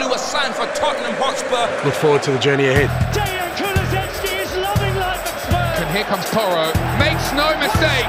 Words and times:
blew 0.00 0.14
a 0.14 0.18
sign 0.18 0.52
for 0.52 0.64
Tottenham 0.72 1.12
Hotspur. 1.20 1.68
Look 1.84 1.94
forward 1.94 2.22
to 2.24 2.32
the 2.32 2.38
journey 2.38 2.68
ahead. 2.68 2.88
Dejan 3.12 3.52
Kulusevski 3.60 4.32
is 4.40 4.52
loving 4.56 4.96
life 4.96 5.20
at 5.20 5.36
Spurs. 5.44 5.76
And 5.84 5.88
here 5.92 6.08
comes 6.08 6.24
Toro. 6.32 6.72
Makes 6.96 7.28
no 7.36 7.52
mistake. 7.60 8.08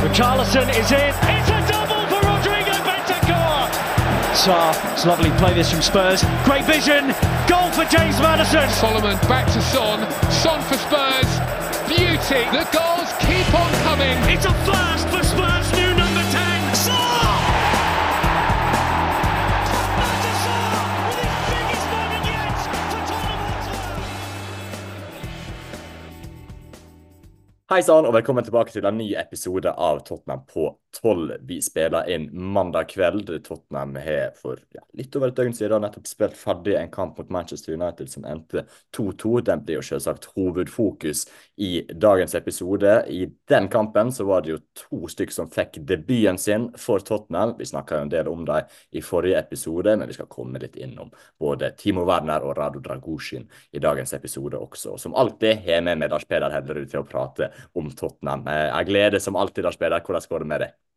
Richarlison 0.00 0.72
is 0.72 0.88
in. 0.88 1.12
It's 1.28 1.50
a 1.52 1.60
double 1.68 2.00
for 2.08 2.20
Rodrigo 2.24 2.72
Bentancur. 2.80 3.68
Saar, 4.32 4.72
it's 4.92 5.04
lovely 5.04 5.30
play 5.36 5.52
this 5.52 5.70
from 5.70 5.82
Spurs. 5.82 6.24
Great 6.48 6.64
vision. 6.64 7.12
Goal 7.44 7.68
for 7.76 7.84
James 7.92 8.16
Madison. 8.24 8.68
Solomon 8.70 9.20
back 9.28 9.52
to 9.52 9.60
Son. 9.60 10.00
Son 10.32 10.62
for 10.64 10.78
Spurs. 10.80 11.28
Beauty. 11.84 12.48
The 12.56 12.64
goals 12.72 13.12
keep 13.20 13.48
on 13.52 13.70
coming. 13.84 14.16
It's 14.32 14.46
a 14.46 14.54
first 14.64 15.08
for 15.12 15.22
Spurs' 15.24 15.57
Hei 27.68 27.82
sann, 27.84 28.06
og 28.08 28.14
velkommen 28.16 28.40
tilbake 28.46 28.72
til 28.72 28.86
en 28.88 28.96
ny 28.96 29.10
episode 29.20 29.68
av 29.68 29.98
Tottenham 30.06 30.46
på 30.48 30.70
12. 31.00 31.32
Vi 31.46 31.60
spiller 31.62 32.08
inn 32.10 32.28
mandag 32.32 32.88
kveld. 32.88 33.30
Tottenham 33.44 33.96
har 34.02 34.32
for 34.38 34.58
ja, 34.74 34.82
litt 34.98 35.14
over 35.16 35.30
et 35.30 35.36
døgn 35.38 35.54
siden 35.54 35.82
nettopp 35.84 36.08
spilt 36.10 36.36
ferdig 36.38 36.74
en 36.78 36.90
kamp 36.92 37.18
mot 37.18 37.30
Manchester 37.30 37.76
United 37.76 38.10
som 38.10 38.26
endte 38.26 38.64
2-2. 38.96 39.40
Den 39.46 39.62
blir 39.64 39.78
jo 39.78 39.84
selvsagt 39.88 40.30
hovedfokus 40.34 41.26
i 41.56 41.84
dagens 41.92 42.34
episode. 42.38 42.96
I 43.08 43.26
den 43.50 43.68
kampen 43.72 44.12
så 44.12 44.26
var 44.28 44.42
det 44.42 44.54
jo 44.56 44.60
to 44.82 45.10
stykker 45.12 45.38
som 45.38 45.50
fikk 45.52 45.80
debuten 45.88 46.38
sin 46.38 46.68
for 46.78 47.04
Tottenham. 47.04 47.54
Vi 47.58 47.68
snakka 47.70 48.00
en 48.02 48.12
del 48.12 48.28
om 48.30 48.44
dem 48.48 48.66
i 48.98 49.02
forrige 49.04 49.38
episode, 49.42 49.96
men 49.96 50.08
vi 50.10 50.16
skal 50.18 50.30
komme 50.30 50.60
litt 50.62 50.76
innom 50.76 51.12
både 51.38 51.72
Timo 51.78 52.04
Werner 52.08 52.44
og 52.46 52.56
Rado 52.58 52.82
Dragushin 52.84 53.46
i 53.72 53.82
dagens 53.82 54.12
episode 54.18 54.58
også. 54.58 54.96
Og 54.96 55.00
som 55.02 55.14
alltid 55.18 55.62
har 55.64 55.78
jeg 55.80 55.98
med 55.98 56.10
Lars 56.10 56.26
Peder 56.28 56.52
Hellerud 56.54 56.90
til 56.90 57.02
å 57.02 57.08
prate 57.08 57.52
om 57.78 57.90
Tottenham. 57.90 58.46
Eh, 58.48 58.66
Jeg 58.78 58.86
gleder 58.92 59.18
som 59.18 59.36
alltid, 59.36 59.64
Lars 59.64 59.76
Peder. 59.76 60.00
Hvordan 60.00 60.28
går 60.28 60.38
det 60.46 60.46
med 60.54 60.60
deg? 60.66 60.87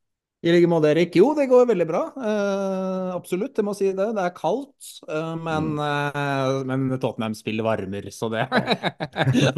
I 0.41 0.51
like 0.51 0.67
måte, 0.67 0.89
Erik. 0.89 1.15
Jo, 1.15 1.35
det 1.37 1.45
går 1.51 1.67
veldig 1.69 1.85
bra. 1.85 1.99
Eh, 2.17 3.09
absolutt, 3.13 3.53
jeg 3.59 3.65
må 3.65 3.75
si 3.77 3.91
det. 3.93 4.07
Det 4.17 4.23
er 4.23 4.31
kaldt, 4.33 4.87
eh, 5.05 5.35
men, 5.37 5.67
eh, 5.77 6.53
men 6.65 6.87
Tottenham 6.95 7.35
spiller 7.37 7.67
varmer, 7.67 8.07
så 8.09 8.29
det 8.33 8.47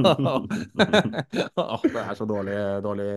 oh, 0.03 1.79
Det 1.87 2.03
er 2.03 2.17
så 2.19 2.27
dårlig, 2.27 2.57
dårlig 2.83 3.07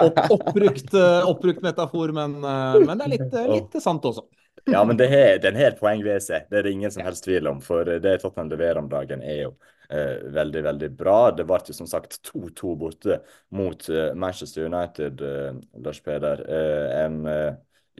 opp, 0.00 0.22
oppbrukt, 0.38 0.96
eh, 0.96 1.28
oppbrukt 1.28 1.60
metafor, 1.66 2.14
men, 2.16 2.38
eh, 2.40 2.80
men 2.88 2.96
det 2.96 3.04
er 3.04 3.14
litt, 3.18 3.36
litt 3.52 3.78
sant 3.84 4.08
også. 4.08 4.24
Ja, 4.72 4.80
men 4.88 4.96
det 4.96 5.10
er, 5.12 5.36
den 5.44 5.60
har 5.60 5.74
et 5.74 5.80
poeng 5.82 6.00
ved 6.06 6.24
seg. 6.24 6.48
Det 6.48 6.56
er 6.56 6.64
det 6.64 6.72
ingen 6.72 6.92
som 6.94 7.04
helst 7.04 7.28
tvil 7.28 7.52
om. 7.52 7.60
For 7.60 7.84
det 7.84 8.16
Tottenham 8.22 8.48
leverer 8.54 8.80
om 8.80 8.88
dagen, 8.88 9.20
er 9.20 9.42
jo 9.42 9.52
eh, 9.88 10.24
veldig, 10.34 10.62
veldig 10.68 10.90
bra. 10.98 11.18
Det 11.36 11.46
ble 11.48 11.76
som 11.76 11.88
sagt 11.90 12.20
2-2 12.30 12.74
borte 12.80 13.20
mot 13.50 13.88
eh, 13.88 14.12
Manchester 14.14 14.66
United, 14.68 15.20
eh, 15.20 15.52
Lars 15.84 16.00
Peder. 16.04 16.44
Eh, 16.48 17.04
en 17.04 17.22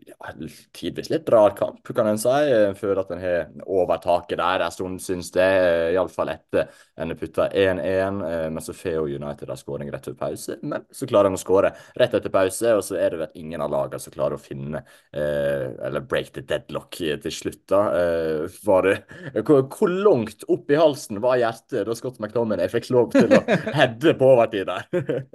ja, 0.06 0.33
tidvis 0.77 1.10
litt 1.12 1.28
rar 1.33 1.55
kamp, 1.56 1.80
kan 1.94 2.06
en 2.10 2.19
si. 2.20 2.28
før 2.28 2.74
føler 2.78 3.00
at 3.02 3.12
en 3.14 3.22
har 3.22 3.47
overtaket 3.66 4.38
der 4.41 4.64
en 4.66 4.74
stund, 4.74 5.00
synes 5.02 5.30
det. 5.34 5.44
eh, 5.44 5.92
Iallfall 5.94 6.33
etter 6.34 6.69
en 7.00 7.11
har 7.12 7.19
putta 7.20 7.48
1-1. 7.50 8.20
eh, 8.22 8.50
Men 8.50 8.62
så 8.62 8.74
får 8.77 9.08
United 9.14 9.50
en 9.50 9.56
skåring 9.61 9.92
rett 9.92 10.05
før 10.05 10.19
pause. 10.20 10.58
Men 10.62 10.84
så 10.92 11.06
klarer 11.06 11.30
en 11.30 11.38
å 11.38 11.41
skåre 11.41 11.72
rett 11.98 12.14
etter 12.14 12.30
pause, 12.30 12.74
og 12.74 12.84
så 12.84 12.98
er 13.00 13.11
det 13.11 13.19
vel 13.24 13.41
ingen 13.44 13.61
av 13.64 13.70
lagene 13.72 14.00
som 14.02 14.12
klarer 14.14 14.38
å 14.38 14.42
finne 14.42 14.83
eh, 15.12 15.70
Eller 15.86 16.01
break 16.01 16.33
the 16.34 16.42
deadlock 16.42 16.90
til 16.98 17.33
slutt, 17.33 17.62
da. 17.70 17.83
Eh, 17.98 18.58
var 18.64 18.89
det, 18.89 18.96
hvor, 19.45 19.64
hvor 19.73 19.90
langt 19.90 20.45
opp 20.48 20.70
i 20.70 20.79
halsen 20.79 21.20
var 21.24 21.39
hjertet 21.40 21.86
da 21.89 21.95
Scott 21.96 22.20
McDominay 22.20 22.68
fikk 22.73 22.90
lov 22.95 23.12
til 23.14 23.33
å 23.39 23.42
heade 23.77 24.14
på 24.18 24.30
overtid 24.34 24.68
der? 24.68 24.89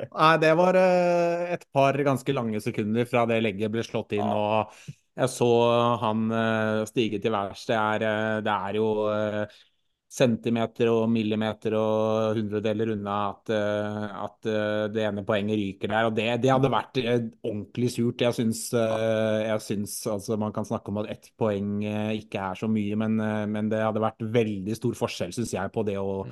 Nei, 0.09 0.33
det 0.41 0.51
var 0.57 0.77
eh, 0.79 1.53
et 1.55 1.65
par 1.73 1.97
ganske 2.05 2.33
lange 2.35 2.61
sekunder 2.63 3.05
fra 3.09 3.25
det 3.29 3.39
legget 3.43 3.71
ble 3.73 3.83
slått 3.85 4.15
inn, 4.17 4.25
og 4.29 4.58
jeg 5.19 5.31
så 5.33 5.47
han 5.99 6.29
eh, 6.31 6.85
stige 6.87 7.19
til 7.19 7.33
værs. 7.35 7.65
Det 7.67 7.79
eh, 8.07 8.37
det 8.45 8.53
er 8.53 8.77
jo 8.79 8.85
eh, 9.11 9.57
centimeter 10.09 10.89
og 10.89 11.03
millimeter 11.13 11.75
og 11.77 12.37
hundredeler 12.37 12.95
unna 12.95 13.17
at, 13.27 13.51
at 13.53 14.47
det 14.89 15.03
ene 15.05 15.21
poenget 15.21 15.59
ryker 15.59 15.91
der. 15.91 16.07
Og 16.07 16.15
det, 16.17 16.25
det 16.41 16.49
hadde 16.49 16.71
vært 16.73 16.97
ordentlig 17.45 17.91
surt. 17.93 18.23
Jeg 18.25 18.33
syns, 18.33 18.63
jeg 18.73 19.61
syns 19.61 19.93
altså 20.09 20.39
man 20.41 20.55
kan 20.55 20.65
snakke 20.65 20.89
om 20.89 20.97
at 21.03 21.11
ett 21.13 21.29
poeng 21.37 21.85
ikke 21.85 22.41
er 22.41 22.57
så 22.57 22.71
mye, 22.73 22.97
men, 22.97 23.21
men 23.53 23.69
det 23.69 23.83
hadde 23.85 24.01
vært 24.01 24.25
veldig 24.33 24.79
stor 24.81 24.97
forskjell, 24.97 25.35
syns 25.37 25.53
jeg, 25.53 25.75
på 25.77 25.85
det 25.85 25.99
å 26.01 26.23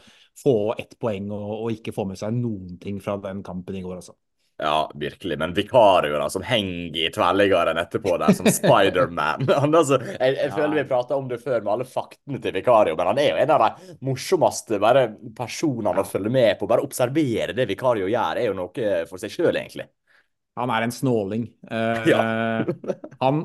få 0.41 0.57
ett 0.81 0.97
poeng 0.97 1.29
og, 1.38 1.51
og 1.59 1.77
ikke 1.77 1.94
få 1.94 2.09
med 2.09 2.17
seg 2.17 2.33
noen 2.33 2.79
ting 2.81 2.97
fra 2.97 3.19
den 3.29 3.45
kampen 3.45 3.77
i 3.77 3.85
går, 3.85 4.01
altså. 4.01 4.17
Ja, 4.57 4.91
virkelig. 4.95 5.38
Men 5.40 5.53
Vikario, 5.53 6.29
som 6.34 6.41
henger 6.41 6.97
i 6.97 7.09
tverrliggeren 7.13 7.78
etterpå 7.78 8.16
der, 8.18 8.34
som 8.34 8.47
Spiderman 8.50 9.45
Han, 9.62 9.75
altså, 9.75 10.00
Jeg, 10.01 10.34
jeg 10.34 10.53
føler 10.56 10.79
vi 10.79 10.85
prata 10.90 11.18
om 11.19 11.28
det 11.29 11.38
før 11.44 11.59
med 11.62 11.73
alle 11.75 11.85
faktene 11.85 12.41
til 12.41 12.56
Vikario, 12.57 12.95
men 12.97 13.12
han 13.12 13.22
er 13.22 13.29
jo 13.29 13.44
en 13.44 13.53
av 13.53 13.66
de 13.68 13.97
morsomste 14.07 14.79
bare 14.81 15.03
personene 15.38 16.01
å 16.01 16.07
følge 16.09 16.34
med 16.34 16.57
på. 16.57 16.69
Bare 16.69 16.85
observere 16.85 17.53
det 17.53 17.68
Vikario 17.69 18.09
gjør, 18.09 18.41
er 18.41 18.50
jo 18.50 18.57
noe 18.57 18.90
for 19.12 19.22
seg 19.22 19.35
sjøl, 19.35 19.53
egentlig. 19.53 19.85
Han 20.57 20.74
er 20.74 20.88
en 20.88 20.95
snåling. 20.95 21.45
Uh, 21.69 22.09
Ja. 22.09 22.25
han, 23.24 23.44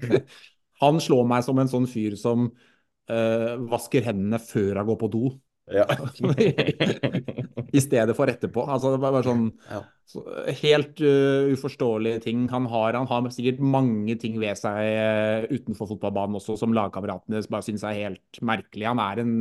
han 0.82 1.04
slår 1.04 1.28
meg 1.28 1.44
som 1.44 1.60
en 1.60 1.68
sånn 1.68 1.88
fyr 1.90 2.16
som 2.16 2.48
uh, 2.48 3.54
vasker 3.68 4.08
hendene 4.08 4.40
før 4.40 4.80
han 4.80 4.88
går 4.88 5.00
på 5.04 5.12
do, 5.12 5.34
Ja. 5.70 5.86
i 7.72 7.80
stedet 7.82 8.16
for 8.18 8.30
etterpå. 8.30 8.64
Altså, 8.66 8.92
det 8.94 9.00
var 9.02 9.14
bare 9.14 9.26
sånn 9.26 9.48
Ja. 9.70 9.80
så, 10.08 10.22
Helt 10.60 11.00
uh, 11.04 11.50
uforståelige 11.54 12.24
ting. 12.26 12.46
Han 12.50 12.66
har, 12.70 12.98
han 12.98 13.08
har 13.10 13.28
sikkert 13.34 13.62
mange 13.62 14.16
ting 14.20 14.38
ved 14.42 14.58
seg 14.58 14.80
uh, 14.98 15.46
utenfor 15.50 15.92
fotballbanen 15.92 16.40
også, 16.40 16.58
som 16.60 16.74
lagkameratene 16.76 17.42
bare 17.50 17.66
syns 17.66 17.86
er 17.86 17.98
helt 18.00 18.42
merkelig. 18.42 18.88
Han 18.90 19.02
er 19.04 19.22
en, 19.22 19.34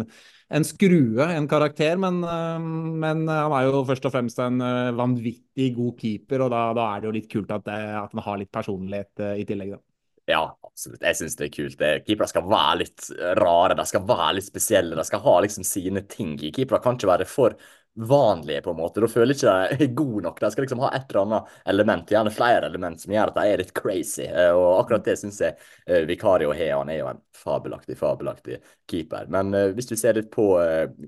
en 0.60 0.68
skrue, 0.68 1.26
en 1.26 1.50
karakter, 1.50 1.98
men, 2.02 2.22
uh, 2.26 2.62
men 2.62 3.26
han 3.30 3.58
er 3.58 3.70
jo 3.70 3.84
først 3.90 4.10
og 4.10 4.16
fremst 4.16 4.42
en 4.46 4.62
vanvittig 4.98 5.74
god 5.78 5.98
keeper, 6.00 6.46
og 6.46 6.54
da, 6.54 6.64
da 6.78 6.90
er 6.94 7.02
det 7.02 7.10
jo 7.10 7.18
litt 7.20 7.32
kult 7.32 7.54
at, 7.56 7.66
det, 7.68 7.80
at 8.06 8.16
han 8.16 8.26
har 8.26 8.42
litt 8.42 8.54
personlighet 8.54 9.30
i 9.40 9.48
tillegg. 9.50 9.78
da. 9.78 9.89
Ja, 10.30 10.42
absolutt. 10.64 11.02
Jeg 11.02 11.18
syns 11.18 11.36
det 11.40 11.48
er 11.48 11.54
kult. 11.56 11.80
Keepere 12.06 12.28
skal 12.30 12.46
være 12.52 12.76
litt 12.84 13.08
rare, 13.40 13.76
de 13.80 13.86
skal 13.90 14.04
være 14.10 14.36
litt 14.38 14.46
spesielle. 14.50 14.98
De 15.00 15.06
skal 15.08 15.24
ha 15.26 15.34
liksom 15.42 15.66
sine 15.66 16.04
ting. 16.12 16.36
Keepere 16.54 16.82
kan 16.84 17.00
ikke 17.00 17.10
være 17.10 17.28
for 17.30 17.56
vanlige, 17.96 18.62
på 18.62 18.70
en 18.70 18.78
måte. 18.78 19.02
Da 19.02 19.08
føler 19.08 19.36
ikke 19.36 19.54
de 19.78 19.84
er 19.86 19.94
gode 19.98 20.24
nok. 20.24 20.40
De 20.40 20.52
skal 20.52 20.64
liksom 20.64 20.82
ha 20.84 20.92
et 20.96 21.10
eller 21.10 21.26
annet 21.26 21.56
element, 21.74 22.12
gjerne 22.12 22.32
flere 22.32 22.70
element, 22.70 23.02
som 23.02 23.12
gjør 23.14 23.32
at 23.32 23.40
de 23.40 23.48
er 23.54 23.62
litt 23.64 23.74
crazy. 23.76 24.28
Eh, 24.30 24.52
Og 24.56 24.80
akkurat 24.80 25.06
det 25.06 25.18
syns 25.20 25.42
jeg 25.44 25.58
eh, 25.86 26.06
Vikario 26.08 26.54
har. 26.56 26.78
Han 26.80 26.92
er 26.94 27.02
jo 27.02 27.10
en 27.12 27.20
fabelaktig, 27.36 27.98
fabelaktig 28.00 28.60
keeper. 28.90 29.28
Men 29.34 29.54
eh, 29.54 29.72
hvis 29.76 29.90
du 29.92 29.96
ser 30.00 30.16
litt 30.16 30.30
på 30.32 30.46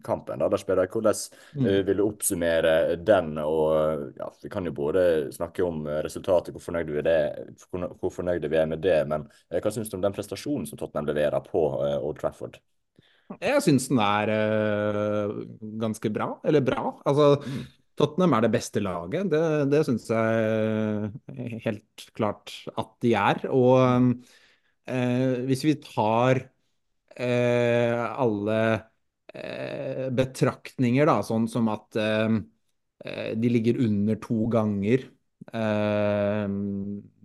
kampen, 0.04 0.42
da, 0.42 0.50
da 0.52 0.60
spiller 0.60 0.84
jeg, 0.88 0.94
hvordan 0.98 1.70
eh, 1.70 1.80
vil 1.88 2.02
du 2.02 2.06
oppsummere 2.08 2.76
den? 3.00 3.32
Og 3.40 4.12
ja, 4.20 4.28
vi 4.44 4.52
kan 4.52 4.68
jo 4.68 4.76
både 4.76 5.06
snakke 5.32 5.64
om 5.64 5.86
resultatet, 6.04 6.52
hvor 6.56 6.66
fornøyde 6.66 6.98
vi 6.98 7.06
det, 7.08 7.18
hvor, 7.72 8.12
fornøyde 8.12 8.52
vi 8.52 8.60
er 8.60 8.68
med 8.68 8.84
det, 8.84 9.00
men 9.08 9.30
hva 9.52 9.72
syns 9.72 9.92
du 9.92 9.98
om 10.00 10.04
den 10.04 10.16
prestasjonen 10.16 10.68
som 10.68 10.80
Tottenham 10.82 11.08
leverer 11.14 11.40
på 11.48 11.66
Old 12.02 12.20
Trafford? 12.20 12.60
Jeg 13.40 13.64
syns 13.66 13.88
den 13.92 14.02
er 14.04 14.32
eh, 14.34 15.34
ganske 15.82 16.12
bra, 16.14 16.28
eller 16.48 16.64
bra. 16.66 16.84
Altså, 17.08 17.36
Tottenham 18.00 18.36
er 18.38 18.46
det 18.46 18.52
beste 18.54 18.82
laget, 18.84 19.30
det, 19.32 19.42
det 19.72 19.82
syns 19.88 20.08
jeg 20.10 21.60
helt 21.66 22.06
klart 22.18 22.54
at 22.76 22.94
de 23.06 23.14
er. 23.20 23.44
Og 23.54 24.16
eh, 24.90 25.42
hvis 25.48 25.66
vi 25.68 25.76
tar 25.84 26.44
eh, 27.16 28.00
alle 28.12 28.62
betraktninger, 30.12 31.08
da, 31.08 31.22
sånn 31.24 31.46
som 31.48 31.70
at 31.72 31.96
de 31.96 33.52
ligger 33.54 33.78
under 33.80 34.18
to 34.20 34.50
ganger. 34.52 35.06
Eh, 35.54 36.48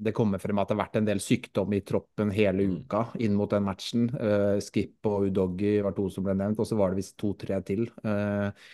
det 0.07 0.13
kommer 0.15 0.41
frem 0.43 0.59
at 0.59 0.69
det 0.69 0.75
har 0.75 0.83
vært 0.83 0.99
en 0.99 1.07
del 1.07 1.21
sykdom 1.23 1.77
i 1.77 1.83
troppen 1.87 2.33
hele 2.35 2.67
uka 2.67 3.05
inn 3.23 3.37
mot 3.39 3.53
den 3.53 3.67
matchen. 3.67 4.09
Eh, 4.11 4.57
Skip 4.65 5.07
og 5.07 5.29
Udoggi 5.29 5.77
var 5.85 5.95
to 5.97 6.09
som 6.11 6.27
ble 6.27 6.35
nevnt, 6.39 6.59
og 6.63 6.67
så 6.69 6.79
var 6.79 6.93
det 6.93 7.03
visst 7.03 7.17
to-tre 7.21 7.61
til. 7.67 7.87
Eh, 8.03 8.67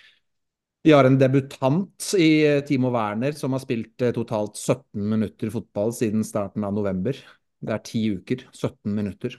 de 0.82 0.94
har 0.96 1.06
en 1.06 1.18
debutant 1.20 2.08
i 2.18 2.32
Timo 2.66 2.90
Werner 2.90 3.36
som 3.38 3.54
har 3.54 3.62
spilt 3.62 4.02
totalt 4.16 4.56
17 4.58 5.04
minutter 5.12 5.52
fotball 5.54 5.92
siden 5.94 6.24
starten 6.26 6.64
av 6.66 6.74
november. 6.74 7.14
Det 7.62 7.76
er 7.76 7.84
ti 7.86 8.00
uker, 8.16 8.48
17 8.50 8.90
minutter. 8.90 9.36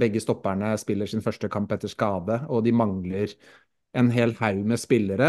Begge 0.00 0.22
stopperne 0.24 0.72
spiller 0.80 1.06
sin 1.06 1.20
første 1.22 1.50
kamp 1.52 1.70
etter 1.76 1.92
skade, 1.92 2.40
og 2.48 2.64
de 2.64 2.72
mangler 2.74 3.36
en 3.92 4.08
hel 4.12 4.32
haug 4.38 4.62
med 4.68 4.80
spillere. 4.80 5.28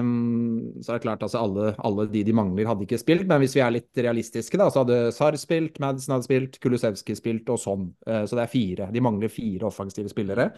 Um, 0.00 0.80
så 0.80 0.94
er 0.94 0.98
det 0.98 1.04
klart 1.04 1.24
altså 1.24 1.42
alle, 1.44 1.72
alle, 1.84 2.06
de 2.08 2.22
de 2.24 2.34
mangler, 2.36 2.68
hadde 2.68 2.86
ikke 2.86 3.00
spilt. 3.00 3.26
Men 3.28 3.42
hvis 3.42 3.56
vi 3.58 3.62
er 3.64 3.74
litt 3.74 4.00
realistiske, 4.00 4.60
da, 4.60 4.70
så 4.72 4.82
hadde 4.82 5.12
Sar 5.12 5.36
spilt, 5.40 5.76
Madsen 5.82 6.14
hadde 6.16 6.28
spilt, 6.28 6.56
Kulusevski 6.62 7.16
spilt 7.18 7.52
og 7.52 7.60
sånn. 7.60 7.88
Uh, 8.08 8.22
så 8.24 8.38
det 8.38 8.46
er 8.46 8.54
fire. 8.54 8.88
De 8.94 9.04
mangler 9.04 9.32
fire 9.32 9.68
offensive 9.68 10.12
spillere. 10.12 10.48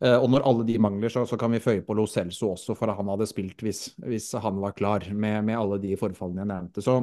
Uh, 0.00 0.16
og 0.16 0.30
når 0.32 0.48
alle 0.48 0.68
de 0.70 0.80
mangler, 0.80 1.12
så, 1.12 1.26
så 1.28 1.36
kan 1.40 1.52
vi 1.52 1.60
føye 1.60 1.84
på 1.84 1.96
Lo 1.98 2.08
Celso 2.08 2.54
også, 2.54 2.76
for 2.78 2.96
han 2.96 3.12
hadde 3.12 3.28
spilt 3.28 3.60
hvis, 3.66 3.84
hvis 4.00 4.32
han 4.40 4.60
var 4.64 4.76
klar 4.78 5.04
med, 5.12 5.42
med, 5.50 5.58
alle 5.60 5.80
de 5.82 5.92
forfallene 6.00 6.46
jeg 6.46 6.52
nevnte. 6.54 6.84
Så 6.86 6.96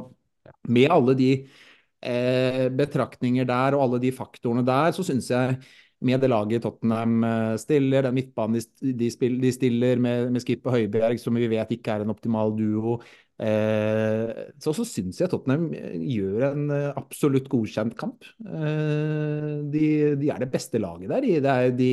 med 0.74 0.90
alle 0.90 1.14
de 1.14 1.32
uh, 1.46 2.64
betraktninger 2.74 3.46
der 3.46 3.78
og 3.78 3.86
alle 3.86 4.02
de 4.02 4.10
faktorene 4.16 4.66
der, 4.66 4.90
så 4.96 5.06
syns 5.06 5.30
jeg 5.30 5.60
med 6.06 6.20
det 6.22 6.28
laget 6.30 6.62
Tottenham 6.62 7.24
eh, 7.26 7.54
stiller, 7.58 8.04
den 8.06 8.14
midtbanen 8.14 8.58
de, 8.58 8.92
de, 8.94 9.08
de 9.42 9.52
stiller 9.54 10.02
med, 10.02 10.28
med 10.34 10.42
Skip 10.44 10.66
og 10.68 10.76
Høibjerg, 10.76 11.18
som 11.20 11.38
vi 11.38 11.48
vet 11.50 11.72
ikke 11.74 11.96
er 11.96 12.04
en 12.04 12.12
optimal 12.14 12.54
duo, 12.58 12.98
eh, 13.42 14.30
så, 14.62 14.74
så 14.76 14.86
syns 14.86 15.18
jeg 15.22 15.32
Tottenham 15.32 15.66
gjør 15.72 16.46
en 16.52 16.68
eh, 16.74 16.92
absolutt 16.98 17.50
godkjent 17.50 17.96
kamp. 17.98 18.28
Eh, 18.46 19.48
de, 19.74 19.88
de, 20.20 20.30
er 20.30 20.44
det 20.44 20.52
beste 20.52 20.82
laget 20.82 21.10
der. 21.10 21.26
De, 21.26 21.72
de, 21.80 21.90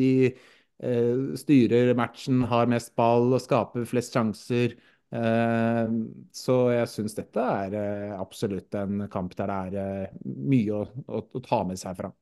de 0.00 0.08
eh, 0.32 1.36
styrer 1.42 1.92
matchen, 1.98 2.46
har 2.48 2.72
mest 2.72 2.94
ball 2.96 3.28
og 3.36 3.44
skaper 3.44 3.84
flest 3.88 4.16
sjanser. 4.16 4.78
Eh, 5.12 5.94
så 6.32 6.58
jeg 6.78 6.88
syns 6.88 7.20
dette 7.20 7.44
er 7.68 8.16
absolutt 8.16 8.80
en 8.80 9.04
kamp 9.12 9.36
der 9.36 9.54
det 9.76 9.84
er 9.84 10.18
mye 10.24 10.80
å, 10.80 10.86
å, 11.12 11.26
å 11.28 11.44
ta 11.44 11.60
med 11.68 11.80
seg 11.80 12.00
fra. 12.00 12.14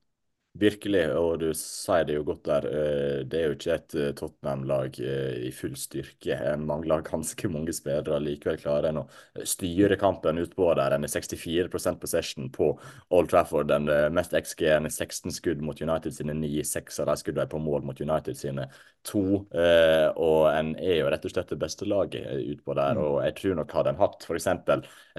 Virkelig, 0.60 1.06
og 1.16 1.38
du 1.40 1.48
sier 1.56 2.04
det 2.04 2.18
jo 2.18 2.24
godt 2.28 2.42
der. 2.44 2.66
Eh, 2.68 3.20
det 3.24 3.38
er 3.38 3.46
jo 3.48 3.54
ikke 3.56 3.76
et 3.78 3.94
eh, 3.96 4.10
Tottenham-lag 4.18 4.98
eh, 5.00 5.46
i 5.46 5.52
full 5.56 5.72
styrke. 5.78 6.36
En 6.36 6.66
mangler 6.68 7.04
ganske 7.06 7.48
mange 7.48 7.72
spillere. 7.72 8.18
Likevel 8.20 8.58
klarer 8.60 8.90
en 8.90 9.00
å 9.02 9.06
styre 9.48 9.96
kampen 10.00 10.42
utpå 10.42 10.68
der. 10.76 10.96
En 10.96 11.06
er 11.06 11.12
64% 11.12 12.02
possession 12.02 12.50
på 12.52 12.74
Old 13.08 13.32
Trafford. 13.32 13.70
Den 13.72 13.88
mest 14.12 14.36
XG-en 14.36 14.88
er 14.90 14.92
16 14.92 15.32
skudd 15.38 15.64
mot 15.64 15.80
United 15.80 16.18
sine 16.18 16.36
9. 16.36 16.60
Seks 16.68 17.00
av 17.00 17.08
de 17.08 17.16
skuddene 17.22 17.48
er 17.48 17.52
på 17.54 17.62
mål 17.62 17.86
mot 17.88 18.04
United 18.04 18.36
sine 18.36 18.68
to. 19.08 19.24
Og 19.40 20.40
en 20.50 20.74
er 20.76 21.00
jo 21.00 21.08
rett 21.08 21.24
og 21.24 21.32
slett 21.32 21.54
det 21.54 21.60
beste 21.62 21.88
laget 21.88 22.28
utpå 22.52 22.76
der. 22.76 22.98
Mm. 22.98 23.04
Og 23.06 23.16
jeg 23.24 23.36
tror 23.40 23.56
nok 23.62 23.76
hadde 23.78 23.94
en 23.94 24.02
hatt 24.02 24.28
f.eks. 24.28 24.50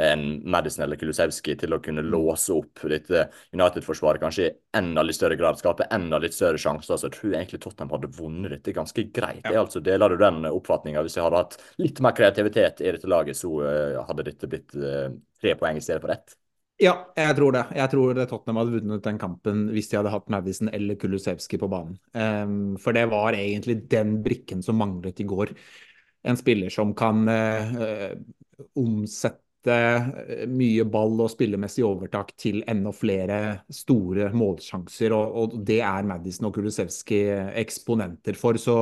en 0.05 0.27
Madison 0.45 0.85
eller 0.85 1.01
Kulusevski 1.01 1.57
til 1.57 1.73
å 1.73 1.81
kunne 1.81 2.05
mm. 2.05 2.13
låse 2.13 2.53
opp 2.53 2.85
dette 2.93 3.25
United-forsvaret 3.55 4.21
kanskje 4.21 4.51
enda 4.77 5.03
litt 5.03 5.17
større 5.17 5.35
grad 5.39 5.59
skape 5.59 5.87
enda 5.91 6.19
litt 6.21 6.35
større 6.35 6.59
sjanser, 6.61 6.95
så 6.95 7.09
jeg 7.09 7.15
tror 7.17 7.33
egentlig 7.35 7.59
Tottenham 7.63 7.91
hadde 7.95 8.11
vunnet 8.15 8.53
dette 8.55 8.75
ganske 8.75 9.03
greit. 9.13 9.43
Ja. 9.43 9.63
altså 9.63 9.81
Deler 9.83 10.13
du 10.13 10.21
den 10.21 10.45
oppfatninga? 10.47 11.03
Hvis 11.03 11.17
jeg 11.17 11.25
hadde 11.25 11.41
hatt 11.41 11.57
litt 11.81 11.99
mer 12.03 12.15
kreativitet 12.17 12.83
i 12.83 12.93
dette 12.95 13.09
laget, 13.11 13.39
så 13.39 13.51
uh, 13.59 13.99
hadde 14.07 14.27
dette 14.29 14.49
blitt 14.51 14.77
uh, 14.79 15.09
tre 15.41 15.57
poeng 15.59 15.79
i 15.79 15.83
stedet 15.83 16.03
for 16.03 16.15
ett? 16.15 16.37
Ja, 16.81 16.95
jeg 17.19 17.35
tror 17.37 17.53
det. 17.53 17.65
Jeg 17.77 17.91
tror 17.91 18.17
Tottenham 18.23 18.61
hadde 18.61 18.79
vunnet 18.79 19.05
den 19.05 19.21
kampen 19.21 19.67
hvis 19.75 19.91
de 19.91 19.99
hadde 19.99 20.15
hatt 20.15 20.31
Madison 20.33 20.71
eller 20.73 20.97
Kulusevski 20.97 21.59
på 21.61 21.69
banen. 21.69 21.99
Um, 22.15 22.73
for 22.81 22.95
det 22.97 23.05
var 23.11 23.37
egentlig 23.37 23.83
den 23.91 24.17
brikken 24.25 24.63
som 24.65 24.79
manglet 24.81 25.21
i 25.21 25.27
går. 25.29 25.53
En 26.25 26.39
spiller 26.39 26.73
som 26.73 26.95
kan 26.97 27.27
uh, 27.29 28.15
omsette 28.79 29.50
Eh, 29.69 30.45
mye 30.49 30.85
ball 30.89 31.19
og 31.21 31.29
spillemessig 31.29 31.83
overtak 31.85 32.31
til 32.39 32.63
enda 32.69 32.93
flere 32.95 33.41
store 33.69 34.31
målsjanser. 34.33 35.13
Og, 35.13 35.35
og 35.37 35.59
det 35.67 35.81
er 35.85 36.07
Madison 36.09 36.49
og 36.49 36.55
Kulusevski 36.55 37.21
eksponenter 37.61 38.39
for. 38.39 38.57
Så 38.57 38.77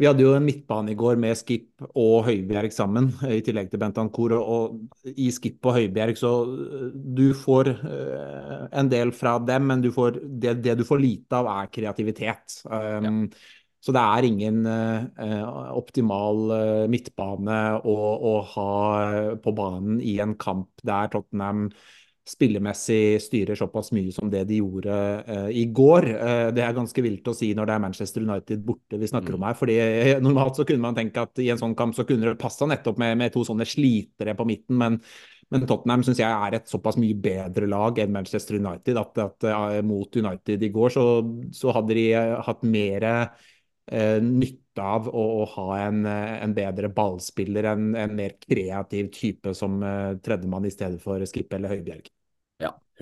vi 0.00 0.08
hadde 0.08 0.24
jo 0.24 0.32
en 0.32 0.46
midtbane 0.46 0.94
i 0.94 0.98
går 0.98 1.20
med 1.20 1.36
Skip 1.36 1.84
og 1.92 2.24
Høibjerg 2.30 2.72
sammen, 2.72 3.10
i 3.28 3.42
tillegg 3.44 3.68
til 3.70 3.82
Bentancour. 3.82 4.32
Og, 4.38 4.78
og 5.04 5.10
i 5.12 5.28
Skip 5.34 5.60
og 5.68 5.76
Høibjerg 5.76 6.20
så 6.20 6.34
eh, 6.48 6.86
du 6.92 7.26
får 7.36 7.74
en 8.72 8.92
del 8.92 9.12
fra 9.12 9.36
dem, 9.44 9.68
men 9.68 9.84
du 9.84 9.92
får, 9.92 10.22
det, 10.24 10.56
det, 10.64 10.78
du 10.80 10.88
får 10.88 11.04
lite 11.04 11.42
av, 11.42 11.52
er 11.52 11.74
kreativitet. 11.74 12.62
Um, 12.64 13.26
ja. 13.28 13.60
Så 13.82 13.90
det 13.94 14.02
er 14.02 14.26
ingen 14.28 14.62
uh, 14.62 15.72
optimal 15.74 16.44
uh, 16.52 16.84
midtbane 16.90 17.58
å, 17.82 17.96
å, 18.14 18.36
ha 18.52 18.68
på 19.42 19.54
banen 19.58 19.98
i 19.98 20.20
en 20.22 20.36
kamp 20.38 20.84
der 20.86 21.10
Tottenham 21.10 21.66
spillemessig 22.22 23.18
styrer 23.18 23.58
såpass 23.58 23.90
mye 23.90 24.12
som 24.14 24.28
det 24.30 24.44
de 24.46 24.60
gjorde 24.60 24.94
uh, 25.26 25.48
i 25.50 25.64
går. 25.74 26.06
det 26.54 26.62
er 26.62 26.76
ganske 26.76 27.02
vilt 27.02 27.26
å 27.26 27.34
si 27.34 27.50
når 27.58 27.66
det 27.66 27.74
er 27.74 27.82
Manchester 27.82 28.22
United 28.22 28.62
borte 28.62 29.00
vi 29.02 29.10
snakker 29.10 29.34
mm. 29.34 29.40
om 29.40 29.46
her. 29.48 29.58
fordi 29.58 29.78
Normalt 30.22 30.60
så 30.60 30.68
kunne 30.68 30.86
man 30.86 30.98
tenke 30.98 31.26
at 31.26 31.42
i 31.42 31.50
en 31.50 31.58
sånn 31.58 31.74
kamp 31.74 31.98
så 31.98 32.06
kunne 32.06 32.30
det 32.30 32.38
passa 32.38 32.68
nettopp 32.70 33.02
med, 33.02 33.18
med, 33.18 33.34
to 33.34 33.42
sånne 33.48 33.66
slitere 33.66 34.38
på 34.38 34.46
midten, 34.46 34.78
men, 34.78 35.00
men 35.50 35.66
Tottenham 35.66 36.06
syns 36.06 36.22
jeg 36.22 36.30
er 36.30 36.60
et 36.60 36.70
såpass 36.70 37.00
mye 37.02 37.18
bedre 37.18 37.66
lag 37.66 37.98
enn 37.98 38.14
Manchester 38.14 38.62
United. 38.62 39.02
At, 39.02 39.18
at 39.26 39.82
mot 39.82 40.22
United 40.22 40.62
i 40.62 40.70
går 40.70 40.94
så, 40.94 41.08
så 41.50 41.74
hadde 41.74 41.98
de 41.98 42.12
hatt 42.46 42.62
mer 42.62 43.08
nytte 44.22 44.82
av 44.82 45.08
å, 45.08 45.24
å 45.42 45.44
ha 45.56 45.66
en, 45.86 46.06
eh, 46.06 46.42
en, 46.44 46.54
bedre 46.54 46.88
ballspiller, 46.88 47.64
en, 47.72 47.94
en, 47.98 48.14
mer 48.16 48.36
kreativ 48.40 49.10
type 49.12 49.54
som 49.54 49.82
eh, 49.82 50.16
tredjemann 50.24 50.66
i 50.68 50.72
stedet 50.72 51.02
for 51.02 51.24
Skippe 51.26 51.58
eller 51.58 51.74
Høibjerg. 51.74 52.08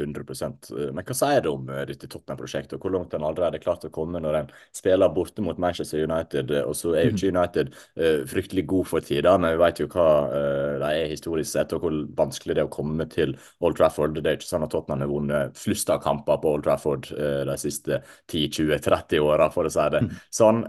100 0.02 0.93
Men 0.94 1.05
hva 1.06 1.17
sier 1.17 1.43
du 1.44 1.50
om 1.52 1.69
eh, 1.70 1.85
dette 1.88 2.08
Tottenham-prosjektet, 2.11 2.76
og 2.76 2.85
hvor 2.85 2.94
langt 2.94 3.14
en 3.14 3.26
allerede 3.26 3.58
har 3.58 3.64
klart 3.64 3.87
å 3.87 3.93
komme 3.94 4.20
når 4.23 4.38
en 4.41 4.52
spiller 4.76 5.12
borte 5.14 5.44
mot 5.44 5.58
Manchester 5.61 6.05
United? 6.05 6.52
Og 6.64 6.76
så 6.79 6.94
er 6.94 7.08
jo 7.08 7.17
ikke 7.17 7.32
United 7.32 7.73
uh, 8.00 8.23
fryktelig 8.31 8.67
god 8.70 8.91
for 8.91 9.06
tida, 9.06 9.35
men 9.41 9.55
vi 9.55 9.62
vet 9.64 9.82
jo 9.82 9.88
hva 9.93 10.08
uh, 10.31 10.76
de 10.82 10.93
er 10.93 11.11
historisk 11.12 11.50
sett, 11.52 11.75
og 11.76 11.85
hvor 11.85 11.99
vanskelig 12.19 12.56
det 12.56 12.64
er 12.64 12.70
å 12.70 12.75
komme 12.75 13.08
til 13.11 13.37
Old 13.64 13.79
Trafford. 13.81 14.19
Det 14.19 14.26
er 14.26 14.41
ikke 14.41 14.50
sånn 14.50 14.67
at 14.67 14.75
Tottenham 14.75 15.05
har 15.05 15.12
vunnet 15.12 15.58
flust 15.58 15.93
av 15.93 16.03
kamper 16.05 16.41
på 16.43 16.55
Old 16.55 16.67
Trafford 16.69 17.11
uh, 17.17 17.43
de 17.49 17.58
siste 17.61 18.03
10-20-30 18.32 19.25
åra, 19.25 19.50
for 19.55 19.69
å 19.69 19.75
si 19.75 19.91
det 19.96 20.06
sånn. 20.35 20.64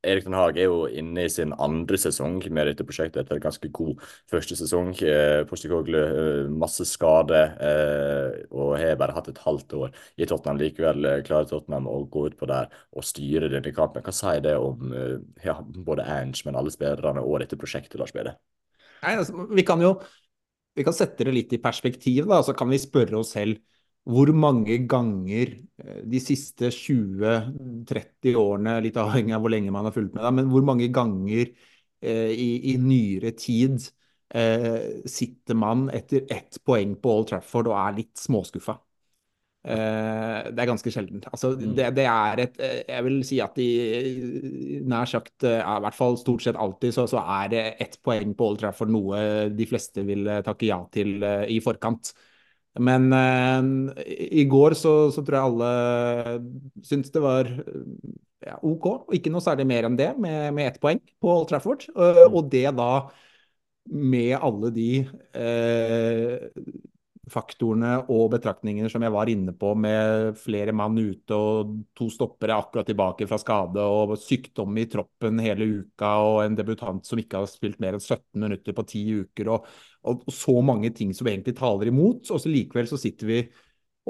Erik 0.00 0.24
Den 0.24 0.36
Haag 0.38 0.56
er 0.56 0.70
jo 0.70 0.84
inne 0.88 1.26
i 1.26 1.32
sin 1.32 1.52
andre 1.60 1.98
sesong 2.00 2.38
med 2.48 2.70
dette 2.70 2.86
prosjektet 2.88 3.20
etter 3.22 3.36
en 3.36 3.42
ganske 3.44 3.68
god 3.76 4.00
første 4.30 4.56
sesong. 4.56 4.94
Eh, 5.04 5.42
Postikoglu 5.48 5.98
eh, 6.00 6.52
masse 6.62 6.86
skade 6.88 7.40
eh, 7.60 8.38
og 8.48 8.78
har 8.80 8.96
bare 9.00 9.16
hatt 9.16 9.28
et 9.32 9.42
halvt 9.44 9.76
år 9.76 9.92
i 10.16 10.28
Tottenham. 10.28 10.60
Likevel 10.62 11.08
klarer 11.26 11.50
Tottenham 11.50 11.90
å 11.90 11.98
gå 12.08 12.26
ut 12.30 12.38
på 12.40 12.48
der 12.48 12.70
og 12.96 13.04
styre 13.04 13.52
denne 13.52 13.74
kampen. 13.76 14.04
Hva 14.06 14.14
sier 14.16 14.40
det 14.44 14.56
om 14.56 14.94
ja, 15.44 15.58
både 15.60 16.08
Ange, 16.08 16.40
men 16.46 16.56
alle 16.56 16.72
spillerne 16.72 17.24
og 17.24 17.42
dette 17.44 17.60
prosjektet, 17.60 17.98
Lars 18.00 18.16
Bede? 18.16 18.38
Nei, 19.04 19.18
altså, 19.20 19.48
vi 19.52 19.64
kan 19.68 19.84
jo 19.84 19.98
vi 20.76 20.84
kan 20.86 20.94
sette 20.96 21.26
det 21.26 21.34
litt 21.34 21.52
i 21.52 21.60
perspektiv. 21.60 22.24
da, 22.30 22.40
Så 22.46 22.54
kan 22.56 22.70
vi 22.72 22.80
spørre 22.80 23.20
oss 23.20 23.34
selv 23.36 23.60
hvor 24.08 24.32
mange 24.32 24.78
ganger 24.88 25.54
eh, 25.82 26.02
de 26.08 26.20
siste 26.22 26.70
20-30 26.72 28.36
årene, 28.38 28.78
litt 28.84 28.98
avhengig 29.00 29.36
av 29.36 29.44
hvor 29.44 29.52
lenge 29.52 29.72
man 29.74 29.88
har 29.88 29.94
fulgt 29.96 30.14
med, 30.16 30.28
men 30.38 30.50
hvor 30.52 30.64
mange 30.66 30.88
ganger 30.94 31.46
eh, 31.46 32.30
i, 32.32 32.50
i, 32.72 32.76
nyere 32.80 33.34
tid 33.36 33.80
eh, 34.34 35.02
sitter 35.08 35.58
man 35.58 35.88
etter 35.94 36.24
ett 36.32 36.62
poeng 36.64 36.96
på 37.00 37.18
Old 37.18 37.28
Trafford 37.32 37.70
og 37.70 37.76
er 37.80 37.98
litt 38.00 38.16
småskuffa? 38.20 38.78
Eh, 39.60 40.48
det 40.48 40.62
er 40.62 40.70
ganske 40.70 40.92
sjeldent. 40.94 41.28
Altså, 41.28 41.52
mm. 41.52 41.74
det, 41.76 41.90
det, 41.98 42.06
er 42.08 42.40
et 42.46 42.56
Jeg 42.88 43.04
vil 43.04 43.20
si 43.28 43.42
at 43.44 43.60
de 43.60 44.80
nær 44.88 45.10
sagt, 45.10 45.44
i 45.44 45.60
hvert 45.84 45.98
fall 45.98 46.16
stort 46.16 46.46
sett 46.46 46.56
alltid, 46.56 46.96
så, 46.96 47.04
så 47.10 47.20
er 47.20 47.76
ett 47.76 48.00
poeng 48.00 48.32
på 48.32 48.48
Old 48.48 48.64
Trafford 48.64 48.96
noe 48.96 49.20
de 49.52 49.68
fleste 49.68 50.08
vil 50.08 50.24
takke 50.46 50.72
ja 50.72 50.80
til 50.96 51.20
i 51.20 51.60
forkant. 51.60 52.14
Men 52.78 53.08
uh, 53.10 54.02
i 54.06 54.44
går 54.50 54.76
så, 54.78 54.94
så, 55.10 55.24
tror 55.26 55.36
jeg 55.36 55.48
alle 55.50 55.70
syntes 56.86 57.10
det 57.10 57.22
var 57.24 57.50
ja, 57.50 58.54
OK, 58.62 58.86
og 58.86 59.16
ikke 59.16 59.32
noe 59.32 59.44
særlig 59.44 59.66
mer 59.68 59.88
enn 59.88 59.98
det, 59.98 60.12
med, 60.22 60.52
med 60.56 60.70
ett 60.70 60.78
poeng 60.82 61.00
på 61.20 61.32
Old 61.32 61.50
Trafford. 61.50 61.88
Uh, 61.96 62.26
og 62.28 62.46
det 62.52 62.68
da 62.78 62.92
med 63.90 64.36
alle 64.38 64.70
de 64.74 64.90
uh, 65.34 66.36
faktorene 67.30 67.92
og 68.12 68.30
betraktningene 68.34 68.90
som 68.92 69.04
jeg 69.04 69.14
var 69.14 69.30
inne 69.32 69.54
på, 69.56 69.72
med 69.78 70.36
flere 70.40 70.74
mann 70.76 70.98
ute 70.98 71.36
og 71.36 71.72
to 71.96 72.08
stoppere 72.12 72.56
akkurat 72.58 72.88
tilbake 72.90 73.28
fra 73.30 73.38
skade, 73.40 73.84
og 73.84 74.16
sykdom 74.20 74.78
i 74.80 74.86
troppen 74.90 75.40
hele 75.42 75.68
uka, 75.80 76.12
og 76.26 76.42
en 76.44 76.58
debutant 76.58 77.06
som 77.06 77.22
ikke 77.22 77.40
har 77.42 77.50
spilt 77.50 77.80
mer 77.82 77.96
enn 77.96 78.04
17 78.04 78.22
minutter 78.42 78.76
på 78.76 78.86
ti 78.90 79.04
uker, 79.22 79.52
og, 79.54 79.66
og, 80.10 80.28
så 80.34 80.56
mange 80.64 80.92
ting 80.96 81.14
som 81.16 81.30
egentlig 81.30 81.56
taler 81.58 81.90
imot. 81.90 82.30
Og 82.30 82.42
så 82.42 82.52
likevel 82.52 82.90
så 82.90 83.00
sitter 83.00 83.30
vi 83.30 83.42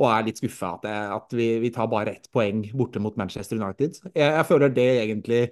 og 0.00 0.07
er 0.09 0.29
litt 0.29 0.39
skuffa 0.41 0.75
at, 0.79 0.87
at 1.17 1.35
vi, 1.37 1.49
vi, 1.61 1.73
tar 1.75 1.89
bare 1.91 2.15
ett 2.17 2.29
poeng 2.33 2.62
borte 2.79 3.03
mot 3.03 3.17
Manchester 3.21 3.59
United. 3.61 3.99
Jeg, 4.15 4.29
jeg 4.29 4.47
føler 4.49 4.73
det 4.73 4.91
egentlig 5.03 5.43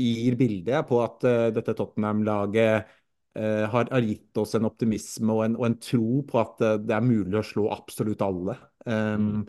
gir 0.00 0.36
bildet 0.38 0.86
på 0.88 1.00
at 1.02 1.24
uh, 1.26 1.48
dette 1.54 1.74
Tottenham-laget 1.78 2.90
har, 3.38 3.86
har, 3.92 4.02
gitt 4.02 4.38
oss 4.42 4.56
en 4.58 4.66
optimisme 4.66 5.30
og 5.30 5.44
en, 5.44 5.52
og 5.54 5.66
en, 5.68 5.76
tro 5.78 6.22
på 6.26 6.40
at 6.40 6.64
det 6.82 6.96
er 6.96 7.04
mulig 7.04 7.38
å 7.38 7.44
slå 7.46 7.68
absolutt 7.70 8.24
alle. 8.26 8.56
Um, 8.82 9.44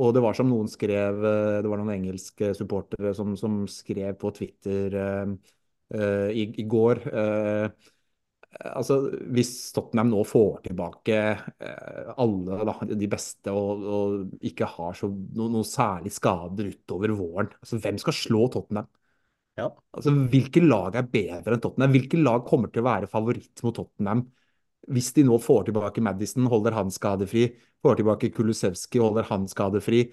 Og 0.00 0.14
det 0.16 0.22
var 0.24 0.34
som 0.34 0.48
noen 0.50 0.70
skrev, 0.70 1.22
det 1.62 1.70
var 1.70 1.78
noen 1.78 1.92
engelske 1.94 2.50
supportere 2.56 3.14
som, 3.14 3.36
som 3.38 3.62
skrev 3.70 4.16
på 4.18 4.30
Twitter 4.34 4.96
i, 5.94 6.44
i, 6.46 6.64
går 6.70 7.02
altså, 8.58 8.98
Hvis 9.34 9.52
Tottenham 9.74 10.10
nå 10.12 10.22
får 10.26 10.62
tilbake 10.68 11.18
eh, 11.18 12.12
alle 12.20 12.62
da, 12.66 12.74
de 12.90 13.10
beste 13.10 13.54
og, 13.54 13.84
og 13.84 14.46
ikke 14.46 14.68
har 14.76 14.96
så, 14.98 15.10
no, 15.10 15.48
noe, 15.52 15.66
særlig 15.66 16.12
skader 16.14 16.72
utover 16.72 17.14
våren, 17.18 17.52
altså, 17.60 17.80
hvem 17.82 18.00
skal 18.02 18.16
slå 18.16 18.46
Tottenham? 18.52 18.90
Ja. 19.60 19.68
Altså, 19.96 20.12
Hvilke 20.32 20.62
lag 20.64 20.96
er 20.96 21.08
bedre 21.12 21.56
enn 21.56 21.62
Tottenham? 21.62 21.94
Hvilke 21.94 22.20
lag 22.20 22.44
kommer 22.48 22.70
til 22.72 22.82
å 22.82 22.88
være 22.88 23.10
favoritt 23.10 23.62
mot 23.66 23.76
Tottenham? 23.76 24.24
Hvis 24.90 25.12
de 25.16 25.24
nå 25.28 25.36
får 25.42 25.68
tilbake 25.68 26.02
Madison, 26.02 26.48
holder 26.50 26.76
han 26.78 26.92
skadefri. 26.94 27.50
Får 27.84 28.00
tilbake 28.00 28.32
Kulusevski, 28.34 29.00
holder 29.02 29.28
han 29.28 29.44
skadefri. 29.50 30.06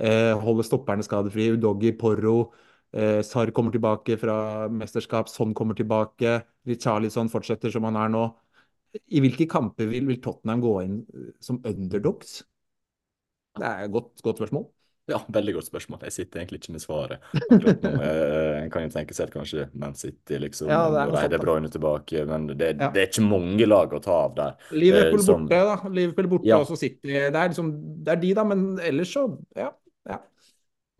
Eh, 0.00 0.32
holder 0.40 0.66
stopperne 0.66 1.04
skadefri. 1.06 1.50
Udogi, 1.54 1.92
Porro. 1.98 2.52
Eh, 2.94 3.20
Sar 3.26 3.50
kommer 3.54 3.74
tilbake 3.74 4.16
fra 4.18 4.68
mesterskap, 4.70 5.28
Son 5.28 5.54
kommer 5.54 5.74
tilbake. 5.74 6.40
Richarlison 6.66 7.30
fortsetter 7.30 7.70
som 7.74 7.84
han 7.84 8.00
er 8.00 8.08
nå. 8.14 8.24
I 9.10 9.20
hvilke 9.20 9.48
kamper 9.50 9.90
vil, 9.90 10.06
vil 10.06 10.20
Tottenham 10.22 10.62
gå 10.62 10.74
inn 10.86 10.98
eh, 11.12 11.30
som 11.42 11.60
underdogs? 11.66 12.40
Det 13.58 13.66
er 13.66 13.84
et 13.84 13.94
godt, 13.94 14.16
godt 14.22 14.40
spørsmål. 14.40 14.66
Ja, 15.10 15.18
veldig 15.28 15.52
godt 15.58 15.66
spørsmål. 15.68 16.00
Jeg 16.06 16.14
sitter 16.14 16.40
egentlig 16.40 16.62
ikke 16.62 16.72
med 16.72 16.82
svaret 16.82 17.26
akkurat 17.36 17.82
nå. 17.84 17.90
Eh, 18.04 18.62
en 18.64 18.70
kan 18.72 18.84
jo 18.86 18.90
tenke 18.92 19.14
seg 19.16 19.28
at 19.28 19.34
kanskje 19.34 19.66
Man 19.78 19.94
City 19.96 20.38
liksom, 20.40 20.68
ja, 20.72 20.80
det 20.92 21.20
er 21.20 21.32
De 21.34 21.40
Bruyne 21.40 21.68
tilbake, 21.72 22.24
men 22.28 22.46
det, 22.50 22.70
ja. 22.78 22.88
det, 22.92 23.02
er 23.02 23.10
ikke 23.10 23.24
mange 23.26 23.68
lag 23.68 23.92
å 23.92 24.00
ta 24.02 24.16
av 24.26 24.34
der. 24.36 24.54
Liverpool 24.72 25.20
eh, 25.20 25.26
som, 25.26 25.46
borte, 25.48 25.60
da. 25.68 25.92
Liverpool 25.92 26.30
borte 26.32 26.48
ja. 26.48 26.58
og 26.60 26.68
så 26.68 26.78
City. 26.80 27.12
Det 27.12 27.28
er, 27.28 27.52
liksom, 27.52 27.70
det 28.04 28.14
er 28.14 28.22
de, 28.24 28.32
da, 28.38 28.46
men 28.48 28.64
ellers 28.84 29.12
så 29.16 29.26
ja. 29.58 29.70
ja. 30.08 30.20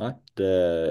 Nei, 0.03 0.09
det, 0.35 0.47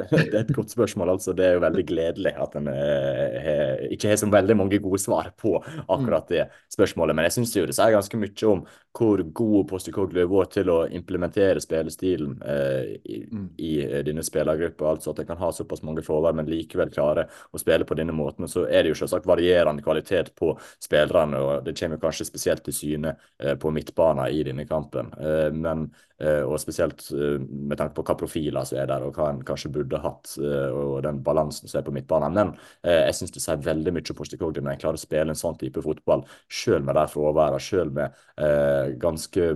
det, 0.12 0.32
er 0.32 0.46
et 0.46 0.52
godt 0.56 0.72
spørsmål. 0.72 1.10
altså. 1.10 1.34
Det 1.36 1.44
er 1.46 1.58
jo 1.58 1.64
veldig 1.64 1.84
gledelig 1.90 2.32
at 2.40 2.54
en 2.56 2.70
eh, 2.72 3.82
ikke 3.92 4.14
har 4.14 4.20
så 4.22 4.30
veldig 4.32 4.56
mange 4.56 4.80
gode 4.80 5.02
svar 5.04 5.34
på 5.40 5.58
akkurat 5.92 6.30
det 6.32 6.46
spørsmålet. 6.72 7.16
Men 7.16 7.28
jeg 7.28 7.36
syns 7.36 7.52
det 7.52 7.76
sier 7.76 7.92
ganske 7.98 8.20
mye 8.22 8.48
om 8.48 8.64
hvor 8.94 9.24
god 9.36 9.68
Postikoglu 9.68 10.22
har 10.22 10.30
vært 10.30 10.54
til 10.56 10.70
å 10.72 10.78
implementere 10.88 11.60
spillestilen 11.64 12.38
eh, 12.48 12.94
i, 13.04 13.20
mm. 13.28 13.50
i, 13.58 13.74
denne 14.08 14.24
spillergruppa. 14.24 14.94
Altså 14.94 15.12
at 15.12 15.20
en 15.20 15.30
kan 15.34 15.42
ha 15.42 15.52
såpass 15.52 15.84
mange 15.84 16.06
forvær, 16.06 16.38
men 16.40 16.48
likevel 16.48 16.94
klare 16.94 17.28
å 17.52 17.60
spille 17.60 17.88
på 17.90 18.00
denne 18.00 18.16
måten. 18.16 18.48
Så 18.48 18.70
er 18.70 18.86
det 18.86 18.94
jo 18.94 19.02
selvsagt 19.02 19.28
varierende 19.28 19.84
kvalitet 19.84 20.32
på 20.40 20.54
spillerne, 20.80 21.44
og 21.44 21.68
det 21.68 21.76
kommer 21.80 22.00
kanskje 22.00 22.30
spesielt 22.30 22.64
til 22.64 22.80
syne 22.80 23.18
eh, 23.42 23.58
på 23.60 23.74
midtbanen 23.76 24.32
i 24.32 24.48
denne 24.48 24.64
kampen. 24.70 25.12
Eh, 25.20 25.50
men, 25.52 25.90
eh, 25.90 26.13
og 26.48 26.58
spesielt 26.62 27.06
eh, 27.12 27.38
med 27.44 27.78
tanke 27.80 27.98
på 27.98 28.08
hva 28.08 28.18
profiler 28.20 28.66
som 28.68 28.80
er 28.80 28.88
der 28.88 28.94
der, 28.94 29.08
og 29.08 29.18
hva 29.18 29.30
en 29.32 29.42
kanskje 29.46 29.72
burde 29.74 30.02
hatt, 30.04 30.36
eh, 30.40 30.70
og 30.74 31.02
den 31.06 31.22
balansen 31.26 31.70
som 31.70 31.80
er 31.80 31.88
på 31.88 31.94
midtbanen. 31.96 32.36
Men 32.38 32.54
eh, 32.84 33.04
jeg 33.08 33.18
syns 33.20 33.36
det 33.36 33.44
sier 33.44 33.64
veldig 33.64 33.96
mye 33.96 34.16
om 34.16 34.30
Stikoglu 34.30 34.62
når 34.62 34.76
en 34.76 34.84
klarer 34.84 35.00
å 35.00 35.04
spille 35.04 35.34
en 35.34 35.40
sånn 35.40 35.60
type 35.62 35.84
fotball, 35.86 36.26
selv 36.52 36.88
med 36.88 37.00
de 37.00 37.08
fraværene, 37.14 37.64
selv 37.64 37.98
med 37.98 38.22
eh, 38.38 38.94
ganske 39.02 39.50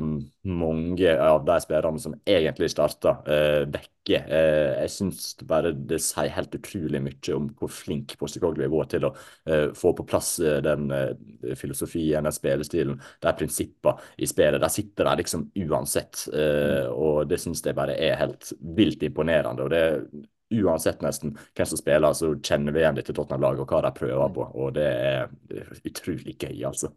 mange 0.48 1.14
av 1.20 1.46
de 1.46 1.60
spillerne 1.62 2.02
som 2.02 2.16
egentlig 2.26 2.72
starta, 2.72 3.18
eh, 3.28 3.64
vekke. 3.68 3.94
Eh, 4.08 4.84
jeg 4.86 4.92
syns 4.94 5.34
bare 5.44 5.74
det 5.76 6.00
sier 6.00 6.32
helt 6.32 6.54
utrolig 6.56 7.02
mye 7.04 7.34
om 7.36 7.50
hvor 7.60 7.72
flink 7.74 8.16
Postikoglu 8.20 8.64
har 8.64 8.72
vært 8.72 8.94
til 8.96 9.08
å 9.10 9.12
eh, 9.50 9.66
få 9.76 9.92
på 9.98 10.06
plass 10.08 10.38
den 10.64 10.88
filosofien, 11.60 12.24
den 12.24 12.36
spillestilen, 12.36 13.02
de 13.24 13.34
prinsippene 13.36 14.00
i 14.18 14.30
spillet. 14.30 14.62
De 14.64 14.70
sitter 14.72 15.10
der 15.10 15.20
liksom 15.20 15.50
uansett, 15.66 16.24
og 16.94 17.28
det 17.30 17.40
syns 17.42 17.64
jeg 17.66 17.78
bare 17.78 17.96
er 17.96 18.20
helt 18.20 18.52
vilt 18.78 19.04
imponerende 19.08 19.66
og 19.66 19.72
det 19.74 19.86
Uansett 20.48 21.02
nesten 21.04 21.34
hvem 21.36 21.68
som 21.68 21.80
spiller, 21.80 22.14
så 22.16 22.30
kjenner 22.40 22.72
vi 22.72 22.80
igjen 22.80 22.96
dette 22.96 23.12
Tottenham-laget 23.12 23.66
og 23.66 23.72
hva 23.74 23.82
de 23.84 23.90
prøver 23.98 24.30
på. 24.32 24.46
Og 24.56 24.70
det 24.78 24.86
er, 24.88 25.34
utrolig 25.84 26.38
gøy, 26.40 26.62
altså. 26.70 26.94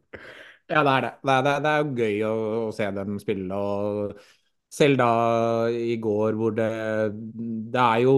Ja, 0.71 0.85
det 0.87 0.93
er 0.93 1.07
det. 1.07 1.11
Det 1.25 1.35
er, 1.35 1.65
det 1.65 1.73
er 1.73 1.81
jo 1.81 1.97
gøy 1.97 2.21
å, 2.29 2.37
å, 2.61 2.69
se 2.77 2.87
dem 2.95 3.19
spille. 3.19 3.59
og 3.59 4.21
Selv 4.71 5.01
da 5.01 5.11
i 5.75 5.97
går 5.99 6.39
hvor 6.39 6.55
det 6.55 6.71
Det 7.75 7.83
er 7.83 8.05
jo 8.05 8.15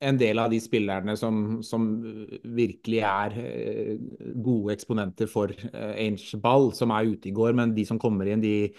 en 0.00 0.20
del 0.20 0.38
av 0.40 0.52
de 0.52 0.60
spillerne 0.62 1.16
som, 1.18 1.58
som 1.66 1.88
virkelig 2.56 3.02
er 3.04 3.34
eh, 3.42 3.98
gode 4.40 4.72
eksponenter 4.76 5.28
for 5.28 5.50
eh, 5.50 5.90
Ainge 6.06 6.38
Ball, 6.40 6.70
som 6.78 6.94
er 6.94 7.10
ute 7.10 7.28
i 7.28 7.34
går, 7.36 7.52
men 7.58 7.74
de 7.76 7.84
som 7.88 7.98
kommer 8.00 8.30
inn, 8.30 8.40
de 8.40 8.70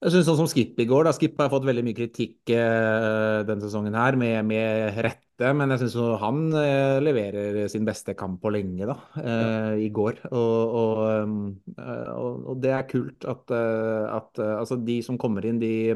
jeg 0.00 0.14
synes 0.14 0.28
sånn 0.30 0.38
som 0.38 0.48
Skip 0.48 0.78
i 0.80 0.86
går, 0.88 1.04
da. 1.04 1.12
Skip 1.12 1.36
har 1.40 1.50
fått 1.52 1.66
veldig 1.68 1.82
mye 1.84 1.96
kritikk 1.98 2.52
eh, 2.54 3.40
denne 3.44 3.60
sesongen 3.60 3.98
her, 3.98 4.16
med, 4.20 4.38
med 4.48 4.96
rette. 5.04 5.50
Men 5.56 5.72
jeg 5.74 5.82
syns 5.82 5.96
han 6.22 6.40
eh, 6.56 6.96
leverer 7.04 7.60
sin 7.72 7.84
beste 7.88 8.14
kamp 8.16 8.40
på 8.40 8.52
lenge, 8.52 8.88
da, 8.88 8.96
uh, 9.20 9.76
i 9.80 9.90
går. 9.92 10.22
Og, 10.32 10.74
og, 10.80 11.00
um, 11.24 11.38
og, 11.76 12.42
og, 12.54 12.58
det 12.64 12.74
er 12.76 12.88
kult 12.88 13.28
at, 13.28 13.52
at 13.52 14.42
altså 14.48 14.80
de 14.84 15.00
som 15.04 15.20
kommer 15.20 15.48
inn, 15.48 15.60
de 15.62 15.94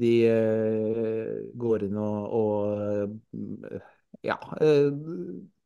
de 0.00 0.14
går 1.62 1.84
inn 1.86 1.98
og 2.00 3.12
ja 4.26 4.38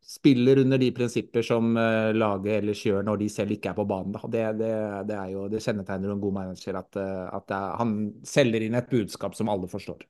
spiller 0.07 0.59
under 0.59 0.79
de 0.79 0.91
prinsipper 0.93 1.43
som 1.43 1.77
uh, 1.77 2.13
laget 2.15 2.59
ellers 2.59 2.83
gjør 2.85 3.07
når 3.07 3.23
de 3.23 3.29
selv 3.33 3.55
ikke 3.57 3.73
er 3.73 3.79
på 3.79 3.87
banen. 3.89 4.17
Det, 4.33 4.43
det, 4.61 4.73
det, 5.09 5.21
jo, 5.33 5.47
det, 5.53 5.63
kjennetegner 5.65 6.13
en 6.13 6.21
god 6.21 6.37
manager 6.41 6.81
at, 6.81 7.01
uh, 7.01 7.29
at 7.39 7.55
er, 7.57 7.71
han 7.81 7.95
selger 8.29 8.67
inn 8.67 8.77
et 8.79 8.91
budskap 8.91 9.37
som 9.39 9.53
alle 9.53 9.71
forstår. 9.71 10.05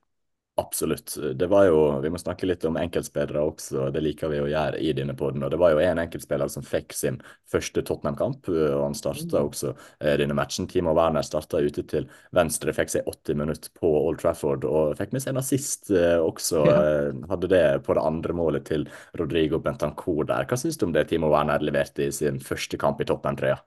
Absolutt. 0.57 1.17
Det 1.35 1.47
var 1.47 1.65
jo, 1.65 1.99
Vi 1.99 2.09
må 2.09 2.19
snakke 2.19 2.47
litt 2.47 2.63
om 2.63 2.77
enkeltspillere 2.79 3.41
også, 3.43 3.89
det 3.91 3.99
liker 4.05 4.31
vi 4.31 4.37
å 4.39 4.47
gjøre 4.47 4.79
i 4.79 4.93
denne 4.95 5.11
poden. 5.17 5.43
Det 5.51 5.59
var 5.59 5.73
jo 5.73 5.81
en 5.83 5.99
enkeltspiller 5.99 6.47
som 6.51 6.63
fikk 6.63 6.95
sin 6.95 7.17
første 7.51 7.83
Tottenham-kamp, 7.83 8.47
og 8.47 8.85
han 8.85 8.95
starta 8.95 9.41
mm. 9.41 9.49
også 9.49 9.73
eh, 9.73 10.15
denne 10.21 10.37
matchen. 10.39 10.69
Timo 10.71 10.95
Werner 10.95 11.27
starta 11.27 11.59
ute 11.59 11.83
til 11.91 12.07
venstre, 12.31 12.71
fikk 12.77 12.95
seg 12.95 13.11
80 13.11 13.41
minutter 13.43 13.75
på 13.75 13.91
Old 13.99 14.23
Trafford 14.23 14.63
og 14.69 14.95
fikk 14.95 15.11
med 15.11 15.25
seg 15.25 15.35
en 15.35 15.43
assist 15.43 15.91
eh, 15.91 16.15
også. 16.23 16.63
Eh, 16.71 17.11
hadde 17.33 17.51
det 17.51 17.65
på 17.83 17.99
det 17.99 18.07
andre 18.07 18.39
målet 18.39 18.69
til 18.71 18.87
Rodrigo 19.19 19.59
Bentancour 19.59 20.23
der. 20.31 20.47
Hva 20.47 20.59
syns 20.61 20.79
du 20.79 20.87
om 20.87 20.95
det 20.95 21.09
Timo 21.11 21.35
Werner 21.35 21.67
leverte 21.67 22.07
i 22.07 22.13
sin 22.15 22.39
første 22.39 22.79
kamp 22.79 23.03
i 23.03 23.11
Tottenham-trøya? 23.11 23.59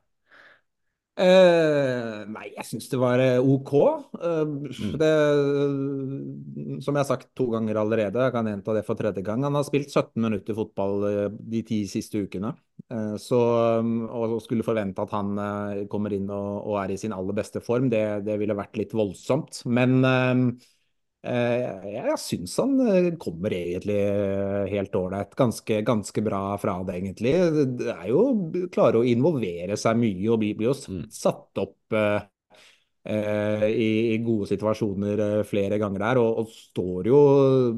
Uh, 1.19 2.23
nei, 2.31 2.47
jeg 2.55 2.67
syns 2.69 2.87
det 2.93 2.99
var 3.01 3.19
eh, 3.19 3.43
OK. 3.43 3.73
Uh, 4.15 4.69
det, 5.01 5.11
som 6.85 6.95
jeg 6.95 7.01
har 7.01 7.09
sagt 7.09 7.33
to 7.39 7.49
ganger 7.51 7.81
allerede, 7.83 8.23
jeg 8.23 8.35
kan 8.37 8.47
gjenta 8.47 8.77
det 8.77 8.85
for 8.87 8.99
tredje 8.99 9.25
gang. 9.27 9.43
Han 9.47 9.59
har 9.59 9.67
spilt 9.67 9.91
17 9.91 10.15
minutter 10.23 10.55
fotball 10.55 11.09
de 11.35 11.63
ti 11.67 11.83
siste 11.91 12.23
ukene. 12.23 12.55
Uh, 12.89 13.17
så 13.21 13.41
å 13.83 14.39
skulle 14.45 14.67
forvente 14.67 15.03
at 15.03 15.13
han 15.17 15.35
kommer 15.91 16.15
inn 16.15 16.31
og, 16.31 16.51
og, 16.69 16.79
er 16.85 16.95
i 16.95 17.01
sin 17.01 17.17
aller 17.17 17.37
beste 17.37 17.63
form, 17.65 17.91
det, 17.93 18.05
det 18.29 18.39
ville 18.41 18.57
vært 18.59 18.79
litt 18.79 18.95
voldsomt. 18.97 19.65
Men 19.67 19.99
Eh, 20.09 20.78
jeg 21.27 22.19
syns 22.23 22.55
han 22.63 22.79
eh, 22.85 23.11
kommer 23.19 23.53
egentlig 23.55 23.99
eh, 23.99 24.71
helt 24.71 24.95
ålreit. 24.95 25.35
Ganske, 25.39 25.81
ganske, 25.83 26.23
bra 26.23 26.57
fra 26.63 26.79
det, 26.87 26.99
egentlig. 27.01 27.35
Det 27.81 27.93
er 27.95 28.09
jo 28.13 28.23
klare 28.73 29.01
å 29.01 29.07
involvere 29.07 29.77
seg 29.77 29.99
mye 29.99 30.29
og 30.31 30.39
blir, 30.43 30.57
bli 30.59 30.69
jo 30.69 30.77
mm. 30.79 31.07
satt 31.11 31.63
opp 31.65 31.97
uh, 31.97 32.21
i, 33.09 34.15
i, 34.15 34.19
gode 34.23 34.47
situasjoner 34.51 35.23
uh, 35.25 35.43
flere 35.49 35.81
ganger 35.81 36.05
der. 36.05 36.21
Og, 36.23 36.45
og, 36.45 36.53
står 36.71 37.11
jo 37.11 37.23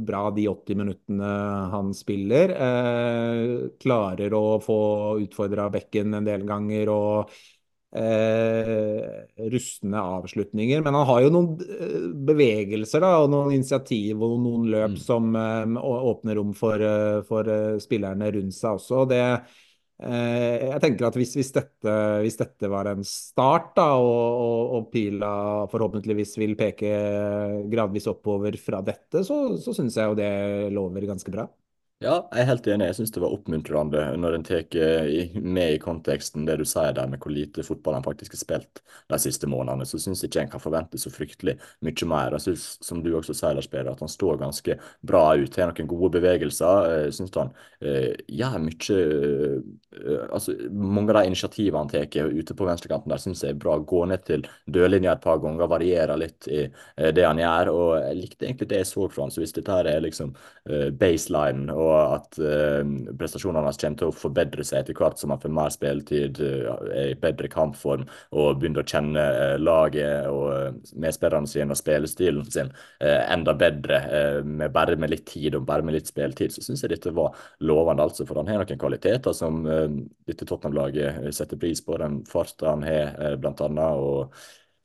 bra 0.05 0.27
de 0.37 0.45
80 0.51 0.83
minuttene 0.83 1.31
han 1.73 1.95
spiller. 1.97 2.53
Uh, 2.61 3.71
klarer 3.81 4.37
å 4.37 4.59
få 4.65 4.83
utfordra 5.25 5.71
bekken 5.73 6.19
en 6.19 6.29
del 6.29 6.45
ganger. 6.49 6.93
og 6.93 7.41
eh, 7.97 9.49
rustne 9.51 10.01
avslutninger. 10.01 10.83
Men 10.83 10.95
han 10.95 11.07
har 11.07 11.25
jo 11.25 11.33
noen 11.35 11.65
eh, 11.65 12.05
bevegelser 12.31 13.05
da, 13.05 13.15
og 13.23 13.33
noen 13.33 13.57
initiativ 13.57 14.23
og 14.23 14.39
noen 14.45 14.69
løp 14.75 14.95
mm. 14.97 15.01
som 15.01 15.35
eh, 15.39 15.81
åpner 16.13 16.39
rom 16.41 16.55
for, 16.57 16.81
eh, 16.81 17.21
for 17.29 17.51
uh, 17.51 17.81
spillerne 17.83 18.31
rundt 18.37 18.57
seg 18.57 18.79
også. 18.79 19.05
Det, 19.11 19.23
eh, 20.07 20.69
jeg 20.71 20.83
tenker 20.85 21.09
at 21.11 21.19
hvis, 21.19 21.37
hvis, 21.39 21.53
dette, 21.57 21.97
hvis, 22.25 22.39
dette, 22.41 22.71
var 22.73 22.93
en 22.93 23.07
start, 23.07 23.73
da, 23.79 23.89
og, 23.99 24.43
og, 24.45 24.77
og, 24.79 24.91
pila 24.95 25.33
forhåpentligvis 25.73 26.37
vil 26.41 26.57
peke 26.59 26.93
gradvis 27.73 28.11
oppover 28.13 28.59
fra 28.61 28.85
dette, 28.87 29.25
så, 29.27 29.43
så 29.61 29.77
syns 29.77 29.99
jeg 29.99 30.13
jo 30.13 30.21
det 30.21 30.35
lover 30.77 31.11
ganske 31.11 31.35
bra. 31.35 31.49
Ja, 32.01 32.15
jeg 32.33 32.41
er 32.41 32.47
helt 32.49 32.69
enig. 32.73 32.87
Jeg 32.89 32.97
syns 32.97 33.11
det 33.13 33.21
var 33.21 33.33
oppmuntrende 33.35 34.03
når 34.17 34.35
en 34.39 34.45
tar 34.49 34.77
med 35.45 35.75
i 35.75 35.81
konteksten 35.83 36.47
det 36.49 36.55
du 36.57 36.63
sier 36.65 36.95
der 36.97 37.11
med 37.13 37.21
hvor 37.21 37.29
lite 37.29 37.61
fotball 37.61 37.99
han 37.99 38.07
faktisk 38.07 38.33
har 38.33 38.41
spilt 38.41 38.81
de 39.13 39.19
siste 39.21 39.45
månedene. 39.53 39.85
Så 39.85 40.01
syns 40.01 40.23
ikke 40.25 40.41
en 40.41 40.49
kan 40.49 40.63
forvente 40.65 40.97
så 40.97 41.13
fryktelig 41.13 41.59
mye 41.85 42.09
mer. 42.09 42.39
Jeg 42.39 42.47
synes, 42.47 42.65
som 42.81 43.03
du 43.05 43.11
også 43.19 43.37
sier, 43.37 43.53
Lars 43.53 43.69
Peder, 43.69 43.91
at 43.93 44.01
han 44.01 44.09
står 44.09 44.41
ganske 44.41 44.79
bra 45.05 45.27
ut. 45.37 45.59
Har 45.61 45.75
noen 45.75 45.91
gode 45.91 46.15
bevegelser. 46.15 46.89
Jeg 47.03 47.19
syns 47.19 47.37
han 47.37 47.53
uh, 47.53 48.17
gjør 48.33 48.57
mye 48.65 48.97
uh, 48.97 50.25
altså, 50.31 50.57
Mange 50.73 51.13
av 51.13 51.21
de 51.21 51.35
initiativene 51.35 51.85
han 51.85 51.93
tar 51.93 52.33
ute 52.33 52.57
på 52.57 52.71
venstrekanten 52.71 53.13
der, 53.13 53.21
syns 53.21 53.45
jeg 53.45 53.59
er 53.59 53.61
bra. 53.61 53.77
Gå 53.77 54.07
ned 54.09 54.25
til 54.25 54.47
dørlinja 54.65 55.19
et 55.19 55.27
par 55.29 55.45
ganger, 55.45 55.69
variere 55.69 56.17
litt 56.25 56.49
i 56.49 56.65
det 57.13 57.29
han 57.29 57.45
gjør. 57.45 57.75
Og 57.77 57.95
jeg 58.07 58.19
likte 58.23 58.49
egentlig 58.49 58.73
det 58.73 58.83
jeg 58.87 58.91
så 58.95 59.13
fra 59.13 59.29
han. 59.29 59.37
Så 59.37 59.45
hvis 59.45 59.53
dette 59.61 59.77
her 59.83 59.93
er 59.93 60.01
liksom 60.09 60.33
baseline 60.97 61.69
og 61.77 61.90
og 61.91 62.15
at 62.17 62.39
uh, 62.41 62.83
prestasjonene 63.19 63.67
hans 63.67 63.81
kommer 63.81 64.01
til 64.01 64.11
å 64.11 64.17
forbedre 64.17 64.65
seg 64.67 64.85
etter 64.85 64.97
hvert 64.99 65.21
som 65.21 65.33
han 65.35 65.41
får 65.43 65.55
mer 65.57 65.73
spilletid, 65.75 66.41
uh, 66.41 66.77
er 66.95 67.13
i 67.13 67.19
bedre 67.21 67.51
kampform 67.53 68.07
og 68.31 68.61
begynner 68.61 68.85
å 68.85 68.91
kjenne 68.93 69.25
uh, 69.25 69.57
laget 69.61 70.31
og 70.31 70.81
medspillerne 71.03 71.51
sine 71.51 71.75
og 71.75 71.81
spillestilen 71.81 72.47
sin 72.51 72.71
enda 73.01 73.53
bedre, 73.57 73.99
med 74.45 74.73
bare 74.75 74.97
med 75.01 75.13
litt 75.13 75.25
tid 75.29 75.55
og 75.57 75.65
bare 75.69 75.85
med 75.85 75.95
litt 75.97 76.09
spilletid, 76.11 76.53
så 76.55 76.63
syns 76.65 76.83
jeg 76.85 76.93
dette 76.93 77.13
var 77.17 77.37
lovende, 77.65 78.05
altså. 78.05 78.27
For 78.29 78.39
han 78.41 78.49
har 78.51 78.63
noen 78.63 78.81
kvaliteter 78.81 79.35
som 79.37 79.63
dette 79.65 80.47
Tottenham-laget 80.47 81.31
setter 81.35 81.61
pris 81.61 81.83
på. 81.85 81.97
Den 82.01 82.21
farten 82.29 82.69
han 82.69 82.87
har, 82.87 83.37
blant 83.41 83.63
annet. 83.65 84.01
og 84.01 84.35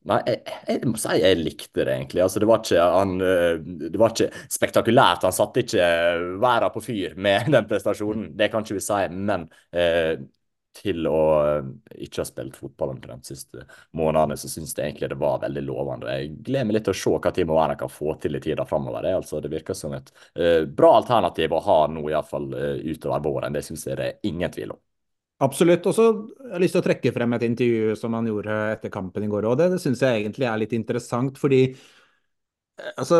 Nei, 0.06 0.20
jeg, 0.30 0.42
jeg, 0.70 0.82
må 0.86 1.00
si 1.02 1.16
jeg 1.18 1.38
likte 1.40 1.82
det, 1.82 1.94
egentlig. 1.96 2.22
Altså, 2.22 2.42
det, 2.42 2.48
var 2.50 2.62
ikke, 2.62 2.84
han, 2.94 3.14
eh, 3.26 3.56
det 3.90 3.98
var 3.98 4.14
ikke 4.14 4.44
spektakulært. 4.54 5.26
Han 5.26 5.34
satte 5.34 5.64
ikke 5.64 5.88
verden 6.44 6.74
på 6.76 6.84
fyr 6.86 7.16
med 7.18 7.50
den 7.56 7.70
prestasjonen, 7.70 8.28
det 8.38 8.52
kan 8.54 8.66
ikke 8.66 8.78
vi 8.78 8.84
si. 8.86 9.00
Men 9.18 9.48
eh, 9.74 10.14
til 10.78 11.10
å 11.10 11.24
eh, 11.48 11.72
ikke 12.06 12.22
ha 12.22 12.28
spilt 12.30 12.60
fotball 12.60 12.94
de 13.02 13.18
siste 13.26 13.66
månedene, 13.98 14.38
så 14.38 14.52
syns 14.52 14.76
jeg 14.78 14.92
egentlig 14.92 15.10
det 15.16 15.22
var 15.26 15.42
veldig 15.42 15.66
lovende. 15.66 16.18
Jeg 16.20 16.36
gleder 16.38 16.70
meg 16.70 16.78
litt 16.78 16.90
til 16.92 16.94
å 16.98 17.02
se 17.02 17.18
hva 17.26 17.34
Timo 17.34 17.58
Werner 17.58 17.82
kan 17.82 17.94
få 17.98 18.14
til 18.22 18.38
i 18.38 18.46
tida 18.46 18.70
framover. 18.70 19.08
Det, 19.08 19.18
altså, 19.24 19.42
det 19.42 19.56
virker 19.58 19.80
som 19.80 19.98
et 19.98 20.14
eh, 20.38 20.68
bra 20.70 21.00
alternativ 21.00 21.58
å 21.58 21.66
ha 21.66 21.80
nå, 21.90 22.06
iallfall 22.14 22.52
utover 22.86 23.26
våren. 23.26 23.58
Det 23.58 23.66
syns 23.66 23.90
jeg 23.90 23.98
det 23.98 24.12
er 24.12 24.30
ingen 24.30 24.54
tvil 24.54 24.78
om. 24.78 24.85
Absolutt. 25.44 25.84
Og 25.89 25.96
så 25.98 26.04
har 26.13 26.54
jeg 26.56 26.63
lyst 26.63 26.77
til 26.77 26.82
å 26.84 26.86
trekke 26.86 27.12
frem 27.15 27.36
et 27.36 27.44
intervju 27.50 27.96
som 28.00 28.15
han 28.15 28.30
gjorde 28.30 28.56
etter 28.77 28.94
kampen 28.94 29.25
i 29.25 29.30
går 29.32 29.48
òg. 29.50 29.58
Det, 29.60 29.68
det 29.75 29.82
syns 29.84 30.04
jeg 30.06 30.22
egentlig 30.22 30.48
er 30.48 30.62
litt 30.62 30.75
interessant, 30.77 31.39
fordi 31.42 31.62
eh, 32.77 32.92
altså 32.98 33.20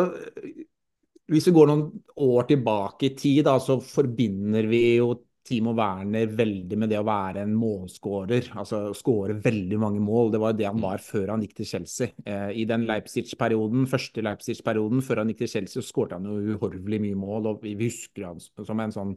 Hvis 1.32 1.48
vi 1.50 1.54
går 1.56 1.70
noen 1.72 1.86
år 2.22 2.46
tilbake 2.52 3.08
i 3.08 3.16
tid, 3.18 3.46
da, 3.48 3.56
så 3.62 3.80
forbinder 3.82 4.68
vi 4.70 4.82
jo 5.00 5.16
Timo 5.46 5.74
Werner 5.78 6.30
veldig 6.34 6.78
med 6.82 6.90
det 6.90 6.98
å 7.00 7.06
være 7.06 7.44
en 7.46 7.54
målskårer. 7.58 8.48
Altså 8.58 8.80
skåre 8.98 9.36
veldig 9.42 9.78
mange 9.82 10.02
mål. 10.02 10.32
Det 10.34 10.42
var 10.42 10.56
det 10.58 10.68
han 10.70 10.82
var 10.82 11.02
før 11.06 11.34
han 11.34 11.44
gikk 11.46 11.56
til 11.60 11.70
Chelsea. 11.70 12.14
Eh, 12.26 12.52
I 12.62 12.66
den 12.70 12.86
Leipzig-perioden, 12.90 13.86
første 13.90 14.24
Leipzig-perioden 14.26 15.06
før 15.06 15.22
han 15.22 15.34
gikk 15.34 15.44
til 15.44 15.52
Chelsea, 15.58 15.82
så 15.82 15.86
skåret 15.90 16.18
han 16.18 16.30
jo 16.30 16.56
uhorvelig 16.56 17.02
mye 17.06 17.20
mål. 17.26 17.52
og 17.54 17.66
Vi 17.66 17.76
husker 17.82 18.30
han 18.30 18.42
som 18.42 18.82
en 18.86 18.94
sånn 18.94 19.14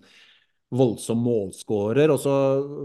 voldsom 0.75 1.21
målskårer. 1.25 2.13
Og 2.13 2.21
så, 2.21 2.35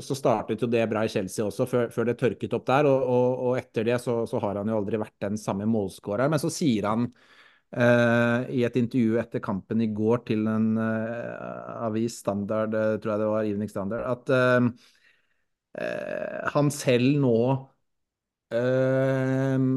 så, 0.04 0.18
startet 0.18 0.64
jo 0.64 0.70
det 0.72 0.86
bra 0.92 1.04
i 1.06 1.12
Chelsea 1.12 1.46
også, 1.46 1.68
før, 1.70 1.92
før 1.94 2.10
det 2.10 2.18
tørket 2.22 2.56
opp 2.56 2.66
der. 2.70 2.90
Og, 2.90 3.06
og, 3.16 3.44
og 3.48 3.60
etter 3.60 3.88
det 3.88 4.00
så, 4.04 4.22
så, 4.30 4.42
har 4.44 4.62
han 4.62 4.72
jo 4.72 4.80
aldri 4.80 5.02
vært 5.02 5.18
den 5.26 5.40
samme 5.40 5.68
målskåreren. 5.70 6.34
Men 6.34 6.42
så 6.42 6.52
sier 6.54 6.88
han 6.90 7.10
eh, 7.10 8.50
i 8.60 8.64
et 8.68 8.80
intervju 8.80 9.20
etter 9.22 9.44
kampen 9.44 9.84
i 9.84 9.92
går 9.96 10.24
til 10.30 10.48
en 10.52 10.74
eh, 10.80 11.84
avis, 11.90 12.22
Standard, 12.24 12.76
eh, 12.78 12.96
tror 13.04 13.16
jeg 13.16 13.24
det 13.26 13.32
var, 13.34 13.52
Evening 13.52 13.72
Standard, 13.72 14.08
at 14.14 14.34
eh, 14.38 14.72
eh, 15.84 16.40
han 16.56 16.72
selv 16.74 17.20
nå 17.24 17.38
eh, 18.54 19.70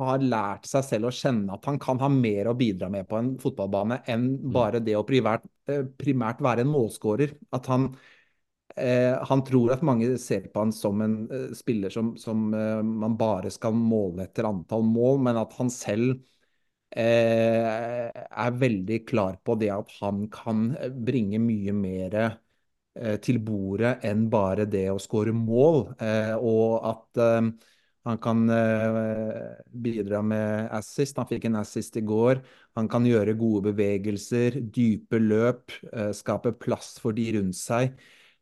har 0.00 0.22
lært 0.24 0.68
seg 0.68 0.84
selv 0.86 1.08
å 1.08 1.14
kjenne 1.14 1.56
at 1.56 1.66
han 1.68 1.78
kan 1.82 2.00
ha 2.00 2.08
mer 2.12 2.48
å 2.48 2.56
bidra 2.56 2.88
med 2.92 3.08
på 3.08 3.18
en 3.18 3.34
fotballbane 3.40 4.00
enn 4.08 4.28
mm. 4.38 4.52
bare 4.54 4.80
det 4.84 4.96
å 4.96 5.04
primært, 5.08 5.44
eh, 5.68 5.84
primært 6.00 6.40
være 6.44 6.64
en 6.64 6.72
målskårer. 6.72 7.34
At 7.56 7.68
han, 7.72 7.90
eh, 8.76 9.14
han, 9.28 9.44
tror 9.44 9.74
at 9.74 9.84
mange 9.86 10.14
ser 10.22 10.48
på 10.52 10.64
han 10.64 10.72
som 10.72 11.04
en 11.04 11.20
eh, 11.34 11.52
spiller 11.58 11.92
som, 11.92 12.14
som 12.20 12.48
eh, 12.56 12.80
man 12.82 13.18
bare 13.20 13.52
skal 13.52 13.76
måle 13.76 14.24
etter 14.28 14.48
antall 14.48 14.86
mål, 14.88 15.20
men 15.28 15.40
at 15.44 15.56
han 15.60 15.72
selv 15.72 16.16
eh, 16.96 18.08
er 18.08 18.60
veldig 18.64 19.02
klar 19.08 19.40
på 19.44 19.58
det 19.60 19.72
at 19.76 19.96
han 20.00 20.26
kan 20.32 20.70
bringe 21.04 21.40
mye 21.42 21.76
mer 21.76 22.20
eh, 22.22 23.16
til 23.24 23.42
bordet 23.44 23.98
enn 24.08 24.28
bare 24.32 24.64
det 24.70 24.88
å 24.94 25.02
skåre 25.02 25.36
mål, 25.36 25.84
og 26.40 26.94
at 26.96 27.26
han 28.08 28.20
kan 28.22 28.44
uh, 28.48 29.58
bidra 29.68 30.22
med 30.24 30.70
assist. 30.74 31.18
Han 31.20 31.28
fikk 31.28 31.48
en 31.48 31.58
assist 31.60 31.98
i 32.00 32.04
går. 32.08 32.40
Han 32.78 32.88
kan 32.88 33.04
gjøre 33.06 33.36
gode 33.38 33.68
bevegelser, 33.72 34.56
dype 34.74 35.20
løp, 35.20 35.74
uh, 35.92 36.10
skape 36.16 36.54
plass 36.56 36.96
for 37.02 37.16
de 37.16 37.28
rundt 37.36 37.58
seg. 37.58 37.92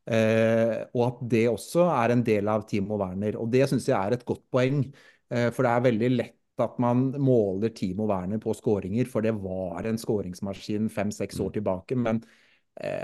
Uh, 0.07 0.87
og 0.95 1.03
at 1.09 1.21
det 1.35 1.45
også 1.51 1.89
er 1.91 2.15
en 2.15 2.25
del 2.27 2.53
av 2.53 2.69
Timo 2.71 3.01
Werner. 3.01 3.41
Og 3.43 3.51
det 3.51 3.67
syns 3.71 3.91
jeg 3.91 3.99
er 3.99 4.17
et 4.17 4.27
godt 4.27 4.45
poeng. 4.55 4.87
for 5.27 5.67
det 5.67 5.71
er 5.73 5.81
veldig 5.83 6.09
lett 6.13 6.63
at 6.63 6.77
man 6.79 7.09
måler 7.19 7.73
Timo 7.75 8.07
Werner 8.07 8.39
på 8.39 8.55
skåringer, 8.55 9.09
for 9.11 9.27
det 9.27 9.33
var 9.35 9.89
en 9.91 9.99
skåringsmaskin 9.99 10.87
fem-seks 10.95 11.41
år 11.43 11.51
mm. 11.51 11.55
tilbake. 11.57 11.99
men 11.99 12.23
Eh, 12.23 12.46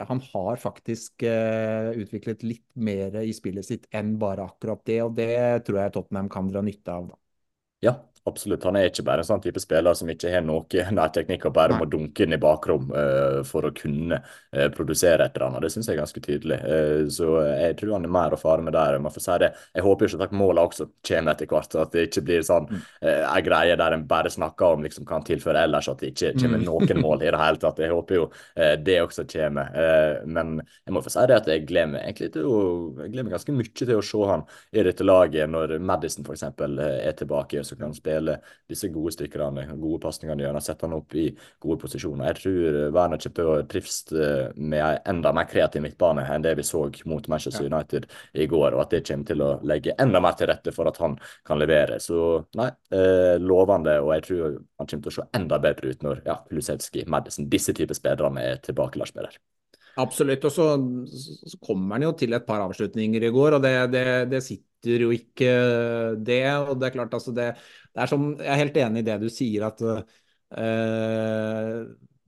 han 0.08 0.20
har 0.32 0.60
faktisk 0.60 1.22
eh, 1.24 1.90
utviklet 1.96 2.42
litt 2.44 2.66
mer 2.74 3.16
i 3.22 3.32
spillet 3.36 3.66
sitt 3.66 3.86
enn 3.96 4.14
bare 4.20 4.44
akkurat 4.50 4.82
det, 4.88 4.98
og 5.04 5.14
det 5.16 5.30
tror 5.66 5.80
jeg 5.82 5.94
Tottenham 5.96 6.28
kan 6.32 6.50
dra 6.52 6.62
nytte 6.64 6.92
av. 6.92 7.08
da. 7.12 7.18
Ja, 7.82 7.94
Absolutt. 8.24 8.62
Han 8.64 8.76
er 8.78 8.86
ikke 8.86 9.02
bare 9.02 9.24
en 9.24 9.26
sånn 9.26 9.40
type 9.42 9.58
spiller 9.58 9.96
som 9.98 10.10
ikke 10.12 10.30
har 10.30 10.44
noe 10.46 10.82
nærteknikk 10.98 11.48
og 11.48 11.54
bare 11.56 11.74
må 11.74 11.88
dunke 11.90 12.22
inn 12.22 12.36
i 12.36 12.38
bakrom 12.42 12.92
uh, 12.94 13.40
for 13.46 13.66
å 13.66 13.72
kunne 13.74 14.20
uh, 14.22 14.68
produsere 14.74 15.26
et 15.26 15.34
eller 15.34 15.48
annet. 15.48 15.64
Det 15.66 15.70
syns 15.74 15.88
jeg 15.90 15.96
er 15.96 16.02
ganske 16.04 16.22
tydelig. 16.22 16.58
Uh, 16.62 17.10
så 17.10 17.32
jeg 17.48 17.80
tror 17.80 17.96
han 17.96 18.06
er 18.06 18.12
mer 18.14 18.36
å 18.36 18.38
fare 18.38 18.62
med 18.62 18.76
der. 18.78 19.00
Man 19.02 19.14
får 19.14 19.24
si 19.26 19.38
det. 19.42 19.48
Jeg 19.74 19.86
håper 19.88 20.06
ikke 20.06 20.28
at 20.28 20.36
målene 20.38 20.66
også 20.68 20.86
kommer 21.08 21.34
etter 21.34 21.50
hvert. 21.50 21.74
At 21.82 21.96
det 21.96 22.04
ikke 22.06 22.22
blir 22.28 22.46
sånn 22.46 22.68
mm. 22.70 22.84
en 23.02 23.42
greie 23.42 23.78
der 23.80 23.96
en 23.96 24.06
bare 24.06 24.30
snakker 24.30 24.76
om 24.76 24.86
liksom, 24.86 25.08
hva 25.08 25.18
han 25.18 25.26
tilfører 25.26 25.64
ellers, 25.64 25.90
at 25.90 26.04
det 26.04 26.12
ikke 26.12 26.32
kommer 26.38 26.62
mm. 26.62 26.66
noen 26.68 27.02
mål 27.06 27.26
i 27.26 27.32
det 27.32 27.42
hele 27.42 27.62
tatt. 27.64 27.82
Jeg 27.82 27.90
håper 27.90 28.20
jo 28.20 28.28
det 28.86 28.98
også 29.02 29.26
kommer. 29.32 29.74
men 30.26 30.54
jeg 30.62 30.94
må 30.94 31.02
få 31.02 31.10
si 31.10 31.24
det 31.26 31.40
at 31.40 31.48
jeg 31.50 31.64
gleder 31.66 31.90
meg 31.96 32.04
egentlig 32.04 32.30
til 32.36 32.46
å, 32.46 32.62
jeg 33.00 33.12
gleder 33.12 33.26
meg 33.26 33.34
ganske 33.34 33.56
mye 33.56 33.74
til 33.82 33.94
å 33.96 34.04
se 34.06 34.22
han 34.28 34.44
i 34.70 34.84
dette 34.86 35.06
laget 35.06 35.50
når 35.50 35.74
Madison 35.82 36.26
f.eks. 36.26 36.44
er 36.46 37.16
tilbake. 37.18 37.64
så 37.64 37.76
kan 37.76 37.88
han 37.88 37.96
spille 37.96 38.11
spille 38.12 38.36
disse 38.68 38.88
gode 38.92 39.12
stykkene, 39.12 39.66
gode 39.80 40.00
pasningene 40.02 40.44
gjennom, 40.44 40.64
sette 40.64 40.86
han 40.86 40.96
opp 40.96 41.14
i 41.18 41.26
gode 41.60 41.78
posisjoner. 41.82 42.30
Jeg 42.30 42.38
tror 42.40 42.78
Werner 42.94 43.20
å 43.44 43.56
trives 43.68 43.98
eh, 44.12 44.48
med 44.56 44.82
en 44.82 45.16
enda 45.16 45.32
mer 45.36 45.48
kreativ 45.50 45.84
midtbane 45.84 46.24
enn 46.24 46.44
det 46.44 46.54
vi 46.58 46.64
så 46.66 46.86
mot 47.10 47.28
Manchester 47.28 47.68
United 47.68 48.08
i 48.32 48.48
går, 48.50 48.72
og 48.74 48.84
at 48.84 48.96
det 48.96 49.04
kommer 49.08 49.28
til 49.28 49.44
å 49.44 49.50
legge 49.68 49.96
enda 50.00 50.22
mer 50.24 50.36
til 50.38 50.50
rette 50.50 50.74
for 50.74 50.88
at 50.90 51.00
han 51.02 51.18
kan 51.46 51.60
levere. 51.60 52.00
Så 52.00 52.42
nei, 52.58 52.70
eh, 52.92 53.36
lovende, 53.40 53.98
og 54.00 54.14
jeg 54.16 54.28
tror 54.28 54.58
han 54.58 54.86
kommer 54.86 55.06
til 55.08 55.12
å 55.12 55.16
se 55.20 55.28
enda 55.38 55.60
bedre 55.62 55.92
ut 55.92 56.06
når 56.06 56.22
ja, 56.26 56.40
Lusevski, 56.52 57.06
Madison, 57.06 57.48
disse 57.52 57.74
typer 57.76 57.98
spillerne 57.98 58.44
er 58.52 58.62
tilbake, 58.64 59.00
Lars 59.00 59.14
Peder. 59.14 59.40
Absolutt. 60.00 60.44
Og 60.48 60.52
så, 60.52 60.66
så, 61.12 61.58
kommer 61.60 61.98
han 61.98 62.06
jo 62.06 62.12
til 62.16 62.32
et 62.32 62.46
par 62.46 62.62
avslutninger 62.64 63.26
i 63.26 63.32
går, 63.32 63.58
og 63.58 63.64
det, 63.64 63.74
det, 63.92 64.04
det 64.32 64.40
sitter 64.44 65.04
jo 65.04 65.10
ikke 65.12 65.50
det. 66.24 66.44
Og 66.64 66.78
det 66.80 66.88
er 66.88 66.94
klart, 66.96 67.16
altså 67.18 67.34
det, 67.36 67.50
det 67.92 68.04
er 68.04 68.10
som, 68.10 68.30
Jeg 68.40 68.52
er 68.52 68.62
helt 68.62 68.78
enig 68.86 69.02
i 69.02 69.08
det 69.10 69.18
du 69.22 69.28
sier, 69.32 69.66
at 69.68 69.82
uh, 69.84 70.02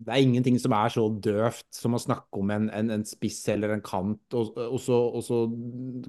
det 0.04 0.12
er 0.12 0.24
ingenting 0.24 0.56
som 0.60 0.74
er 0.76 0.92
så 0.92 1.04
døvt 1.22 1.68
som 1.72 1.96
å 1.96 2.02
snakke 2.02 2.40
om 2.40 2.50
en, 2.52 2.66
en, 2.74 2.90
en 2.98 3.04
spiss 3.08 3.40
eller 3.52 3.76
en 3.76 3.84
kant, 3.84 4.24
og, 4.36 4.56
og, 4.58 4.80
så, 4.82 4.98
og, 5.08 5.22
så, 5.24 5.44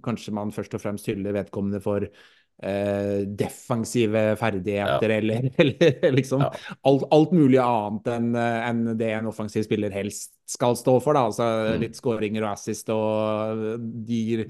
kanskje 0.04 0.34
man 0.36 0.54
først 0.56 0.76
og 0.76 0.84
fremst 0.84 1.08
hyller 1.12 1.36
vedkommende 1.38 1.80
for 1.84 2.04
uh, 2.08 3.20
defensive 3.40 4.26
ferdigheter, 4.42 5.14
ja. 5.14 5.18
eller, 5.22 5.50
eller, 5.62 6.10
liksom 6.18 6.44
ja. 6.44 6.52
alt, 6.90 7.06
alt, 7.16 7.36
mulig 7.38 7.62
annet 7.64 8.12
enn 8.16 8.32
en 8.40 8.88
det 9.00 9.12
en 9.16 9.30
offensiv 9.32 9.68
spiller 9.68 9.94
helst 9.96 10.34
skal 10.50 10.76
stå 10.80 10.98
for. 11.04 11.16
da, 11.16 11.28
altså 11.30 11.52
mm. 11.76 11.84
Litt 11.86 12.02
skåringer 12.02 12.44
og 12.44 12.52
assist 12.56 12.92
og 12.94 13.86
de 14.08 14.50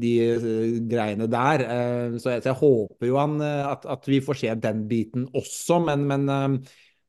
de 0.00 0.12
eh, 0.20 0.78
greiene 0.88 1.28
der. 1.30 1.64
Eh, 1.66 2.16
så 2.20 2.34
jeg, 2.34 2.44
så 2.44 2.52
jeg 2.52 2.60
håper 2.60 3.08
jo 3.08 3.18
han, 3.20 3.36
eh, 3.44 3.66
at, 3.68 3.86
at, 3.90 4.08
vi 4.08 4.22
får 4.24 4.40
se 4.42 4.54
den 4.62 4.86
biten 4.90 5.26
også, 5.36 5.80
men, 5.86 6.06
men, 6.08 6.24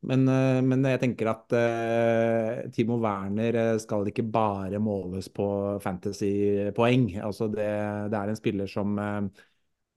men, 0.03 0.25
men 0.67 0.85
jeg 0.89 0.99
tenker 0.99 1.29
at 1.31 1.53
uh, 1.55 2.69
Timo 2.75 2.97
Werner 2.99 3.77
skal 3.79 4.09
ikke 4.09 4.25
bare 4.27 4.81
måles 4.83 5.29
på 5.31 5.47
fantasypoeng. 5.83 7.13
Altså 7.23 7.47
det, 7.53 7.69
det, 8.11 8.19
er 8.19 8.31
en 8.33 8.39
spiller 8.39 8.67
som, 8.67 8.99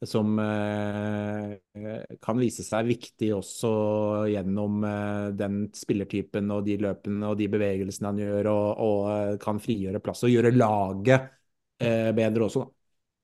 som 0.06 0.38
kan 2.22 2.38
vise 2.38 2.62
seg 2.62 2.86
viktig 2.92 3.32
også 3.34 3.72
gjennom 4.30 4.86
den 5.34 5.64
spillertypen 5.74 6.54
og 6.54 6.62
de 6.68 6.78
løpene 6.86 7.32
og 7.32 7.40
de 7.40 7.50
bevegelsene 7.50 8.12
han 8.12 8.22
gjør, 8.22 8.52
og, 8.54 8.86
og 8.86 9.42
kan 9.42 9.58
frigjøre 9.62 10.04
plass 10.04 10.22
og 10.28 10.36
gjøre 10.36 10.54
laget 10.54 11.32
bedre 12.16 12.46
også, 12.46 12.62
da. 12.62 12.75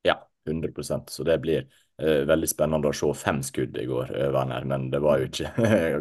Ja, 0.07 0.19
100% 0.49 1.11
Så 1.11 1.25
det 1.27 1.38
blir 1.45 1.69
Uh, 2.01 2.23
veldig 2.27 2.49
spennende 2.49 2.88
å 2.88 2.95
se 2.97 3.07
fem 3.15 3.43
skudd 3.45 3.77
i 3.79 3.83
går, 3.87 4.09
uh, 4.17 4.31
Werner, 4.33 4.65
men 4.67 4.87
det 4.91 4.99
var 5.05 5.21
jo 5.21 5.27
ikke 5.29 5.51
uh, 5.61 5.99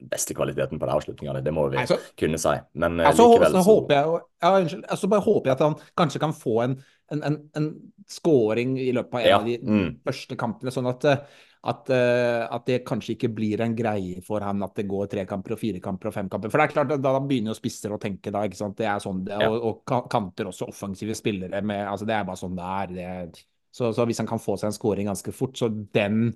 beste 0.12 0.36
kvaliteten 0.36 0.78
på 0.78 0.86
de 0.86 0.94
avslutningene. 0.94 1.40
Det 1.42 1.54
må 1.56 1.64
vi 1.72 1.80
altså, 1.80 1.96
kunne 2.20 2.38
si. 2.38 2.52
Men 2.78 3.00
altså, 3.00 3.24
likevel 3.32 3.56
så, 3.56 3.62
håper 3.66 3.96
jeg, 3.96 4.20
ja, 4.44 4.52
unnskyld, 4.60 4.84
altså 4.84 5.10
bare 5.10 5.24
håper 5.24 5.50
jeg 5.50 5.56
at 5.56 5.64
han 5.64 5.78
kanskje 5.98 6.22
kan 6.22 6.36
få 6.36 6.54
en, 6.66 6.76
en, 7.10 7.24
en, 7.30 7.38
en 7.56 7.70
scoring 8.12 8.76
i 8.84 8.90
løpet 8.94 9.16
av 9.16 9.24
en 9.24 9.32
ja, 9.32 9.40
av 9.40 9.48
de 9.48 9.56
mm. 9.64 9.88
første 10.06 10.38
kampene, 10.44 10.76
sånn 10.76 10.92
at, 10.92 11.08
at, 11.60 11.90
at, 11.92 12.62
det 12.64 12.78
kanskje 12.88 13.18
ikke 13.18 13.28
blir 13.36 13.60
en 13.60 13.74
greie 13.76 14.22
for 14.24 14.40
han 14.40 14.62
at 14.64 14.78
det 14.78 14.86
går 14.88 15.10
tre 15.12 15.26
kamper 15.28 15.52
og 15.52 15.60
fire 15.60 15.80
kamper 15.84 16.08
og 16.08 16.14
fem 16.14 16.30
kamper. 16.32 16.48
For 16.48 16.56
det 16.56 16.68
er 16.70 16.72
klart, 16.72 16.94
at 16.96 17.02
da 17.04 17.12
begynner 17.20 17.52
jo 17.52 17.58
spisser 17.58 17.92
å 17.92 17.98
tenke 18.00 18.32
da, 18.32 18.46
ikke 18.48 18.56
sant. 18.62 18.78
Det 18.78 18.88
er 18.88 19.02
sånn 19.04 19.20
det, 19.26 19.36
ja. 19.36 19.50
og, 19.50 19.66
og, 19.68 20.08
kanter 20.08 20.48
også 20.48 20.70
offensive 20.72 21.16
spillere 21.18 21.60
med 21.60 21.84
Altså, 21.84 22.08
det 22.08 22.16
er 22.16 22.24
bare 22.28 22.40
sånn 22.40 22.56
det 22.56 22.70
er. 22.78 22.96
det 22.96 23.44
så, 23.70 23.92
så, 23.92 24.06
hvis 24.08 24.18
han 24.22 24.30
kan 24.30 24.42
få 24.42 24.56
seg 24.58 24.70
en 24.70 24.76
scoring 24.76 25.10
ganske 25.10 25.34
fort, 25.34 25.54
så 25.58 25.68
den, 25.70 26.32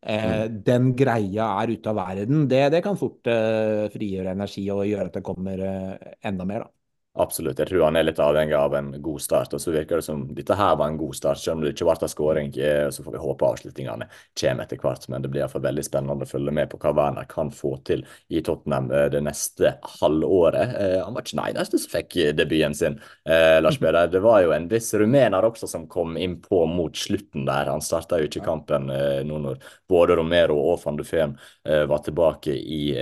eh, 0.00 0.30
mm. 0.46 0.58
den 0.64 0.92
greia 0.96 1.50
er 1.60 1.74
ute 1.74 1.92
av 1.92 1.98
verden, 1.98 2.46
det, 2.48 2.62
det 2.74 2.82
kan 2.84 2.96
fort 3.00 3.28
eh, 3.28 3.88
frigjøre 3.92 4.32
energi 4.38 4.64
og 4.72 4.86
gjøre 4.88 5.10
at 5.10 5.18
det 5.18 5.26
kommer 5.26 5.64
eh, 5.68 6.12
enda 6.30 6.48
mer. 6.48 6.64
da. 6.64 6.77
Absolutt. 7.18 7.58
Jeg 7.58 7.72
tror 7.72 7.82
han 7.88 7.96
er 7.98 8.04
litt 8.06 8.20
avhengig 8.22 8.54
av 8.54 8.74
en 8.78 8.92
god 9.02 9.22
start. 9.22 9.54
og 9.56 9.60
Så 9.62 9.72
virker 9.74 9.98
det 9.98 10.06
som 10.06 10.20
dette 10.36 10.54
her 10.54 10.76
var 10.78 10.86
en 10.86 10.98
god 11.00 11.16
start, 11.18 11.40
selv 11.42 11.56
om 11.56 11.64
det 11.64 11.72
ikke 11.74 11.88
ble 11.88 12.08
skåring. 12.12 12.52
Eh, 12.54 12.90
så 12.94 13.02
får 13.02 13.16
vi 13.16 13.22
håpe 13.22 13.48
avslutningene 13.48 14.06
kommer 14.38 14.62
etter 14.62 14.78
hvert. 14.78 15.06
Men 15.10 15.24
det 15.24 15.30
blir 15.32 15.42
iallfall 15.42 15.64
veldig 15.64 15.84
spennende 15.86 16.28
å 16.28 16.30
følge 16.30 16.54
med 16.54 16.70
på 16.70 16.78
hva 16.78 16.92
Werner 16.94 17.26
kan 17.30 17.50
få 17.50 17.72
til 17.88 18.04
i 18.30 18.42
Tottenham 18.46 18.92
eh, 18.94 19.08
det 19.10 19.22
neste 19.26 19.72
halvåret. 19.98 20.76
Eh, 20.78 20.94
han 21.02 21.16
var 21.16 21.26
ikke 21.26 21.34
den 21.34 21.42
eneste 21.48 21.80
som 21.82 21.94
fikk 21.96 22.18
debuten 22.38 22.76
sin, 22.78 23.00
Lars 23.26 23.78
Peder. 23.82 24.06
Det 24.12 24.22
var 24.22 24.44
jo 24.44 24.54
en 24.54 24.70
viss 24.70 24.92
rumener 24.94 25.46
også 25.48 25.66
som 25.70 25.88
kom 25.90 26.14
innpå 26.20 26.62
mot 26.70 26.94
slutten 26.96 27.48
der. 27.48 27.72
Han 27.72 27.82
starta 27.82 28.20
jo 28.22 28.28
ikke 28.30 28.44
kampen 28.46 28.86
nå 28.88 29.42
når 29.42 29.58
både 29.90 30.16
Romero 30.18 30.56
og 30.70 30.78
van 30.84 30.98
de 30.98 31.06
Feen 31.06 31.34
var 31.64 32.02
tilbake 32.04 32.54
i 32.54 32.94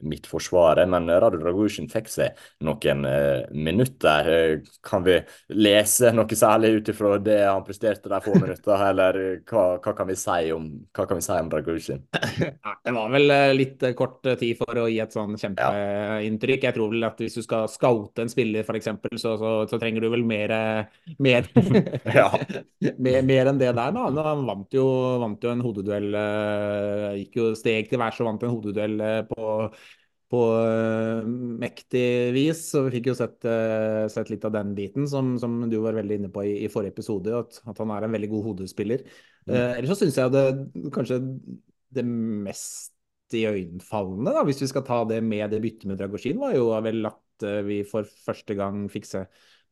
midtforsvaret. 0.00 0.88
Men 0.90 1.10
Radu 1.10 1.38
Dragushin 1.42 1.90
fikk 1.92 2.10
seg 2.12 2.38
noen 2.64 3.06
minutter. 3.50 4.28
Eh, 4.32 4.58
kan 4.84 5.04
vi 5.04 5.18
lese 5.54 6.12
noe 6.14 6.38
særlig 6.38 6.72
ut 6.76 6.90
ifra 6.92 7.16
det 7.22 7.38
han 7.44 7.64
presterte 7.66 8.10
de 8.10 8.20
få 8.24 8.34
minutter, 8.38 8.84
eller 8.88 9.18
hva, 9.48 9.64
hva, 9.82 9.94
kan 9.96 10.08
vi 10.08 10.16
si 10.18 10.52
om, 10.54 10.68
hva 10.94 11.06
kan 11.08 11.18
vi 11.20 11.24
si 11.26 11.36
om 11.36 11.50
Dragushin? 11.52 12.02
det 12.12 12.94
var 12.96 13.12
vel 13.14 13.34
eh, 13.34 13.52
litt 13.56 13.86
eh, 13.86 13.94
kort 13.98 14.20
tid 14.24 14.58
for 14.60 14.82
å 14.82 14.88
gi 14.90 14.98
et 15.04 15.14
sånn 15.14 15.38
kjempeinntrykk. 15.38 16.68
Jeg 16.68 16.76
tror 16.76 16.92
vel 16.94 17.08
at 17.08 17.22
hvis 17.22 17.38
du 17.38 17.44
skal 17.46 17.70
scoute 17.72 18.24
en 18.24 18.32
spiller, 18.32 18.66
f.eks., 18.66 18.92
så, 19.16 19.36
så, 19.40 19.54
så 19.70 19.80
trenger 19.80 20.04
du 20.04 20.10
vel 20.12 20.26
mer 20.26 20.54
mer, 21.22 21.48
mer, 23.06 23.22
mer, 23.22 23.50
enn 23.50 23.60
det 23.60 23.72
der. 23.72 23.96
da. 23.96 24.06
Han 24.32 24.46
vant 24.48 24.76
jo, 24.76 24.86
vant 25.22 25.42
jo 25.42 25.54
en 25.54 25.64
hodeduell. 25.64 26.12
Gikk 27.22 27.40
jo 27.40 27.50
steg 27.58 27.90
til 27.90 28.00
værs 28.02 28.20
og 28.22 28.30
vant 28.30 28.46
en 28.46 28.54
hodeduell 28.56 29.02
på 29.28 29.58
på 30.32 30.40
uh, 30.56 31.26
mektig 31.60 32.32
vis. 32.32 32.64
Så 32.72 32.86
vi 32.86 32.96
fikk 32.96 33.10
jo 33.10 33.16
sett, 33.18 33.36
uh, 33.44 34.08
sett 34.12 34.32
litt 34.32 34.46
av 34.48 34.54
den 34.54 34.72
biten 34.78 35.08
som, 35.10 35.34
som, 35.40 35.60
du 35.68 35.76
var 35.82 35.98
veldig 35.98 36.22
inne 36.22 36.32
på 36.32 36.46
i, 36.48 36.54
i 36.64 36.70
forrige 36.72 36.96
episode, 36.96 37.34
at, 37.36 37.60
at, 37.66 37.76
han 37.82 37.92
er 37.92 38.06
en 38.06 38.16
veldig 38.16 38.32
god 38.32 38.48
hodespiller. 38.50 39.04
Mm. 39.44 39.52
Uh, 39.52 39.70
ellers 39.76 39.92
så 39.92 40.00
syns 40.02 40.20
jeg 40.22 40.34
det 40.34 40.46
kanskje 40.94 41.20
det 41.92 42.04
mest 42.08 42.92
iøynefallende, 43.32 44.44
hvis 44.48 44.60
vi 44.60 44.68
skal 44.68 44.84
ta 44.84 45.02
det 45.08 45.22
med 45.24 45.52
det 45.52 45.60
byttet 45.64 45.88
med 45.88 46.00
Dragosjin, 46.00 46.40
var 46.40 46.52
jo 46.56 46.66
vel 46.84 47.08
at 47.08 47.44
vi 47.64 47.78
for 47.88 48.04
første 48.04 48.54
gang 48.54 48.84
fikk 48.92 49.08
se 49.08 49.22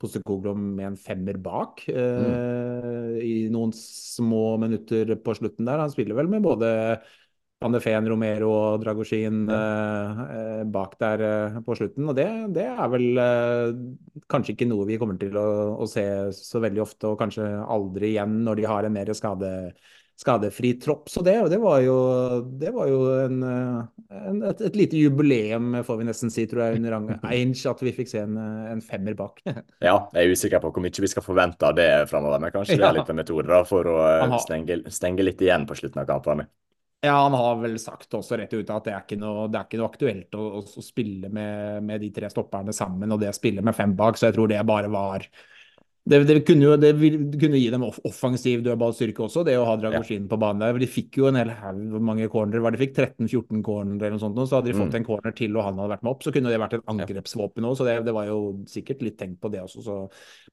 Postekoglo 0.00 0.54
med 0.56 0.86
en 0.86 0.96
femmer 0.96 1.36
bak 1.44 1.82
mm. 1.84 3.18
i 3.20 3.34
noen 3.52 3.74
små 3.76 4.56
minutter 4.62 5.12
på 5.20 5.34
slutten 5.36 5.68
der. 5.68 5.82
Han 5.82 5.92
spiller 5.92 6.16
vel 6.16 6.30
med 6.32 6.40
både 6.46 6.70
van 7.60 7.74
de 7.76 7.80
Feen, 7.84 8.08
Romero 8.08 8.50
og 8.56 8.80
Dragosjin 8.80 9.44
eh, 9.52 10.20
eh, 10.24 10.62
bak 10.72 10.96
der 11.00 11.24
eh, 11.26 11.60
på 11.64 11.76
slutten. 11.76 12.08
Og 12.08 12.16
det, 12.16 12.26
det 12.56 12.66
er 12.72 12.90
vel 12.92 13.20
eh, 13.20 13.78
kanskje 14.32 14.54
ikke 14.56 14.68
noe 14.70 14.88
vi 14.88 14.98
kommer 15.00 15.20
til 15.20 15.36
å, 15.36 15.46
å, 15.76 15.88
se 15.90 16.04
så 16.36 16.62
veldig 16.64 16.84
ofte, 16.86 17.10
og 17.10 17.20
kanskje 17.20 17.50
aldri 17.60 18.14
igjen 18.14 18.40
når 18.46 18.62
de 18.62 18.68
har 18.70 18.88
en 18.88 18.94
mer 18.96 19.12
skade, 19.16 19.50
skadefri 20.20 20.72
tropp. 20.80 21.10
Så 21.12 21.20
det, 21.26 21.34
det 21.52 21.58
var 21.60 21.82
jo, 21.84 21.98
det 22.62 22.72
var 22.72 22.88
jo 22.88 23.02
en, 23.26 23.44
eh, 23.44 24.06
en, 24.22 24.40
et, 24.54 24.64
et, 24.70 24.80
lite 24.80 24.96
jubileum, 24.96 25.82
får 25.84 26.00
vi 26.00 26.08
nesten 26.08 26.32
si, 26.32 26.46
tror 26.48 26.64
jeg, 26.64 26.80
under 26.80 26.96
Ainge, 27.28 27.60
at 27.74 27.84
vi 27.84 27.92
fikk 27.96 28.08
se 28.14 28.24
en, 28.24 28.40
en, 28.40 28.80
femmer 28.80 29.18
bak. 29.20 29.44
ja, 29.88 29.98
jeg 30.16 30.16
er 30.16 30.32
usikker 30.32 30.64
på 30.64 30.72
hvor 30.72 30.86
mye 30.86 31.04
vi 31.04 31.12
skal 31.12 31.28
forvente 31.28 31.68
av 31.68 31.76
det 31.76 31.90
framover, 32.08 32.40
men 32.40 32.56
kanskje 32.56 32.80
det 32.80 32.88
er 32.88 33.02
litt 33.02 33.12
en 33.12 33.20
metode 33.20 33.62
for 33.68 33.92
å 33.92 34.00
stenge, 34.40 34.80
stenge 34.88 35.28
litt 35.28 35.44
igjen 35.44 35.68
på 35.68 35.76
slutten 35.76 36.00
av 36.06 36.08
kampene. 36.08 36.48
Ja, 37.02 37.22
han 37.22 37.32
har 37.32 37.54
vel 37.62 37.78
sagt 37.80 38.12
også 38.12 38.36
rett 38.36 38.52
ut 38.52 38.70
at 38.70 38.84
det 38.84 38.92
er 38.92 39.04
ikke 39.06 39.16
noe, 39.16 39.46
er 39.48 39.62
ikke 39.64 39.78
noe 39.80 39.88
aktuelt 39.88 40.36
å, 40.36 40.42
å 40.60 40.82
spille 40.84 41.30
med, 41.32 41.80
med, 41.86 42.02
de 42.02 42.10
tre 42.12 42.28
stopperne 42.28 42.74
sammen, 42.76 43.08
og 43.14 43.22
det 43.22 43.30
å 43.30 43.36
spille 43.36 43.64
med 43.64 43.76
fem 43.76 43.94
bak, 43.96 44.20
så 44.20 44.28
jeg 44.28 44.36
tror 44.36 44.50
det 44.52 44.60
bare 44.68 44.90
var 44.92 45.24
det, 46.08 46.24
det, 46.24 46.38
kunne 46.48 46.64
jo 46.64 46.76
det 46.80 46.94
kunne 47.36 47.58
gi 47.60 47.66
dem 47.72 47.84
offensiv 47.84 48.62
dødballstyrke 48.64 49.20
også, 49.26 49.42
det 49.44 49.58
å 49.60 49.66
ha 49.68 49.74
Dragosjin 49.76 50.24
ja. 50.24 50.28
på 50.30 50.38
banen 50.40 50.62
der. 50.64 50.78
De 50.80 50.88
fikk 50.88 51.18
jo 51.20 51.28
en 51.28 51.36
hel 51.36 51.52
haug 51.52 51.82
hvor 51.92 52.04
mange 52.08 52.28
cornerer 52.32 52.64
var 52.64 52.72
de 52.72 52.80
fikk 52.80 52.94
13-14 52.96 53.60
cornerer 53.66 54.08
eller 54.08 54.16
noe 54.16 54.22
sånt, 54.22 54.40
så 54.48 54.58
hadde 54.58 54.72
de 54.72 54.78
fått 54.78 54.94
mm. 54.94 54.98
en 55.00 55.06
corner 55.06 55.34
til 55.36 55.58
og 55.58 55.66
han 55.66 55.76
hadde 55.82 55.92
vært 55.92 56.06
med 56.06 56.12
opp, 56.14 56.24
så 56.24 56.32
kunne 56.34 56.52
det 56.52 56.60
vært 56.62 56.78
et 56.78 56.88
angrepsvåpen 56.94 57.68
òg. 57.68 57.76
Så 57.76 57.86
det, 57.86 57.98
det, 58.06 58.14
var 58.16 58.30
jo 58.30 58.38
sikkert 58.70 59.04
litt 59.04 59.18
tenkt 59.20 59.42
på 59.44 59.50
det 59.52 59.60
også, 59.66 59.84
så, 59.84 59.98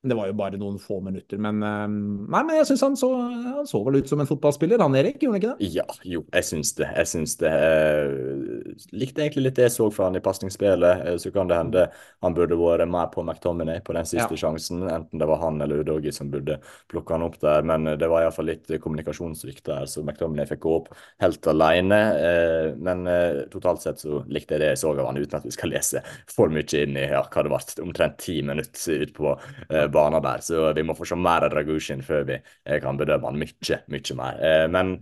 men 0.02 0.12
det 0.12 0.20
var 0.20 0.30
jo 0.30 0.38
bare 0.44 0.60
noen 0.60 0.82
få 0.84 1.00
minutter. 1.06 1.40
Men 1.48 1.64
um, 1.64 1.98
nei, 2.28 2.44
men 2.44 2.60
jeg 2.60 2.70
syns 2.74 2.84
han, 2.86 3.00
han, 3.48 3.64
så 3.72 3.82
vel 3.88 4.02
ut 4.02 4.12
som 4.12 4.24
en 4.24 4.30
fotballspiller, 4.30 4.84
han 4.84 5.00
Erik, 5.00 5.22
gjorde 5.24 5.40
han 5.40 5.46
ikke 5.46 5.56
det? 5.56 5.72
Ja, 5.78 5.88
jo, 6.04 6.26
jeg 6.36 6.50
syns 6.52 6.76
det. 6.78 6.92
Jeg 6.92 7.12
syns 7.14 7.38
det. 7.40 7.54
Jeg 7.56 9.00
likte 9.00 9.24
egentlig 9.24 9.48
litt 9.48 9.58
det 9.62 9.70
jeg 9.70 9.78
så 9.80 9.90
fra 9.96 10.12
han 10.12 10.20
i 10.20 10.24
pasningsspillet. 10.28 11.08
Eh, 11.08 11.18
så 11.24 11.32
kan 11.34 11.50
det 11.50 11.58
hende 11.58 11.88
han 12.26 12.38
burde 12.38 12.60
vært 12.60 12.90
mer 12.92 13.10
på 13.14 13.24
McTominay 13.24 13.80
på 13.86 13.96
den 13.96 14.08
siste 14.08 14.36
ja. 14.36 14.44
sjansen, 14.44 14.84
enten 14.92 15.22
det 15.22 15.30
var 15.30 15.37
han 15.42 15.62
eller 15.62 15.84
Udogi 15.84 16.12
som 16.14 16.32
burde 16.32 16.60
plukke 16.92 17.16
han 17.16 17.26
opp 17.26 17.40
der. 17.42 17.66
Men 17.68 17.88
det 18.00 18.10
var 18.10 18.24
iallfall 18.24 18.50
litt 18.52 18.72
kommunikasjonssvikt 18.84 19.66
der, 19.70 19.88
så 19.90 20.04
McTominay 20.04 20.48
fikk 20.50 20.64
gå 20.66 20.76
opp 20.80 20.92
helt 21.24 21.48
alene. 21.52 22.00
Eh, 22.28 22.68
men 22.78 23.08
eh, 23.12 23.44
totalt 23.54 23.84
sett 23.84 24.04
så 24.04 24.22
likte 24.28 24.56
jeg 24.56 24.64
det 24.64 24.72
jeg 24.74 24.82
så 24.84 24.94
av 24.94 25.04
han, 25.10 25.20
uten 25.22 25.40
at 25.40 25.48
vi 25.48 25.56
skal 25.56 25.74
lese 25.74 26.04
for 26.32 26.54
mye 26.54 26.84
inn 26.84 27.00
i 27.00 27.08
ja, 27.08 27.24
hva 27.24 27.46
det 27.46 27.54
ble, 27.54 27.64
omtrent 27.88 28.20
ti 28.24 28.40
minutter 28.46 29.04
ut 29.04 29.16
på 29.18 29.34
eh, 29.34 29.88
banen 29.94 30.24
der. 30.26 30.46
Så 30.46 30.70
vi 30.78 30.86
må 30.88 30.98
få 30.98 31.08
se 31.08 31.20
mer 31.20 31.48
av 31.48 31.54
Dragushin 31.54 32.06
før 32.06 32.28
vi 32.28 32.40
kan 32.84 33.00
bedømme 33.00 33.32
han 33.32 33.42
mye, 33.42 33.82
mye 33.92 34.18
mer. 34.18 34.42
Men 34.72 34.98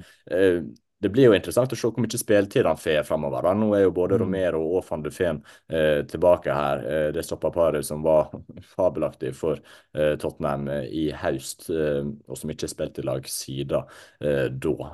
det 1.03 1.11
blir 1.11 1.27
jo 1.27 1.35
interessant 1.35 1.73
å 1.73 1.77
se 1.77 1.89
hvor 1.89 2.01
mye 2.01 2.19
spilletid 2.19 2.67
han 2.67 2.79
får 2.79 3.03
framover. 3.07 3.49
Nå 3.59 3.67
er 3.75 3.83
jo 3.83 3.93
både 3.95 4.15
mm. 4.15 4.21
Romero 4.23 4.61
og 4.77 4.85
van 4.87 5.03
de 5.03 5.11
Feen 5.13 5.41
eh, 5.67 6.01
tilbake 6.07 6.55
her. 6.55 6.83
Eh, 6.87 7.07
det 7.15 7.25
stopperparet 7.27 7.85
som 7.85 8.05
var 8.05 8.31
fabelaktig 8.75 9.33
for 9.35 9.59
eh, 9.59 10.15
Tottenham 10.21 10.69
eh, 10.71 10.87
i 10.87 11.05
høst, 11.19 11.67
eh, 11.69 12.01
og 12.29 12.39
som 12.39 12.53
ikke 12.53 12.71
spilte 12.71 13.03
i 13.03 13.07
lag 13.07 13.27
siden 13.29 13.91
eh, 14.23 14.47
da. 14.49 14.89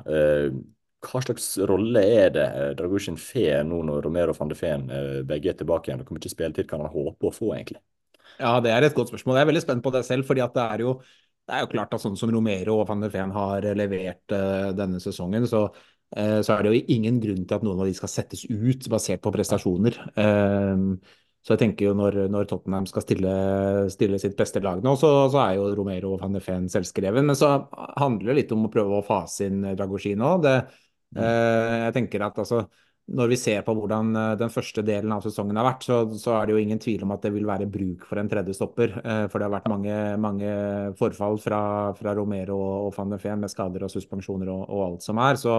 hva 1.01 1.21
slags 1.23 1.53
rolle 1.69 2.01
er 2.17 2.33
det 2.33 2.47
Dragushin 2.77 3.17
får 3.17 3.63
nå 3.69 3.79
når 3.87 4.03
Romero 4.05 4.33
og 4.33 4.41
van 4.41 4.51
de 4.51 4.57
Feen 4.57 4.89
begge 5.27 5.53
er 5.53 5.57
tilbake 5.57 5.89
igjen? 5.89 6.03
Hvor 6.05 6.17
mye 6.17 6.33
spilletid 6.33 6.69
kan 6.69 6.83
han 6.83 6.93
håpe 6.93 7.29
å 7.29 7.33
få, 7.35 7.53
egentlig? 7.55 7.81
Ja, 8.41 8.59
Det 8.63 8.71
er 8.73 8.87
et 8.87 8.97
godt 8.97 9.11
spørsmål. 9.13 9.37
Jeg 9.37 9.45
er 9.45 9.51
veldig 9.53 9.63
spent 9.63 9.83
på 9.85 9.93
det 9.93 10.05
selv. 10.05 10.25
fordi 10.25 10.41
at 10.41 10.53
det 10.57 10.63
er 10.65 10.83
jo 10.85 10.95
det 11.51 11.57
er 11.57 11.65
jo 11.65 11.71
klart 11.73 11.95
at 11.95 12.03
sånn 12.03 12.15
som 12.19 12.31
Romero 12.31 12.77
og 12.79 12.85
van 12.87 13.01
der 13.03 13.11
Feen 13.11 13.33
har 13.35 13.65
levert 13.75 14.31
uh, 14.31 14.71
denne 14.75 15.01
sesongen, 15.03 15.43
så 15.49 15.65
uh, 15.67 16.39
så 16.39 16.55
er 16.55 16.63
det 16.63 16.71
jo 16.71 16.83
ingen 16.95 17.17
grunn 17.23 17.43
til 17.43 17.57
at 17.57 17.65
noen 17.67 17.81
av 17.83 17.89
de 17.89 17.95
skal 17.97 18.11
settes 18.11 18.45
ut 18.47 18.87
basert 18.91 19.23
på 19.23 19.33
prestasjoner. 19.35 19.99
Uh, 20.15 20.95
så 21.41 21.55
jeg 21.55 21.61
tenker 21.63 21.87
jo 21.87 21.95
når, 21.97 22.19
når 22.29 22.45
Tottenham 22.47 22.85
skal 22.85 23.01
stille, 23.01 23.31
stille, 23.89 24.19
sitt 24.21 24.35
beste 24.37 24.61
lag 24.61 24.83
nå, 24.85 24.93
så, 24.99 25.09
så, 25.33 25.39
er 25.41 25.55
jo 25.57 25.71
Romero 25.73 26.13
og 26.13 26.21
van 26.21 26.37
de 26.37 26.41
Feen 26.43 26.67
selvskreven. 26.69 27.25
Men 27.25 27.37
så 27.37 27.55
handler 27.97 28.29
det 28.29 28.37
litt 28.43 28.53
om 28.53 28.67
å 28.67 28.71
prøve 28.71 28.99
å 28.99 29.05
fase 29.05 29.49
inn 29.49 29.65
Dragoshin 29.73 30.21
òg. 30.21 30.45
Mm. 31.11 31.23
Eh, 31.25 31.77
jeg 31.87 31.95
tenker 31.97 32.27
at 32.27 32.37
altså 32.43 32.61
når 33.11 33.31
vi 33.31 33.37
ser 33.39 33.63
på 33.65 33.73
hvordan 33.75 34.13
den 34.39 34.51
første 34.53 34.83
delen 34.85 35.11
av 35.11 35.23
sesongen 35.25 35.57
har 35.59 35.65
vært, 35.67 35.85
så, 35.87 35.95
så, 36.15 36.35
er 36.37 36.47
det 36.47 36.53
jo 36.55 36.61
ingen 36.61 36.79
tvil 36.79 37.01
om 37.03 37.11
at 37.15 37.25
det 37.25 37.31
vil 37.35 37.47
være 37.49 37.67
bruk 37.71 38.05
for 38.07 38.21
en 38.21 38.29
tredje 38.31 38.55
stopper. 38.55 38.93
For 39.01 39.35
det 39.35 39.47
har 39.47 39.55
vært 39.55 39.71
mange, 39.71 39.95
mange 40.21 40.51
forfall 40.99 41.39
fra, 41.41 41.61
fra 41.97 42.13
Romero 42.15 42.59
og 42.61 42.93
van 42.95 43.11
de 43.11 43.19
Feen 43.19 43.41
med 43.41 43.51
skader 43.51 43.83
og 43.83 43.91
suspensjoner 43.91 44.53
og, 44.53 44.63
og 44.69 44.83
alt 44.85 45.07
som 45.07 45.19
er. 45.19 45.39
Så 45.41 45.57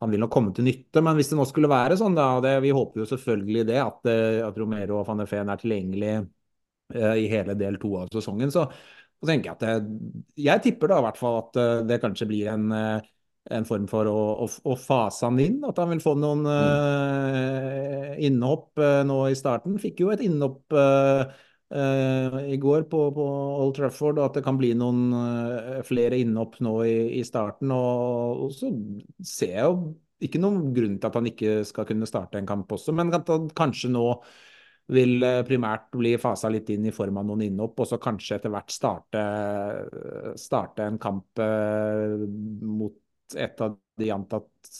han 0.00 0.14
vil 0.14 0.24
nok 0.24 0.32
komme 0.32 0.54
til 0.56 0.64
nytte. 0.70 1.02
Men 1.04 1.18
hvis 1.18 1.32
det 1.34 1.40
nå 1.40 1.44
skulle 1.50 1.68
være 1.70 1.98
sånn, 2.00 2.16
da, 2.16 2.30
det, 2.44 2.54
vi 2.64 2.72
håper 2.72 3.02
jo 3.02 3.10
selvfølgelig 3.10 3.66
det, 3.68 3.80
at, 3.82 4.00
eh, 4.08 4.40
at 4.46 4.62
Romero 4.62 5.02
og 5.02 5.08
van 5.10 5.20
de 5.20 5.28
Feen 5.28 5.52
er 5.52 5.60
tilgjengelig 5.60 6.14
i 6.90 7.28
hele 7.30 7.54
del 7.54 7.76
to 7.78 7.92
av 8.00 8.08
sesongen, 8.10 8.50
så, 8.50 8.64
så 9.20 9.28
tenker 9.28 9.50
jeg 9.50 9.56
at 9.58 9.62
det, 9.62 10.22
Jeg 10.40 10.62
tipper 10.64 10.90
da 10.90 11.00
i 11.00 11.04
hvert 11.04 11.20
fall 11.20 11.40
at 11.42 11.58
eh, 11.60 11.82
det 11.88 12.00
kanskje 12.02 12.28
blir 12.30 12.48
en, 12.54 12.70
eh, 12.72 13.10
en 13.48 13.66
form 13.66 13.86
for 13.90 14.08
å, 14.08 14.16
å, 14.44 14.48
å, 14.68 14.74
fase 14.78 15.28
han 15.28 15.38
inn. 15.42 15.60
At 15.66 15.80
han 15.80 15.92
vil 15.94 16.02
få 16.04 16.14
noen 16.18 16.44
mm. 16.44 16.50
uh, 16.50 18.18
innhopp 18.26 18.80
uh, 18.82 19.00
nå 19.06 19.22
i 19.30 19.38
starten. 19.38 19.78
Fikk 19.80 20.04
jo 20.04 20.12
et 20.12 20.24
innhopp 20.26 20.76
uh, 20.76 21.24
i 21.70 22.58
går 22.60 22.88
på, 22.90 23.00
på, 23.14 23.24
Old 23.62 23.76
Trafford, 23.78 24.18
og 24.18 24.24
at 24.26 24.38
det 24.40 24.42
kan 24.42 24.56
bli 24.58 24.72
noen 24.74 25.12
flere 25.86 26.18
innhopp 26.18 26.56
nå 26.66 26.72
i, 26.82 26.94
i 27.20 27.22
starten. 27.22 27.70
Og, 27.70 28.46
og, 28.48 28.54
så 28.56 28.72
ser 29.22 29.52
jeg 29.54 29.68
jo 29.68 29.92
ikke 30.26 30.40
noen 30.42 30.72
grunn 30.74 30.96
til 30.98 31.08
at 31.08 31.18
han 31.20 31.28
ikke 31.30 31.52
skal 31.68 31.86
kunne 31.88 32.08
starte 32.10 32.40
en 32.40 32.48
kamp 32.48 32.74
også, 32.74 32.92
men 32.98 33.14
at 33.14 33.30
han 33.30 33.46
kanskje 33.54 33.92
nå 33.94 34.02
vil 34.90 35.22
primært 35.46 35.94
bli 35.94 36.16
fasa 36.18 36.50
litt 36.50 36.72
inn 36.74 36.90
i 36.90 36.92
form 36.92 37.22
av 37.22 37.28
noen 37.28 37.46
innhopp, 37.46 37.78
og 37.78 37.86
så 37.86 38.00
kanskje 38.02 38.40
etter 38.40 38.50
hvert 38.50 38.74
starte, 38.74 39.22
starte 40.42 40.90
en 40.90 40.98
kamp 40.98 41.38
mot 41.38 42.98
et 43.38 43.62
av 43.64 43.78
de 44.00 44.10
antatt 44.14 44.70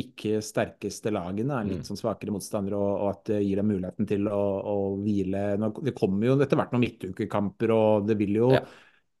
ikke 0.00 0.40
sterkeste 0.44 1.12
lagene, 1.12 1.58
er 1.58 1.68
litt 1.68 1.82
mm. 1.82 1.88
sånn 1.90 2.00
svakere 2.00 2.32
motstandere, 2.34 2.78
og, 2.80 2.92
og, 2.92 3.08
at 3.12 3.32
det 3.32 3.40
gir 3.44 3.60
dem 3.60 3.70
muligheten 3.70 4.08
til 4.08 4.30
å, 4.32 4.44
å 4.60 4.76
hvile. 5.02 5.42
Det 5.80 5.96
kommer 5.96 6.30
jo 6.30 6.38
etter 6.40 6.60
hvert 6.60 6.72
noen 6.74 6.86
midtukekamper, 6.86 7.74
og 7.76 8.08
det 8.08 8.16
vil 8.20 8.40
jo 8.40 8.54
ja 8.56 8.64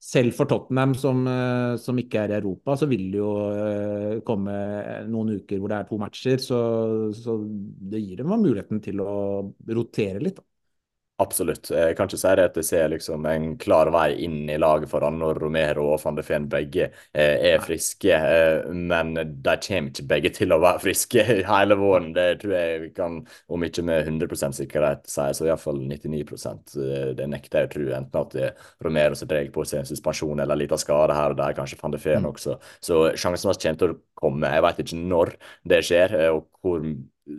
selv 0.00 0.32
for 0.32 0.48
Tottenham, 0.48 0.94
som, 0.96 1.26
eh, 1.28 1.76
som, 1.76 1.98
ikke 2.00 2.22
er 2.22 2.32
i 2.32 2.38
Europa, 2.38 2.76
så 2.76 2.88
vil 2.88 3.10
det 3.12 3.18
jo 3.20 3.32
komme 4.24 4.54
noen 5.12 5.34
uker 5.36 5.60
hvor 5.60 5.72
det 5.72 5.76
er 5.76 5.90
to 5.90 5.98
matcher. 6.00 6.40
Så, 6.40 6.60
så 7.16 7.36
det 7.92 8.00
gir 8.00 8.22
dem 8.22 8.32
muligheten 8.32 8.80
til 8.80 9.02
å 9.04 9.12
rotere 9.68 10.22
litt. 10.24 10.40
Absolutt. 11.20 11.68
Jeg 11.74 11.96
kan 11.98 12.08
ikke 12.08 12.16
si 12.16 12.30
det 12.38 12.44
at 12.48 12.54
jeg 12.56 12.64
ser 12.64 12.86
liksom 12.94 13.26
en 13.28 13.50
klar 13.60 13.90
vei 13.92 14.14
inn 14.24 14.48
i 14.48 14.56
laget 14.60 14.88
for 14.88 15.04
han 15.04 15.18
når 15.20 15.40
Romero 15.42 15.84
og 15.92 16.00
van 16.00 16.16
de 16.16 16.24
Feen 16.24 16.46
begge 16.48 16.86
eh, 16.88 17.34
er 17.50 17.60
friske. 17.60 18.14
Eh, 18.16 18.70
men 18.72 19.12
de 19.18 19.56
kommer 19.66 19.90
ikke 19.90 20.06
begge 20.08 20.32
til 20.38 20.54
å 20.56 20.60
være 20.62 20.80
friske 20.86 21.26
hele 21.50 21.76
våren. 21.80 22.14
Det 22.16 22.26
tror 22.40 22.56
jeg 22.56 22.80
vi 22.86 22.90
kan, 22.96 23.20
om 23.52 23.68
ikke 23.68 23.84
med 23.84 24.08
100 24.08 24.56
sikkerhet, 24.62 25.04
si. 25.12 25.28
Så 25.36 25.48
iallfall 25.50 25.82
99 25.90 26.24
eh, 26.24 27.12
Det 27.18 27.28
nekter 27.28 27.66
jeg 27.66 27.70
å 27.70 27.74
tro. 27.76 27.86
Enten 28.00 28.22
at 28.24 28.36
det 28.38 28.48
er 28.48 28.66
Romero 28.86 29.18
som 29.18 29.28
drar 29.28 29.52
på 29.52 29.68
seg 29.68 29.82
en 29.82 29.92
suspensjon 29.92 30.40
eller 30.40 30.56
en 30.56 30.64
liten 30.64 30.80
skade 30.80 31.20
her 31.20 31.36
og 31.36 31.40
der, 31.42 31.56
kanskje 31.58 31.80
van 31.82 31.96
de 31.96 32.00
Feen 32.00 32.24
mm. 32.24 32.32
også. 32.32 32.56
Så 32.80 33.04
sjansen 33.12 33.52
kommer 33.52 33.80
til 33.84 33.92
å 33.92 34.02
komme. 34.20 34.56
Jeg 34.56 34.64
vet 34.70 34.84
ikke 34.86 35.04
når 35.04 35.36
det 35.68 35.84
skjer, 35.84 36.20
og 36.32 36.46
hvor 36.64 36.84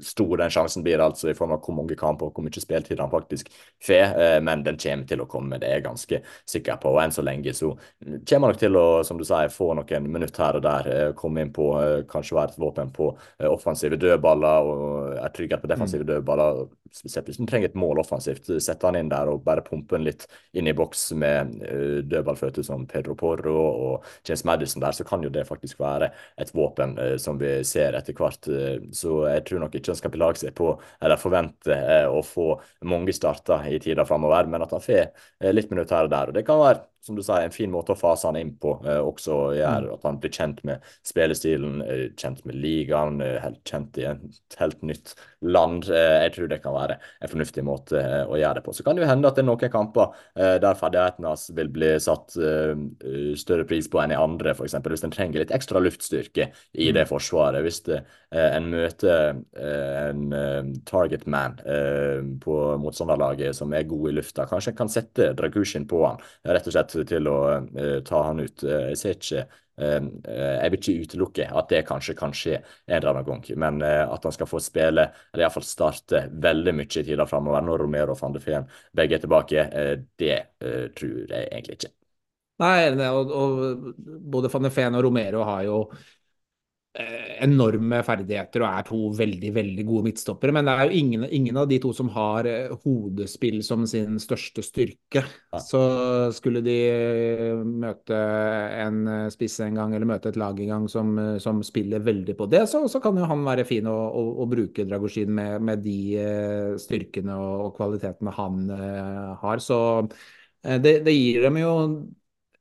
stor 0.01 0.37
den 0.37 0.51
sjansen 0.51 0.83
blir, 0.83 1.01
altså 1.01 1.31
i 1.31 1.35
form 1.37 1.55
av 1.55 1.61
hvor 1.65 1.75
mange 1.75 1.97
kamper 1.99 2.29
og 2.29 2.35
hvor 2.35 2.45
mye 2.45 2.63
spiltid 2.63 3.01
han 3.01 3.11
faktisk 3.11 3.49
får. 3.83 4.17
Eh, 4.21 4.37
men 4.43 4.63
den 4.65 4.79
kommer 4.81 5.07
til 5.09 5.23
å 5.23 5.27
komme, 5.29 5.59
det 5.61 5.69
er 5.69 5.79
jeg 5.79 5.87
ganske 5.87 6.21
sikker 6.49 6.79
på. 6.81 6.93
Og 6.93 7.01
enn 7.03 7.15
så 7.15 7.25
lenge 7.25 7.53
så 7.57 7.73
kommer 7.73 8.51
han 8.51 8.53
nok 8.53 8.61
til 8.61 8.77
å, 8.79 8.85
som 9.07 9.19
du 9.19 9.25
sier, 9.27 9.51
få 9.53 9.71
noen 9.77 10.11
minutter 10.11 10.45
her 10.45 10.59
og 10.59 10.65
der. 10.65 10.91
Eh, 10.91 11.13
komme 11.17 11.45
inn 11.45 11.53
på 11.55 11.71
eh, 11.81 11.97
kanskje 12.09 12.37
være 12.37 12.55
et 12.55 12.61
våpen 12.61 12.93
på 12.93 13.09
offensive 13.51 13.97
dødballer 13.99 14.69
og 14.69 15.17
er 15.21 15.33
trygghet 15.35 15.63
på 15.63 15.71
defensive 15.71 16.05
mm. 16.05 16.11
dødballer. 16.13 16.63
Spesielt 16.91 17.29
hvis 17.29 17.39
han 17.39 17.47
trenger 17.47 17.71
et 17.71 17.79
mål 17.79 18.01
offensivt. 18.03 18.49
Sette 18.59 18.87
han 18.87 18.99
inn 18.99 19.11
der 19.11 19.29
og 19.31 19.43
bare 19.45 19.63
pumpe 19.63 19.95
han 19.95 20.05
litt 20.05 20.25
inn 20.59 20.67
i 20.67 20.75
boks 20.75 21.05
med 21.15 21.53
dødballføtter 22.11 22.65
som 22.67 22.83
Pedro 22.89 23.15
Porro 23.15 23.55
og 23.61 24.09
James 24.27 24.43
Madison 24.47 24.83
der, 24.83 24.95
så 24.95 25.05
kan 25.07 25.23
jo 25.23 25.31
det 25.31 25.45
faktisk 25.47 25.79
være 25.79 26.11
et 26.41 26.51
våpen 26.55 26.97
som 27.21 27.39
vi 27.39 27.53
ser 27.67 27.95
etter 27.95 28.17
hvert. 28.17 28.49
Så 28.95 29.21
jeg 29.31 29.45
tror 29.47 29.63
nok 29.63 29.70
ikke 29.79 29.93
han 29.93 29.99
skal 29.99 30.13
belage 30.13 30.41
seg 30.41 30.53
på 30.57 30.71
eller 30.99 31.19
forvente 31.21 31.75
eh, 31.75 32.07
å 32.09 32.21
få 32.25 32.47
mange 32.91 33.13
starter 33.15 33.67
i 33.71 33.79
tida 33.83 34.05
framover, 34.07 34.49
men 34.51 34.65
at 34.65 34.75
han 34.75 34.83
får 34.83 35.03
eh, 35.07 35.51
litt 35.53 35.71
minutt 35.73 35.91
her 35.95 36.07
og 36.07 36.13
der. 36.13 36.31
og 36.31 36.37
Det 36.39 36.45
kan 36.47 36.61
være 36.61 36.83
som 37.01 37.15
du 37.17 37.23
sa, 37.25 37.39
en 37.41 37.53
fin 37.53 37.71
måte 37.71 37.95
å 37.95 37.97
fase 37.97 38.29
han 38.29 38.37
inn 38.37 38.53
på. 38.61 38.75
Eh, 38.85 38.99
også 39.01 39.37
gjør 39.57 39.87
mm. 39.87 39.93
at 39.95 40.03
han 40.05 40.19
blir 40.21 40.33
kjent 40.35 40.59
med 40.67 40.85
spillestilen, 41.07 41.81
eh, 41.81 42.03
kjent 42.19 42.43
med 42.45 42.59
ligaen, 42.61 43.17
eh, 43.25 43.39
helt 43.41 43.61
kjent 43.65 43.97
i 43.97 44.05
et 44.11 44.57
helt 44.59 44.83
nytt 44.85 45.15
land. 45.41 45.89
Eh, 45.89 46.17
jeg 46.27 46.35
tror 46.35 46.51
det 46.51 46.59
kan 46.61 46.75
være 46.77 46.99
en 47.01 47.31
fornuftig 47.31 47.65
måte 47.65 47.97
eh, 47.97 48.21
å 48.29 48.37
gjøre 48.37 48.59
det 48.59 48.65
på. 48.67 48.75
Så 48.77 48.85
kan 48.85 48.97
det 48.97 49.05
jo 49.05 49.09
hende 49.09 49.31
at 49.31 49.39
det 49.39 49.41
er 49.41 49.49
noen 49.49 49.73
kamper 49.73 50.13
der 50.61 50.77
ferdighetene 50.77 51.29
hans 51.29 51.47
vil 51.55 51.69
bli 51.71 51.89
satt 52.01 52.33
større 53.39 53.65
pris 53.67 53.87
på 53.91 53.99
enn 54.01 54.13
i 54.13 54.17
andre, 54.17 54.53
f.eks. 54.55 54.75
Hvis 54.91 55.03
en 55.05 55.13
trenger 55.13 55.41
litt 55.41 55.53
ekstra 55.53 55.81
luftstyrke 55.81 56.47
i 56.73 56.89
mm. 56.89 56.95
det 56.97 57.05
forsvaret. 57.09 57.61
Hvis 57.65 57.81
det, 57.87 58.01
en 58.31 58.69
møter 58.71 59.41
en 59.61 60.73
target 60.87 61.25
man 61.29 61.57
på 62.43 62.57
motstanderlaget 62.81 63.57
som 63.57 63.73
er 63.75 63.87
god 63.89 64.09
i 64.11 64.15
lufta, 64.19 64.47
kanskje 64.49 64.73
en 64.73 64.79
kan 64.81 64.91
sette 64.91 65.31
Dragushin 65.37 65.87
på 65.89 66.03
han, 66.05 66.21
rett 66.47 66.67
og 66.67 66.75
slett 66.75 66.90
til 66.91 67.29
å 67.31 67.39
uh, 67.57 67.97
ta 68.07 68.23
han 68.27 68.43
ut. 68.43 68.63
Jeg 68.67 69.01
ser 69.01 69.19
ikke 69.19 69.49
Jeg 69.81 70.69
vil 70.69 70.77
ikke 70.77 71.03
utelukke 71.07 71.45
at 71.57 71.69
det 71.71 71.79
kanskje 71.87 72.13
kan 72.13 72.33
skje 72.35 72.57
en 72.59 72.97
eller 72.97 73.15
annen 73.15 73.25
gang, 73.25 73.45
men 73.63 73.79
at 73.81 74.27
han 74.27 74.35
skal 74.35 74.45
få 74.45 74.59
spille, 74.61 75.07
eller 75.31 75.45
iallfall 75.45 75.63
starte 75.65 76.25
veldig 76.43 76.73
mye 76.75 76.99
i 77.01 77.05
tida 77.07 77.25
framover 77.25 77.63
når 77.65 77.81
Romero 77.81 78.13
og 78.13 78.19
van 78.19 78.35
de 78.35 78.41
Feen 78.43 78.67
begge 78.93 79.17
er 79.17 79.23
tilbake, 79.23 79.63
det 80.21 80.37
tror 80.99 81.15
jeg 81.23 81.47
egentlig 81.47 81.79
ikke. 81.79 81.93
Nei, 82.61 83.07
og, 83.07 83.31
og 83.31 83.89
både 84.35 84.51
van 84.53 84.67
de 84.67 84.73
Feen 84.75 84.99
og 84.99 85.07
Romero 85.07 85.47
har 85.47 85.65
jo 85.65 85.79
Eh, 85.89 86.20
enorme 86.91 88.01
ferdigheter 88.03 88.65
og 88.65 88.67
er 88.67 88.83
to 88.89 88.97
veldig 89.15 89.51
veldig 89.55 89.83
gode 89.87 90.09
midtstoppere. 90.09 90.51
Men 90.55 90.67
det 90.67 90.73
er 90.73 90.89
jo 90.89 90.99
ingen, 90.99 91.23
ingen 91.31 91.59
av 91.61 91.69
de 91.69 91.77
to 91.79 91.93
som 91.95 92.09
har 92.11 92.47
eh, 92.49 92.73
hodespill 92.83 93.61
som 93.63 93.85
sin 93.87 94.19
største 94.19 94.63
styrke. 94.65 95.23
Ja. 95.23 95.61
Så 95.63 95.81
skulle 96.35 96.63
de 96.65 96.77
eh, 96.89 97.63
møte 97.63 98.19
en 98.83 99.07
spiss 99.31 99.61
en 99.63 99.79
gang 99.79 99.95
eller 99.95 100.09
møte 100.09 100.33
et 100.33 100.39
lag 100.41 100.59
en 100.59 100.73
gang 100.73 100.89
som, 100.91 101.15
som 101.39 101.63
spiller 101.63 102.03
veldig 102.03 102.35
på 102.35 102.49
det, 102.51 102.65
så, 102.67 102.83
så, 102.91 102.99
kan 103.01 103.17
jo 103.17 103.27
han 103.29 103.47
være 103.47 103.65
fin 103.67 103.87
å, 103.87 103.95
å, 103.95 104.27
å 104.43 104.49
bruke 104.51 104.85
Dragosjin 104.85 105.31
med, 105.31 105.63
med, 105.63 105.81
de 105.81 106.75
styrkene 106.81 107.33
og, 107.39 107.67
og 107.69 107.75
kvalitetene 107.79 108.33
han 108.35 108.65
har. 109.41 109.63
Så 109.63 109.79
det, 110.61 110.99
det 111.07 111.13
gir 111.15 111.47
dem 111.47 111.57
jo 111.57 111.71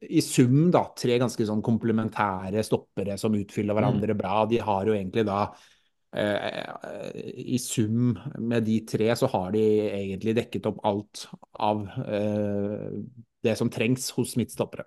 i 0.01 0.23
sum 0.25 0.71
da, 0.73 0.85
tre 0.97 1.19
ganske 1.21 1.45
sånn 1.47 1.63
komplementære 1.65 2.63
stoppere 2.65 3.19
som 3.21 3.37
utfyller 3.37 3.77
hverandre 3.77 4.17
mm. 4.17 4.21
bra. 4.21 4.45
De 4.49 4.61
har 4.65 4.89
jo 4.89 4.95
egentlig 4.97 5.27
da 5.29 5.41
eh, 6.17 7.35
I 7.45 7.59
sum 7.61 8.15
med 8.39 8.65
de 8.69 8.79
tre 8.89 9.11
så 9.19 9.29
har 9.35 9.51
de 9.57 9.65
egentlig 9.91 10.37
dekket 10.41 10.71
opp 10.71 10.81
alt 10.89 11.27
av 11.61 11.85
eh, 12.07 12.89
det 13.45 13.57
som 13.61 13.73
trengs 13.73 14.11
hos 14.17 14.37
midtstoppere. 14.41 14.87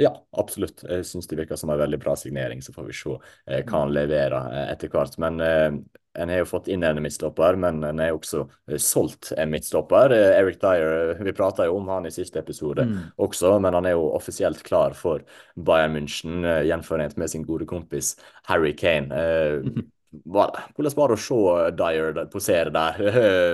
Ja, 0.00 0.12
absolutt. 0.36 0.82
Jeg 0.88 1.04
syns 1.06 1.28
det 1.30 1.38
virker 1.38 1.58
som 1.60 1.70
en 1.70 1.80
veldig 1.80 1.98
bra 2.00 2.14
signering. 2.16 2.62
Så 2.64 2.72
får 2.74 2.88
vi 2.88 2.96
se 2.96 3.16
eh, 3.46 3.62
hva 3.64 3.84
han 3.84 3.92
leverer 3.94 4.54
eh, 4.56 4.70
etter 4.72 4.92
hvert. 4.92 5.18
Men 5.22 5.40
eh, 5.44 5.68
en 6.18 6.32
har 6.32 6.42
jo 6.42 6.48
fått 6.48 6.68
inn 6.72 6.84
en 6.84 7.00
midtstopper, 7.02 7.56
men 7.60 7.82
en 7.86 8.02
har 8.02 8.16
også 8.16 8.44
uh, 8.44 8.76
solgt 8.80 9.32
en 9.36 9.52
midtstopper. 9.52 10.12
Uh, 10.12 10.32
Eric 10.36 10.60
Dyer, 10.62 11.16
vi 11.24 11.34
prata 11.36 11.68
jo 11.68 11.78
om 11.78 11.88
han 11.92 12.08
i 12.08 12.14
siste 12.14 12.40
episode 12.42 12.84
mm. 12.88 12.98
også, 13.22 13.54
men 13.62 13.78
han 13.78 13.88
er 13.88 13.96
jo 13.96 14.10
offisielt 14.16 14.62
klar 14.66 14.96
for 14.98 15.24
Bayern 15.56 15.96
München, 15.96 16.44
gjenforent 16.66 17.16
med 17.20 17.32
sin 17.32 17.46
gode 17.48 17.68
kompis 17.70 18.14
Harry 18.50 18.74
Kane. 18.76 19.12
Mm 20.12 20.72
hvordan 20.76 20.92
var 20.96 21.12
det 21.12 21.16
å 21.16 21.20
se 21.24 21.36
Dyer 21.78 22.18
posere 22.32 22.72
der? 22.72 22.98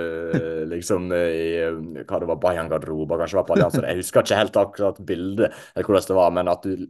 liksom 0.73 1.07
i 1.13 2.03
hva 2.03 2.19
det 2.19 2.27
var, 2.27 2.39
Bayern-garderoben, 2.43 3.21
kanskje 3.21 3.39
var 3.39 3.45
på 3.47 3.55
allianser. 3.55 3.87
Jeg 3.87 4.01
husker 4.01 4.25
ikke 4.25 4.39
helt 4.41 4.59
akkurat 4.59 4.99
bildet, 5.07 5.55
eller 5.73 5.87
hvordan 5.87 6.09
det 6.09 6.17
var, 6.17 6.33
men 6.35 6.51
at 6.51 6.67
du, 6.67 6.83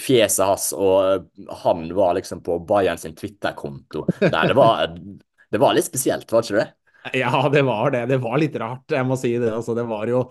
fjeset 0.00 0.46
hans 0.48 0.70
og 0.72 1.28
han 1.64 1.84
var 1.96 2.16
liksom 2.18 2.40
på 2.46 2.58
Bayern 2.68 3.00
sin 3.00 3.16
Twitter-konto. 3.18 4.06
Det 4.20 4.56
var, 4.56 4.96
det 4.96 5.60
var 5.60 5.76
litt 5.76 5.88
spesielt, 5.88 6.32
var 6.32 6.46
ikke 6.46 6.62
det? 6.62 6.68
Ja, 7.20 7.48
det 7.52 7.62
var 7.68 7.92
det. 7.92 8.06
Det 8.08 8.20
var 8.24 8.40
litt 8.40 8.56
rart, 8.60 8.88
jeg 8.88 9.04
må 9.04 9.20
si 9.20 9.34
det. 9.36 9.52
Altså, 9.52 9.76
det 9.76 9.84
var 9.90 10.08
jo 10.08 10.24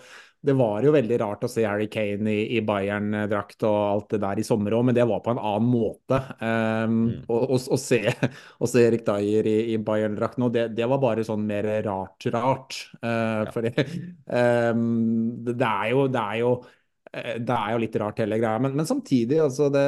det 0.44 0.54
var 0.60 0.84
jo 0.84 0.92
veldig 0.92 1.18
rart 1.22 1.46
å 1.48 1.50
se 1.52 1.64
Harry 1.64 1.86
Kane 1.92 2.28
i, 2.28 2.42
i 2.58 2.62
Bayern-drakt 2.68 3.64
og 3.64 3.78
alt 3.78 4.10
det 4.12 4.20
der 4.26 4.42
i 4.42 4.44
sommer 4.44 4.76
òg, 4.76 4.84
men 4.90 4.98
det 4.98 5.06
var 5.08 5.22
på 5.24 5.32
en 5.32 5.40
annen 5.40 5.70
måte. 5.72 6.20
Um, 6.42 6.98
mm. 6.98 7.14
og, 7.32 7.44
og, 7.46 7.68
og, 7.78 7.80
se, 7.80 8.02
å, 8.12 8.68
se, 8.68 8.84
Erik 8.90 9.06
Dyer 9.08 9.48
i, 9.48 9.56
i 9.72 9.78
Bayern-drakt 9.80 10.42
nå, 10.44 10.50
det, 10.52 10.66
det, 10.76 10.88
var 10.92 11.00
bare 11.00 11.24
sånn 11.24 11.46
mer 11.48 11.70
rart-rart. 11.86 12.80
Uh, 13.00 13.46
ja. 13.46 13.54
For 13.56 13.70
um, 13.70 14.84
det, 15.48 15.70
er 15.70 15.94
jo, 15.94 16.08
det 16.12 16.26
er 16.26 16.42
jo 16.42 16.52
eh, 17.14 17.38
det 17.40 17.60
er 17.62 17.72
jo 17.72 17.84
litt 17.86 17.96
rart 18.04 18.20
hele 18.26 18.42
greia, 18.44 18.60
men, 18.66 18.76
men 18.82 18.90
samtidig, 18.90 19.40
altså, 19.46 19.72
det, 19.72 19.88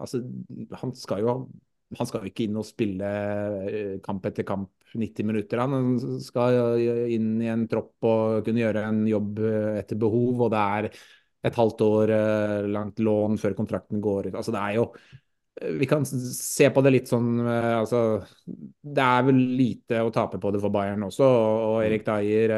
altså 0.00 0.24
Han 0.80 0.96
skal 0.96 1.26
jo 1.26 1.36
han 1.98 2.08
skal 2.08 2.22
jo 2.22 2.30
ikke 2.30 2.46
inn 2.46 2.56
og 2.56 2.64
spille 2.64 3.08
eh, 3.68 3.96
kamp 4.04 4.24
etter 4.28 4.46
kamp 4.48 4.70
90 5.00 5.26
minutter. 5.28 5.62
Han 5.62 6.20
skal 6.22 6.78
inn 7.12 7.34
i 7.42 7.50
en 7.52 7.66
tropp 7.70 8.08
og 8.08 8.44
kunne 8.46 8.62
gjøre 8.62 8.84
en 8.88 9.02
jobb 9.08 9.42
eh, 9.46 9.80
etter 9.82 9.98
behov. 10.00 10.46
Og 10.46 10.52
det 10.52 10.62
er 10.62 10.88
et 11.48 11.58
halvt 11.58 11.84
år 11.86 12.14
eh, 12.14 12.70
langt 12.70 13.02
lån 13.02 13.40
før 13.40 13.58
kontrakten 13.58 14.02
går 14.04 14.30
ut. 14.30 14.38
Altså 14.38 14.54
det 14.54 14.62
er 14.62 14.78
jo 14.80 14.88
vi 15.62 15.84
kan 15.84 16.00
se 16.08 16.70
på 16.72 16.80
det 16.80 16.90
litt 16.94 17.10
sånn 17.10 17.42
altså, 17.44 17.98
Det 18.40 19.02
er 19.04 19.26
vel 19.26 19.36
lite 19.52 19.98
å 20.00 20.08
tape 20.10 20.38
på 20.40 20.48
det 20.50 20.62
for 20.62 20.72
Bayern 20.72 21.04
også, 21.04 21.26
og 21.28 21.74
mm. 21.76 21.82
Erik 21.84 22.06
Dyer 22.06 22.54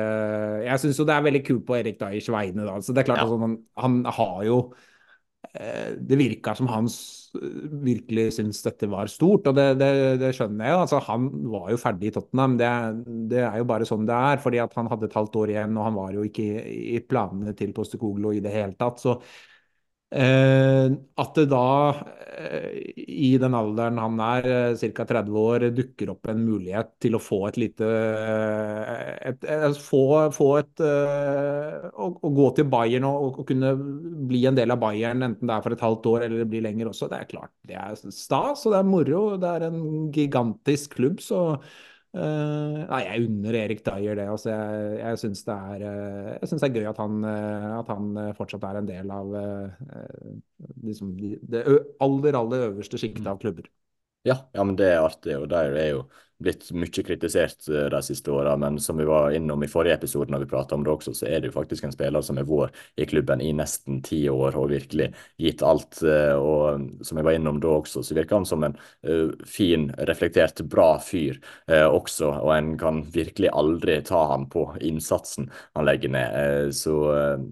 Jeg 0.63 0.79
syns 0.81 1.01
jo 1.03 1.07
det 1.09 1.17
er 1.17 1.25
veldig 1.27 1.41
kult 1.43 1.65
på 1.67 1.75
Erik 1.81 1.99
Dyers 1.99 2.31
vegne. 2.31 2.63
da, 2.63 2.77
så 2.79 2.95
det 2.95 3.03
er 3.03 3.09
klart 3.11 3.25
ja. 3.25 3.27
altså, 3.27 3.41
han, 3.43 3.57
han, 3.83 3.99
har 4.21 4.39
jo 4.47 4.61
Det 6.07 6.21
virka 6.23 6.55
som 6.55 6.71
han 6.71 6.87
virkelig 7.85 8.27
syntes 8.37 8.63
dette 8.65 8.89
var 8.91 9.11
stort, 9.11 9.49
og 9.51 9.57
det, 9.57 9.67
det, 9.81 9.91
det 10.23 10.31
skjønner 10.37 10.69
jeg 10.69 10.75
jo. 10.75 10.83
altså 10.85 11.01
Han 11.09 11.29
var 11.53 11.73
jo 11.73 11.81
ferdig 11.81 12.11
i 12.11 12.15
Tottenham, 12.15 12.59
det, 12.61 12.71
det, 13.33 13.43
er 13.47 13.59
jo 13.61 13.67
bare 13.71 13.89
sånn 13.89 14.07
det 14.09 14.21
er. 14.31 14.43
fordi 14.45 14.63
at 14.63 14.77
han 14.79 14.91
hadde 14.93 15.11
et 15.11 15.19
halvt 15.19 15.41
år 15.43 15.55
igjen, 15.55 15.75
og 15.79 15.89
han 15.89 15.99
var 15.99 16.15
jo 16.17 16.29
ikke 16.29 16.47
i 16.95 17.03
planene 17.09 17.57
til 17.59 17.75
Postekoglo 17.77 18.35
i 18.35 18.43
det 18.45 18.55
hele 18.55 18.79
tatt. 18.79 19.03
så 19.03 19.19
at 20.13 21.35
det 21.35 21.45
da, 21.51 21.95
eh, 22.39 22.93
i 22.97 23.31
den 23.41 23.55
alderen 23.55 23.99
han 23.99 24.21
er, 24.21 24.47
eh, 24.73 24.91
ca. 24.95 25.05
30 25.05 25.39
år, 25.41 25.65
dukker 25.75 26.11
opp 26.13 26.29
en 26.29 26.45
mulighet 26.45 26.93
til 27.01 27.17
å 27.17 27.23
få 27.23 27.41
et 27.49 27.57
lite 27.57 27.89
et, 27.89 29.43
et, 29.43 29.79
Få, 29.81 30.31
få 30.35 30.49
et 30.61 30.85
å, 30.85 32.11
å, 32.15 32.31
gå 32.37 32.51
til 32.55 32.69
Bayern 32.71 33.09
og, 33.09 33.41
og, 33.41 33.47
kunne 33.49 33.75
bli 34.29 34.45
en 34.47 34.55
del 34.55 34.71
av 34.71 34.83
Bayern, 34.83 35.25
enten 35.27 35.49
det 35.49 35.57
er 35.57 35.65
for 35.65 35.75
et 35.75 35.87
halvt 35.87 36.07
år 36.13 36.27
eller 36.27 36.45
det 36.45 36.51
blir 36.53 36.63
lenger 36.67 36.93
også, 36.93 37.11
det 37.11 37.19
er 37.19 37.33
klart 37.33 37.55
det 37.67 37.81
er 37.81 37.99
stas 38.15 38.67
og 38.67 38.75
det 38.75 38.79
er 38.81 38.93
moro. 38.93 39.25
Det 39.41 39.51
er 39.51 39.67
en 39.71 39.83
gigantisk 40.15 40.99
klubb, 41.01 41.21
så 41.25 41.59
Uh, 42.15 42.85
nei, 42.87 43.01
jeg 43.03 43.25
unner 43.27 43.57
Erik 43.59 43.81
Dyer 43.83 44.15
det. 44.15 44.27
Altså, 44.31 44.53
jeg 44.53 44.99
jeg 45.01 45.19
syns 45.19 45.41
det, 45.49 45.57
uh, 45.83 46.29
det, 46.39 46.61
er 46.63 46.77
gøy 46.77 46.87
at 46.87 47.01
han, 47.03 47.17
uh, 47.27 47.73
at 47.81 47.91
han, 47.91 48.13
fortsatt 48.39 48.67
er 48.69 48.79
en 48.79 48.91
del 48.91 49.11
av 49.11 49.35
liksom, 50.85 51.17
det 51.51 51.65
aller, 52.05 52.39
aller 52.39 52.69
øverste 52.69 53.01
sjiktet 53.03 53.27
av 53.27 53.41
klubber. 53.43 53.67
Ja, 54.25 54.39
ja, 54.53 54.65
men 54.65 54.77
det 54.77 54.87
er 54.89 55.05
artig. 55.05 55.35
Og 55.37 55.51
de 55.53 55.59
er 55.61 55.91
jo 55.93 56.05
blitt 56.43 56.71
mye 56.75 57.03
kritisert 57.07 57.67
eh, 57.71 57.87
de 57.93 58.01
siste 58.05 58.33
åra, 58.33 58.55
men 58.61 58.79
som 58.83 58.99
vi 58.99 59.07
var 59.09 59.35
innom 59.37 59.63
i 59.63 59.69
forrige 59.71 59.99
episode 60.01 60.33
når 60.33 60.45
vi 60.45 60.51
prata 60.51 60.77
om 60.77 60.85
det 60.85 60.93
også, 60.93 61.13
så 61.17 61.29
er 61.29 61.41
det 61.41 61.51
jo 61.51 61.57
faktisk 61.57 61.85
en 61.87 61.93
spiller 61.95 62.25
som 62.25 62.39
har 62.41 62.49
vært 62.49 62.79
i 63.01 63.07
klubben 63.09 63.43
i 63.45 63.53
nesten 63.57 64.01
ti 64.05 64.23
år 64.31 64.57
og 64.59 64.71
virkelig 64.73 65.11
gitt 65.41 65.65
alt. 65.67 66.01
Eh, 66.03 66.33
og 66.35 67.05
som 67.07 67.21
jeg 67.21 67.29
var 67.29 67.39
innom 67.39 67.61
da 67.63 67.75
også, 67.79 68.03
så 68.05 68.17
virker 68.17 68.39
han 68.39 68.49
som 68.49 68.65
en 68.67 68.77
uh, 69.07 69.31
fin, 69.49 69.87
reflektert, 70.09 70.65
bra 70.71 70.95
fyr 71.03 71.39
uh, 71.71 71.87
også. 71.87 72.31
Og 72.43 72.55
en 72.57 72.73
kan 72.81 73.03
virkelig 73.15 73.53
aldri 73.53 73.99
ta 74.09 74.25
han 74.33 74.49
på 74.53 74.67
innsatsen 74.85 75.51
han 75.77 75.89
legger 75.89 76.15
ned. 76.17 76.35
Uh, 76.35 76.73
så 76.75 76.97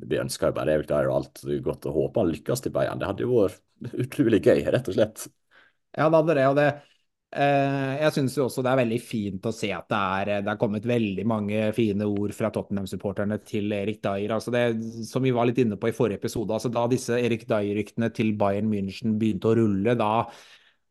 vi 0.08 0.20
ønsker 0.20 0.50
jo 0.50 0.56
bare 0.56 0.78
Erik 0.78 0.88
Dyer 0.90 1.12
alt 1.12 1.44
godt 1.64 1.86
og 1.90 2.00
håper 2.00 2.24
han 2.24 2.32
lykkes 2.32 2.64
til 2.64 2.74
Bayern. 2.74 3.00
Det 3.00 3.12
hadde 3.12 3.26
jo 3.26 3.44
vært 3.44 3.62
utrolig 4.06 4.42
gøy, 4.44 4.64
rett 4.72 4.90
og 4.90 4.98
slett. 4.98 5.28
Ja, 5.92 6.08
det 6.08 6.16
hadde 6.16 6.38
det. 6.38 6.46
og 6.48 6.56
det 6.56 6.68
Eh, 7.32 7.92
jeg 7.96 8.12
syns 8.12 8.34
også 8.44 8.60
det 8.60 8.68
er 8.68 8.80
veldig 8.82 8.98
fint 9.00 9.46
å 9.48 9.54
se 9.56 9.70
at 9.72 9.86
det 9.88 9.98
er, 9.98 10.30
det 10.44 10.50
er 10.52 10.58
kommet 10.60 10.84
veldig 10.88 11.22
mange 11.24 11.60
fine 11.72 12.04
ord 12.04 12.34
fra 12.36 12.50
Tottenham-supporterne 12.52 13.38
til 13.48 13.72
Erik 13.72 14.02
Dyer. 14.04 14.34
Altså 14.36 14.52
det, 14.52 14.66
som 15.08 15.24
vi 15.24 15.32
var 15.32 15.48
litt 15.48 15.62
inne 15.62 15.78
på 15.80 15.88
i 15.88 15.94
forrige 15.96 16.20
episode, 16.20 16.52
altså 16.52 16.68
da 16.72 16.84
disse 16.92 17.16
Erik 17.16 17.46
Dyer-ryktene 17.48 18.12
til 18.12 18.34
Bayern 18.36 18.68
München 18.68 19.16
begynte 19.20 19.48
å 19.48 19.54
rulle, 19.62 19.96
da, 19.96 20.26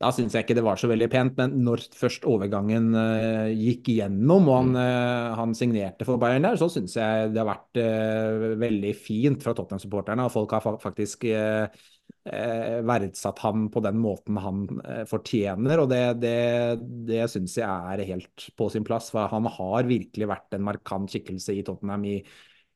da 0.02 0.10
syns 0.18 0.34
jeg 0.34 0.48
ikke 0.48 0.58
det 0.58 0.66
var 0.66 0.82
så 0.82 0.90
veldig 0.90 1.12
pent. 1.14 1.38
Men 1.38 1.62
når 1.68 1.86
først 1.94 2.26
overgangen 2.26 2.90
uh, 2.98 3.54
gikk 3.54 3.94
igjennom 3.94 4.50
og 4.50 4.58
han, 4.64 4.76
uh, 4.82 5.38
han, 5.38 5.54
signerte 5.58 6.10
for 6.10 6.18
Bayern 6.22 6.50
der, 6.50 6.58
så 6.58 6.72
syns 6.74 6.98
jeg 6.98 7.36
det 7.36 7.44
har 7.44 7.52
vært 7.52 7.84
uh, 7.86 8.50
veldig 8.66 8.98
fint 8.98 9.46
fra 9.46 9.54
Tottenham-supporterne. 9.54 10.26
Og 10.26 10.34
folk 10.34 10.58
har 10.58 10.82
faktisk 10.82 11.30
eh, 11.30 11.84
verdsatt 12.24 13.40
ham 13.40 13.66
på 13.74 13.82
den 13.82 13.98
måten 13.98 14.38
han 14.38 14.64
eh, 14.86 15.04
fortjener. 15.10 15.82
Og 15.82 15.90
det, 15.90 16.02
det, 16.22 16.82
det 17.10 17.26
syns 17.32 17.58
jeg 17.58 17.68
er 17.68 18.06
helt 18.12 18.48
på 18.58 18.70
sin 18.70 18.86
plass. 18.86 19.10
For 19.14 19.32
han 19.32 19.50
har 19.50 19.90
virkelig 19.90 20.30
vært 20.30 20.58
en 20.58 20.66
markant 20.68 21.10
skikkelse 21.12 21.58
i 21.58 21.64
Tottenham 21.66 22.06
i, 22.06 22.20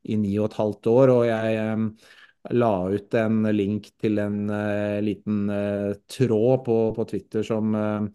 i 0.10 0.18
ni 0.18 0.36
og 0.40 0.50
et 0.50 0.60
halvt 0.62 0.92
år. 0.92 1.14
Og 1.14 1.26
jeg 1.30 1.60
eh, 1.62 2.14
la 2.58 2.72
ut 2.90 3.20
en 3.22 3.42
link 3.54 3.92
til 4.02 4.22
en 4.22 4.44
uh, 4.52 5.02
liten 5.02 5.48
uh, 5.50 5.96
tråd 6.14 6.60
på, 6.66 6.76
på, 6.94 7.06
Twitter 7.10 7.42
som 7.46 7.74
uh, 7.74 8.06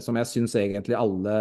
som 0.00 0.16
jeg 0.16 0.28
syns 0.28 0.54
egentlig 0.56 0.94
alle, 0.96 1.32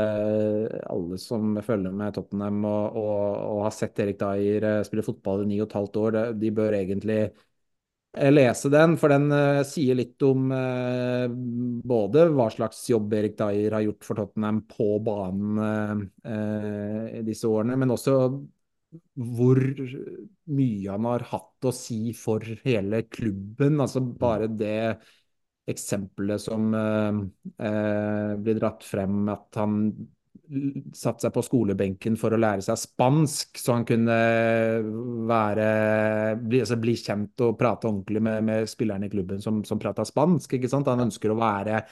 alle, 0.92 1.16
som 1.16 1.54
følger 1.64 1.94
med 1.96 2.12
Tottenham 2.16 2.58
og, 2.68 2.98
og, 3.00 3.22
og 3.54 3.62
har 3.64 3.72
sett 3.72 4.02
Erik 4.04 4.18
Dyer 4.20 4.66
eh, 4.68 4.80
spille 4.84 5.06
fotball 5.06 5.46
i 5.46 5.48
ni 5.48 5.62
og 5.62 5.70
et 5.70 5.76
halvt 5.78 6.00
år, 6.02 6.18
de 6.42 6.52
bør 6.58 6.76
egentlig 6.76 7.22
Eh, 7.24 7.49
lese 8.18 8.70
den, 8.74 8.96
for 8.98 9.12
den 9.14 9.30
uh, 9.32 9.62
sier 9.68 9.98
litt 9.98 10.22
om 10.26 10.50
uh, 10.52 11.30
både 11.30 12.26
hva 12.34 12.50
slags 12.50 12.82
jobb 12.90 13.14
Erik 13.14 13.38
Dyer 13.38 13.76
har 13.78 13.86
gjort 13.86 14.08
for 14.08 14.18
Tottenham 14.18 14.64
på 14.70 14.98
banen 15.06 15.60
uh, 16.26 17.20
disse 17.26 17.50
årene, 17.50 17.78
men 17.78 17.94
også 17.94 18.18
hvor 19.14 19.60
mye 20.50 20.90
han 20.90 21.06
har 21.06 21.28
hatt 21.30 21.70
å 21.70 21.74
si 21.76 22.10
for 22.18 22.42
hele 22.64 23.04
klubben. 23.06 23.78
Altså 23.84 24.02
bare 24.02 24.48
det 24.50 24.96
eksempelet 25.70 26.42
som 26.42 26.72
blir 26.74 28.58
dratt 28.58 28.82
frem, 28.82 29.20
at 29.30 29.60
han 29.62 29.84
satt 30.98 31.22
seg 31.22 31.34
på 31.34 31.44
skolebenken 31.46 32.16
for 32.18 32.34
å 32.34 32.40
lære 32.40 32.64
seg 32.66 32.80
spansk, 32.82 33.60
så 33.62 33.76
han 33.78 33.86
kunne 33.88 34.16
være, 35.30 35.66
bli, 36.42 36.62
altså 36.64 36.78
bli 36.82 36.96
kjent 36.98 37.44
og 37.46 37.58
prate 37.60 37.90
ordentlig 37.90 38.24
med, 38.26 38.46
med 38.48 38.70
spillerne 38.70 39.10
i 39.10 39.14
klubben 39.14 39.44
som, 39.44 39.62
som 39.68 39.82
prata 39.82 40.06
spansk. 40.08 40.56
Han 40.74 41.06
ønsker 41.06 41.34
å 41.34 41.38
være, 41.38 41.84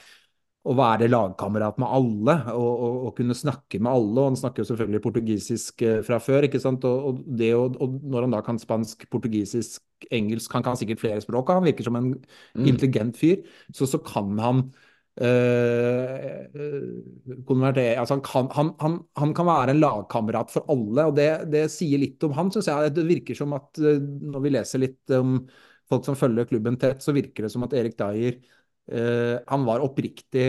å 0.68 0.74
være 0.78 1.10
lagkamerat 1.10 1.78
med 1.78 1.94
alle 2.00 2.36
og, 2.54 2.72
og, 2.72 2.96
og, 3.06 3.12
kunne 3.20 3.38
snakke 3.38 3.78
med 3.78 3.92
alle. 3.92 4.16
og 4.16 4.32
Han 4.32 4.40
snakker 4.42 4.64
jo 4.64 4.70
selvfølgelig 4.72 5.04
portugisisk 5.06 5.86
eh, 5.86 6.00
fra 6.06 6.18
før. 6.22 6.48
ikke 6.48 6.62
sant? 6.62 6.86
Og, 6.88 7.12
og, 7.12 7.22
det, 7.38 7.52
og, 7.54 7.78
når 8.02 8.26
han 8.26 8.34
da 8.34 8.42
kan 8.44 8.58
spansk, 8.58 9.06
portugisisk, 9.12 9.84
engelsk 10.14 10.52
Han 10.54 10.62
kan 10.62 10.76
sikkert 10.78 11.00
flere 11.02 11.22
språk, 11.22 11.48
han 11.50 11.64
virker 11.66 11.86
som 11.86 11.96
en 11.98 12.12
mm. 12.12 12.66
intelligent 12.66 13.16
fyr. 13.18 13.40
Så, 13.70 13.86
så 13.86 14.02
kan 14.02 14.34
han 14.42 14.68
Uh, 15.18 16.46
altså 17.98 18.14
han, 18.14 18.22
kan, 18.22 18.48
han, 18.54 18.68
han, 18.78 18.98
han, 19.18 19.32
kan, 19.34 19.48
være 19.48 19.74
en 19.74 19.80
lagkamerat 19.82 20.52
for 20.52 20.68
alle, 20.70 21.08
og 21.10 21.16
det, 21.16 21.26
det 21.50 21.64
sier 21.74 21.98
litt 21.98 22.22
om 22.26 22.36
han, 22.36 22.52
syns 22.54 22.70
jeg. 22.70 22.92
Det 22.94 23.06
virker 23.08 23.38
som 23.38 23.56
at 23.58 23.80
uh, 23.82 23.98
når 23.98 24.44
vi 24.44 24.54
leser 24.54 24.84
litt 24.84 25.16
om 25.18 25.40
folk 25.90 26.06
som 26.06 26.18
følger 26.18 26.46
klubben 26.50 26.78
tett, 26.78 27.02
så 27.02 27.16
virker 27.16 27.46
det 27.46 27.52
som 27.54 27.66
at 27.66 27.74
Erik 27.78 27.98
Dyer 27.98 28.40
han 28.88 29.66
var 29.68 29.82
oppriktig 29.84 30.46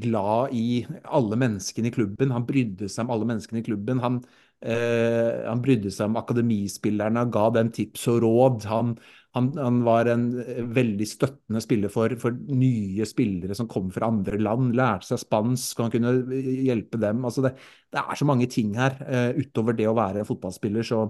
glad 0.00 0.54
i 0.56 0.86
alle 1.04 1.36
menneskene 1.36 1.90
i 1.90 1.92
klubben. 1.92 2.30
Han 2.32 2.46
brydde 2.48 2.88
seg 2.88 3.04
om 3.04 3.12
alle 3.12 3.26
menneskene 3.28 3.60
i 3.60 3.66
klubben. 3.66 4.00
Han, 4.00 4.16
han 4.64 5.60
brydde 5.60 5.92
seg 5.92 6.08
om 6.08 6.16
akademispillerne, 6.16 7.26
ga 7.34 7.42
dem 7.58 7.68
tips 7.76 8.06
og 8.08 8.22
råd. 8.24 8.64
Han, 8.72 8.94
han, 9.36 9.50
han, 9.58 9.82
var 9.86 10.08
en 10.10 10.24
eh, 10.42 10.62
veldig 10.74 11.06
støttende 11.06 11.62
spiller 11.62 11.92
for, 11.92 12.14
for, 12.18 12.34
nye 12.34 13.06
spillere 13.06 13.54
som 13.54 13.68
kom 13.70 13.90
fra 13.94 14.08
andre 14.10 14.40
land. 14.42 14.72
Lærte 14.78 15.12
seg 15.12 15.22
spansk, 15.22 15.78
og 15.78 15.86
han 15.86 15.94
kunne 15.94 16.14
eh, 16.34 16.48
hjelpe 16.66 16.98
dem. 17.02 17.22
Altså 17.28 17.44
det, 17.46 17.54
det, 17.92 18.02
er 18.02 18.18
så 18.18 18.26
mange 18.26 18.48
ting 18.50 18.74
her 18.78 18.96
uh, 19.04 19.30
utover 19.38 19.78
det 19.78 19.86
å 19.90 19.94
være 19.98 20.26
fotballspiller. 20.26 20.86
Så 20.86 21.04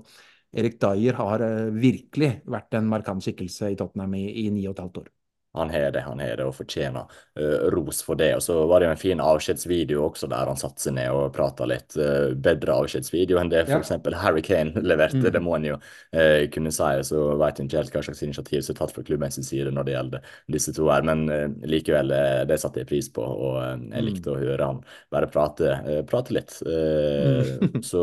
Erik 0.53 0.77
Dyer 0.83 1.17
har 1.21 1.47
uh, 1.47 1.71
virkelig 1.73 2.35
vært 2.51 2.77
en 2.77 2.93
markant 2.93 3.25
skikkelse 3.25 3.73
i 3.73 3.81
Tottenham 3.81 4.19
i, 4.21 4.51
ni 4.53 4.67
og 4.67 4.77
et 4.77 4.85
halvt 4.85 5.03
år. 5.05 5.11
Han 5.53 5.71
har 5.71 5.91
det, 5.91 6.01
han 6.01 6.21
har 6.21 6.37
det, 6.39 6.45
og 6.47 6.55
fortjener 6.55 7.11
uh, 7.41 7.71
ros 7.75 8.05
for 8.07 8.19
det. 8.19 8.31
Og 8.39 8.43
så 8.45 8.55
var 8.71 8.81
det 8.81 8.87
jo 8.87 8.93
en 8.95 9.01
fin 9.01 9.23
avskjedsvideo 9.25 10.05
også, 10.07 10.29
der 10.31 10.47
han 10.47 10.59
satte 10.61 10.85
seg 10.85 10.95
ned 10.95 11.11
og 11.11 11.33
prata 11.35 11.67
litt. 11.67 11.97
Uh, 11.99 12.37
bedre 12.39 12.77
avskjedsvideo 12.79 13.41
enn 13.41 13.51
det 13.51 13.65
f.eks. 13.65 13.91
Ja. 13.97 14.21
Harry 14.23 14.45
Kane 14.47 14.79
leverte, 14.91 15.25
mm. 15.25 15.31
det 15.35 15.43
må 15.43 15.57
en 15.59 15.67
jo 15.73 15.79
uh, 15.81 16.45
kunne 16.55 16.71
si. 16.75 16.91
Så 17.07 17.25
veit 17.41 17.59
en 17.59 17.67
ikke 17.67 17.81
helt 17.81 17.97
hva 17.97 18.05
slags 18.07 18.23
initiativ 18.23 18.63
som 18.63 18.77
er 18.77 18.79
tatt 18.79 18.95
fra 18.95 19.05
klubbens 19.07 19.41
side 19.41 19.73
når 19.75 19.89
det 19.89 19.97
gjelder 19.97 20.31
disse 20.55 20.75
to 20.77 20.87
her, 20.91 21.03
men 21.07 21.27
likevel, 21.67 22.13
det 22.47 22.59
satte 22.61 22.83
jeg 22.83 22.89
pris 22.91 23.09
på, 23.15 23.25
og 23.25 23.57
jeg 23.63 23.81
mm. 23.89 24.07
likte 24.07 24.31
mm. 24.31 24.35
å 24.35 24.41
høre 24.41 24.69
han 24.71 24.81
bare 25.11 25.29
prate, 25.33 25.75
prate 26.11 26.35
litt. 26.37 26.55
Mm. 26.67 27.81
så 27.87 28.03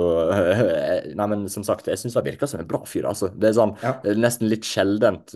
Nei, 1.17 1.27
men 1.29 1.45
som 1.51 1.63
sagt, 1.67 1.87
jeg 1.87 1.99
syns 2.01 2.17
han 2.17 2.25
virker 2.25 2.49
som 2.49 2.61
en 2.63 2.69
bra 2.69 2.81
fyr, 2.89 3.07
altså. 3.07 3.29
Det 3.35 3.51
er 3.51 3.57
sånn 3.59 3.75
ja. 3.83 3.93
nesten 4.17 4.49
litt 4.51 4.67
sjeldent 4.67 5.35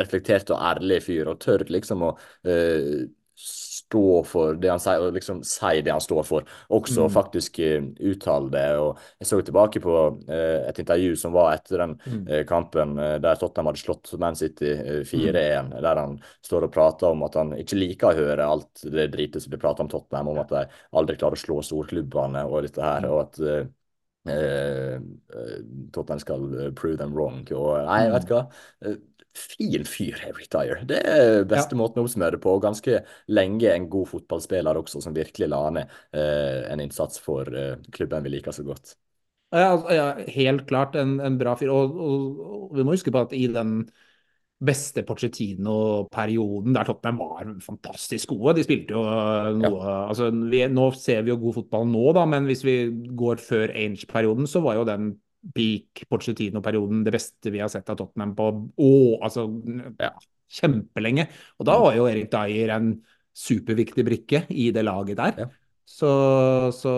reflektert 0.00 0.52
og 0.54 0.62
ærlig 0.70 1.02
fyr 1.04 1.17
fyr 1.18 1.32
og 1.34 1.40
tør 1.42 1.66
liksom 1.74 2.06
å 2.08 2.14
uh, 2.48 3.06
stå 3.88 4.24
for 4.26 4.56
det 4.58 4.70
han 4.72 4.80
sier, 4.82 5.00
og 5.00 5.14
liksom 5.14 5.40
si 5.46 5.80
det 5.84 5.92
han 5.94 6.02
står 6.02 6.24
for. 6.26 6.46
Også 6.74 7.06
mm. 7.06 7.12
faktisk 7.14 7.60
uh, 7.62 7.86
uttale 8.10 8.50
det. 8.52 8.66
og 8.82 8.98
Jeg 9.20 9.30
så 9.30 9.40
tilbake 9.46 9.82
på 9.84 9.94
uh, 10.10 10.58
et 10.68 10.80
intervju 10.82 11.14
som 11.20 11.34
var 11.36 11.54
etter 11.54 11.84
den 11.84 11.94
mm. 12.02 12.24
uh, 12.28 12.42
kampen 12.48 12.96
der 12.98 13.40
Tottenham 13.40 13.70
hadde 13.70 13.82
slått 13.82 14.12
Man 14.20 14.38
City 14.38 14.74
4-1, 15.08 15.70
mm. 15.70 15.72
der 15.86 16.02
han 16.02 16.18
står 16.44 16.68
og 16.68 16.74
prater 16.74 17.14
om 17.14 17.24
at 17.26 17.38
han 17.38 17.54
ikke 17.56 17.78
liker 17.80 18.10
å 18.10 18.18
høre 18.18 18.52
alt 18.56 18.84
det 18.84 19.10
dritet 19.14 19.44
som 19.44 19.54
blir 19.54 19.62
pratet 19.62 19.86
om 19.86 19.92
Tottenham, 19.92 20.32
om 20.34 20.42
at 20.44 20.54
de 20.54 20.64
aldri 20.98 21.18
klarer 21.20 21.38
å 21.38 21.44
slå 21.46 21.60
storklubbene 21.70 22.46
og 22.48 22.64
dette 22.68 22.84
her. 22.84 23.06
Mm. 23.06 23.12
og 23.12 23.26
at 23.26 23.74
Uh, 24.28 24.98
Tottenham 25.94 26.18
skal 26.20 26.42
prove 26.76 26.98
them 27.00 27.14
wrong. 27.16 27.38
Og 27.56 27.78
nei, 27.86 28.02
vet 28.12 28.26
du 28.28 28.34
hva? 28.34 28.42
Fin 29.38 29.84
fyr, 29.88 30.18
Harry 30.24 30.46
Dyer. 30.52 30.82
Det 30.88 31.00
er 31.06 31.44
beste 31.48 31.76
ja. 31.76 31.80
måten 31.80 32.02
å 32.02 32.06
oppsummere 32.06 32.36
det 32.36 32.42
på. 32.44 32.56
Ganske 32.62 33.02
lenge 33.32 33.72
en 33.72 33.88
god 33.90 34.10
fotballspiller 34.12 34.80
også, 34.80 35.02
som 35.04 35.16
virkelig 35.16 35.50
la 35.50 35.62
ned 35.74 35.94
uh, 36.16 36.64
en 36.72 36.82
innsats 36.84 37.22
for 37.22 37.48
uh, 37.54 37.76
klubben 37.94 38.26
vi 38.26 38.34
liker 38.36 38.56
så 38.56 38.66
godt. 38.66 38.96
Ja, 39.54 39.70
altså, 39.72 39.94
ja 39.96 40.08
helt 40.34 40.66
klart 40.68 40.98
en, 40.98 41.18
en 41.24 41.38
bra 41.40 41.54
fyr. 41.58 41.72
Og, 41.72 41.96
og, 41.96 42.44
og, 42.50 42.68
vi 42.76 42.84
må 42.84 42.96
huske 42.96 43.14
på 43.14 43.24
at 43.24 43.34
i 43.36 43.46
den 43.52 43.80
beste 44.58 45.04
Pochettino-perioden 45.06 46.74
der 46.74 46.88
Tottenham 46.88 47.20
var 47.22 47.52
fantastisk 47.62 48.34
gode. 48.34 48.56
De 48.58 48.66
spilte 48.66 48.96
jo 48.96 49.04
noe 49.54 49.78
ja. 49.78 49.94
altså, 50.10 50.32
vi, 50.34 50.64
Nå 50.72 50.90
ser 50.98 51.22
vi 51.22 51.30
jo 51.30 51.38
god 51.44 51.60
fotball 51.60 51.86
nå, 51.86 52.04
da, 52.16 52.26
men 52.26 52.48
hvis 52.50 52.64
vi 52.66 52.76
går 53.18 53.38
før 53.42 53.70
Ainge-perioden, 53.70 54.50
så 54.50 54.62
var 54.64 54.80
jo 54.80 54.88
den 54.88 55.12
peak 55.54 56.04
Pochettino-perioden 56.10 57.04
det 57.06 57.14
beste 57.14 57.52
vi 57.54 57.62
har 57.62 57.70
sett 57.72 57.88
av 57.92 57.98
Tottenham 58.00 58.34
på 58.38 58.48
å, 58.74 58.90
altså, 59.22 59.46
ja, 60.00 60.12
kjempelenge. 60.58 61.28
Og 61.58 61.68
da 61.68 61.78
var 61.82 61.96
jo 61.98 62.08
Erik 62.10 62.30
Dyer 62.32 62.74
en 62.74 62.92
superviktig 63.38 64.04
brikke 64.06 64.44
i 64.50 64.70
det 64.74 64.84
laget 64.86 65.20
der. 65.20 65.42
Ja. 65.44 65.48
Så, 65.88 66.08
så, 66.76 66.90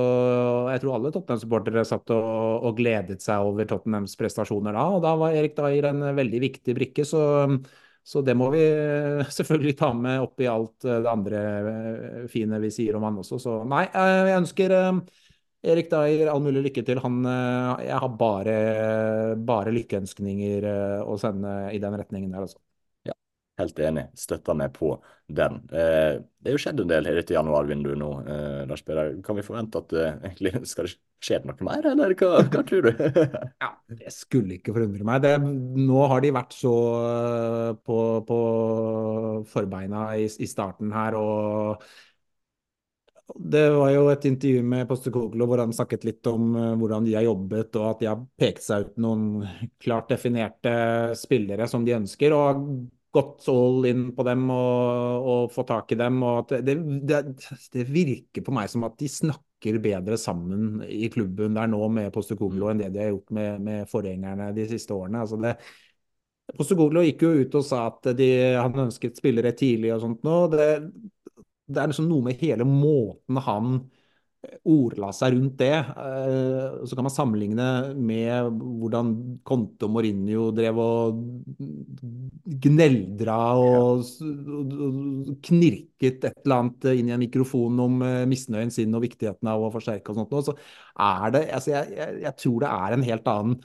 jeg 0.73 0.81
tror 0.83 0.97
alle 0.97 1.13
Tottenham-supportere 1.15 1.85
satt 1.87 2.11
og, 2.11 2.65
og, 2.67 2.73
gledet 2.81 3.23
seg 3.23 3.47
over 3.47 3.69
Tottenhams 3.71 4.17
prestasjoner 4.19 4.75
da. 4.75 4.89
Og 4.97 5.05
da 5.05 5.13
var 5.21 5.37
Erik 5.37 5.55
Dyer 5.59 5.93
en 5.93 6.03
veldig 6.17 6.41
viktig 6.43 6.75
brikke, 6.75 7.07
så, 7.07 7.23
så, 8.03 8.25
det 8.27 8.35
må 8.35 8.51
vi 8.51 8.65
selvfølgelig 9.39 9.77
ta 9.79 9.93
med 9.95 10.25
oppi 10.25 10.51
alt 10.51 10.89
det 10.89 11.13
andre 11.13 11.45
eh, 11.61 12.25
fine 12.33 12.59
vi 12.65 12.73
sier 12.75 12.99
om 12.99 13.07
han 13.07 13.21
også. 13.23 13.39
Så 13.41 13.61
nei, 13.71 13.85
jeg 13.87 14.41
ønsker 14.41 14.75
eh, 14.81 14.91
Erik 15.61 15.91
Dyer 15.93 16.31
all 16.33 16.43
mulig 16.45 16.65
lykke 16.69 16.85
til. 16.87 17.03
Han, 17.05 17.21
eh, 17.29 17.87
jeg 17.91 18.01
har 18.05 18.17
bare, 18.21 18.57
bare 19.37 19.75
lykkeønskninger 19.77 20.67
å 21.05 21.19
sende 21.21 21.55
i 21.75 21.83
den 21.83 21.99
retningen 22.01 22.33
der, 22.33 22.47
altså. 22.49 22.61
Ja, 23.09 23.17
Helt 23.61 23.79
enig. 23.85 24.07
Støtter 24.17 24.57
meg 24.57 24.73
på 24.77 24.95
den. 25.29 25.61
Eh, 25.73 26.21
det 26.41 26.51
er 26.51 26.57
jo 26.57 26.63
skjedd 26.63 26.81
en 26.81 26.91
del 26.91 27.09
i 27.11 27.15
dette 27.19 27.37
januarvinduet 27.37 27.99
nå. 28.01 28.11
Eh, 28.25 28.61
Lars 28.71 28.83
Peder. 28.87 29.13
Kan 29.25 29.37
vi 29.37 29.45
forvente 29.45 29.83
at 29.83 29.93
eh, 29.93 30.19
egentlig 30.31 30.55
skal 30.71 30.89
det 30.89 30.97
skje 31.21 31.41
noe 31.45 31.67
mer, 31.67 31.85
eller 31.93 32.15
hva, 32.17 32.41
hva 32.49 32.63
tror 32.65 32.87
du? 32.89 33.03
ja, 33.65 33.71
Det 34.01 34.13
skulle 34.15 34.57
ikke 34.57 34.75
forundre 34.77 35.07
meg. 35.07 35.25
Det, 35.25 35.35
nå 35.85 36.05
har 36.13 36.25
de 36.25 36.33
vært 36.35 36.57
så 36.57 36.77
eh, 37.01 37.73
på, 37.85 37.99
på 38.29 38.39
forbeina 39.51 40.07
i, 40.17 40.29
i, 40.31 40.49
starten 40.49 40.95
her. 40.97 41.19
og 41.21 41.85
det 43.37 43.67
var 43.75 43.91
jo 43.95 44.07
et 44.11 44.25
intervju 44.29 44.63
med 44.67 44.89
Postekoglo 44.89 45.47
hvor 45.49 45.63
han 45.63 45.75
snakket 45.75 46.07
litt 46.09 46.31
om 46.31 46.55
uh, 46.57 46.71
hvordan 46.81 47.05
de 47.07 47.17
har 47.19 47.27
jobbet, 47.27 47.77
og 47.81 47.91
at 47.91 48.01
de 48.03 48.09
har 48.11 48.25
pekt 48.41 48.65
seg 48.65 48.87
ut 48.87 48.97
noen 49.03 49.45
klart 49.83 50.11
definerte 50.13 50.73
spillere 51.19 51.69
som 51.71 51.87
de 51.87 51.99
ønsker. 51.99 52.35
og 52.37 52.65
gått 53.11 53.49
all 53.49 53.87
in 53.87 54.11
på 54.15 54.23
dem 54.23 54.45
og, 54.55 55.29
og 55.33 55.53
få 55.55 55.65
tak 55.67 55.93
i 55.93 55.99
dem. 55.99 56.23
og 56.23 56.51
det, 56.51 56.77
det, 57.09 57.21
det, 57.75 57.87
virker 57.91 58.45
på 58.47 58.55
meg 58.55 58.71
som 58.71 58.87
at 58.87 58.99
de 59.01 59.09
snakker 59.11 59.81
bedre 59.83 60.19
sammen 60.21 60.81
i 60.87 61.11
klubben 61.13 61.59
der 61.59 61.71
nå 61.71 61.89
med 61.93 62.13
Postekoglo 62.15 62.71
enn 62.71 62.81
det 62.81 62.93
de 62.95 63.03
har 63.03 63.11
gjort 63.13 63.35
med, 63.37 63.65
med 63.67 63.91
forgjengerne 63.91 64.53
de 64.57 64.67
siste 64.71 64.95
årene. 64.95 65.25
altså 65.25 65.41
det 65.43 65.57
Postegoglo 66.57 67.03
gikk 67.07 67.23
jo 67.23 67.33
ut 67.45 67.57
og 67.61 67.67
sa 67.67 67.85
at 67.91 68.11
de, 68.19 68.31
han 68.59 68.87
ønsket 68.87 69.19
spillere 69.21 69.53
tidlig 69.55 69.93
og 69.95 70.01
sånt 70.03 70.25
nå. 70.27 70.39
Det, 70.51 70.71
det 71.71 71.83
er 71.83 71.93
liksom 71.93 72.11
noe 72.11 72.27
med 72.27 72.43
hele 72.43 72.67
måten 72.69 73.41
han 73.47 73.81
ordla 74.65 75.11
seg 75.13 75.35
rundt 75.35 75.59
det. 75.61 75.75
Eh, 75.77 76.85
så 76.89 76.97
kan 76.97 77.05
man 77.07 77.13
sammenligne 77.13 77.67
med 77.97 78.61
hvordan 78.81 79.13
Conte 79.47 79.87
og 79.87 79.95
Mourinho 79.95 80.49
drev 80.57 80.81
og 80.81 81.19
gneldra 82.65 83.41
og 83.61 84.07
knirket 85.45 86.25
et 86.31 86.41
eller 86.45 86.57
annet 86.57 86.89
inn 86.95 87.11
i 87.11 87.17
en 87.17 87.25
mikrofon 87.25 87.85
om 87.85 88.01
eh, 88.07 88.23
misnøyen 88.31 88.73
sin 88.75 88.97
og 88.97 89.05
viktigheten 89.05 89.51
av 89.51 89.67
å 89.67 89.73
forsterke 89.75 90.15
og 90.15 90.23
sånt. 90.23 90.39
Så 90.49 90.57
er 90.57 91.37
det, 91.37 91.45
altså 91.59 91.75
jeg, 91.77 91.93
jeg, 92.01 92.17
jeg 92.25 92.37
tror 92.45 92.65
det 92.65 92.73
er 92.73 92.97
en 92.97 93.07
helt 93.11 93.31
annen 93.35 93.61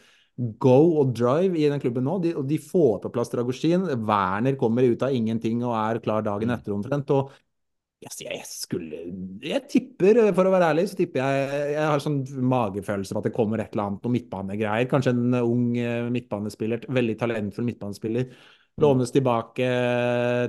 go 0.59 0.99
og 0.99 1.13
drive 1.15 1.55
i 1.55 1.69
den 1.71 1.79
klubben 1.79 2.03
nå. 2.03 2.17
De, 2.23 2.35
og 2.35 2.43
de 2.49 2.59
får 2.59 2.99
på 3.05 3.11
plass 3.15 3.31
Dragosjin. 3.31 3.87
Werner 4.03 4.59
kommer 4.59 4.83
ut 4.83 5.03
av 5.07 5.15
ingenting 5.15 5.63
og 5.63 5.77
er 5.79 6.03
klar 6.03 6.25
dagen 6.25 6.51
mm. 6.51 6.57
etter 6.57 6.75
omtrent. 6.75 7.15
og 7.15 7.31
jeg 8.03 8.43
skulle 8.45 8.99
Jeg 9.41 9.61
tipper, 9.71 10.19
for 10.35 10.45
å 10.45 10.51
være 10.53 10.67
ærlig, 10.73 10.89
så 10.91 10.97
tipper 10.99 11.21
jeg 11.21 11.71
Jeg 11.73 11.87
har 11.89 12.03
sånn 12.03 12.19
magefølelse 12.51 13.15
på 13.15 13.21
at 13.23 13.29
det 13.29 13.35
kommer 13.35 13.63
et 13.63 13.73
eller 13.73 13.89
annet 13.89 14.05
noe 14.05 14.15
midtbanegreier. 14.15 14.89
Kanskje 14.91 15.15
en 15.15 15.39
ung 15.39 15.65
eh, 15.79 16.05
midtbanespiller, 16.13 16.85
veldig 16.99 17.17
talentfull 17.21 17.65
midtbanespiller. 17.65 18.29
Lånes 18.83 19.13
tilbake 19.15 19.67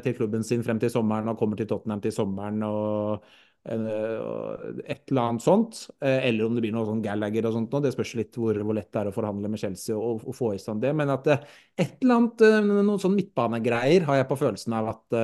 til 0.02 0.14
klubben 0.18 0.42
sin 0.44 0.64
frem 0.66 0.80
til 0.82 0.90
sommeren 0.90 1.30
og 1.30 1.38
kommer 1.38 1.58
til 1.58 1.68
Tottenham 1.70 2.02
til 2.02 2.14
sommeren. 2.14 2.62
og 2.66 3.22
et 3.66 5.10
eller 5.10 5.22
annet 5.22 5.42
sånt. 5.42 5.80
Eh, 6.00 6.28
eller 6.28 6.46
om 6.46 6.54
det 6.54 6.62
blir 6.64 6.74
noe 6.74 6.86
sånn 6.86 7.02
Gallagher 7.02 7.48
og 7.48 7.56
sånt. 7.56 7.76
Det 7.82 7.92
spørs 7.94 8.14
litt 8.20 8.38
hvor, 8.38 8.58
hvor, 8.62 8.76
lett 8.76 8.92
det 8.94 9.02
er 9.02 9.10
å 9.10 9.14
forhandle 9.14 9.50
med 9.50 9.62
Chelsea 9.62 9.96
og, 9.96 10.22
og 10.26 10.36
få 10.36 10.52
i 10.54 10.62
stand 10.62 10.84
det. 10.84 10.92
Men 10.96 11.12
at 11.14 11.26
eh, 11.32 11.44
et 11.76 11.98
eller 12.04 12.20
annet, 12.20 12.46
noen 12.68 13.02
sånn 13.02 13.16
midtbanegreier 13.18 14.06
har 14.08 14.20
jeg 14.20 14.30
på 14.30 14.38
følelsen 14.40 14.76
av 14.78 14.92
at, 14.94 15.18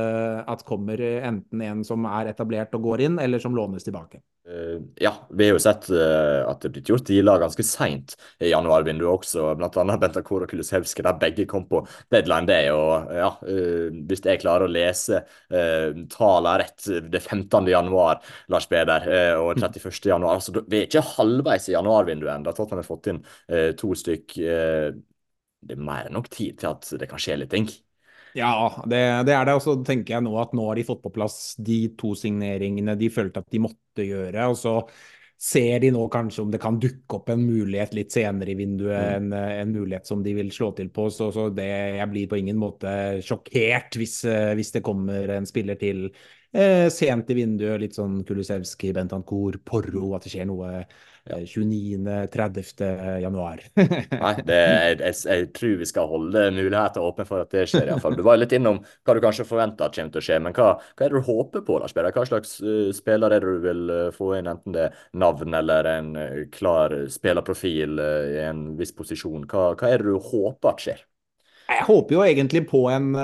at 0.53 0.67
kommer 0.69 1.01
enten 1.01 1.63
en 1.65 1.87
som 1.87 2.05
er 2.11 2.33
etablert 2.33 2.75
og 2.77 2.91
går 2.91 3.07
inn, 3.07 3.19
eller 3.23 3.43
som 3.43 3.57
lånes 3.57 3.87
tilbake. 3.87 4.21
Uh, 4.49 4.83
ja, 4.97 5.13
vi 5.31 5.45
har 5.45 5.55
jo 5.55 5.59
sett 5.63 5.85
uh, 5.95 6.43
at 6.51 6.59
det 6.63 6.67
er 6.67 6.73
blitt 6.75 6.89
gjort 6.91 7.05
dealer 7.07 7.39
ganske 7.45 7.63
seint 7.63 8.17
i 8.43 8.49
januarvinduet 8.51 9.13
også, 9.13 9.53
bl.a. 9.55 9.99
Bentakor 10.03 10.43
og 10.43 10.51
Kulusevski, 10.51 11.05
der 11.07 11.21
begge 11.21 11.47
kom 11.51 11.69
på 11.71 11.85
deadline 12.11 12.49
day. 12.51 12.73
Og 12.75 13.13
ja, 13.15 13.29
uh, 13.39 14.01
hvis 14.09 14.25
jeg 14.27 14.43
klarer 14.43 14.67
å 14.67 14.73
lese 14.73 15.23
tallene 15.53 16.57
rett 16.63 16.89
det 17.13 17.21
15. 17.23 17.71
januar, 17.71 18.19
Lars 18.51 18.67
Peder, 18.71 19.07
og 19.39 19.61
31. 19.61 19.87
Mm. 19.87 20.11
januar, 20.11 20.41
altså 20.41 20.57
vi 20.59 20.81
er 20.81 20.89
ikke 20.89 21.05
halvveis 21.13 21.69
i 21.71 21.77
januarvinduet 21.77 22.35
ennå. 22.35 22.55
Tottenham 22.57 22.83
har 22.83 22.89
fått 22.89 23.11
inn 23.13 23.23
to 23.79 23.93
stykk. 23.99 24.37
det 25.63 25.77
er 25.77 25.87
mer 25.87 26.09
enn 26.09 26.17
nok 26.19 26.31
tid 26.33 26.59
til 26.63 26.73
at 26.73 26.89
det 26.99 27.11
kan 27.11 27.23
skje 27.23 27.39
litt 27.43 27.53
ting. 27.55 27.69
Ja, 28.37 28.83
det, 28.89 29.01
det, 29.29 29.35
er 29.37 29.49
det. 29.49 29.57
Og 29.59 29.65
så 29.65 29.75
tenker 29.87 30.17
jeg 30.17 30.25
nå 30.27 30.37
at 30.41 30.55
nå 30.57 30.69
har 30.69 30.79
de 30.79 30.87
fått 30.89 31.03
på 31.05 31.13
plass 31.15 31.41
de 31.61 31.85
to 32.01 32.15
signeringene 32.19 32.97
de 32.99 33.11
følte 33.13 33.43
at 33.43 33.51
de 33.53 33.61
måtte 33.67 34.07
gjøre. 34.07 34.47
og 34.49 34.57
så 34.59 34.77
ser 35.43 35.81
de 35.83 35.89
nå 35.91 36.05
kanskje 36.07 36.45
om 36.45 36.51
det 36.53 36.61
kan 36.63 36.77
dukke 36.79 37.17
opp 37.19 37.33
en 37.33 37.41
mulighet 37.43 37.97
litt 37.99 38.13
senere 38.15 38.53
i 38.53 38.59
vinduet, 38.61 38.95
mm. 38.95 39.33
en, 39.33 39.33
en, 39.35 39.73
mulighet 39.75 40.07
som 40.07 40.21
de 40.23 40.37
vil 40.37 40.53
slå 40.55 40.71
til 40.79 40.93
på. 40.95 41.09
Så, 41.11 41.33
så 41.35 41.49
det, 41.51 41.67
jeg 41.99 42.11
blir 42.13 42.29
på 42.31 42.39
ingen 42.39 42.61
måte 42.63 42.93
sjokkert 43.27 43.99
hvis, 43.99 44.21
hvis 44.55 44.71
det 44.77 44.85
kommer 44.87 45.35
en 45.35 45.49
spiller 45.49 45.81
til 45.81 46.07
eh, 46.55 46.87
sent 46.95 47.33
i 47.35 47.39
vinduet. 47.41 47.81
Litt 47.83 47.99
sånn 47.99 48.21
Kulusevski, 48.29 48.93
Bentancour, 48.95 49.59
Porro, 49.67 50.13
at 50.15 50.29
det 50.29 50.37
skjer 50.37 50.47
noe 50.47 50.85
29.-30. 51.31 52.81
Eh, 52.81 53.19
januar. 53.23 53.61
Nei, 53.77 54.33
det, 54.47 54.59
jeg, 54.99 55.15
jeg, 55.25 55.49
tror 55.55 55.77
vi 55.79 55.87
skal 55.87 56.09
holde 56.11 56.45
muligheter 56.55 57.05
åpne 57.05 57.27
for 57.29 57.45
at 57.45 57.53
det 57.55 57.69
skjer. 57.71 57.87
i 57.93 57.99
fall. 58.03 58.17
Du 58.19 58.25
var 58.27 58.41
litt 58.41 58.55
innom 58.57 58.81
hva 58.83 59.15
du 59.15 59.23
kanskje 59.23 59.47
forventer 59.47 59.87
at 59.87 59.95
kommer 59.99 60.17
til 60.17 60.23
å 60.23 60.27
skje, 60.27 60.41
men 60.43 60.57
hva, 60.57 60.73
hva 60.81 61.07
er 61.07 61.15
det 61.15 61.23
du 61.23 61.29
håper 61.31 61.65
på? 61.67 61.79
Lars 61.83 61.95
Hva 61.95 62.27
slags 62.27 62.57
uh, 62.65 62.91
spiller 62.97 63.37
er 63.37 63.45
det 63.45 63.55
du 63.55 63.63
vil 63.69 63.85
uh, 63.93 64.11
få 64.15 64.33
inn, 64.41 64.51
enten 64.51 64.75
det 64.75 64.89
er 64.89 64.99
navn 65.23 65.55
eller 65.55 65.91
en 65.93 66.11
uh, 66.19 66.43
klar 66.55 66.97
spillerprofil 67.13 68.03
i 68.03 68.43
en 68.49 68.67
viss 68.81 68.95
posisjon? 68.97 69.47
Hva, 69.47 69.73
hva, 69.79 69.93
er 69.93 70.03
det 70.03 70.11
du 70.11 70.19
håper 70.19 70.75
at 70.75 70.85
skjer? 70.85 71.07
Jeg 71.71 71.87
håper 71.87 72.19
jo 72.19 72.27
egentlig 72.27 72.67
på 72.69 72.85
en 72.91 73.15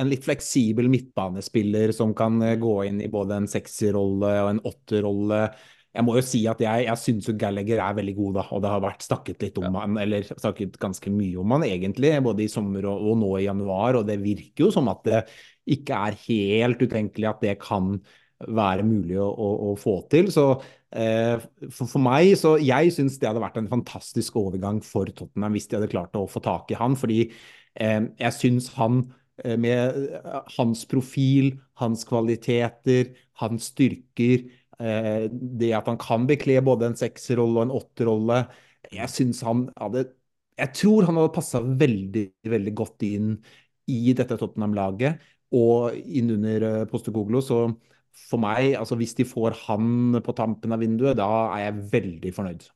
en 0.00 0.08
litt 0.08 0.22
fleksibel 0.24 0.86
midtbanespiller 0.88 1.90
som 1.92 2.12
kan 2.16 2.38
gå 2.60 2.74
inn 2.86 3.00
i 3.04 3.08
både 3.10 3.40
en 3.40 3.48
sekserrolle 3.50 4.30
og 4.44 4.50
en 4.52 4.60
åtterrolle 4.70 5.40
jeg 5.90 6.06
må 6.06 6.14
jo 6.14 6.22
si 6.22 6.44
at 6.46 6.60
jeg, 6.62 6.84
jeg 6.86 7.02
syns 7.02 7.28
Gallagher 7.38 7.80
er 7.82 7.96
veldig 7.98 8.14
god, 8.14 8.36
da. 8.38 8.44
Og 8.54 8.62
det 8.62 8.70
har 8.70 8.82
vært 8.84 9.02
snakket 9.02 9.42
litt 9.42 9.58
om 9.58 9.66
ja. 9.66 9.82
han, 9.82 9.98
eller 9.98 10.26
snakket 10.28 10.78
ganske 10.82 11.10
mye 11.10 11.40
om 11.42 11.54
han 11.56 11.64
egentlig, 11.66 12.12
både 12.22 12.44
i 12.44 12.50
sommer 12.52 12.86
og, 12.86 13.06
og, 13.10 13.16
nå 13.18 13.30
i 13.40 13.46
januar. 13.48 13.98
Og 13.98 14.06
det 14.06 14.20
virker 14.22 14.68
jo 14.68 14.74
som 14.74 14.90
at 14.92 15.02
det 15.08 15.22
ikke 15.74 16.02
er 16.08 16.18
helt 16.28 16.84
utenkelig 16.84 17.30
at 17.32 17.42
det 17.42 17.56
kan 17.62 17.96
være 18.40 18.84
mulig 18.86 19.18
å, 19.20 19.26
å, 19.34 19.48
å 19.70 19.72
få 19.78 19.96
til. 20.14 20.30
Så 20.32 20.46
eh, 20.94 21.42
for, 21.66 21.90
for, 21.90 21.98
meg, 22.06 22.36
så 22.38 22.54
jeg 22.62 22.94
syns 22.94 23.18
det 23.18 23.28
hadde 23.28 23.42
vært 23.42 23.58
en 23.58 23.72
fantastisk 23.72 24.38
overgang 24.40 24.78
for 24.86 25.10
Tottenham 25.10 25.58
hvis 25.58 25.66
de 25.68 25.80
hadde 25.80 25.90
klart 25.90 26.14
å 26.16 26.28
få 26.30 26.42
tak 26.44 26.70
i 26.70 26.78
han. 26.78 26.94
Fordi 26.98 27.24
eh, 27.26 27.98
jeg 28.14 28.38
syns 28.38 28.70
han 28.78 29.02
eh, 29.42 29.58
med 29.58 30.06
hans 30.54 30.86
profil, 30.86 31.56
hans 31.82 32.06
kvaliteter, 32.06 33.10
hans 33.42 33.72
styrker 33.74 34.46
Eh, 34.46 34.59
det 34.80 35.70
at 35.76 35.88
han 35.90 35.98
kan 36.00 36.24
bekle 36.28 36.60
både 36.64 36.88
en 36.90 36.96
seksrolle 36.98 37.58
og 37.58 37.66
en 37.66 37.74
åtterrolle. 37.76 38.38
Jeg 38.96 39.12
syns 39.12 39.42
han 39.44 39.66
hadde 39.76 40.06
Jeg 40.60 40.72
tror 40.76 41.06
han 41.08 41.18
hadde 41.20 41.34
passa 41.34 41.60
veldig, 41.60 42.24
veldig 42.52 42.72
godt 42.76 43.04
inn 43.08 43.34
i 43.90 44.14
dette 44.16 44.36
Tottenham-laget 44.40 45.20
og 45.56 45.96
inn 45.96 46.30
under 46.36 46.66
eh, 46.68 46.82
Postekoglo. 46.90 47.40
Så 47.44 47.62
for 48.28 48.42
meg, 48.42 48.74
altså 48.78 48.98
hvis 49.00 49.16
de 49.18 49.26
får 49.28 49.56
han 49.66 50.20
på 50.24 50.34
tampen 50.36 50.74
av 50.74 50.82
vinduet, 50.82 51.16
da 51.18 51.28
er 51.56 51.66
jeg 51.68 51.88
veldig 51.94 52.34
fornøyd. 52.36 52.66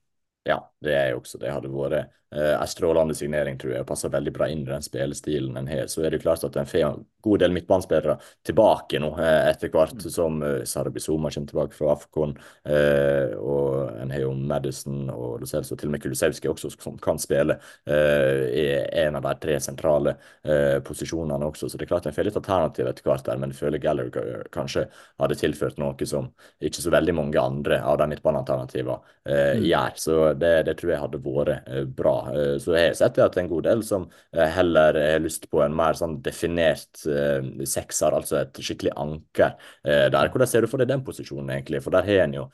Ja, 0.48 0.58
det 0.84 0.94
er 0.98 1.10
jo 1.12 1.22
også. 1.22 1.40
Det 1.42 1.52
hadde 1.52 1.72
vært 1.72 1.98
eh, 2.00 2.54
en 2.54 2.70
strålende 2.70 3.16
signering, 3.16 3.58
tror 3.60 3.74
jeg, 3.74 3.84
og 3.84 3.90
passer 3.90 4.12
veldig 4.12 4.34
bra 4.34 4.48
inn 4.50 4.64
i 4.64 4.70
den 4.70 4.84
spillestilen 4.84 5.58
en 5.60 5.70
har. 5.70 5.88
Så 5.90 6.04
er 6.04 6.10
det 6.12 6.20
jo 6.20 6.28
klart 6.28 6.46
at 6.46 6.60
en 6.60 6.70
får 6.70 6.86
en 6.88 7.04
god 7.24 7.40
del 7.40 7.54
midtbanespillere 7.56 8.16
tilbake 8.46 9.00
nå, 9.00 9.10
eh, 9.20 9.48
etter 9.50 9.72
hvert 9.72 9.96
mm. 9.96 10.10
som 10.12 10.42
eh, 10.44 10.62
Sarabi 10.68 11.00
Zuma 11.00 11.30
kommer 11.32 11.50
tilbake 11.50 11.76
fra 11.76 11.92
Afcon. 11.94 12.34
Eh, 12.68 13.34
og 13.38 13.94
en 14.02 14.12
har 14.12 14.24
jo 14.24 14.32
Madison 14.36 15.08
og 15.14 15.40
Lucelso, 15.42 15.76
til 15.76 15.90
og 15.90 15.96
med 15.96 16.04
Kulusevski 16.04 16.50
også, 16.50 16.72
som 16.76 16.98
kan 17.02 17.20
spille 17.22 17.56
eh, 17.88 18.44
i 18.52 18.66
en 19.04 19.18
av 19.18 19.24
de 19.28 19.34
tre 19.46 19.58
sentrale 19.64 20.16
eh, 20.44 20.78
posisjonene 20.84 21.48
også. 21.48 21.70
Så 21.70 21.80
det 21.80 21.86
er 21.86 21.92
klart 21.94 22.10
en 22.10 22.16
får 22.16 22.28
litt 22.28 22.40
alternativ 22.40 22.90
etter 22.90 23.08
hvert 23.08 23.26
der, 23.28 23.40
men 23.40 23.54
jeg 23.54 23.62
føler 23.62 23.82
Gallagher 23.82 24.44
kanskje 24.54 24.86
hadde 25.22 25.38
tilført 25.40 25.80
noe 25.80 26.08
som 26.08 26.28
ikke 26.64 26.82
så 26.82 26.92
veldig 26.92 27.16
mange 27.16 27.40
andre 27.40 27.80
av 27.84 27.98
de 28.00 28.10
midtbanealternativene 28.12 28.98
mm. 29.24 29.64
gjør. 29.64 29.98
Så 30.00 30.18
det, 30.36 30.54
det, 30.68 30.73
tror 30.78 30.92
jeg 30.92 31.00
hadde 31.02 31.20
vært 31.24 31.68
eh, 31.68 31.84
bra. 31.86 32.14
Eh, 32.34 32.54
så 32.62 32.74
jeg 32.76 32.90
har 32.90 32.96
sett 32.98 33.18
at 33.22 33.38
en 33.40 33.50
god 33.50 33.66
del 33.66 33.82
som 33.86 34.06
eh, 34.34 34.50
heller 34.56 34.98
har 34.98 35.22
lyst 35.22 35.48
på 35.50 35.62
en 35.64 35.74
mer 35.76 35.96
sånn 35.98 36.18
definert 36.24 37.02
sekser, 37.04 38.14
altså 38.14 38.38
et 38.40 38.58
skikkelig 38.62 38.92
anker 39.00 39.54
der. 39.84 40.28
Hvordan 40.32 40.48
ser 40.48 40.64
du 40.64 40.68
for 40.70 40.80
deg 40.80 40.88
den 40.88 41.02
posisjonen, 41.04 41.50
egentlig? 41.56 41.80
For 41.84 41.94
der 41.94 42.06
har 42.06 42.22
en 42.24 42.36
jo 42.36 42.44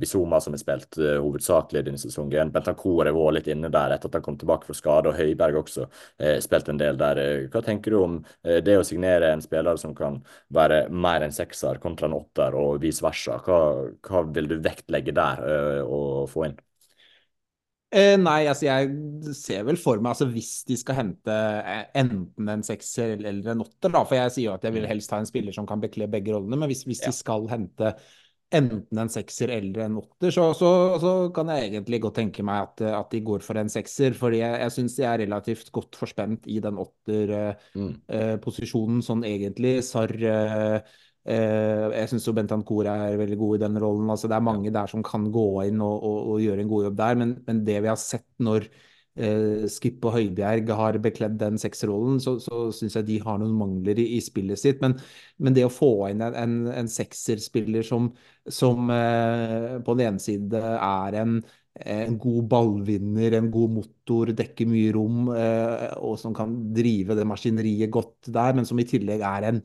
Bizoma, 0.00 0.38
som 0.42 0.54
har 0.54 0.60
spilt 0.60 0.98
hovedsakelig 0.98 1.82
denne 1.86 2.00
sesongen. 2.00 2.50
Bentancour 2.54 3.06
har 3.06 3.14
vært 3.14 3.38
litt 3.38 3.50
inne 3.52 3.70
der 3.72 3.94
etter 3.94 4.10
at 4.10 4.18
han 4.18 4.24
kom 4.24 4.38
tilbake 4.40 4.68
fra 4.68 4.76
skade, 4.76 5.12
og 5.12 5.18
Høiberg 5.20 5.60
også 5.60 5.86
spilt 6.42 6.70
en 6.72 6.80
del 6.80 6.98
der. 7.00 7.22
Hva 7.52 7.62
tenker 7.66 7.94
du 7.94 7.98
om 8.00 8.18
det 8.42 8.78
å 8.78 8.86
signere 8.86 9.32
en 9.34 9.44
spiller 9.44 9.78
som 9.80 9.94
kan 9.96 10.20
være 10.54 10.86
mer 10.90 11.26
en 11.26 11.34
sekser 11.36 11.80
kontra 11.82 12.10
en 12.10 12.18
åtter, 12.18 12.56
og 12.58 12.80
vice 12.82 13.04
versa? 13.06 13.40
Hva, 13.46 13.60
hva 14.08 14.24
vil 14.30 14.50
du 14.50 14.58
vektlegge 14.64 15.14
der 15.16 15.44
og 15.84 16.26
få 16.32 16.48
inn? 16.50 16.58
Eh, 17.96 18.18
nei, 18.20 18.42
altså 18.50 18.66
jeg 18.66 18.90
ser 19.38 19.62
vel 19.64 19.78
for 19.80 19.96
meg 20.02 20.10
altså 20.12 20.26
hvis 20.28 20.64
de 20.68 20.76
skal 20.76 20.98
hente 20.98 21.32
eh, 21.32 21.84
enten 21.96 22.48
en 22.52 22.64
sekser 22.66 23.14
eller 23.16 23.52
en 23.54 23.62
åtter, 23.64 23.90
da, 23.94 24.02
for 24.04 24.16
jeg 24.18 24.32
sier 24.34 24.46
jo 24.50 24.56
at 24.58 24.64
jeg 24.66 24.74
vil 24.76 24.84
mm. 24.84 24.90
helst 24.90 25.12
ha 25.14 25.18
en 25.22 25.28
spiller 25.28 25.52
som 25.56 25.66
kan 25.68 25.80
bekle 25.80 26.12
begge 26.12 26.32
rollene, 26.34 26.56
men 26.60 26.68
hvis, 26.70 26.84
hvis 26.88 27.02
ja. 27.04 27.08
de 27.08 27.14
skal 27.16 27.42
hente 27.48 27.88
enten 28.54 28.98
en 29.02 29.08
sekser 29.10 29.50
eller 29.50 29.80
en 29.86 29.96
åtter, 29.98 30.30
så, 30.30 30.54
så, 30.54 30.98
så, 31.02 31.30
kan 31.34 31.48
jeg 31.50 31.70
egentlig 31.70 31.98
godt 32.04 32.14
tenke 32.20 32.42
meg 32.46 32.62
at, 32.68 32.76
at 33.00 33.08
de 33.10 33.20
går 33.26 33.40
for 33.42 33.58
en 33.58 33.72
sekser. 33.72 34.14
Fordi 34.14 34.38
jeg, 34.38 34.60
jeg 34.62 34.70
syns 34.76 34.94
de 34.94 35.02
er 35.08 35.18
relativt 35.24 35.72
godt 35.74 35.98
forspent 35.98 36.46
i 36.46 36.62
den 36.62 36.78
åtterposisjonen, 36.78 38.96
mm. 39.00 39.02
eh, 39.02 39.06
sånn 39.08 39.24
egentlig. 39.26 39.82
Sarr 39.88 40.14
Eh, 40.22 40.78
jeg 41.26 42.10
syns 42.10 42.28
Bentancour 42.36 42.86
er 42.90 43.16
veldig 43.18 43.38
god 43.40 43.56
i 43.56 43.62
den 43.64 43.78
rollen. 43.82 44.10
altså 44.12 44.28
Det 44.30 44.36
er 44.36 44.44
mange 44.46 44.70
der 44.74 44.90
som 44.90 45.02
kan 45.06 45.30
gå 45.34 45.46
inn 45.66 45.80
og, 45.82 45.96
og, 45.98 46.18
og 46.34 46.44
gjøre 46.44 46.62
en 46.62 46.70
god 46.70 46.84
jobb 46.88 47.00
der, 47.00 47.18
men, 47.22 47.32
men 47.48 47.64
det 47.66 47.80
vi 47.82 47.90
har 47.90 47.98
sett 47.98 48.28
når 48.38 48.68
eh, 49.16 49.66
Skip 49.72 50.04
og 50.06 50.16
Høibjerg 50.16 50.70
har 50.78 51.00
bekledd 51.02 51.36
den 51.40 51.58
seksrollen, 51.58 52.20
så, 52.22 52.36
så 52.42 52.68
syns 52.74 52.98
jeg 53.00 53.08
de 53.08 53.18
har 53.24 53.40
noen 53.42 53.56
mangler 53.58 53.98
i, 54.02 54.06
i 54.16 54.22
spillet 54.22 54.60
sitt. 54.60 54.82
Men, 54.84 54.96
men, 55.42 55.56
det 55.56 55.66
å 55.66 55.72
få 55.72 55.92
inn 56.12 56.22
en, 56.24 56.38
en, 56.44 56.56
en 56.84 56.90
sekserspiller 56.90 57.86
som, 57.86 58.12
som 58.46 58.90
eh, 58.94 59.76
på 59.82 59.98
den 59.98 60.12
ene 60.12 60.22
side 60.22 60.62
er 60.76 61.22
en 61.24 61.40
en 61.76 62.14
god 62.16 62.46
ballvinner, 62.48 63.34
en 63.36 63.50
god 63.52 63.74
motor, 63.74 64.30
dekker 64.36 64.68
mye 64.70 64.92
rom, 64.94 65.26
eh, 65.36 65.90
og 66.00 66.14
som 66.20 66.32
kan 66.36 66.54
drive 66.72 67.16
det 67.18 67.26
maskineriet 67.28 67.92
godt 67.92 68.30
der, 68.32 68.56
men 68.56 68.64
som 68.68 68.80
i 68.80 68.86
tillegg 68.88 69.20
er 69.20 69.48
en, 69.50 69.60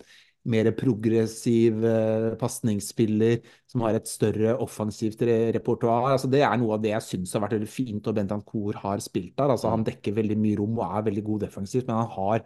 mer 0.50 0.72
progressiv 0.74 1.84
eh, 1.86 2.32
pasningsspiller 2.42 3.40
som 3.70 3.84
har 3.86 3.98
et 3.98 4.10
større 4.10 4.56
offensivt 4.64 5.22
repertoar. 5.22 6.12
Altså, 6.16 6.30
det 6.32 6.42
er 6.46 6.58
noe 6.58 6.76
av 6.78 6.84
det 6.84 6.96
jeg 6.96 7.08
syns 7.08 7.36
har 7.36 7.46
vært 7.46 7.60
veldig 7.60 7.70
fint 7.70 8.10
og 8.10 8.18
Bentancour 8.18 8.80
har 8.82 9.04
spilt 9.04 9.36
der. 9.38 9.54
Altså, 9.54 9.70
han 9.74 9.86
dekker 9.86 10.18
veldig 10.18 10.38
mye 10.42 10.60
rom 10.60 10.80
og 10.80 10.86
er 10.88 11.10
veldig 11.12 11.26
god 11.28 11.46
defensivt, 11.46 11.90
men 11.90 12.02
han 12.02 12.14
har 12.16 12.46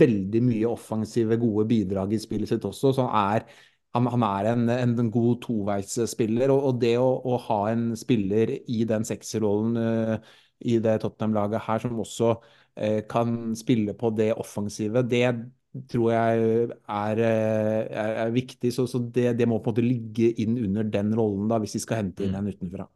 veldig 0.00 0.42
mye 0.44 0.68
offensive, 0.68 1.36
gode 1.40 1.66
bidrag 1.68 2.12
i 2.12 2.20
spillet 2.20 2.50
sitt 2.50 2.64
også. 2.68 2.94
så 2.96 3.08
han 3.08 3.36
er 3.36 3.50
han, 3.96 4.06
han 4.06 4.22
er 4.22 4.48
en, 4.52 4.68
en, 4.70 5.10
god 5.10 5.40
toveisspiller, 5.42 6.52
og, 6.54 6.66
og 6.68 6.80
det 6.82 6.94
å, 7.00 7.08
å, 7.26 7.38
ha 7.48 7.60
en 7.72 7.88
spiller 7.98 8.52
i 8.70 8.84
den 8.86 9.06
sekserrollen 9.08 9.78
uh, 9.80 10.34
i 10.60 10.76
det 10.82 11.00
Tottenham-laget 11.02 11.64
her, 11.66 11.82
som 11.82 11.98
også 11.98 12.28
uh, 12.38 13.00
kan 13.10 13.56
spille 13.58 13.96
på 13.98 14.12
det 14.14 14.30
offensive, 14.38 15.02
det 15.10 15.24
tror 15.90 16.12
jeg 16.12 16.40
er, 16.90 17.20
er, 17.22 18.14
er 18.24 18.32
viktig. 18.34 18.72
Så, 18.74 18.86
så 18.90 18.98
det, 18.98 19.32
det, 19.38 19.48
må 19.48 19.60
på 19.60 19.70
en 19.70 19.76
måte 19.76 19.86
ligge 19.86 20.32
inn 20.42 20.58
under 20.64 20.86
den 20.86 21.12
rollen 21.16 21.50
da, 21.50 21.60
hvis 21.62 21.76
de 21.78 21.82
skal 21.84 22.02
hente 22.02 22.26
inn 22.26 22.34
mm. 22.34 22.40
en 22.40 22.50
utenfra. 22.54 22.88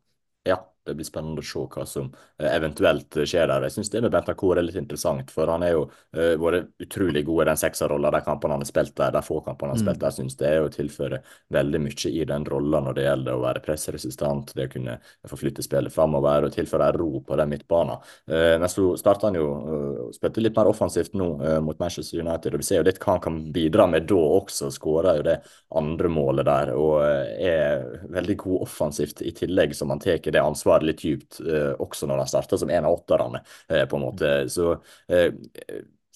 Det 0.84 0.92
blir 0.92 1.06
spennende 1.06 1.40
å 1.40 1.46
se 1.46 1.62
hva 1.72 1.84
som 1.88 2.10
eh, 2.12 2.50
eventuelt 2.50 3.16
skjer 3.24 3.48
der. 3.48 3.64
Jeg 3.64 3.74
syns 3.78 3.90
det 3.92 4.02
med 4.04 4.12
Bentancour 4.12 4.58
er 4.60 4.66
litt 4.66 4.76
interessant, 4.76 5.30
for 5.32 5.48
han 5.48 5.64
er 5.64 5.72
jo 5.72 5.86
uh, 5.88 6.34
vært 6.40 6.74
utrolig 6.84 7.22
god 7.24 7.44
i 7.44 7.46
den 7.48 7.60
sekserrollen, 7.62 8.12
de 8.12 8.20
kampene 8.26 8.58
han 8.58 8.64
har 8.64 8.68
spilt 8.68 8.92
der, 8.98 9.14
de 9.14 9.22
få 9.24 9.38
kampene 9.46 9.72
han 9.72 9.78
har 9.78 9.84
spilt 9.84 10.02
der. 10.02 10.10
der. 10.10 10.16
Syns 10.18 10.36
det 10.40 10.50
er 10.50 10.64
å 10.64 10.72
tilføre 10.72 11.22
veldig 11.56 11.80
mye 11.86 12.12
i 12.12 12.26
den 12.28 12.44
rollen 12.52 12.84
når 12.84 12.98
det 12.98 13.06
gjelder 13.06 13.38
å 13.38 13.44
være 13.46 13.62
pressresistent, 13.64 14.52
det 14.58 14.68
å 14.68 14.72
kunne 14.74 14.98
forflytte 15.30 15.64
spillet 15.64 15.94
framover 15.94 16.48
og 16.48 16.52
tilføre 16.52 16.90
ro 16.98 17.22
på 17.24 17.40
den 17.40 17.54
midtbanen. 17.54 18.04
Uh, 18.28 18.54
men 18.60 18.68
så 18.68 18.90
starta 19.00 19.30
han 19.30 19.40
jo 19.40 19.48
uh, 19.48 20.04
spilte 20.12 20.44
litt 20.44 20.60
mer 20.60 20.68
offensivt 20.68 21.16
nå 21.16 21.30
uh, 21.40 21.58
mot 21.64 21.80
Manchester 21.80 22.20
United, 22.20 22.52
og 22.52 22.60
vi 22.60 22.68
ser 22.68 22.82
jo 22.82 22.88
litt 22.90 23.00
hva 23.00 23.16
han 23.16 23.24
kan 23.24 23.40
bidra 23.56 23.88
med 23.88 24.04
da 24.12 24.20
også. 24.20 24.68
Skåra 24.74 25.16
jo 25.16 25.24
det 25.24 25.40
andre 25.80 26.12
målet 26.12 26.44
der 26.44 26.74
og 26.76 27.00
er 27.00 27.82
veldig 28.12 28.36
god 28.44 28.68
offensivt 28.68 29.24
i 29.24 29.32
tillegg, 29.36 29.72
som 29.76 29.90
han 29.92 30.02
tar 30.02 30.20
det 30.24 30.40
ansvaret 30.42 30.73
var 30.74 30.82
det 30.82 30.92
litt 30.92 31.02
dypt 31.04 31.40
eh, 31.46 31.72
også 31.80 32.10
når 32.10 32.24
han 32.24 32.30
starta 32.34 32.60
som 32.60 32.70
en 32.70 32.88
av 32.88 32.98
åtterne, 32.98 33.42
eh, 33.70 33.84
på 33.88 33.98
en 33.98 34.06
måte. 34.08 34.32
Så 34.52 34.72
eh, 35.08 35.30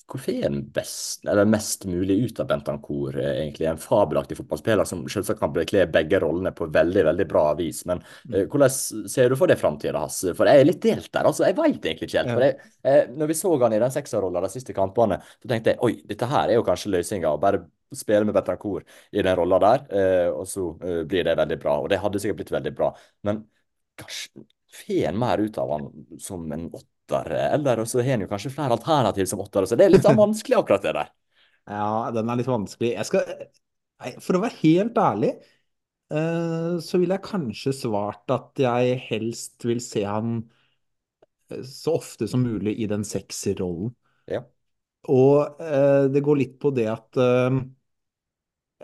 er 0.09 0.21
får 0.23 0.45
en 0.47 0.63
best, 0.73 1.27
eller 1.27 1.45
mest 1.45 1.85
mulig 1.85 2.17
ut 2.25 2.41
av 2.41 2.47
Bentancour, 2.47 3.19
egentlig? 3.21 3.67
En 3.69 3.81
fabelaktig 3.81 4.39
fotballspiller 4.39 4.85
som 4.89 5.03
selvsagt 5.11 5.41
kan 5.41 5.53
bekle 5.53 5.85
begge 5.93 6.21
rollene 6.23 6.53
på 6.57 6.71
veldig 6.73 7.05
veldig 7.11 7.27
bra 7.29 7.45
vis. 7.59 7.83
Men 7.89 8.01
mm. 8.01 8.47
hvordan 8.49 8.71
ser 9.11 9.29
du 9.29 9.37
for 9.37 9.51
deg 9.51 9.61
framtida 9.61 10.01
hans? 10.01 10.23
For 10.37 10.49
jeg 10.49 10.63
er 10.63 10.71
litt 10.71 10.81
delt 10.85 11.11
der. 11.13 11.29
altså, 11.29 11.45
Jeg 11.45 11.59
veit 11.59 11.85
egentlig 11.85 12.09
ikke 12.09 12.23
helt. 12.23 12.33
for 12.33 12.47
jeg, 12.47 12.71
eh, 12.85 13.03
Når 13.13 13.33
vi 13.33 13.37
så 13.43 13.53
han 13.61 13.77
i 13.77 13.83
den 13.85 13.93
sekserrolla 13.99 14.45
de 14.47 14.53
siste 14.55 14.77
kampene, 14.77 15.21
så 15.43 15.53
tenkte 15.53 15.75
jeg 15.75 15.83
oi, 15.85 15.93
dette 16.09 16.31
her 16.33 16.49
er 16.49 16.57
jo 16.57 16.65
kanskje 16.65 16.95
løsninga. 16.95 17.37
Bare 17.43 17.67
spille 17.95 18.25
med 18.25 18.37
Bentancour 18.37 18.85
i 19.13 19.23
den 19.23 19.37
rolla 19.37 19.61
der, 19.65 19.87
eh, 19.93 20.33
og 20.33 20.49
så 20.49 20.71
eh, 20.85 21.05
blir 21.09 21.25
det 21.25 21.37
veldig 21.37 21.61
bra. 21.61 21.79
Og 21.83 21.93
det 21.93 22.01
hadde 22.01 22.21
sikkert 22.21 22.43
blitt 22.43 22.57
veldig 22.57 22.75
bra. 22.77 22.95
Men 23.29 23.45
kanskje 23.99 24.47
får 24.79 25.09
en 25.09 25.19
mer 25.19 25.39
ut 25.39 25.59
av 25.59 25.71
han 25.73 25.89
som 26.21 26.53
en 26.53 26.67
åtter, 26.75 27.31
eller 27.31 27.85
så 27.85 28.03
har 28.03 28.17
en 28.17 28.27
jo 28.27 28.31
kanskje 28.31 28.53
flere 28.53 28.77
alternativ 28.77 29.29
som 29.31 29.41
åtter. 29.41 29.67
Så 29.67 29.79
det 29.79 29.87
er 29.87 29.95
litt 29.95 30.07
sånn 30.07 30.19
vanskelig, 30.19 30.59
akkurat 30.61 30.85
det 30.85 30.99
der. 31.01 31.15
Ja, 31.69 32.09
den 32.17 32.31
er 32.33 32.39
litt 32.41 32.49
vanskelig. 32.49 32.95
Jeg 32.95 33.05
skal, 33.05 33.27
for 34.25 34.39
å 34.39 34.41
være 34.41 34.57
helt 34.63 34.97
ærlig, 34.97 35.35
eh, 36.17 36.79
så 36.81 37.01
vil 37.03 37.13
jeg 37.13 37.25
kanskje 37.27 37.75
svart 37.77 38.33
at 38.33 38.63
jeg 38.63 38.95
helst 39.05 39.67
vil 39.69 39.83
se 39.85 40.07
han 40.09 40.39
eh, 41.53 41.61
så 41.69 41.99
ofte 41.99 42.25
som 42.33 42.41
mulig 42.41 42.73
i 42.81 42.89
den 42.89 43.05
sekserrollen. 43.05 43.93
Ja. 44.33 44.47
Og 45.13 45.61
eh, 45.61 46.09
det 46.09 46.25
går 46.25 46.41
litt 46.41 46.57
på 46.63 46.73
det 46.77 46.89
at 46.95 47.21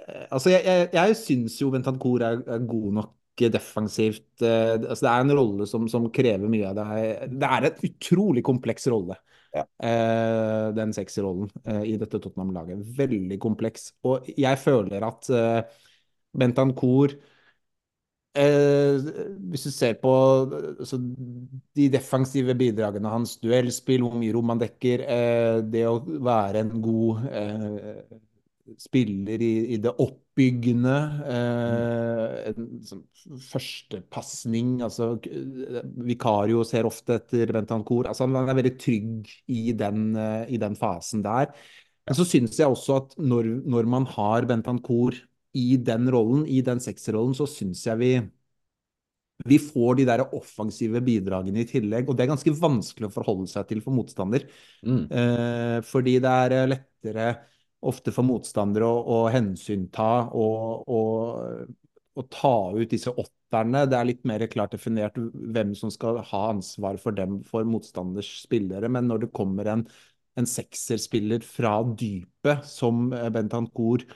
Altså, 0.05 0.51
jeg, 0.51 0.61
jeg, 0.67 0.89
jeg 0.93 1.17
syns 1.17 1.55
jo 1.63 1.71
Bentancour 1.73 2.21
er, 2.27 2.43
er 2.51 2.65
god 2.69 2.89
nok 2.99 3.13
defensivt. 3.43 4.43
Eh, 4.43 4.75
altså 4.79 5.07
det 5.07 5.13
er 5.13 5.25
en 5.25 5.37
rolle 5.39 5.67
som, 5.67 5.87
som, 5.91 6.09
krever 6.15 6.51
mye 6.51 6.71
av 6.71 6.79
deg. 6.79 7.35
Det 7.35 7.51
er 7.51 7.69
en 7.69 7.87
utrolig 7.89 8.45
kompleks 8.47 8.89
rolle, 8.93 9.17
ja. 9.55 9.65
eh, 9.89 10.67
den 10.77 10.95
sekserrollen 10.97 11.51
eh, 11.67 11.85
i 11.93 11.97
dette 12.01 12.21
Tottenham-laget. 12.21 12.83
Veldig 12.99 13.39
kompleks. 13.43 13.93
Og 14.07 14.29
jeg 14.39 14.61
føler 14.63 15.07
at 15.07 15.31
eh, 15.35 15.81
Bentancour 16.35 17.15
eh, 18.39 19.11
Hvis 19.51 19.67
du 19.69 19.71
ser 19.75 19.99
på 20.03 20.15
altså, 20.79 20.99
de 20.99 21.89
defensive 21.93 22.57
bidragene 22.59 23.13
hans, 23.13 23.39
duellspill, 23.43 24.07
hvor 24.07 24.19
mye 24.21 24.35
rom 24.35 24.55
han 24.55 24.63
dekker, 24.63 25.07
eh, 25.07 25.57
det 25.75 25.87
å 25.91 25.99
være 26.05 26.65
en 26.65 26.77
god 26.85 27.27
spiller 28.81 29.43
i, 29.43 29.55
i 29.75 29.81
det 29.83 29.93
oppbyggende. 30.35 30.95
Eh, 31.31 32.51
en 32.51 32.83
sånn 32.83 33.05
førstepasning. 33.41 34.83
Altså, 34.83 35.15
Vikario 36.05 36.65
ser 36.65 36.85
ofte 36.87 37.21
etter 37.21 37.53
Bentancour. 37.55 38.09
Altså, 38.09 38.27
han 38.27 38.49
er 38.49 38.59
veldig 38.59 38.77
trygg 38.79 39.31
i 39.49 39.73
den, 39.73 40.17
eh, 40.17 40.47
i 40.51 40.59
den 40.59 40.75
fasen 40.75 41.23
der. 41.23 41.55
Men 42.07 42.15
så 42.15 42.25
syns 42.25 42.59
jeg 42.59 42.69
også 42.69 42.97
at 42.97 43.19
når, 43.19 43.63
når 43.65 43.87
man 43.87 44.07
har 44.07 44.45
Bentancour 44.45 45.15
i 45.55 45.77
den 45.77 46.11
rollen, 46.11 46.47
i 46.47 46.61
den 46.61 46.81
sekserrollen, 46.81 47.35
så 47.35 47.47
syns 47.47 47.87
jeg 47.87 47.99
vi 47.99 48.15
vi 49.45 49.59
får 49.59 49.97
de 49.99 50.05
der 50.07 50.23
offensive 50.33 51.01
bidragene 51.03 51.65
i 51.65 51.67
tillegg, 51.67 52.07
og 52.09 52.15
det 52.17 52.23
er 52.23 52.31
ganske 52.31 52.53
vanskelig 52.55 53.09
å 53.09 53.13
forholde 53.13 53.49
seg 53.51 53.67
til 53.67 53.81
for 53.83 53.91
motstander. 53.91 54.47
Mm. 54.87 55.11
Eh, 55.11 55.79
fordi 55.83 56.21
det 56.23 56.31
er 56.31 56.69
lettere 56.71 57.27
ofte 57.91 58.13
for 58.15 58.27
motstandere 58.27 58.89
å, 58.89 59.01
å 59.03 59.19
hensynta 59.33 60.09
og, 60.33 60.89
og, 60.89 61.71
og, 62.15 62.27
ta 62.33 62.57
ut 62.75 62.91
disse 62.91 63.13
åtterne. 63.13 63.85
Det 63.91 63.99
er 63.99 64.11
litt 64.11 64.25
mer 64.29 64.47
klart 64.53 64.75
definert 64.77 65.19
hvem 65.19 65.75
som 65.79 65.93
skal 65.95 66.23
ha 66.33 66.43
ansvar 66.53 66.99
for 67.03 67.17
dem 67.17 67.41
for 67.47 67.67
motstanders 67.69 68.31
spillere. 68.45 68.91
Men 68.93 69.09
når 69.11 69.27
det 69.27 69.33
kommer 69.37 69.71
en, 69.73 69.87
en 70.39 70.49
sekserspiller 70.49 71.45
fra 71.47 71.79
dypet, 71.95 72.65
som 72.69 73.09
Bentancour 73.11 74.07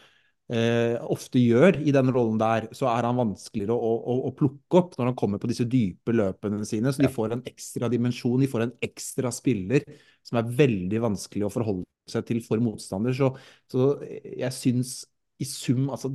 eh, 0.52 0.96
ofte 1.04 1.42
gjør 1.42 1.80
i 1.82 1.94
den 1.94 2.12
rollen 2.14 2.40
der, 2.40 2.70
så 2.76 2.88
er 2.92 3.08
han 3.08 3.20
vanskeligere 3.20 3.76
å, 3.76 3.92
å, 3.98 4.16
å, 4.30 4.32
plukke 4.36 4.80
opp 4.80 4.96
når 4.98 5.12
han 5.12 5.18
kommer 5.18 5.42
på 5.42 5.50
disse 5.50 5.68
dype 5.68 6.14
løpene 6.16 6.64
sine. 6.68 6.92
Så 6.94 7.04
de 7.04 7.12
får 7.12 7.36
en 7.36 7.44
ekstra 7.48 7.90
dimensjon, 7.92 8.40
de 8.42 8.50
får 8.50 8.66
en 8.66 8.74
ekstra 8.84 9.32
spiller 9.34 9.86
som 10.26 10.40
er 10.40 10.56
veldig 10.58 11.04
vanskelig 11.08 11.48
å 11.48 11.52
forholde 11.52 11.86
seg 12.12 12.26
til 12.28 12.40
for 12.44 12.62
motstander. 12.62 13.14
Så, 13.16 13.32
så 13.70 13.92
jeg 14.02 14.52
syns 14.56 15.00
i 15.38 15.46
sum 15.46 15.86
altså 15.94 16.14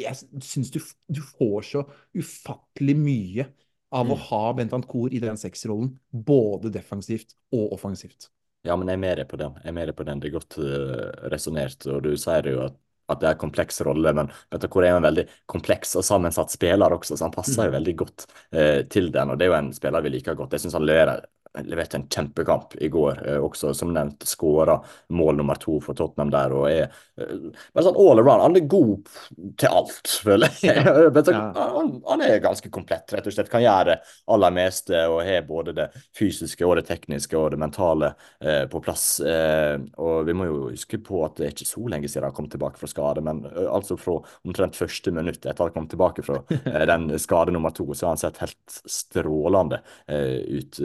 jeg 0.00 0.44
syns 0.44 0.70
du, 0.72 0.80
du, 1.12 1.20
får 1.36 1.66
så 1.70 1.84
ufattelig 2.16 2.96
mye 2.98 3.46
av 3.92 4.06
mm. 4.06 4.12
å 4.14 4.18
ha 4.28 4.42
Bentancour 4.56 5.14
i 5.14 5.22
den 5.22 5.38
seksrollen, 5.40 5.92
både 6.10 6.72
defensivt 6.72 7.34
og 7.56 7.74
offensivt. 7.76 8.30
Ja, 8.66 8.76
men 8.76 8.90
jeg 8.90 8.98
er 8.98 9.02
med 9.02 9.18
deg 9.20 9.28
på 9.30 9.40
den. 9.40 9.56
Jeg 9.62 9.72
er 9.72 9.76
med 9.76 9.90
deg 9.90 9.96
på 9.96 10.06
den. 10.06 10.20
Det 10.20 10.28
er 10.28 10.36
godt 10.36 10.58
uh, 10.60 11.28
resonnert. 11.32 11.86
Og 11.88 12.02
du 12.04 12.12
sier 12.20 12.50
jo 12.52 12.62
at, 12.66 12.76
at, 13.08 13.20
det 13.22 13.30
er 13.30 13.34
en 13.34 13.42
kompleks 13.42 13.80
rolle, 13.86 14.12
men 14.16 14.30
Bentancour 14.52 14.86
er 14.86 14.98
en 14.98 15.08
veldig 15.08 15.24
kompleks 15.50 15.96
og 15.98 16.06
sammensatt 16.06 16.52
spiller 16.52 16.96
også, 16.96 17.16
så 17.16 17.26
han 17.26 17.34
passer 17.34 17.64
jo 17.64 17.72
mm. 17.72 17.76
veldig 17.78 17.96
godt 18.04 18.26
uh, 18.28 18.80
til 18.92 19.10
den. 19.14 19.32
Og 19.32 19.40
det 19.40 19.48
er 19.48 19.52
jo 19.54 19.58
en 19.58 19.72
spiller 19.76 20.04
vi 20.04 20.14
liker 20.16 20.38
godt. 20.38 20.56
Jeg 20.56 20.66
syns 20.66 20.76
han 20.78 20.86
leverer 20.86 21.24
leverte 21.58 21.96
en 21.96 22.06
kjempekamp 22.08 22.74
i 22.74 22.88
går, 22.88 23.22
eh, 23.26 23.38
også 23.42 23.72
som 23.74 23.92
nevnt 23.94 24.22
skåra 24.28 24.78
mål 25.08 25.40
nummer 25.40 25.58
to 25.58 25.80
for 25.82 25.98
Tottenham 25.98 26.30
der. 26.30 26.52
og 26.54 26.70
er 26.70 26.84
eh, 27.18 27.50
men 27.74 27.84
sånn 27.84 27.98
all 27.98 28.20
around. 28.22 28.42
Han 28.44 28.56
er 28.56 28.68
god 28.70 29.10
til 29.58 29.74
alt, 29.80 30.12
føler 30.26 30.54
jeg. 30.62 30.78
Ja. 30.78 31.42
Han, 31.56 31.92
han, 32.06 32.22
er 32.22 32.42
ganske 32.42 32.70
komplett, 32.72 33.10
rett 33.12 33.26
og 33.26 33.34
slett. 33.34 33.50
Kan 33.50 33.64
gjøre 33.64 33.98
aller 34.30 34.54
meste 34.54 35.02
og 35.10 35.22
har 35.26 35.42
både 35.48 35.74
det 35.76 35.88
fysiske 36.16 36.66
og 36.66 36.78
det 36.78 36.86
tekniske 36.90 37.38
og 37.38 37.50
det 37.54 37.60
mentale 37.62 38.12
eh, 38.38 38.64
på 38.70 38.82
plass. 38.84 39.06
Eh, 39.20 39.76
og 39.98 40.28
vi 40.28 40.36
må 40.36 40.46
jo 40.46 40.60
huske 40.68 41.00
på 41.02 41.24
at 41.26 41.40
det 41.40 41.48
er 41.48 41.54
ikke 41.56 41.70
så 41.72 41.84
lenge 41.90 42.10
siden 42.10 42.28
han 42.28 42.36
kom 42.36 42.50
tilbake 42.52 42.80
fra 42.80 42.90
skade, 42.90 43.24
men 43.26 43.42
uh, 43.48 43.66
altså 43.74 43.96
fra 43.98 44.18
omtrent 44.46 44.78
første 44.78 45.12
minutt 45.14 45.42
etter 45.42 45.66
han 45.66 45.74
kom 45.74 45.88
tilbake 45.90 46.24
fra 46.26 46.40
uh, 46.46 46.82
den 46.92 47.10
skade 47.20 47.54
nummer 47.54 47.74
to, 47.74 47.88
så 47.94 48.06
har 48.06 48.14
han 48.14 48.22
sett 48.22 48.40
helt 48.42 48.80
strålende 48.90 49.80
ut 50.10 50.78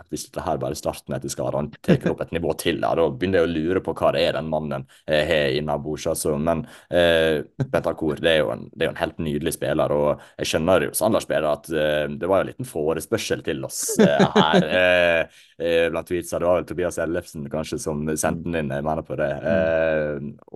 at 0.00 0.08
hvis 0.12 0.26
dette 0.28 0.44
her 0.44 0.58
bare 0.60 0.76
er 0.76 0.80
starten 0.80 1.14
etter 1.16 1.32
skada, 1.32 1.60
han 1.60 1.70
tar 1.84 2.10
opp 2.10 2.22
et 2.24 2.34
nivå 2.34 2.52
til, 2.60 2.80
da, 2.82 2.94
begynner 2.96 3.42
jeg 3.42 3.48
å 3.48 3.52
lure 3.52 3.82
på 3.84 3.94
hva 3.96 4.12
det 4.14 4.24
er 4.26 4.36
den 4.38 4.50
mannen 4.52 4.86
eh, 5.06 5.22
har 5.28 5.56
innabords. 5.56 6.06
Altså. 6.10 6.34
Men 6.38 6.64
eh, 6.90 7.42
Bentancour 7.62 8.20
det 8.22 8.32
er, 8.32 8.40
jo 8.42 8.52
en, 8.54 8.66
det 8.72 8.84
er 8.84 8.90
jo 8.90 8.94
en 8.94 9.02
helt 9.02 9.20
nydelig 9.22 9.56
spiller, 9.56 9.94
og 9.94 10.24
jeg 10.40 10.52
skjønner 10.52 10.88
jo 10.88 10.94
Sandler-spiller 10.96 11.48
at 11.50 11.70
eh, 11.72 12.04
det 12.12 12.30
var 12.30 12.42
jo 12.42 12.46
en 12.46 12.50
liten 12.52 12.70
forespørsel 12.70 13.44
til 13.46 13.64
oss 13.68 13.82
eh, 14.02 14.26
her 14.36 14.68
eh, 14.80 15.38
eh, 15.58 15.86
blant 15.92 16.08
tweetsa. 16.10 16.40
Det 16.40 16.50
var 16.50 16.60
vel 16.60 16.68
Tobias 16.70 17.00
Ellefsen 17.02 17.46
kanskje 17.52 17.80
som 17.82 18.04
sendte 18.14 18.46
den 18.46 18.60
inn, 18.62 18.74
jeg 18.74 18.86
mener 18.86 19.06
på 19.06 19.16
det, 19.18 19.30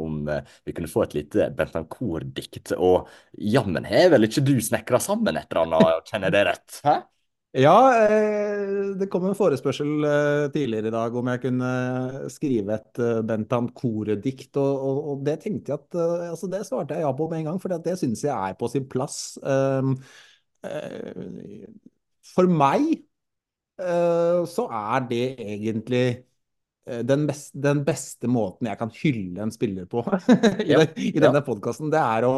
om 0.01 0.23
vi 0.29 0.75
kunne 0.75 0.91
få 0.91 1.05
et 1.07 1.17
lite 1.19 1.51
Bentancour-dikt. 1.57 2.75
Og 2.79 3.09
jammen 3.55 3.87
har 3.89 4.11
vel 4.15 4.29
ikke 4.29 4.45
du 4.45 4.57
snekra 4.65 5.01
sammen 5.03 5.39
et 5.39 5.49
eller 5.51 5.67
annet, 5.67 6.11
kjenner 6.11 6.31
jeg 6.31 6.37
det 6.37 6.45
rett? 6.51 6.83
Hæ? 6.87 6.99
Ja, 7.51 7.75
eh, 8.07 8.93
det 8.95 9.09
kom 9.11 9.25
en 9.27 9.35
forespørsel 9.35 10.05
eh, 10.07 10.45
tidligere 10.55 10.87
i 10.87 10.95
dag 10.95 11.17
om 11.19 11.31
jeg 11.33 11.41
kunne 11.43 11.71
skrive 12.31 12.77
et 12.77 13.01
eh, 13.03 13.19
Bentancourt-dikt. 13.27 14.55
Og, 14.63 15.01
og, 15.11 15.25
det 15.27 15.41
tenkte 15.43 15.75
jeg 15.75 15.81
at 15.81 15.99
altså 16.31 16.47
Det 16.53 16.63
svarte 16.69 16.95
jeg 16.95 17.03
ja 17.03 17.11
på 17.11 17.27
med 17.27 17.41
en 17.41 17.51
gang, 17.51 17.61
for 17.63 17.75
det 17.75 17.97
syns 17.99 18.23
jeg 18.23 18.31
er 18.31 18.55
på 18.59 18.71
sin 18.71 18.87
plass. 18.91 19.35
Ehm, 19.43 19.97
for 22.31 22.51
meg 22.51 22.91
så 23.81 24.67
er 24.77 25.07
det 25.09 25.25
egentlig 25.41 26.03
den 27.09 27.23
beste, 27.25 27.61
den 27.65 27.81
beste 27.87 28.29
måten 28.29 28.69
jeg 28.69 28.77
kan 28.77 28.91
hylle 28.93 29.41
en 29.41 29.53
spiller 29.55 29.87
på 29.89 30.03
i, 30.67 30.69
ja, 30.69 30.83
i 30.85 31.15
denne 31.17 31.41
ja. 31.41 31.47
podkasten. 31.47 31.89
Det 31.91 32.03
er 32.03 32.29
å 32.29 32.35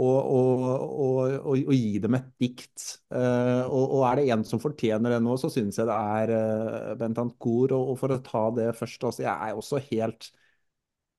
og, 0.00 0.80
og, 1.04 1.34
og, 1.52 1.72
gi 1.74 1.98
dem 2.02 2.16
et 2.18 2.28
dikt. 2.40 2.84
Uh, 3.12 3.64
og, 3.68 4.02
er 4.08 4.20
det 4.20 4.26
en 4.34 4.44
som 4.48 4.62
fortjener 4.62 5.16
det 5.16 5.20
nå, 5.24 5.36
så 5.40 5.50
syns 5.52 5.80
jeg 5.80 5.88
det 5.90 5.96
er 5.96 6.32
uh, 6.34 6.92
Bentancour. 7.00 7.74
Og, 7.76 7.94
for 8.00 8.14
å 8.14 8.20
ta 8.24 8.46
det 8.56 8.70
først, 8.78 9.04
altså, 9.10 9.26
jeg 9.26 9.34
er 9.34 9.60
også 9.60 9.82
helt 9.90 10.30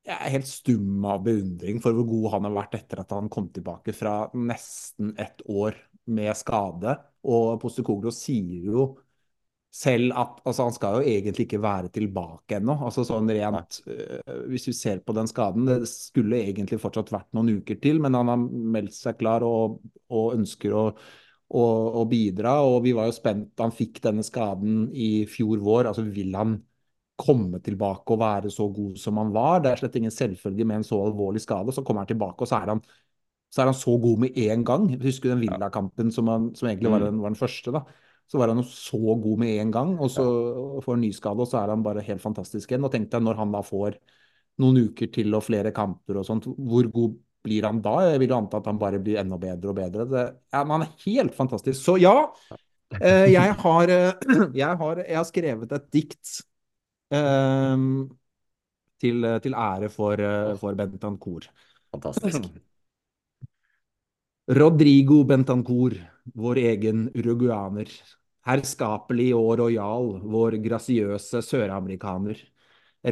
jeg 0.02 0.18
er 0.18 0.34
helt 0.34 0.50
stum 0.50 1.04
av 1.06 1.22
beundring 1.28 1.78
for 1.82 1.94
hvor 1.94 2.08
god 2.10 2.32
han 2.36 2.48
har 2.48 2.56
vært 2.56 2.80
etter 2.80 3.04
at 3.04 3.12
han 3.14 3.28
kom 3.30 3.52
tilbake 3.54 3.94
fra 3.94 4.16
nesten 4.34 5.12
ett 5.22 5.44
år 5.46 5.78
med 6.10 6.34
skade. 6.40 6.96
Og 7.30 7.60
Postekoglo 7.62 8.10
sier 8.16 8.72
jo 8.72 8.88
selv 9.72 10.12
at 10.20 10.40
altså, 10.44 10.66
han 10.68 10.74
skal 10.76 10.98
jo 10.98 11.14
egentlig 11.14 11.46
ikke 11.48 11.62
være 11.64 11.92
tilbake 11.96 12.58
ennå. 12.60 12.76
Altså, 12.84 13.06
sånn 13.08 13.32
rent, 13.32 13.80
uh, 13.88 14.42
hvis 14.52 14.68
vi 14.68 14.76
ser 14.76 15.00
på 15.06 15.16
den 15.16 15.30
skaden, 15.32 15.68
det 15.70 15.88
skulle 15.90 16.42
egentlig 16.44 16.82
fortsatt 16.84 17.14
vært 17.14 17.30
noen 17.38 17.54
uker 17.62 17.80
til, 17.84 18.02
men 18.04 18.18
han 18.20 18.32
har 18.34 18.42
meldt 18.76 18.98
seg 18.98 19.20
klar 19.22 19.46
og, 19.48 19.80
og 20.12 20.36
ønsker 20.36 20.76
å, 20.76 20.84
å, 20.92 21.64
å, 22.02 22.04
bidra. 22.12 22.58
og 22.68 22.82
Vi 22.84 22.94
var 22.98 23.08
jo 23.08 23.16
spent. 23.16 23.54
Han 23.64 23.72
fikk 23.76 24.04
denne 24.04 24.28
skaden 24.28 24.90
i 24.92 25.24
fjor 25.32 25.64
vår. 25.64 25.94
altså 25.94 26.04
Vil 26.12 26.36
han 26.36 26.60
komme 27.22 27.62
tilbake 27.64 28.12
og 28.12 28.20
være 28.20 28.52
så 28.52 28.68
god 28.76 29.00
som 29.00 29.24
han 29.24 29.32
var? 29.32 29.64
Det 29.64 29.72
er 29.72 29.86
slett 29.86 29.98
ingen 30.02 30.12
selvfølge 30.12 30.68
med 30.68 30.82
en 30.82 30.88
så 30.92 31.00
alvorlig 31.00 31.46
skade. 31.46 31.72
Så 31.72 31.86
kommer 31.88 32.04
han 32.04 32.12
tilbake, 32.12 32.44
og 32.44 32.52
så 32.52 32.60
er 32.60 32.76
han 32.76 32.84
så, 33.52 33.62
er 33.62 33.72
han 33.72 33.76
så 33.76 33.96
god 34.04 34.20
med 34.28 34.38
en 34.52 34.64
gang. 34.68 34.94
Husker 35.00 35.30
du 35.30 35.36
den 35.38 35.48
Villa-kampen 35.48 36.12
som, 36.12 36.28
som, 36.56 36.68
egentlig 36.68 36.92
var 36.92 37.04
mm. 37.04 37.08
den, 37.08 37.24
var 37.24 37.32
den 37.32 37.40
første? 37.40 37.72
da 37.80 37.88
så 38.32 38.40
var 38.40 38.54
han 38.54 38.62
jo 38.62 38.64
så 38.64 38.98
god 39.20 39.42
med 39.42 39.58
en 39.60 39.72
gang, 39.74 39.90
og 40.00 40.08
så 40.12 40.24
får 40.80 40.96
han 40.96 41.02
nyskade, 41.04 41.44
og 41.44 41.50
så 41.52 41.58
er 41.60 41.74
han 41.74 41.82
bare 41.84 42.04
helt 42.08 42.24
fantastisk 42.24 42.70
igjen. 42.72 42.86
Og 42.88 42.94
tenk 42.94 43.10
deg 43.12 43.26
når 43.26 43.42
han 43.42 43.52
da 43.52 43.60
får 43.66 43.98
noen 44.64 44.86
uker 44.88 45.10
til 45.12 45.36
og 45.36 45.44
flere 45.44 45.74
kamper 45.76 46.22
og 46.22 46.28
sånt, 46.28 46.48
hvor 46.48 46.88
god 46.94 47.18
blir 47.44 47.68
han 47.68 47.82
da? 47.84 47.96
Jeg 48.08 48.22
vil 48.22 48.32
jo 48.32 48.38
anta 48.38 48.62
at 48.62 48.70
han 48.70 48.80
bare 48.80 49.02
blir 49.04 49.20
enda 49.20 49.40
bedre 49.42 49.74
og 49.74 49.78
bedre. 49.82 50.06
Det, 50.08 50.24
ja, 50.54 50.62
han 50.62 50.86
er 50.86 50.94
helt 51.04 51.36
fantastisk. 51.36 51.82
Så 51.82 51.98
ja, 52.00 52.16
eh, 53.02 53.28
jeg, 53.34 53.58
har, 53.66 53.94
eh, 53.98 54.24
jeg, 54.62 54.80
har, 54.84 55.04
jeg, 55.04 55.18
har, 55.18 55.28
skrevet 55.28 55.76
et 55.76 55.92
dikt 55.98 56.34
eh, 57.18 57.86
til, 59.02 59.30
til, 59.44 59.60
ære 59.68 59.92
for, 59.92 60.24
for 60.62 60.80
Bentancour. 60.80 61.50
Fantastisk. 61.92 62.48
Rodrigo 64.52 65.22
Bentancour, 65.28 66.00
vår 66.38 66.64
egen 66.72 67.06
uruguaner. 67.18 67.92
Herskapelig 68.48 69.32
og 69.38 69.52
rojal, 69.60 70.16
vår 70.26 70.58
grasiøse 70.64 71.44
søramerikaner. 71.46 72.40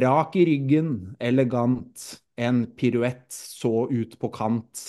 Rak 0.02 0.34
i 0.38 0.46
ryggen, 0.48 0.90
elegant, 1.22 2.06
en 2.38 2.64
piruett 2.78 3.28
så 3.30 3.86
ut 3.90 4.16
på 4.18 4.30
kant. 4.34 4.82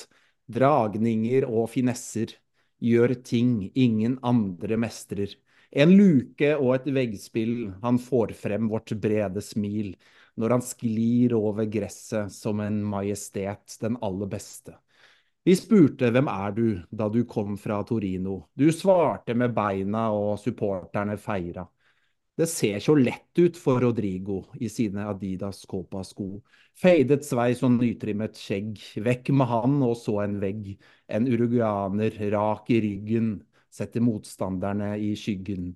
Dragninger 0.51 1.45
og 1.45 1.69
finesser, 1.73 2.33
gjør 2.81 3.13
ting 3.21 3.69
ingen 3.77 4.17
andre 4.25 4.79
mestrer. 4.81 5.35
En 5.71 5.93
luke 5.93 6.55
og 6.57 6.73
et 6.75 6.89
veggspill, 6.91 7.71
han 7.83 8.01
får 8.01 8.33
frem 8.35 8.67
vårt 8.71 8.91
brede 8.99 9.43
smil 9.45 9.93
når 10.41 10.55
han 10.55 10.63
sklir 10.65 11.35
over 11.37 11.67
gresset 11.69 12.33
som 12.33 12.59
en 12.63 12.81
majestet, 12.87 13.77
den 13.83 13.97
aller 14.01 14.29
beste. 14.31 14.73
Vi 15.41 15.55
spurte 15.57 16.11
hvem 16.13 16.27
er 16.29 16.51
du 16.53 16.65
da 16.93 17.07
du 17.09 17.23
kom 17.25 17.55
fra 17.57 17.79
Torino. 17.87 18.43
Du 18.53 18.67
svarte 18.69 19.33
med 19.33 19.55
beina 19.57 20.11
og 20.13 20.35
supporterne 20.37 21.15
feira. 21.17 21.63
Det 22.37 22.45
ser 22.47 22.77
så 22.79 22.93
lett 22.95 23.39
ut 23.41 23.57
for 23.57 23.81
Rodrigo 23.81 24.43
i 24.61 24.69
sine 24.69 25.07
Adidas 25.09 25.63
Copa-sko. 25.69 26.43
Feidet 26.77 27.25
sveis 27.25 27.63
og 27.65 27.73
nytrimmet 27.75 28.37
skjegg. 28.37 28.77
Vekk 29.01 29.31
med 29.33 29.49
han 29.49 29.79
og 29.85 29.95
så 29.99 30.19
en 30.23 30.37
vegg. 30.41 30.75
En 31.09 31.25
uruguaner 31.27 32.15
rak 32.31 32.69
i 32.69 32.79
ryggen 32.85 33.33
setter 33.73 34.05
motstanderne 34.05 34.93
i 35.01 35.15
skyggen. 35.17 35.73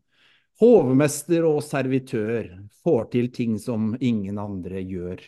Hovmester 0.61 1.43
og 1.49 1.63
servitør 1.65 2.53
får 2.85 3.09
til 3.17 3.31
ting 3.33 3.57
som 3.59 3.95
ingen 3.97 4.37
andre 4.39 4.85
gjør. 4.85 5.25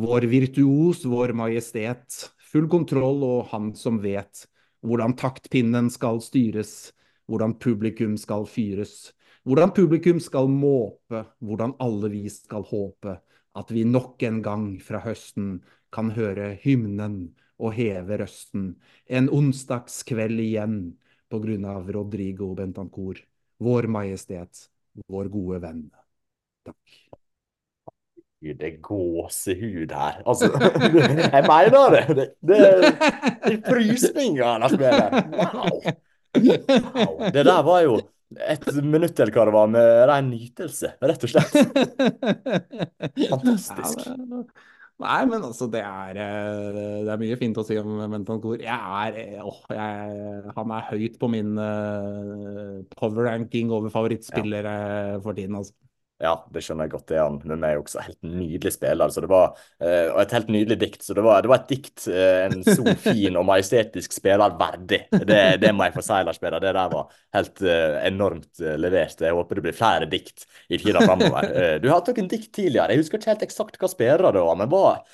Vår 0.00 0.26
virtuos, 0.32 1.04
vår 1.08 1.32
majestet, 1.36 2.24
full 2.56 2.68
kontroll 2.72 3.24
og 3.26 3.50
han 3.52 3.72
som 3.76 4.00
vet 4.00 4.46
hvordan 4.86 5.16
taktpinnen 5.18 5.90
skal 5.92 6.22
styres, 6.24 6.92
hvordan 7.28 7.56
publikum 7.60 8.14
skal 8.20 8.46
fyres, 8.48 9.12
hvordan 9.44 9.74
publikum 9.76 10.20
skal 10.22 10.48
måpe, 10.48 11.26
hvordan 11.44 11.74
alle 11.82 12.10
vi 12.14 12.24
skal 12.32 12.64
håpe 12.70 13.18
at 13.56 13.72
vi 13.72 13.84
nok 13.88 14.22
en 14.28 14.40
gang 14.44 14.64
fra 14.84 15.02
høsten 15.04 15.58
kan 15.92 16.12
høre 16.16 16.54
hymnen 16.62 17.34
og 17.56 17.76
heve 17.76 18.20
røsten 18.20 18.70
en 19.08 19.30
onsdagskveld 19.32 20.40
igjen 20.44 20.78
på 21.32 21.40
grunn 21.42 21.64
av 21.68 21.90
Rodrigo 21.92 22.52
Bentancour, 22.56 23.20
vår 23.60 23.88
majestet, 23.90 24.68
vår 25.08 25.32
gode 25.32 25.60
venn. 25.64 25.86
Takk 26.64 26.98
det 28.42 28.66
er 28.68 28.74
gåsehud 28.84 29.92
her. 29.96 30.20
Altså, 30.26 30.50
jeg 31.32 31.44
mener 31.46 31.94
det! 31.94 32.02
Det, 32.08 32.26
det, 32.40 32.58
det 33.46 33.54
er 33.54 33.62
frysninger 33.64 34.44
han 34.44 34.68
spiller. 34.70 35.16
Wow! 35.32 35.80
Wow. 36.36 37.30
Det 37.32 37.46
der 37.48 37.62
var 37.64 37.80
jo 37.86 37.96
et 38.36 38.68
minutt 38.82 39.20
eller 39.22 39.32
hva 39.32 39.44
det 39.48 39.54
var, 39.54 39.68
med 39.72 39.90
ren 40.10 40.30
nytelse, 40.30 40.92
rett 41.00 41.24
og 41.24 41.32
slett. 41.32 41.54
Fantastisk. 43.30 44.08
Nei, 44.96 45.18
men 45.28 45.42
altså, 45.44 45.66
det 45.68 45.82
er, 45.84 46.16
eh, 46.16 46.76
det 47.04 47.10
er 47.12 47.20
mye 47.20 47.36
fint 47.36 47.58
å 47.60 47.64
si 47.68 47.76
om 47.76 47.98
Bentancour. 48.12 48.62
Jeg 48.64 48.72
er, 48.72 49.18
eh, 49.20 49.42
åh, 49.44 49.58
jeg, 49.68 50.52
han 50.56 50.72
er 50.72 50.86
høyt 50.88 51.18
på 51.20 51.28
min 51.28 51.52
uh, 51.60 52.80
power 52.96 53.28
ranking 53.28 53.74
over 53.76 53.92
favorittspillere 53.92 54.76
for 55.24 55.36
tiden, 55.36 55.58
altså. 55.60 55.76
Ja, 56.16 56.32
det 56.48 56.62
skjønner 56.64 56.86
jeg 56.86 56.94
godt. 56.94 57.10
Det 57.10 57.24
men 57.44 57.60
vi 57.60 57.68
er 57.68 57.74
jo 57.76 57.82
også. 57.82 58.02
Helt 58.06 58.24
nydelig 58.24 58.70
spiller. 58.72 59.12
Så 59.12 59.20
det 59.20 59.28
var, 59.28 59.58
uh, 59.84 60.14
og 60.14 60.20
et 60.22 60.32
helt 60.32 60.52
nydelig 60.52 60.78
dikt. 60.80 61.02
Så 61.04 61.16
det 61.16 61.24
var, 61.26 61.42
det 61.44 61.50
var 61.52 61.60
et 61.60 61.74
dikt 61.74 62.06
uh, 62.08 62.46
en 62.46 62.62
så 62.64 62.94
fin 63.04 63.36
og 63.36 63.44
majestetisk 63.48 64.16
spiller 64.16 64.56
verdig. 64.56 65.02
Det, 65.12 65.42
det 65.60 65.72
må 65.76 65.88
jeg 65.88 65.96
få 65.98 66.04
si, 66.06 66.20
Lars 66.24 66.40
Peder. 66.40 66.62
Det 66.64 66.72
der 66.78 66.94
var 66.94 67.12
helt 67.36 67.64
uh, 67.66 67.98
enormt 68.08 68.64
levert. 68.80 69.20
Jeg 69.20 69.36
håper 69.36 69.60
det 69.60 69.66
blir 69.66 69.76
flere 69.76 70.08
dikt 70.08 70.46
i 70.72 70.80
tida 70.80 71.04
framover. 71.04 71.50
du 71.82 71.90
har 71.90 71.98
hatt 71.98 72.08
noen 72.14 72.32
dikt 72.32 72.48
tidligere. 72.56 72.96
Jeg 72.96 73.04
husker 73.04 73.20
ikke 73.20 73.34
helt 73.34 73.46
eksakt 73.50 73.76
hva 73.82 73.92
spillere 73.92 74.32
det 74.32 74.46
var, 74.46 74.56
men 74.62 74.72
var 74.72 75.04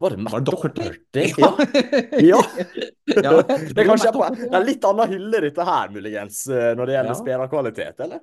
var 0.00 0.14
det 0.16 0.22
Matt 0.24 0.46
Doherty? 0.48 0.86
Ja. 1.36 1.50
ja. 2.32 2.38
ja. 3.20 3.32
det 3.44 3.76
er 3.76 3.84
kanskje 3.84 4.10
på 4.16 4.24
en 4.24 4.64
litt 4.64 4.86
annen 4.88 5.12
hylle, 5.12 5.42
dette 5.44 5.66
her, 5.68 5.90
muligens, 5.92 6.46
når 6.48 6.88
det 6.88 6.94
gjelder 6.94 7.12
ja. 7.12 7.18
spillerkvalitet, 7.18 8.00
eller? 8.06 8.22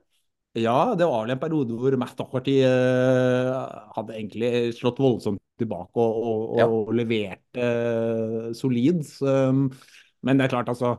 Ja, 0.57 0.95
det 0.97 1.05
var 1.05 1.25
vel 1.25 1.35
en 1.35 1.41
periode 1.41 1.75
hvor 1.77 1.95
Matt 1.99 2.17
Doherty 2.17 2.57
uh, 2.65 3.53
hadde 3.93 4.15
egentlig 4.15 4.51
slått 4.77 5.01
voldsomt 5.01 5.41
tilbake 5.59 6.01
og, 6.01 6.17
og, 6.17 6.57
ja. 6.57 6.65
og 6.65 6.91
leverte 6.97 7.69
uh, 7.69 8.49
solid. 8.57 9.03
Um, 9.21 9.67
men 10.25 10.39
det 10.39 10.47
er 10.47 10.53
klart, 10.55 10.69
altså 10.71 10.95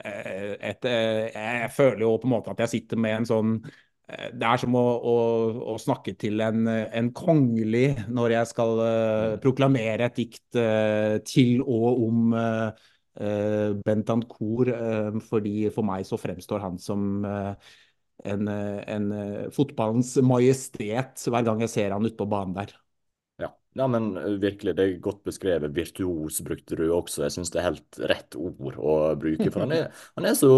eh, 0.00 0.54
et, 0.64 0.86
Jeg 0.88 1.68
føler 1.76 2.06
jo 2.06 2.14
på 2.16 2.26
en 2.26 2.32
måte 2.32 2.54
at 2.54 2.62
jeg 2.64 2.72
sitter 2.72 3.00
med 3.00 3.18
en 3.18 3.28
sånn 3.28 3.50
det 4.12 4.44
er 4.44 4.58
som 4.60 4.74
å, 4.76 4.80
å, 5.08 5.12
å 5.72 5.74
snakke 5.80 6.12
til 6.20 6.42
en, 6.44 6.66
en, 6.68 7.06
kongelig 7.16 8.02
når 8.12 8.34
jeg 8.34 8.48
skal 8.50 8.80
uh, 8.82 9.36
proklamere 9.40 10.08
et 10.08 10.18
dikt 10.18 10.58
uh, 10.58 11.16
til 11.24 11.62
og 11.62 12.02
om 12.08 12.34
uh, 12.36 12.88
Bentancour, 13.86 14.72
fordi 15.28 15.68
for 15.72 15.84
meg 15.84 16.04
så 16.08 16.16
fremstår 16.20 16.62
han 16.64 16.78
som 16.80 17.22
en, 18.28 18.48
en 18.48 19.08
fotballens 19.54 20.14
majestet 20.26 21.26
hver 21.26 21.46
gang 21.46 21.62
jeg 21.64 21.72
ser 21.72 21.94
han 21.94 22.06
ute 22.06 22.18
på 22.18 22.28
banen 22.30 22.56
der. 22.56 22.74
Ja. 23.42 23.50
ja, 23.78 23.86
men 23.90 24.12
virkelig, 24.42 24.76
det 24.78 24.84
er 24.84 25.00
godt 25.04 25.22
beskrevet. 25.26 25.74
Virtuos 25.76 26.42
brukte 26.46 26.78
du 26.78 26.84
også. 26.94 27.24
Jeg 27.26 27.36
syns 27.36 27.52
det 27.54 27.62
er 27.62 27.70
helt 27.70 28.02
rett 28.12 28.38
ord 28.38 28.78
å 28.78 28.98
bruke. 29.18 29.48
For 29.50 29.64
han 29.64 29.74
er, 29.78 30.04
han 30.18 30.28
er 30.28 30.38
så 30.38 30.52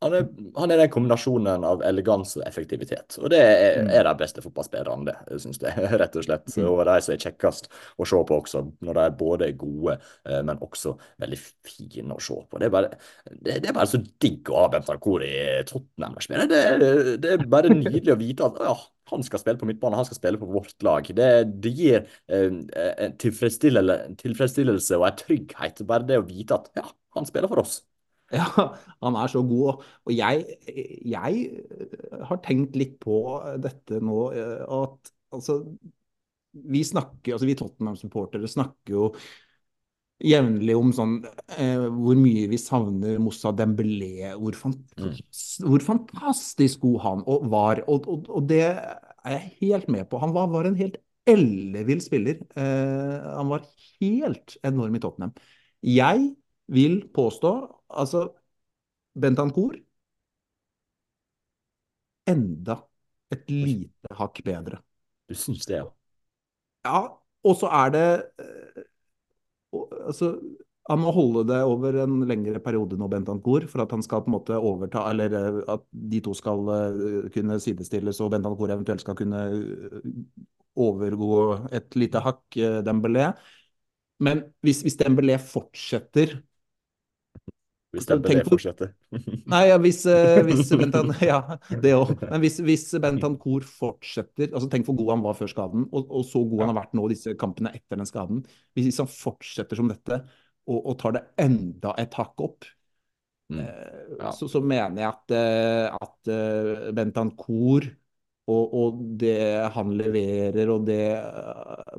han 0.00 0.14
er, 0.16 0.28
han 0.56 0.72
er, 0.72 0.80
den 0.80 0.92
kombinasjonen 0.92 1.64
av 1.66 1.82
eleganse 1.84 2.38
og 2.40 2.46
effektivitet. 2.48 3.18
Og 3.20 3.28
det 3.32 3.40
er, 3.44 3.80
mm. 3.84 3.90
er 3.98 4.06
de 4.08 4.14
beste 4.22 4.40
fotballspillerne, 4.40 5.10
det, 5.10 5.40
syns 5.42 5.60
jeg. 5.60 5.74
Rett 6.00 6.16
og 6.16 6.24
slett. 6.24 6.46
Mm. 6.56 6.68
Og 6.70 6.80
de 6.88 6.94
som 7.04 7.14
er 7.14 7.24
kjekkest 7.26 7.68
å 8.00 8.06
se 8.08 8.20
på 8.28 8.38
også, 8.40 8.62
når 8.86 8.96
de 8.96 9.02
er 9.04 9.18
både 9.18 9.50
gode, 9.60 9.98
eh, 10.24 10.40
men 10.46 10.62
også 10.64 10.94
veldig 11.20 11.40
fine 11.42 12.16
å 12.16 12.22
se 12.24 12.38
på. 12.40 12.62
Det 12.62 12.70
er 12.70 12.72
bare, 12.72 12.94
det, 13.28 13.58
det 13.60 13.72
er 13.72 13.76
bare 13.76 13.90
så 13.92 14.00
digg 14.24 14.48
å 14.48 14.62
ha 14.62 14.70
Bentancour 14.72 15.26
i 15.26 15.34
Tottenham. 15.68 16.16
Det, 16.48 16.62
det, 17.20 17.34
er 17.34 17.44
bare 17.52 17.74
nydelig 17.74 18.16
å 18.16 18.18
vite 18.22 18.48
at 18.48 18.64
ja, 18.70 18.74
han 19.12 19.26
skal 19.26 19.44
spille 19.44 19.60
på 19.60 19.68
midtbane, 19.68 20.00
han 20.00 20.08
skal 20.08 20.20
spille 20.22 20.40
på 20.40 20.48
vårt 20.48 20.86
lag. 20.86 21.12
Det, 21.20 21.30
det 21.60 21.74
gir 21.76 22.08
eh, 22.32 22.48
en 22.48 23.20
tilfredsstillelse 23.20 24.96
og 24.96 25.06
en 25.10 25.22
trygghet, 25.26 25.84
bare 25.84 26.08
det 26.08 26.22
å 26.22 26.26
vite 26.26 26.56
at 26.56 26.72
ja, 26.80 26.88
han 27.18 27.28
spiller 27.28 27.52
for 27.52 27.66
oss. 27.66 27.82
Ja, 28.38 28.46
han 29.02 29.16
er 29.18 29.30
så 29.32 29.42
god. 29.42 29.82
Og 30.06 30.12
jeg, 30.14 30.44
jeg 31.02 31.40
har 32.28 32.42
tenkt 32.44 32.76
litt 32.78 32.98
på 33.02 33.16
dette 33.58 33.98
nå 34.04 34.20
eh, 34.30 34.60
at 34.62 35.10
altså 35.34 35.62
Vi 36.50 36.82
snakker, 36.86 37.34
altså 37.34 37.46
vi 37.48 37.56
Tottenham-supportere 37.58 38.50
snakker 38.50 38.94
jo 38.94 39.08
jevnlig 40.20 40.74
om 40.76 40.90
sånn 40.92 41.14
eh, 41.56 41.86
hvor 41.94 42.18
mye 42.18 42.48
vi 42.50 42.58
savner 42.60 43.20
Moussa 43.22 43.52
Dembélé. 43.56 44.32
Hvor, 44.36 44.56
fantastisk, 44.58 45.62
mm. 45.62 45.68
hvor 45.70 45.86
fantastisk 45.86 46.82
god 46.84 46.98
han 47.06 47.22
og 47.30 47.46
var. 47.52 47.84
Og, 47.86 48.08
og, 48.10 48.28
og, 48.28 48.48
det 48.50 48.64
er 48.66 49.36
jeg 49.36 49.54
helt 49.62 49.88
med 49.92 50.10
på. 50.10 50.20
Han 50.22 50.34
var, 50.36 50.50
var 50.52 50.68
en 50.68 50.78
helt 50.80 51.00
ellevill 51.30 52.02
spiller. 52.04 52.42
Eh, 52.58 53.30
han 53.38 53.50
var 53.52 53.66
helt 54.00 54.58
enorm 54.66 54.98
i 54.98 55.02
Tottenham. 55.02 55.34
Jeg 55.86 56.32
vil 56.70 57.00
påstå 57.14 57.54
Altså, 57.90 58.28
Bentancour 59.14 59.76
enda 62.30 62.76
et 63.34 63.46
lite 63.50 64.16
hakk 64.18 64.42
bedre. 64.46 64.80
Du 65.30 65.36
syns 65.38 65.66
det, 65.68 65.80
ja? 65.80 65.86
Ja, 66.86 67.00
og 67.46 67.56
så 67.60 67.70
er 67.82 67.94
det 67.94 68.06
eh, 68.40 68.82
Altså, 70.10 70.32
han 70.90 70.98
må 70.98 71.12
holde 71.14 71.44
det 71.46 71.60
over 71.62 71.94
en 72.02 72.24
lengre 72.26 72.58
periode 72.64 72.96
nå, 72.98 73.06
Bentancour, 73.12 73.68
for 73.70 73.84
at 73.84 73.92
han 73.94 74.02
skal 74.02 74.24
på 74.24 74.32
en 74.32 74.34
måte 74.34 74.56
overta, 74.58 75.04
eller 75.12 75.36
eh, 75.38 75.60
at 75.76 75.84
de 75.92 76.22
to 76.24 76.34
skal 76.34 76.72
eh, 76.74 77.28
kunne 77.34 77.60
sidestilles, 77.62 78.18
og 78.24 78.32
Bentancour 78.34 78.72
eventuelt 78.74 79.04
skal 79.04 79.18
kunne 79.18 79.44
overgå 80.80 81.38
et 81.76 81.98
lite 81.98 82.22
hakk 82.24 82.58
Dembélé. 82.86 83.30
Men 84.20 84.42
hvis, 84.64 84.82
hvis 84.82 84.98
Dembélé 84.98 85.38
fortsetter 85.40 86.40
hvis 87.90 88.06
Dembélé 88.06 88.42
fortsetter. 88.46 88.92
Nei, 89.50 89.62
ja, 89.66 89.76
hvis, 89.82 90.04
uh, 90.06 90.40
hvis 90.46 90.68
Bentan, 90.78 91.10
ja, 91.26 91.40
det 91.82 91.94
òg. 91.96 92.12
Men 92.22 92.42
hvis, 92.44 92.60
hvis 92.62 92.84
Bentancour 93.02 93.66
fortsetter 93.66 94.52
altså 94.52 94.68
Tenk 94.70 94.86
hvor 94.86 94.98
god 95.00 95.14
han 95.16 95.24
var 95.24 95.38
før 95.38 95.50
skaden, 95.50 95.86
og, 95.90 96.04
og 96.06 96.26
så 96.28 96.42
god 96.46 96.64
han 96.64 96.72
har 96.72 96.80
vært 96.84 96.98
nå 96.98 97.06
disse 97.10 97.34
kampene 97.40 97.72
etter 97.74 97.98
den 97.98 98.08
skaden. 98.08 98.44
Hvis 98.78 99.00
han 99.02 99.10
fortsetter 99.10 99.80
som 99.80 99.90
dette 99.90 100.20
og, 100.70 100.76
og 100.78 100.94
tar 101.00 101.16
det 101.16 101.24
enda 101.42 101.96
et 101.98 102.14
hakk 102.14 102.44
opp, 102.46 102.68
mm. 103.50 103.58
uh, 103.58 104.12
ja. 104.20 104.34
så, 104.38 104.46
så, 104.52 104.62
mener 104.62 105.02
jeg 105.02 105.10
at, 105.10 105.34
uh, 105.34 105.98
at 105.98 106.94
Bentancour 106.94 107.88
og, 108.50 108.70
og, 108.74 109.02
det 109.18 109.40
han 109.74 109.90
leverer 109.98 110.70
og, 110.72 110.86
det, 110.86 111.02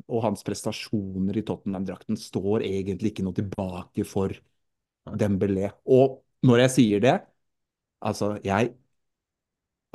og 0.08 0.24
hans 0.24 0.44
prestasjoner 0.44 1.36
i 1.40 1.44
Tottenham-drakten 1.48 2.18
står 2.20 2.64
egentlig 2.66 3.12
ikke 3.12 3.24
noe 3.24 3.36
tilbake 3.36 4.04
for 4.08 4.34
Dembélé. 5.06 5.70
Og 5.86 6.20
når 6.46 6.64
jeg 6.66 6.74
sier 6.76 7.02
det, 7.02 7.16
altså 8.02 8.36
jeg 8.44 8.72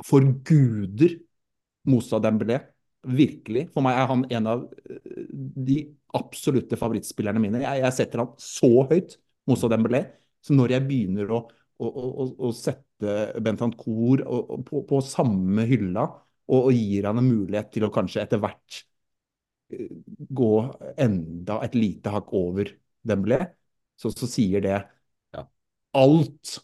forguder 0.04 1.18
Moussa 1.88 2.20
Dembélé. 2.22 2.60
Virkelig. 3.08 3.68
For 3.72 3.84
meg 3.84 3.96
er 3.96 4.10
han 4.10 4.24
en 4.36 4.48
av 4.50 4.64
eh, 4.90 5.28
de 5.68 5.78
absolutte 6.18 6.76
favorittspillerne 6.78 7.40
mine. 7.42 7.62
Jeg, 7.62 7.82
jeg 7.84 7.96
setter 7.96 8.24
han 8.24 8.32
så 8.42 8.70
høyt, 8.90 9.16
Moussa 9.48 9.70
Dembélé. 9.70 10.02
Så 10.44 10.56
når 10.56 10.74
jeg 10.76 10.86
begynner 10.88 11.32
å, 11.34 11.42
å, 11.78 11.88
å, 11.88 12.26
å 12.48 12.52
sette 12.56 13.14
Bentancour 13.44 14.24
på, 14.66 14.82
på 14.88 15.00
samme 15.06 15.64
hylla, 15.70 16.08
og, 16.48 16.58
og, 16.58 16.70
gir 16.74 17.06
han 17.08 17.20
en 17.20 17.28
mulighet 17.28 17.70
til 17.74 17.86
å 17.86 17.92
kanskje 17.94 18.24
etter 18.24 18.40
hvert 18.42 18.82
eh, 19.72 19.88
gå 20.40 20.52
enda 20.98 21.60
et 21.64 21.76
lite 21.78 22.12
hakk 22.12 22.32
over 22.36 22.72
Dembélé, 23.08 23.42
så, 23.98 24.12
så 24.14 24.28
sier 24.30 24.64
det 24.64 24.78
alt 25.98 26.58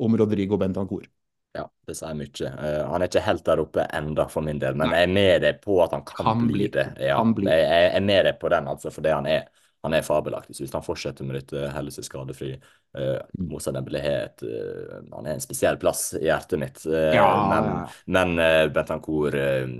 om 0.00 0.16
Rodrigo 0.18 0.58
Bentancour. 0.60 1.06
Ja, 1.52 1.64
det 1.86 1.96
sier 1.98 2.14
mye. 2.14 2.50
Uh, 2.60 2.82
han 2.92 3.02
er 3.02 3.10
ikke 3.10 3.24
helt 3.26 3.46
der 3.46 3.62
oppe 3.64 3.86
enda 3.96 4.28
for 4.30 4.46
min 4.46 4.60
del, 4.62 4.76
men 4.78 4.92
Nei. 4.92 5.00
jeg 5.00 5.08
er 5.08 5.16
med 5.16 5.32
deg 5.44 5.64
på 5.64 5.80
at 5.82 5.96
han 5.96 6.04
kan, 6.06 6.28
kan 6.28 6.44
bli, 6.46 6.68
det. 6.72 6.92
Ja, 7.02 7.18
bli. 7.26 7.48
Jeg, 7.50 7.64
jeg, 7.66 7.88
er 7.98 8.04
med 8.06 8.28
deg 8.28 8.38
på 8.38 8.52
den, 8.52 8.70
altså, 8.70 8.92
for 8.94 9.06
det 9.06 9.16
han 9.16 9.28
er. 9.30 9.48
Han 9.80 9.94
er 9.96 10.04
fabelaktig. 10.04 10.52
Så 10.52 10.66
hvis 10.66 10.74
han 10.76 10.84
fortsetter 10.84 11.24
med 11.24 11.38
dette, 11.38 11.62
holder 11.72 11.94
seg 11.94 12.04
skadefri 12.04 12.50
uh, 12.52 13.16
Moussa 13.48 13.72
Dembélé 13.72 14.02
uh, 14.44 14.98
Han 15.14 15.24
er 15.24 15.38
en 15.38 15.40
spesiell 15.40 15.78
plass 15.80 16.10
i 16.18 16.26
hjertet 16.26 16.60
mitt. 16.60 16.82
Uh, 16.84 17.14
ja. 17.16 17.24
Men, 17.48 17.70
men 18.12 18.34
uh, 18.44 18.66
Bentancour 18.74 19.38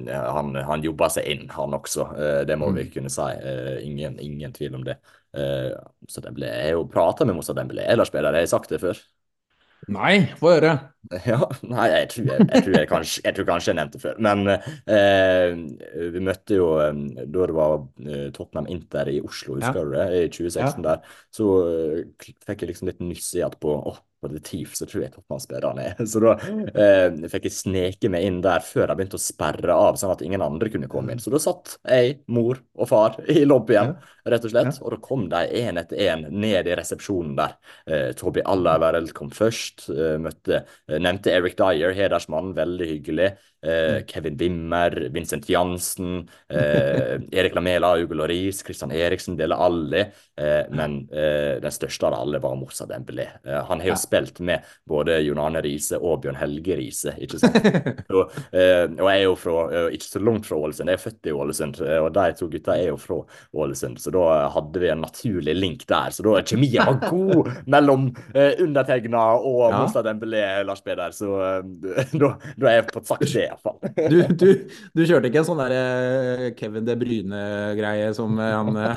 han, 0.08 0.56
han 0.56 0.86
jobber 0.86 1.12
seg 1.12 1.28
inn, 1.28 1.44
han 1.52 1.76
også. 1.76 2.08
det 2.48 2.56
må 2.56 2.70
mm. 2.72 2.78
vi 2.80 2.86
kunne 2.96 3.12
si. 3.12 3.28
ingen, 3.84 4.16
ingen 4.24 4.56
tvil 4.56 4.80
om 4.80 4.88
det. 4.88 4.96
Uh, 5.36 5.72
så 6.10 6.22
det 6.24 6.34
ble, 6.34 6.50
jeg 6.50 6.72
har 6.72 6.76
jo 6.78 6.88
prata 6.90 7.26
med 7.26 7.36
Moussa 7.38 7.54
Dembélé, 7.54 7.86
Ellers-spiller, 7.90 8.34
har 8.34 8.42
jeg 8.42 8.50
sagt 8.52 8.72
det 8.72 8.80
før? 8.82 8.98
Nei, 9.88 10.14
få 10.38 10.56
høre. 10.56 10.74
Ja, 11.26 11.38
nei, 11.64 11.86
jeg 11.88 12.08
tror, 12.12 12.26
jeg, 12.28 12.44
jeg, 12.44 12.64
tror 12.66 12.74
jeg, 12.76 12.88
kanskje, 12.90 13.22
jeg 13.24 13.34
tror 13.34 13.46
kanskje 13.48 13.70
jeg 13.70 13.78
nevnte 13.78 13.96
det 13.96 14.02
før. 14.04 14.18
Men 14.22 14.50
eh, 14.52 15.54
vi 16.12 16.22
møtte 16.22 16.58
jo 16.58 16.66
um, 16.76 17.00
da 17.16 17.48
det 17.48 17.56
var 17.56 17.72
uh, 17.80 18.26
Tottenham 18.36 18.68
Inter 18.70 19.08
i 19.10 19.16
Oslo, 19.24 19.56
husker 19.56 19.80
ja. 19.80 19.86
du 19.86 19.96
det? 19.96 20.04
I 20.20 20.28
2016 20.28 20.84
ja. 20.84 20.84
der. 20.90 21.16
Så 21.34 21.48
fikk 22.20 22.62
jeg 22.66 22.70
liksom 22.70 22.92
litt 22.92 23.00
nyss 23.02 23.32
i 23.40 23.42
at 23.46 23.56
på 23.62 23.72
oh, 23.80 23.98
kompetitiv, 24.20 24.74
så 24.76 24.86
tror 24.88 25.04
jeg 25.04 25.12
Tottenham-spillerne 25.14 25.86
er. 25.90 26.00
Så 26.06 26.22
da 26.22 26.36
eh, 26.38 27.28
fikk 27.32 27.48
jeg 27.48 27.56
sneke 27.56 28.12
meg 28.12 28.26
inn 28.28 28.40
der 28.44 28.64
før 28.64 28.90
de 28.90 28.98
begynte 28.98 29.20
å 29.20 29.22
sperre 29.22 29.76
av, 29.76 29.98
sånn 30.00 30.14
at 30.14 30.24
ingen 30.26 30.44
andre 30.44 30.70
kunne 30.72 30.90
komme 30.90 31.14
inn. 31.14 31.22
Så 31.22 31.32
da 31.32 31.40
satt 31.42 31.78
jeg, 31.84 32.20
mor 32.32 32.60
og 32.76 32.90
far 32.90 33.18
i 33.30 33.44
lobbyen, 33.48 33.96
rett 34.28 34.44
og 34.44 34.52
slett. 34.52 34.80
Og 34.84 34.94
da 34.94 34.98
kom 35.02 35.26
de 35.30 35.44
én 35.60 35.80
etter 35.80 36.00
én 36.10 36.26
ned 36.30 36.68
i 36.68 36.76
resepsjonen 36.78 37.36
der. 37.38 37.56
Eh, 37.86 38.10
Toby 38.18 38.44
Allarvereld 38.44 39.14
kom 39.16 39.30
først. 39.34 39.88
Eh, 39.92 40.16
møtte, 40.20 40.64
eh, 40.88 40.98
nevnte 40.98 41.32
Eric 41.34 41.56
Dyer, 41.60 41.94
hedersmann, 41.96 42.52
veldig 42.56 42.90
hyggelig. 42.94 43.30
Eh, 43.60 44.02
Kevin 44.08 44.38
Wimmer, 44.40 45.10
Vincent 45.12 45.48
Jansen, 45.48 46.28
eh, 46.48 47.18
Erik 47.32 47.54
Lamela, 47.54 47.94
Ugo 48.00 48.14
Loris, 48.14 48.62
Christian 48.66 48.92
Eriksen, 48.92 49.36
Dele 49.36 49.56
Alli. 49.56 50.04
Men 50.72 50.94
den 51.10 51.72
største 51.74 52.08
av 52.08 52.14
alle 52.16 52.38
var 52.40 52.54
Moussa 52.56 52.86
Dembélé. 52.88 53.26
Han 53.44 53.82
har 53.82 53.90
jo 53.90 53.96
spilt 54.10 54.42
med 54.46 54.66
både 54.90 55.20
Jon 55.22 55.40
Arne 55.42 55.62
Riise 55.64 56.00
og 56.00 56.24
Bjørn 56.24 56.38
Helge 56.40 56.78
Riise, 56.80 57.14
ikke 57.22 57.40
sant. 57.40 57.70
og, 58.16 58.34
eh, 58.50 58.86
og 58.98 59.06
jeg 59.06 59.16
er 59.16 59.24
jo 59.24 59.36
fra, 59.38 59.56
ikke 59.94 60.10
så 60.10 60.24
langt 60.24 60.50
fra 60.50 60.58
Ålesund, 60.58 60.90
jeg 60.90 60.98
er 60.98 61.04
født 61.06 61.30
i 61.30 61.36
Ålesund, 61.36 61.80
og 62.00 62.10
de 62.16 62.26
to 62.38 62.50
gutta 62.50 62.76
er 62.76 62.90
jo 62.90 62.98
fra 63.00 63.20
Ålesund. 63.54 64.00
Så 64.02 64.12
da 64.14 64.26
hadde 64.54 64.82
vi 64.82 64.90
en 64.90 65.04
naturlig 65.04 65.54
link 65.56 65.86
der. 65.88 66.10
Så 66.14 66.24
da 66.26 66.40
kjemien 66.42 66.86
var 66.86 66.98
god 67.10 67.50
mellom 67.70 68.08
eh, 68.34 68.60
undertegna 68.62 69.22
og 69.38 69.62
ja. 69.68 69.80
Mostad 69.80 70.06
Dembélé, 70.08 70.42
Lars 70.66 70.82
Peder. 70.84 71.14
Så 71.14 71.30
da, 72.20 72.32
da 72.56 72.70
er 72.70 72.78
jeg 72.78 72.88
fått 72.90 73.10
sagt 73.10 73.26
det 73.26 73.46
iallfall. 73.46 73.78
du, 74.10 74.18
du, 74.34 74.48
du 74.96 75.04
kjørte 75.04 75.30
ikke 75.30 75.42
en 75.42 75.48
sånn 75.50 75.62
der 75.62 75.76
eh, 75.76 76.46
Kevin 76.58 76.86
De 76.88 76.96
Bryne-greie 77.00 78.10
som 78.16 78.38
eh, 78.40 78.54
han 78.56 78.80
eh? 78.80 78.96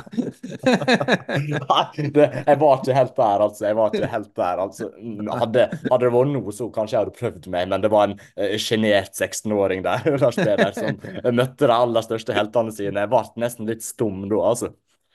Nei, 1.53 2.07
det, 2.15 2.29
jeg 2.45 2.59
var 2.61 2.81
ikke 2.81 2.97
helt 2.97 3.15
der, 3.17 3.45
altså. 3.47 3.67
Jeg 3.67 3.79
var 3.79 3.93
ikke 3.93 4.11
helt 4.13 4.31
der, 4.39 4.63
altså. 4.67 4.89
Hadde, 5.33 5.67
hadde 5.89 6.05
det 6.05 6.13
vært 6.13 6.31
noe, 6.33 6.53
så 6.55 6.69
kanskje 6.73 6.97
jeg 6.97 7.05
hadde 7.05 7.17
prøvd 7.17 7.49
meg, 7.53 7.67
men 7.71 7.83
det 7.83 7.91
var 7.93 8.11
en 8.11 8.15
sjenert 8.61 9.11
uh, 9.13 9.25
16-åring 9.25 9.83
der, 9.85 10.07
Lars 10.23 10.39
Peder, 10.39 10.71
som 10.77 10.97
møtte 11.35 11.67
de 11.67 11.75
aller 11.75 12.05
største 12.05 12.35
heltene 12.37 12.73
sine. 12.75 13.03
Jeg 13.03 13.11
ble 13.11 13.23
nesten 13.43 13.69
litt 13.69 13.85
stum 13.85 14.25
da, 14.31 14.39
altså. 14.53 14.73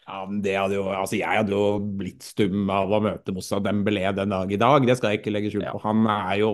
Ja, 0.09 0.23
men 0.25 0.39
det 0.41 0.55
hadde 0.57 0.79
jo, 0.79 0.87
altså 0.89 1.19
Jeg 1.19 1.43
hadde 1.43 1.53
jo 1.53 1.65
blitt 2.01 2.25
stum 2.25 2.71
av 2.73 2.93
å 2.97 3.01
møte 3.05 3.33
Moussa 3.37 3.59
Dembélé 3.61 4.07
den 4.17 4.33
dag 4.33 4.53
i 4.53 4.61
dag. 4.61 4.87
Det 4.89 4.97
skal 4.97 5.13
jeg 5.13 5.21
ikke 5.21 5.35
legge 5.35 5.51
skjul 5.53 5.67
på. 5.69 5.83
Han 5.85 6.07
er 6.09 6.39
jo 6.41 6.53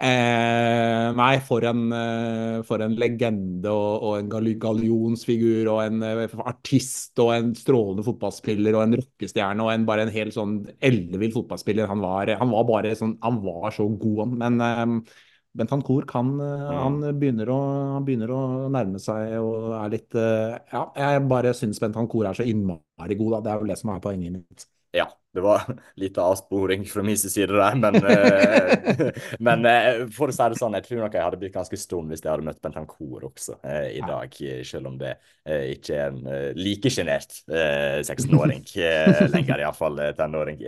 Eh, 0.00 1.06
nei, 1.12 1.34
for 1.44 1.64
en, 1.68 1.80
eh, 1.92 2.62
for 2.64 2.80
en 2.80 2.94
legende 2.96 3.68
og, 3.68 4.06
og 4.08 4.14
en 4.16 4.30
gallionsfigur 4.32 5.68
og 5.68 5.80
en 5.82 6.00
uh, 6.00 6.38
artist 6.48 7.20
og 7.20 7.34
en 7.34 7.50
strålende 7.58 8.06
fotballspiller 8.06 8.78
og 8.78 8.86
en 8.86 8.96
rockestjerne 8.96 9.66
og 9.66 9.74
en, 9.74 9.84
bare 9.84 10.06
en 10.06 10.14
helt 10.14 10.32
sånn 10.32 10.54
ellevill 10.80 11.34
fotballspiller. 11.36 11.90
Han 11.92 12.00
var, 12.00 12.32
han 12.40 12.54
var, 12.54 12.64
bare 12.70 12.94
sånn, 12.96 13.18
han 13.20 13.42
var 13.44 13.76
så 13.76 13.90
god, 14.00 14.38
Men 14.40 14.56
uh, 14.64 15.20
Bentancour 15.60 16.08
kan 16.08 16.32
han, 16.40 17.00
begynner 17.20 17.52
å, 17.52 17.60
han 17.98 18.08
begynner 18.08 18.32
å 18.32 18.42
nærme 18.72 19.02
seg 19.02 19.34
og 19.42 19.72
er 19.82 19.96
litt 19.98 20.14
Ja, 20.14 20.84
jeg 20.94 21.24
bare 21.28 21.52
syns 21.58 21.82
Bentancour 21.82 22.30
er 22.30 22.38
så 22.38 22.46
innmari 22.46 23.18
god, 23.18 23.34
da. 23.34 23.40
Det 23.44 23.52
er 23.52 23.64
jo 23.64 23.72
det 23.74 23.82
som 23.82 23.92
er 23.92 24.04
poenget 24.04 24.38
mitt. 24.38 24.70
Ja, 24.92 25.06
det 25.32 25.40
var 25.40 25.62
litt 25.94 26.18
avsporing 26.18 26.84
fra 26.84 27.02
min 27.02 27.18
side 27.18 27.52
der, 27.52 27.76
men, 27.78 27.94
eh, 27.94 29.10
men 29.46 29.66
eh, 29.68 30.00
for 30.14 30.32
å 30.32 30.34
si 30.34 30.48
det 30.50 30.58
sånn, 30.58 30.74
jeg 30.78 30.86
tror 30.88 31.04
nok 31.04 31.14
jeg 31.14 31.26
hadde 31.26 31.38
blitt 31.42 31.54
ganske 31.54 31.78
stum 31.78 32.10
hvis 32.10 32.24
jeg 32.24 32.32
hadde 32.32 32.46
møtt 32.48 32.58
Bentancour 32.64 33.28
også 33.28 33.60
eh, 33.62 33.92
i 34.00 34.02
dag, 34.02 34.34
selv 34.66 34.90
om 34.90 34.98
det 35.00 35.14
ikke 35.50 35.96
er 35.96 36.10
en 36.10 36.54
like 36.58 36.90
sjenert 36.92 37.32
16-åring 37.48 38.66
lenger, 39.34 39.62
iallfall 39.64 40.02
tenåring. 40.18 40.60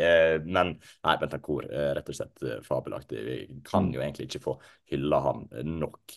men 0.47 0.73
nei, 0.75 1.17
Bentancour 1.21 1.69
rett 1.69 2.09
og 2.09 2.17
slett 2.17 2.65
fabelaktig. 2.67 3.21
Vi 3.27 3.37
kan 3.67 3.91
jo 3.95 4.03
egentlig 4.03 4.27
ikke 4.31 4.43
få 4.49 4.57
hylla 4.91 5.21
ham 5.29 5.45
nok. 5.69 6.17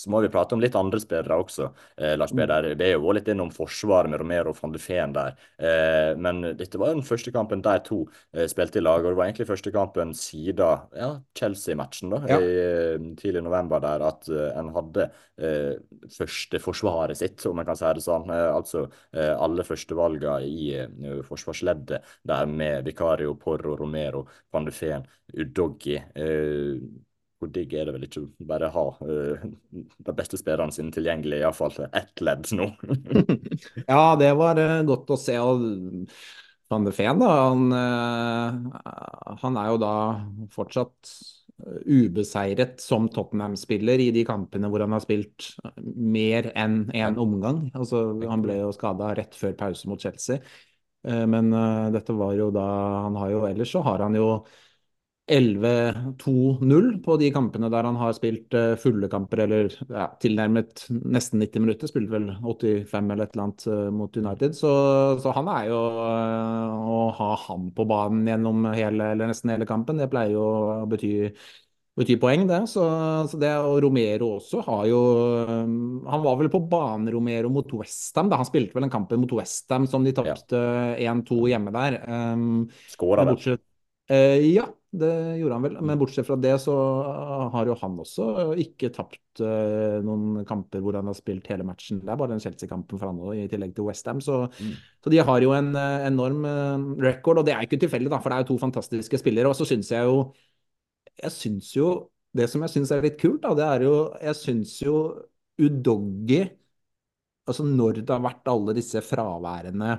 Så 0.00 0.08
må 0.12 0.22
vi 0.24 0.30
prate 0.32 0.56
om 0.56 0.62
litt 0.62 0.76
andre 0.78 1.00
spillere 1.02 1.36
også. 1.42 1.66
Eh, 2.00 2.14
Lars 2.16 2.32
Peder, 2.32 2.70
vi 2.72 2.86
er 2.86 2.94
jo 2.94 3.12
litt 3.12 3.26
innom 3.28 3.50
forsvaret 3.52 4.08
med 4.08 4.22
Romero 4.22 4.54
og 4.54 4.56
van 4.56 4.72
de 4.72 4.80
Feen 4.80 5.12
der. 5.12 5.34
Eh, 5.60 6.12
men 6.16 6.40
dette 6.56 6.80
var 6.80 6.94
den 6.94 7.04
første 7.04 7.32
kampen 7.34 7.60
de 7.64 7.74
to 7.84 7.98
eh, 8.32 8.46
spilte 8.48 8.80
i 8.80 8.84
lag, 8.84 9.04
og 9.04 9.12
det 9.12 9.18
var 9.18 9.28
egentlig 9.28 9.48
første 9.50 9.72
kampen 9.74 10.14
siden 10.16 10.86
ja, 10.96 11.10
Chelsea-matchen 11.36 12.14
da, 12.14 12.22
ja. 12.30 12.38
i 12.40 12.54
eh, 12.62 13.10
tidlig 13.20 13.42
november 13.44 13.82
der 13.84 14.06
at 14.06 14.28
uh, 14.32 14.46
en 14.56 14.70
hadde 14.74 15.06
uh, 15.40 16.00
første 16.16 16.60
forsvaret 16.62 17.20
sitt, 17.20 17.44
om 17.48 17.60
man 17.60 17.68
kan 17.68 17.78
si 17.78 17.92
det 17.96 18.04
sånn. 18.04 18.28
Uh, 18.30 18.48
altså 18.54 18.86
alle 19.12 19.64
førstevalgene 19.66 20.48
i 20.48 21.20
forsvarsleddet 21.26 22.08
der 22.26 22.48
med 22.48 22.88
Vicario, 22.88 23.34
Porro, 23.40 23.76
Romero, 23.78 24.24
van 24.52 24.66
de 24.66 24.74
Feen, 24.74 25.06
Udoggi. 25.36 25.98
Uh, 26.16 26.80
hvor 27.40 27.48
digg 27.54 27.72
er 27.72 27.88
det 27.88 27.94
vel 27.96 28.04
ikke 28.04 28.20
å 28.22 28.46
bare 28.50 28.68
ha 28.74 28.84
uh, 29.00 29.48
de 29.72 30.14
beste 30.16 30.38
spillerne 30.40 30.74
sine 30.76 30.92
tilgjengelig, 30.92 31.40
iallfall 31.40 31.72
ett 31.88 32.20
ledd 32.20 32.52
nå. 32.56 32.68
ja, 33.94 34.04
det 34.20 34.30
var 34.36 34.60
uh, 34.60 34.76
godt 34.88 35.14
å 35.14 35.18
se. 35.20 35.38
og 35.40 35.64
Van 36.70 36.86
de 36.86 36.92
Feen, 36.94 37.18
da, 37.18 37.30
han, 37.48 37.72
uh, 37.72 39.34
han, 39.40 39.58
er 39.58 39.72
jo 39.72 39.80
da 39.82 39.94
fortsatt 40.54 41.14
ubeseiret 41.60 42.78
som 42.80 43.08
Tottenham-spiller 43.12 44.00
i 44.00 44.12
de 44.16 44.22
kampene 44.24 44.68
hvor 44.72 44.84
han 44.84 44.94
har 44.96 45.02
spilt 45.04 45.50
mer 45.76 46.52
enn 46.54 46.86
én 46.92 47.10
en 47.10 47.20
omgang. 47.20 47.66
Altså, 47.74 48.04
han 48.22 48.44
ble 48.44 48.62
jo 48.62 48.70
skada 48.72 49.10
rett 49.16 49.36
før 49.36 49.56
pause 49.58 49.90
mot 49.90 50.00
Chelsea. 50.00 50.40
Men 51.04 51.52
dette 51.92 52.12
var 52.12 52.34
jo 52.36 52.50
da 52.52 52.64
Han 53.06 53.14
har 53.16 53.30
jo 53.32 53.44
ellers 53.48 53.70
så 53.72 53.80
har 53.84 54.02
han 54.04 54.16
jo 54.16 54.26
11-2-0 55.30 56.88
på 57.04 57.16
de 57.20 57.28
kampene 57.30 57.68
der 57.70 57.86
han 57.86 57.98
har 58.00 58.14
spilt 58.16 58.54
eh, 58.58 58.74
fulle 58.80 59.06
kamper, 59.10 59.44
eller 59.44 59.70
ja, 59.86 60.08
tilnærmet 60.22 60.84
nesten 60.90 61.42
90 61.42 61.64
minutter. 61.64 61.90
Spilte 61.90 62.16
vel 62.16 62.26
85 62.42 63.12
eller 63.14 63.28
et 63.28 63.36
eller 63.36 63.46
annet 63.46 63.66
eh, 63.70 63.86
mot 63.94 64.18
United. 64.18 64.56
Så, 64.58 64.72
så 65.22 65.34
han 65.36 65.50
er 65.52 65.68
jo 65.70 65.80
eh, 66.02 66.76
Å 66.90 67.00
ha 67.20 67.30
han 67.46 67.70
på 67.76 67.86
banen 67.90 68.26
gjennom 68.32 68.66
hele, 68.74 69.12
eller 69.14 69.30
nesten 69.30 69.54
hele 69.54 69.68
kampen, 69.68 70.02
det 70.02 70.10
pleier 70.10 70.34
jo 70.34 70.42
å 70.42 70.80
bety, 70.90 71.12
betyr 72.00 72.18
poeng, 72.22 72.48
det. 72.50 72.64
Så, 72.72 72.88
så, 73.30 73.38
det. 73.38 73.52
Og 73.62 73.78
Romero 73.86 74.32
også 74.40 74.64
har 74.66 74.84
jo 74.90 75.00
Han 76.10 76.26
var 76.26 76.42
vel 76.42 76.50
på 76.50 76.62
banen, 76.74 77.06
Romero, 77.14 77.52
mot 77.54 77.78
Westham. 77.78 78.34
Han 78.34 78.50
spilte 78.50 78.74
vel 78.74 78.88
en 78.88 78.96
kamp 78.98 79.14
mot 79.14 79.38
Westham 79.38 79.86
som 79.90 80.02
de 80.02 80.16
tapte 80.16 80.58
ja. 80.98 81.14
1-2 81.14 81.40
hjemme 81.54 81.74
der. 81.78 82.02
Um, 82.10 82.66
Skåra 82.90 83.30
vel? 83.30 83.58
Uh, 84.10 84.42
ja, 84.42 84.66
det 84.90 85.10
gjorde 85.38 85.56
han 85.56 85.64
vel. 85.64 85.76
Men 85.86 85.98
bortsett 86.00 86.26
fra 86.26 86.36
det 86.40 86.56
så 86.64 86.74
har 87.54 87.68
jo 87.68 87.76
han 87.78 87.98
også 88.02 88.26
ikke 88.58 88.90
tapt 88.94 89.42
uh, 89.44 90.00
noen 90.02 90.42
kamper 90.48 90.82
hvor 90.82 90.98
han 90.98 91.06
har 91.06 91.18
spilt 91.18 91.46
hele 91.52 91.66
matchen. 91.66 92.00
Det 92.02 92.10
er 92.10 92.18
bare 92.18 92.34
den 92.34 92.42
Chelsea-kampen 92.42 92.98
for 92.98 93.10
han 93.10 93.20
òg, 93.22 93.36
i 93.38 93.48
tillegg 93.52 93.74
til 93.76 93.86
Westham. 93.86 94.22
Så, 94.24 94.42
mm. 94.50 94.76
så 95.04 95.14
de 95.14 95.22
har 95.30 95.46
jo 95.46 95.54
en 95.54 95.72
enorm 95.78 96.46
record, 97.02 97.38
og 97.38 97.46
det 97.46 97.54
er 97.54 97.66
ikke 97.66 97.78
tilfeldig, 97.84 98.10
da, 98.10 98.18
for 98.18 98.32
det 98.32 98.40
er 98.40 98.46
jo 98.46 98.50
to 98.52 98.60
fantastiske 98.66 99.22
spillere. 99.22 99.52
Og 99.52 99.58
så 99.58 99.68
syns 99.68 99.92
jeg 99.94 100.10
jo 100.10 100.22
Jeg 101.20 101.32
syns 101.34 101.74
jo 101.76 101.90
Det 102.32 102.46
som 102.48 102.62
jeg 102.62 102.72
syns 102.72 102.90
er 102.94 103.02
litt 103.04 103.18
kult, 103.20 103.42
da, 103.42 103.54
det 103.58 103.66
er 103.66 103.84
jo 103.86 103.94
Jeg 104.22 104.38
syns 104.38 104.76
jo 104.82 104.94
Udoggi 105.60 106.44
Altså 107.48 107.64
når 107.66 108.02
det 108.04 108.14
har 108.14 108.22
vært 108.22 108.50
alle 108.52 108.74
disse 108.76 109.00
fraværende 109.02 109.96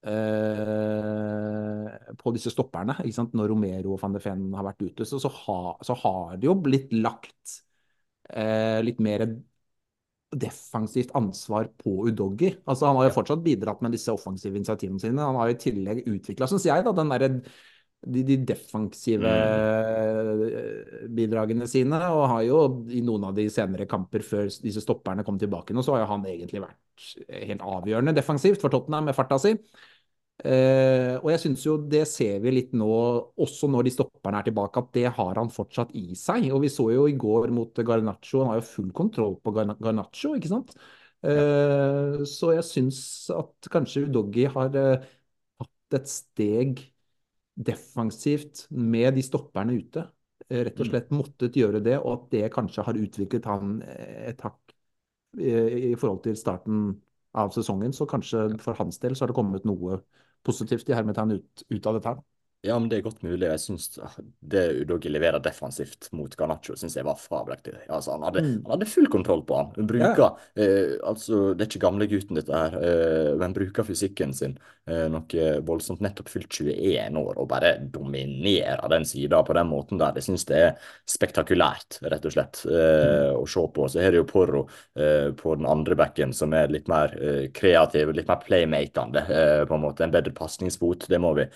Eh, 0.00 1.88
på 2.16 2.32
disse 2.32 2.50
stopperne. 2.52 2.94
Når 3.04 3.50
Romero 3.52 3.94
og 3.94 4.00
van 4.00 4.14
de 4.16 4.20
Ven 4.24 4.46
har 4.56 4.64
vært 4.70 4.82
ute, 4.86 5.04
så, 5.04 5.20
så, 5.20 5.28
ha, 5.44 5.76
så 5.84 5.96
har 6.04 6.38
det 6.40 6.48
jo 6.48 6.56
blitt 6.56 6.92
lagt 6.96 7.60
eh, 8.32 8.80
litt 8.84 9.00
mer 9.04 9.26
defensivt 10.30 11.10
ansvar 11.18 11.68
på 11.80 12.06
Udoggi. 12.08 12.54
Altså, 12.64 12.86
han 12.86 12.96
har 13.00 13.04
jo 13.08 13.16
fortsatt 13.18 13.42
bidratt 13.44 13.82
med 13.84 13.92
disse 13.96 14.14
offensive 14.14 14.56
initiativene 14.56 15.02
sine. 15.02 15.26
Han 15.26 15.36
har 15.36 15.50
jo 15.50 15.58
i 15.58 15.62
tillegg 15.66 15.98
utvikla, 16.06 16.48
syns 16.48 16.68
jeg, 16.70 16.86
da, 16.86 16.94
den 16.96 17.12
der, 17.12 17.20
de, 18.00 18.22
de, 18.24 18.36
defensive 18.48 19.28
mm. 19.28 21.10
bidragene 21.18 21.66
sine. 21.68 21.98
Og 22.14 22.28
har 22.30 22.42
jo 22.46 22.58
i 22.94 23.02
noen 23.04 23.26
av 23.28 23.36
de 23.36 23.50
senere 23.52 23.90
kamper 23.90 24.24
før 24.24 24.48
disse 24.62 24.80
stopperne 24.86 25.26
kom 25.26 25.36
tilbake 25.42 25.74
nå, 25.76 25.84
så 25.84 25.98
har 25.98 26.06
jo 26.06 26.12
han 26.14 26.28
egentlig 26.30 26.62
vært 26.64 27.10
helt 27.50 27.64
avgjørende 27.66 28.14
defensivt 28.16 28.62
for 28.62 28.72
Tottenham 28.72 29.10
med 29.10 29.18
farta 29.18 29.36
si. 29.42 29.58
Uh, 30.40 31.18
og 31.20 31.26
jeg 31.34 31.40
syns 31.42 31.62
jo 31.66 31.74
det 31.92 32.06
ser 32.08 32.38
vi 32.40 32.52
litt 32.54 32.70
nå, 32.72 32.88
også 33.44 33.68
når 33.68 33.84
de 33.84 33.92
stopperne 33.92 34.38
er 34.40 34.46
tilbake, 34.46 34.80
at 34.80 34.94
det 34.96 35.10
har 35.18 35.36
han 35.36 35.50
fortsatt 35.52 35.92
i 35.98 36.16
seg. 36.16 36.46
Og 36.54 36.62
vi 36.64 36.70
så 36.72 36.86
jo 36.94 37.04
i 37.10 37.16
går 37.20 37.52
mot 37.52 37.76
Garnaccio, 37.76 38.40
han 38.40 38.54
har 38.54 38.62
jo 38.62 38.68
full 38.70 38.88
kontroll 38.96 39.36
på 39.44 39.52
Garnaccio, 39.58 40.32
ikke 40.38 40.52
sant. 40.52 40.72
Uh, 41.20 42.22
så 42.24 42.54
jeg 42.56 42.64
syns 42.64 43.02
at 43.36 43.68
kanskje 43.72 44.06
Udoggi 44.06 44.46
har 44.48 44.78
uh, 44.80 45.10
hatt 45.60 45.98
et 45.98 46.08
steg 46.08 46.80
defensivt 47.60 48.64
med 48.72 49.18
de 49.18 49.26
stopperne 49.26 49.76
ute. 49.76 50.06
Rett 50.50 50.80
og 50.80 50.86
mm. 50.86 50.88
slett 50.88 51.12
måttet 51.12 51.58
gjøre 51.60 51.82
det, 51.84 51.98
og 52.00 52.14
at 52.14 52.24
det 52.32 52.46
kanskje 52.54 52.86
har 52.86 52.96
utviklet 52.98 53.44
han 53.46 53.76
et 53.84 54.40
hakk 54.42 54.72
i 55.38 55.92
forhold 56.00 56.24
til 56.24 56.34
starten 56.38 56.88
av 57.38 57.52
sesongen. 57.54 57.92
Så 57.94 58.08
kanskje 58.10 58.48
for 58.64 58.74
hans 58.80 58.98
del 59.04 59.14
så 59.14 59.24
har 59.24 59.30
det 59.30 59.36
kommet 59.36 59.68
noe 59.68 60.00
positivt 60.46 60.88
i 60.88 60.96
hermetegn 60.96 61.36
ut, 61.38 61.64
ut 61.68 61.86
av 61.86 61.98
dette 61.98 62.14
her. 62.14 62.22
Ja, 62.60 62.74
men 62.76 62.90
det 62.92 62.98
er 62.98 63.04
godt 63.06 63.22
mulig. 63.24 63.46
Jeg 63.48 63.60
synes 63.62 63.86
Det 64.52 64.62
Udogi 64.82 65.08
leverer 65.08 65.40
defensivt 65.40 66.10
mot 66.12 66.34
Garnaccio, 66.36 66.74
syns 66.76 66.98
jeg 66.98 67.06
var 67.08 67.16
fabelaktig. 67.16 67.72
Altså, 67.88 68.12
han, 68.12 68.26
hadde, 68.28 68.42
mm. 68.44 68.58
han 68.66 68.74
hadde 68.74 68.88
full 68.90 69.08
kontroll 69.12 69.40
på 69.48 69.56
han. 69.56 69.70
han 69.78 69.88
bruker, 69.88 70.26
ja. 70.26 70.60
eh, 70.60 70.98
altså, 71.08 71.54
Det 71.54 71.64
er 71.64 71.70
ikke 71.70 71.86
gamlegutten, 71.86 72.36
dette 72.36 72.52
her, 72.52 72.76
eh, 72.84 73.30
men 73.40 73.56
bruker 73.56 73.86
fysikken 73.88 74.36
sin 74.36 74.58
eh, 74.90 75.06
noe 75.08 75.46
voldsomt. 75.64 76.02
Nettopp 76.04 76.28
fylt 76.28 76.52
21 76.60 77.16
år 77.22 77.40
og 77.40 77.48
bare 77.48 77.72
dominerer 77.80 78.84
den 78.92 79.08
sida 79.08 79.40
på 79.46 79.56
den 79.56 79.70
måten 79.72 80.02
der. 80.02 80.20
Jeg 80.20 80.28
syns 80.28 80.44
det 80.50 80.60
er 80.60 80.92
spektakulært, 81.08 82.02
rett 82.12 82.28
og 82.28 82.36
slett, 82.36 82.60
eh, 82.68 83.30
mm. 83.30 83.40
å 83.40 83.48
se 83.48 83.64
på. 83.72 83.88
Så 83.88 84.04
her 84.04 84.12
er 84.12 84.20
jo 84.20 84.28
Porro 84.28 84.66
eh, 85.00 85.30
på 85.32 85.56
den 85.56 85.70
andre 85.70 85.96
bekken 85.96 86.36
som 86.36 86.52
er 86.52 86.68
litt 86.76 86.92
mer 86.92 87.16
eh, 87.16 87.48
kreativ, 87.56 88.12
litt 88.12 88.28
mer 88.28 88.44
playmatende, 88.44 89.24
på 89.64 89.80
en 89.80 89.84
måte. 89.88 90.04
En 90.04 90.12
bedre 90.12 90.36
pasningsfot, 90.36 91.08
det 91.08 91.18
må 91.22 91.32
vi 91.38 91.48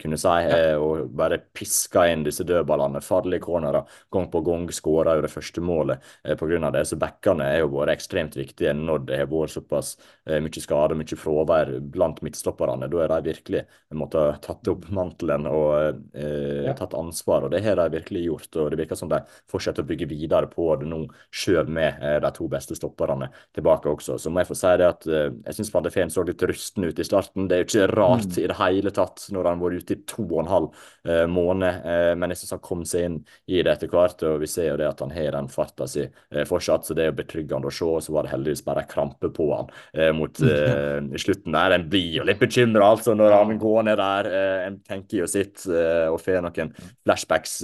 kunne 0.00 0.18
si 0.20 0.35
ja. 0.44 0.58
Eh, 0.58 0.76
og 0.80 1.10
bare 1.16 1.38
piska 1.54 2.06
inn 2.12 2.24
disse 2.26 2.44
dødballene. 2.46 3.02
Farlige 3.04 3.44
cornerer 3.46 3.86
gang 4.12 4.28
på 4.32 4.42
gang. 4.46 4.68
Skåra 4.74 5.16
jo 5.16 5.24
det 5.24 5.32
første 5.32 5.62
målet 5.64 6.02
eh, 6.24 6.36
pga. 6.36 6.70
det. 6.74 6.84
Så 6.88 6.98
backene 7.00 7.48
er 7.52 7.62
jo 7.62 7.72
vært 7.76 7.96
ekstremt 7.96 8.36
viktige 8.36 8.74
når 8.76 9.06
det 9.08 9.20
har 9.22 9.30
vært 9.30 9.54
såpass 9.56 9.94
eh, 10.26 10.40
mye 10.42 10.62
skade, 10.62 10.96
og 10.96 11.02
mye 11.02 11.20
fravær 11.20 11.72
blant 11.80 12.22
midtstopperne. 12.26 12.90
Da 12.92 13.02
er 13.04 13.14
de 13.14 13.32
virkelig 13.32 13.64
måttet 13.96 14.42
tatt 14.46 14.68
opp 14.72 14.88
mantelen 14.94 15.46
og 15.50 16.02
eh, 16.16 16.66
ja. 16.66 16.74
tatt 16.76 16.96
ansvar, 16.98 17.46
og 17.46 17.54
det 17.54 17.62
har 17.64 17.78
de 17.80 17.88
virkelig 17.96 18.26
gjort. 18.26 18.50
og 18.56 18.70
Det 18.72 18.80
virker 18.82 18.98
som 18.98 19.10
de 19.12 19.20
fortsetter 19.50 19.84
å 19.84 19.88
bygge 19.88 20.10
videre 20.10 20.50
på 20.50 20.68
det 20.80 20.88
nå, 20.90 21.04
sjøl 21.34 21.70
med 21.70 22.02
eh, 22.02 22.18
de 22.22 22.32
to 22.36 22.48
beste 22.50 22.76
stopperne 22.78 23.30
tilbake 23.56 23.90
også. 23.90 24.18
Så 24.20 24.32
må 24.32 24.42
jeg 24.42 24.50
få 24.50 24.58
si 24.58 24.74
det 24.80 24.88
at 24.88 25.08
eh, 25.08 25.28
jeg 25.48 25.58
syns 25.58 25.72
Van 25.74 25.86
de 25.86 25.92
Feen 25.94 26.12
så 26.12 26.24
litt 26.26 26.42
rusten 26.46 26.86
ut 26.86 26.98
i 27.00 27.06
starten. 27.06 27.48
Det 27.48 27.56
er 27.56 27.64
jo 27.64 27.68
ikke 27.68 27.90
rart 27.94 28.30
mm. 28.30 28.38
i 28.42 28.48
det 28.50 28.58
hele 28.60 28.94
tatt 28.94 29.26
når 29.32 29.50
han 29.50 29.60
har 29.60 29.66
vært 29.66 29.86
ute 29.86 29.96
i 29.96 30.04
to 30.08 30.25
og 30.34 30.42
en 30.42 30.52
halv 30.52 30.68
eh, 31.08 31.24
måned. 31.30 31.82
Eh, 31.86 32.12
men 32.18 32.32
jeg 32.32 32.42
synes 32.42 32.56
han 32.56 32.64
kom 32.64 32.84
seg 32.88 33.08
inn 33.08 33.18
i 33.46 33.62
det 33.62 33.74
etter 33.76 33.90
hvert, 33.92 34.22
og 34.26 34.40
vi 34.42 34.50
ser 34.50 34.72
jo 34.72 34.78
det 34.80 34.88
at 34.88 35.02
han 35.04 35.14
har 35.14 35.36
den 35.36 35.50
farta 35.52 35.88
si 35.90 36.04
eh, 36.06 36.46
fortsatt, 36.48 36.86
så 36.86 36.96
det 36.96 37.06
er 37.06 37.12
jo 37.12 37.18
betryggende 37.20 37.70
å 37.70 37.74
se. 37.74 37.88
og 37.88 38.04
Så 38.04 38.14
var 38.14 38.26
det 38.26 38.34
heldigvis 38.34 38.64
bare 38.66 38.84
en 38.84 38.90
krampe 38.90 39.30
på 39.34 39.50
han 39.52 39.70
eh, 39.92 40.12
mot 40.16 40.40
eh, 40.52 41.18
slutten 41.20 41.56
der. 41.56 41.76
En 41.76 41.86
blir 41.90 42.20
jo 42.20 42.26
litt 42.26 42.42
bekymra 42.42 42.92
altså, 42.94 43.16
når 43.18 43.36
han 43.36 43.60
går 43.62 43.86
ned 43.90 44.00
der. 44.02 44.30
Eh, 44.32 44.64
en 44.70 44.80
tenker 44.86 45.22
jo 45.22 45.30
sitt 45.30 45.64
og 45.66 46.18
får 46.22 46.42
noen 46.44 46.72
flashbacks 47.04 47.60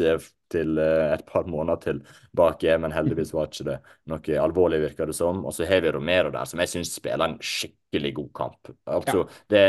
til 0.53 0.77
et 0.79 1.23
par 1.29 1.47
måneder 1.49 1.81
tilbake, 1.81 2.75
men 2.83 2.93
heldigvis 2.93 3.33
var 3.33 3.49
ikke 3.49 3.67
det 3.71 3.77
noe 4.13 4.41
alvorlig, 4.43 4.83
virker 4.83 5.09
det 5.09 5.17
som. 5.17 5.41
Og 5.49 5.55
så 5.57 5.67
har 5.69 5.81
vi 5.85 5.93
Romero 5.95 6.33
der, 6.35 6.49
som 6.49 6.61
jeg 6.61 6.73
syns 6.75 6.93
spiller 6.99 7.25
en 7.25 7.39
skikkelig 7.41 8.13
god 8.19 8.31
kamp. 8.37 8.73
Altså, 8.85 9.25
ja. 9.25 9.41
det, 9.55 9.65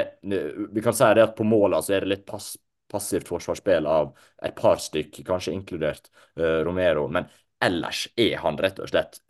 vi 0.76 0.84
kan 0.84 0.96
si 0.98 1.10
det 1.16 1.28
at 1.30 1.38
på 1.38 1.48
målet 1.48 1.86
så 1.86 1.96
er 1.96 2.04
det 2.04 2.12
litt 2.16 2.28
pass 2.28 2.54
passivt 2.94 3.30
forsvarsspill 3.32 3.88
av 3.90 4.14
et 4.46 4.56
par 4.58 4.82
stykk, 4.82 5.24
kanskje 5.28 5.56
inkludert 5.58 6.12
uh, 6.40 6.62
Romero. 6.66 7.08
Men 7.12 7.30
ellers 7.64 8.08
er 8.20 8.38
han 8.44 8.60
rett 8.62 8.82
og 8.84 8.92
slett 8.92 9.22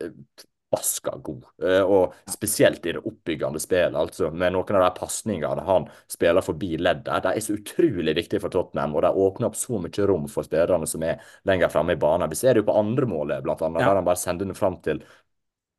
vaska 0.74 1.16
god. 1.22 1.44
Uh, 1.62 1.82
og 1.82 2.14
spesielt 2.30 2.86
i 2.86 2.94
det 2.96 3.02
oppbyggende 3.06 3.60
spillet, 3.62 3.96
altså 3.98 4.30
med 4.34 4.54
noen 4.54 4.78
av 4.78 4.86
de 4.86 4.92
pasningene 4.98 5.66
han 5.66 5.88
spiller 6.10 6.44
forbi 6.44 6.74
leddet. 6.78 7.24
De 7.24 7.34
er 7.34 7.44
så 7.44 7.58
utrolig 7.58 8.16
viktige 8.18 8.42
for 8.42 8.52
Tottenham, 8.54 8.96
og 8.96 9.04
de 9.06 9.12
åpner 9.26 9.50
opp 9.50 9.58
så 9.58 9.80
mye 9.82 10.08
rom 10.10 10.26
for 10.30 10.46
spillerne 10.46 10.88
som 10.90 11.04
er 11.06 11.22
lenger 11.48 11.72
framme 11.72 11.96
i 11.96 12.00
banen. 12.00 12.30
Vi 12.32 12.40
ser 12.40 12.54
det 12.54 12.64
jo 12.64 12.70
på 12.70 12.78
andre 12.80 13.08
målet, 13.10 13.44
annet, 13.44 13.82
ja. 13.82 13.90
der 13.90 14.00
han 14.00 14.08
bare 14.08 14.20
sender 14.20 14.50
den 14.50 14.58
fram 14.58 14.80
til 14.84 15.04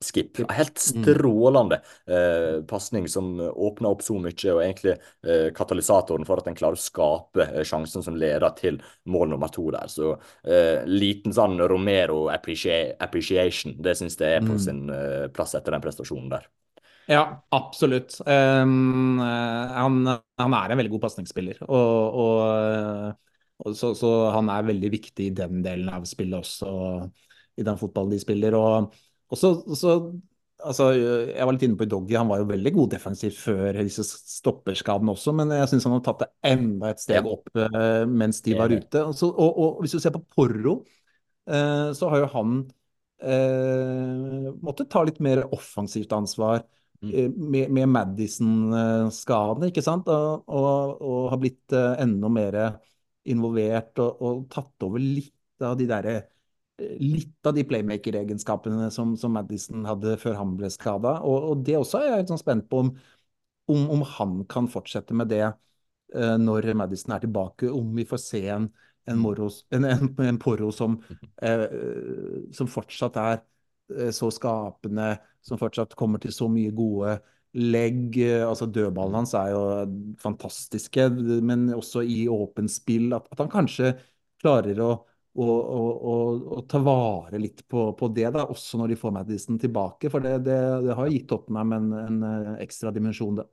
Skip. 0.06 0.42
Helt 0.54 0.82
strålende 0.82 1.80
eh, 2.06 2.62
pasning 2.70 3.08
som 3.12 3.34
åpner 3.42 3.90
opp 3.90 4.04
så 4.06 4.18
mye, 4.22 4.54
og 4.54 4.62
egentlig 4.64 4.96
eh, 5.26 5.50
katalysatoren 5.56 6.28
for 6.28 6.42
at 6.42 6.50
en 6.50 6.58
klarer 6.58 6.78
å 6.78 6.84
skape 6.84 7.48
eh, 7.48 7.64
sjansen 7.68 8.06
som 8.06 8.18
leder 8.20 8.54
til 8.58 8.80
mål 9.12 9.34
nummer 9.34 9.52
to 9.54 9.68
der. 9.74 9.90
Så 9.92 10.14
eh, 10.46 10.86
liten 10.90 11.34
sånn 11.36 11.58
Romero 11.66 12.28
appreciation, 12.34 13.78
det 13.82 13.98
syns 14.00 14.20
jeg 14.20 14.40
er 14.40 14.46
på 14.46 14.56
mm. 14.56 14.62
sin 14.62 14.86
eh, 14.94 15.26
plass 15.34 15.56
etter 15.58 15.76
den 15.76 15.84
prestasjonen 15.84 16.32
der. 16.38 16.48
Ja, 17.06 17.26
absolutt. 17.54 18.18
Um, 18.26 19.20
han, 19.22 20.00
han, 20.10 20.56
er 20.58 20.72
en 20.74 20.80
veldig 20.80 20.96
god 20.96 21.04
pasningsspiller. 21.04 21.60
Og, 21.68 22.16
og, 22.24 23.20
og 23.62 23.76
så, 23.78 23.92
så, 23.98 24.14
han 24.34 24.50
er 24.50 24.66
veldig 24.72 24.90
viktig 24.94 25.28
i 25.30 25.36
den 25.38 25.62
delen 25.66 25.92
av 25.94 26.08
spillet 26.10 26.40
også, 26.40 26.72
i 27.62 27.66
den 27.68 27.78
fotballen 27.78 28.16
de 28.16 28.22
spiller. 28.24 28.58
og 28.58 28.96
og 29.32 29.40
så, 29.40 29.52
så 29.78 29.96
altså, 30.64 30.90
Jeg 30.96 31.48
var 31.48 31.56
litt 31.56 31.66
inne 31.68 31.80
på 31.80 31.88
Doggy, 31.90 32.16
han 32.20 32.30
var 32.30 32.42
jo 32.42 32.50
veldig 32.52 32.74
god 32.76 32.94
defensivt 32.96 33.40
før 33.42 33.82
disse 33.82 34.06
stopperskadene 34.06 35.16
også, 35.16 35.34
men 35.38 35.54
jeg 35.56 35.72
syns 35.72 35.88
han 35.90 35.98
har 35.98 36.06
tatt 36.06 36.24
det 36.26 36.32
enda 36.52 36.92
et 36.92 37.04
steg 37.04 37.30
opp 37.30 37.52
uh, 37.58 38.06
mens 38.10 38.42
de 38.46 38.56
var 38.58 38.74
ute. 38.74 39.04
Og, 39.04 39.16
så, 39.18 39.30
og, 39.32 39.60
og, 39.66 39.84
hvis 39.84 39.96
du 39.96 40.02
ser 40.04 40.16
på 40.16 40.24
Porro, 40.36 40.80
uh, 41.52 41.92
så 41.98 42.12
har 42.14 42.24
jo 42.24 42.32
han 42.36 42.56
uh, 43.26 44.50
måttet 44.66 44.92
ta 44.94 45.06
litt 45.08 45.22
mer 45.24 45.46
offensivt 45.56 46.16
ansvar. 46.16 46.66
Mm. 47.06 47.34
Med, 47.52 47.70
med 47.76 47.90
Madison-skadene, 47.92 49.68
ikke 49.70 49.84
sant? 49.84 50.08
Og, 50.10 50.48
og, 50.48 51.26
har 51.30 51.38
blitt 51.42 51.76
enda 51.76 52.30
mer 52.32 52.56
involvert 53.30 54.00
og, 54.02 54.24
og, 54.24 54.40
tatt 54.50 54.86
over 54.88 55.04
litt 55.04 55.62
av 55.62 55.76
de 55.78 55.86
derre 55.90 56.16
litt 56.80 57.48
av 57.48 57.56
de 57.56 57.64
playmaker-egenskapene 57.68 58.90
som, 58.92 59.16
som, 59.20 59.36
Madison 59.36 59.86
hadde 59.88 60.18
før 60.20 60.40
han 60.40 60.56
ble 60.60 60.70
skada. 60.74 61.20
Og, 61.24 61.52
og, 61.52 61.62
det 61.68 61.78
også 61.80 62.02
er 62.02 62.10
jeg 62.10 62.24
litt 62.24 62.34
sånn 62.34 62.42
spent 62.42 62.68
på 62.72 62.82
om, 62.84 62.90
om, 63.72 63.86
om, 63.96 64.04
han 64.18 64.42
kan 64.52 64.68
fortsette 64.72 65.16
med 65.16 65.32
det 65.32 65.46
uh, 65.48 66.36
når 66.42 66.74
Madison 66.78 67.16
er 67.16 67.24
tilbake. 67.24 67.72
Om 67.72 67.94
vi 67.96 68.08
får 68.10 68.22
se 68.26 68.44
en, 68.58 68.68
en, 69.08 69.22
moros, 69.22 69.64
en, 69.76 69.88
en 69.88 70.42
Poro 70.42 70.74
som, 70.76 71.00
uh, 71.46 71.66
som, 72.56 72.72
fortsatt 72.72 73.22
er 73.24 73.40
uh, 73.96 74.12
så 74.16 74.32
skapende, 74.36 75.16
som 75.46 75.62
fortsatt 75.62 75.96
kommer 75.96 76.20
til 76.24 76.36
så 76.36 76.52
mye 76.52 76.76
gode 76.76 77.18
legg. 77.56 78.18
altså 78.44 78.68
Dødballene 78.68 79.22
hans 79.22 79.32
er 79.40 79.54
jo 79.54 79.64
fantastiske, 80.20 81.08
men 81.40 81.70
også 81.72 82.04
i 82.04 82.26
åpent 82.28 82.74
spill. 82.74 83.14
At, 83.16 83.32
at 83.32 83.40
han 83.40 83.54
kanskje 83.54 83.94
klarer 84.44 84.82
å 84.84 84.90
og, 85.36 86.06
og, 86.08 86.44
og, 86.56 86.62
ta 86.72 86.80
vare 86.80 87.40
litt 87.42 87.66
på, 87.68 87.90
på, 88.00 88.08
det, 88.16 88.30
da, 88.36 88.46
også 88.52 88.80
når 88.80 88.94
de 88.94 88.98
får 89.00 89.14
Madison 89.18 89.60
tilbake. 89.60 90.12
For 90.12 90.24
det, 90.24 90.38
det, 90.48 90.60
det 90.86 90.96
har 90.96 91.12
gitt 91.12 91.28
Tottenham 91.32 91.76
en, 91.76 91.90
en 92.00 92.24
eh, 92.30 92.52
ekstra 92.64 92.94
dimensjon, 92.96 93.42
det. 93.42 93.48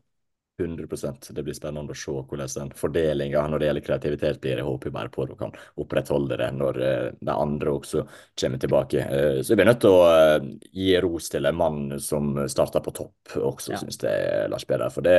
100% 0.61 1.33
Det 1.33 1.43
blir 1.43 1.55
spennende 1.57 1.95
å 1.95 1.97
se 1.97 2.13
hvordan 2.13 2.51
den 2.55 2.73
fordelinga 2.77 3.45
når 3.49 3.61
det 3.61 3.69
gjelder 3.69 3.85
kreativitet 3.87 4.41
blir. 4.43 4.61
Jeg 4.61 4.67
håper 4.67 4.93
bare 4.93 5.11
på 5.13 5.25
at 5.25 5.33
hun 5.33 5.39
kan 5.41 5.55
opprettholde 5.81 6.37
det 6.39 6.51
når 6.59 6.81
uh, 6.83 7.07
de 7.17 7.33
andre 7.33 7.73
også 7.73 8.05
kommer 8.41 8.61
tilbake. 8.61 9.07
Uh, 9.09 9.41
så 9.41 9.53
jeg 9.55 9.61
blir 9.61 9.71
nødt 9.71 9.81
til 9.85 9.97
å 9.97 10.03
uh, 10.05 10.49
gi 10.77 10.91
ros 11.03 11.31
til 11.33 11.49
en 11.49 11.59
mann 11.59 11.81
som 12.03 12.35
starta 12.53 12.83
på 12.85 12.95
topp 12.97 13.37
også, 13.41 13.73
ja. 13.73 13.81
syns 13.81 14.01
jeg, 14.05 14.51
Lars 14.53 14.69
Peder. 14.69 14.93
For 14.93 15.07
det 15.07 15.17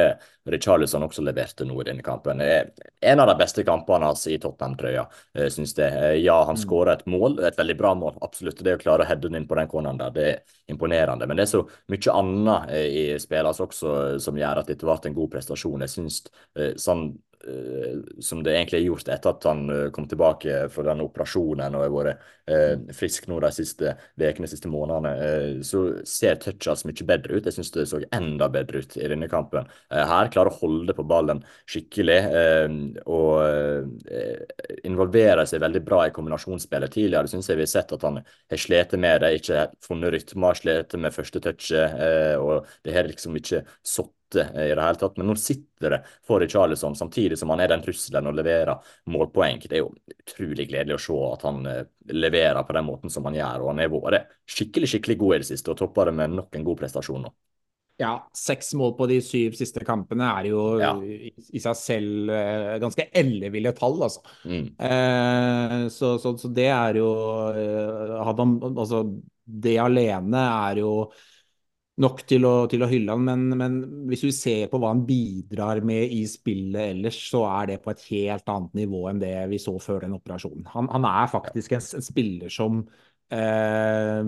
Richarlison 0.54 1.08
også 1.08 1.26
leverte 1.26 1.66
nå 1.66 1.80
i 1.82 1.88
denne 1.88 2.06
kampen. 2.06 2.44
En 2.44 3.24
av 3.24 3.32
de 3.32 3.38
beste 3.40 3.66
kampene 3.66 4.12
hans 4.12 4.28
i 4.30 4.38
Tottenham-trøya, 4.42 5.06
syns 5.50 5.74
jeg. 5.78 6.20
ja, 6.22 6.36
han 6.44 6.58
mm. 6.58 6.62
skåra 6.62 6.98
et 6.98 7.06
mål, 7.10 7.40
et 7.48 7.58
veldig 7.58 7.78
bra 7.80 7.94
mål, 7.98 8.18
absolutt. 8.26 8.62
Det 8.64 8.76
å 8.76 8.82
klare 8.82 9.06
å 9.06 9.08
heade 9.08 9.30
den 9.30 9.40
inn 9.40 9.48
på 9.48 9.58
den 9.58 9.72
corneren 9.72 10.02
der, 10.02 10.14
det 10.14 10.28
er 10.30 10.74
imponerende. 10.74 11.28
Men 11.30 11.40
det 11.40 11.48
er 11.48 11.54
så 11.54 11.64
mye 11.92 12.18
annet 12.20 12.74
i 12.84 13.06
spillet 13.24 13.50
hans 13.50 13.64
også 13.64 13.96
som 14.24 14.38
gjør 14.40 14.62
at 14.62 14.72
dette 14.72 14.86
ble 14.86 15.00
en 15.10 15.16
god 15.16 15.23
god 15.24 15.36
prestasjon. 15.38 15.86
Jeg 15.88 15.96
syns 15.96 16.24
eh, 16.60 16.74
sånn 16.80 17.14
Eh, 17.48 17.98
som 18.24 18.40
det 18.44 18.54
egentlig 18.54 18.78
er 18.78 18.86
gjort 18.86 19.10
etter 19.12 19.34
at 19.34 19.46
han 19.50 19.64
eh, 19.68 19.88
kom 19.92 20.06
tilbake 20.08 20.62
for 20.72 20.88
den 20.88 21.02
operasjonen 21.04 21.76
og 21.76 21.82
har 21.84 21.92
vært 21.92 22.22
eh, 22.48 22.94
frisk 22.96 23.26
nå 23.28 23.42
de 23.44 23.50
siste 23.52 23.92
ukene, 24.16 24.48
siste 24.48 24.72
månedene, 24.72 25.60
så 25.68 25.82
ser 26.08 26.40
touchet 26.40 26.70
hans 26.72 26.86
mye 26.88 27.08
bedre 27.10 27.36
ut. 27.36 27.50
Jeg 27.50 27.58
syns 27.58 27.74
det 27.76 27.86
så 27.92 28.00
enda 28.16 28.48
bedre 28.54 28.86
ut 28.86 28.96
i 28.96 29.12
denne 29.12 29.28
kampen. 29.32 29.68
Her 29.92 30.32
klarer 30.32 30.54
å 30.54 30.62
holde 30.62 30.96
på 30.96 31.04
ballen 31.08 31.42
skikkelig 31.68 32.20
og 33.12 33.92
involverer 34.88 35.44
seg 35.50 35.64
veldig 35.64 35.84
bra 35.84 36.06
i 36.08 36.16
kombinasjonsspillet. 36.16 36.96
Tidligere 36.96 37.32
syns 37.32 37.52
jeg 37.52 37.60
vi 37.60 37.68
har 37.68 37.74
sett 37.76 37.96
at 37.96 38.08
han 38.08 38.22
har 38.24 38.64
slitt 38.64 38.96
med 38.96 39.24
det, 39.24 39.36
ikke 39.42 39.68
funnet 39.84 40.16
rytmer, 40.16 40.60
slitt 40.60 40.96
med 41.00 41.16
første 41.16 41.44
touchet, 41.44 42.40
og 42.40 42.70
det 42.88 42.96
har 42.96 43.12
liksom 43.12 43.40
ikke 43.40 43.66
satt 43.84 44.14
i 44.42 44.70
det 44.74 44.82
hele 44.82 45.00
tatt. 45.00 45.18
Men 45.20 45.30
nå 45.32 45.36
sitter 45.40 45.96
det 45.96 46.02
for 46.28 46.46
Charlison, 46.50 46.96
samtidig 46.96 47.38
som 47.40 47.54
han 47.54 47.64
er 47.64 47.72
den 47.74 47.84
trusselen 47.86 48.30
og 48.30 48.38
leverer 48.38 48.96
målpoeng. 49.14 49.62
Det 49.64 49.80
er 49.80 49.84
jo 49.84 49.94
utrolig 50.16 50.68
gledelig 50.70 50.98
å 50.98 51.04
se 51.06 51.22
at 51.30 51.48
han 51.50 51.64
eh, 51.70 51.86
leverer 52.14 52.64
på 52.66 52.78
den 52.78 52.88
måten 52.90 53.14
som 53.14 53.30
han 53.30 53.40
gjør. 53.40 53.64
og 53.64 53.74
Han 53.74 53.84
har 53.84 53.94
vært 53.94 54.38
skikkelig 54.50 54.94
skikkelig 54.96 55.20
god 55.24 55.36
i 55.36 55.42
det 55.44 55.50
siste 55.54 55.74
og 55.74 55.80
topper 55.80 56.12
det 56.12 56.18
med 56.20 56.38
nok 56.38 56.60
en 56.60 56.68
god 56.68 56.84
prestasjon 56.84 57.28
nå. 57.28 57.34
Ja, 58.02 58.16
seks 58.34 58.72
mål 58.74 58.96
på 58.98 59.06
de 59.12 59.20
syv 59.22 59.54
siste 59.54 59.84
kampene 59.86 60.26
er 60.40 60.48
jo 60.50 60.62
ja. 60.82 60.96
i, 60.98 61.60
seg 61.62 61.76
selv 61.78 62.32
uh, 62.34 62.74
ganske 62.82 63.06
elleville 63.14 63.70
tall, 63.78 64.00
altså. 64.02 64.24
Mm. 64.50 64.64
Eh, 64.82 65.76
så, 65.94 66.16
så, 66.22 66.34
så, 66.42 66.50
det 66.50 66.72
er 66.74 66.98
jo 66.98 67.12
uh, 67.54 68.16
han, 68.26 68.58
Altså, 68.72 69.04
det 69.46 69.78
alene 69.84 70.42
er 70.72 70.82
jo 70.82 70.96
nok 72.02 72.24
til 72.26 72.46
å, 72.50 72.54
til 72.72 72.82
å 72.82 72.90
hylle 72.90 73.14
han, 73.14 73.26
men, 73.28 73.44
men, 73.60 73.78
hvis 74.10 74.26
du 74.26 74.32
ser 74.34 74.66
på 74.72 74.80
hva 74.82 74.94
han 74.96 75.04
bidrar 75.06 75.84
med 75.86 76.10
i 76.16 76.24
spillet 76.30 76.96
ellers, 76.96 77.20
så 77.30 77.44
er 77.52 77.74
det 77.74 77.80
på 77.84 77.94
et 77.94 78.02
helt 78.10 78.50
annet 78.50 78.82
nivå 78.82 79.06
enn 79.12 79.22
det 79.22 79.36
vi 79.52 79.62
så 79.62 79.76
før 79.82 80.06
den 80.08 80.18
operasjonen. 80.18 80.66
Han, 80.74 80.90
han 80.94 81.08
er 81.12 81.32
faktisk 81.32 81.78
en, 81.78 81.86
en 82.00 82.08
spiller 82.10 82.54
som 82.54 82.82
eh, 83.34 84.22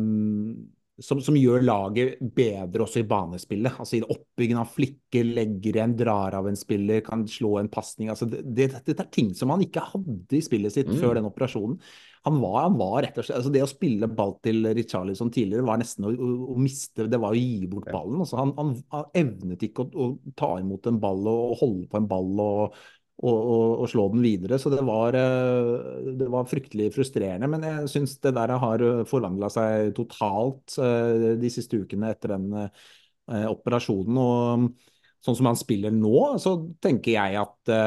som, 1.03 1.19
som, 1.19 1.35
gjør 1.35 1.63
laget 1.65 2.19
bedre 2.35 2.85
også 2.85 3.01
i 3.01 3.07
banespillet. 3.09 3.79
Altså 3.81 3.97
i 3.97 4.03
oppbyggingen 4.03 4.61
av 4.61 4.71
flikker, 4.71 5.27
legger 5.27 5.79
igjen, 5.79 5.95
drar 5.99 6.37
av 6.39 6.47
en 6.47 6.59
spiller, 6.59 7.01
kan 7.05 7.25
slå 7.27 7.57
en 7.59 7.71
pasning. 7.71 8.11
Altså 8.13 8.27
det, 8.31 8.43
det, 8.45 8.69
det, 8.85 8.95
er 8.95 9.09
ting 9.11 9.33
som 9.35 9.51
han 9.51 9.63
ikke 9.65 9.83
hadde 9.91 10.37
i 10.37 10.43
spillet 10.45 10.75
sitt 10.75 10.91
mm. 10.91 10.97
før 11.01 11.17
den 11.19 11.27
operasjonen. 11.27 11.79
Han 12.25 12.39
var, 12.41 12.55
han 12.63 12.77
var, 12.79 12.95
rett 13.05 13.17
og 13.21 13.25
slett 13.27 13.37
altså 13.37 13.51
Det 13.53 13.61
å 13.61 13.69
spille 13.69 14.09
ball 14.09 14.35
til 14.45 14.65
Richarlison 14.73 15.29
tidligere 15.33 15.67
var 15.67 15.77
nesten 15.81 16.07
å, 16.07 16.11
å, 16.11 16.29
å, 16.55 16.57
miste 16.57 17.05
Det 17.11 17.19
var 17.21 17.35
å 17.35 17.39
gi 17.39 17.67
bort 17.69 17.91
ballen. 17.93 18.23
Altså 18.23 18.39
han, 18.39 18.53
han, 18.57 18.71
han, 18.95 19.07
evnet 19.21 19.65
ikke 19.67 19.85
å, 19.85 19.89
å, 19.93 20.33
ta 20.37 20.55
imot 20.61 20.89
en 20.89 20.97
ball 21.01 21.29
og 21.29 21.57
holde 21.61 21.85
på 21.91 21.99
en 22.01 22.09
ball 22.09 22.41
og, 22.41 22.79
og, 23.21 23.37
og, 23.83 23.85
slå 23.91 24.07
den 24.15 24.25
videre. 24.25 24.57
Så 24.61 24.73
det 24.73 24.81
var, 24.87 25.17
eh, 25.19 26.09
det 26.17 26.31
var 26.33 26.49
fryktelig 26.49 26.89
frustrerende. 26.97 27.49
Men 27.51 27.69
jeg 27.69 27.93
syns 27.93 28.17
det 28.25 28.33
der 28.39 28.55
har 28.65 28.87
forvandla 29.09 29.51
seg 29.53 29.93
totalt 29.97 30.79
eh, 30.81 31.37
de 31.41 31.53
siste 31.53 31.77
ukene 31.77 32.09
etter 32.15 32.35
den 32.35 32.49
eh, 32.65 33.47
operasjonen. 33.51 34.17
Og 34.17 35.25
sånn 35.25 35.37
som 35.37 35.53
han 35.53 35.61
spiller 35.61 35.93
nå, 35.93 36.17
så 36.41 36.57
tenker 36.81 37.19
jeg 37.19 37.37
at 37.41 37.77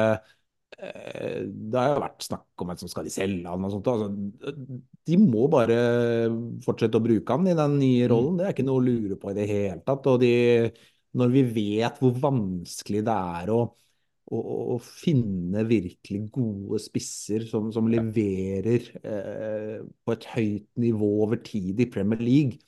det 0.79 1.75
har 1.79 1.89
jo 1.91 2.03
vært 2.03 2.23
snakk 2.23 2.63
om 2.63 2.69
at 2.71 2.83
skal 2.85 3.07
de 3.07 3.11
selge 3.11 3.49
han 3.49 3.65
og 3.67 3.73
sånt. 3.73 3.89
Altså, 3.91 4.53
de 5.09 5.17
må 5.19 5.47
bare 5.51 5.79
fortsette 6.63 6.99
å 6.99 7.03
bruke 7.03 7.35
han 7.35 7.49
i 7.49 7.57
den 7.57 7.75
nye 7.81 8.05
mm. 8.05 8.11
rollen. 8.13 8.37
Det 8.39 8.47
er 8.47 8.55
ikke 8.55 8.67
noe 8.67 8.79
å 8.79 8.85
lure 8.85 9.17
på 9.19 9.33
i 9.33 9.37
det 9.39 9.49
hele 9.49 9.81
tatt. 9.83 10.07
Og 10.11 10.21
de, 10.21 10.31
når 11.19 11.35
vi 11.35 11.43
vet 11.57 11.99
hvor 12.03 12.15
vanskelig 12.29 13.03
det 13.07 13.17
er 13.41 13.53
å 13.55 13.59
å, 14.29 14.77
finne 14.83 15.63
virkelig 15.67 16.29
gode 16.33 16.79
spisser 16.81 17.45
som, 17.49 17.69
som 17.73 17.89
leverer 17.91 18.89
eh, 19.01 19.77
på 20.05 20.15
et 20.15 20.27
høyt 20.35 20.67
nivå 20.81 21.09
over 21.25 21.41
tid 21.45 21.79
i 21.81 21.89
Premier 21.91 22.21
League, 22.23 22.59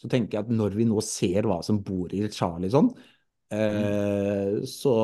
så 0.00 0.10
tenker 0.10 0.38
jeg 0.38 0.46
at 0.46 0.54
når 0.54 0.76
vi 0.78 0.86
nå 0.88 1.02
ser 1.06 1.46
hva 1.48 1.60
som 1.66 1.80
bor 1.86 2.12
i 2.14 2.24
Charlison, 2.32 2.90
eh, 3.54 4.58
mm. 4.58 4.62
så 4.70 4.94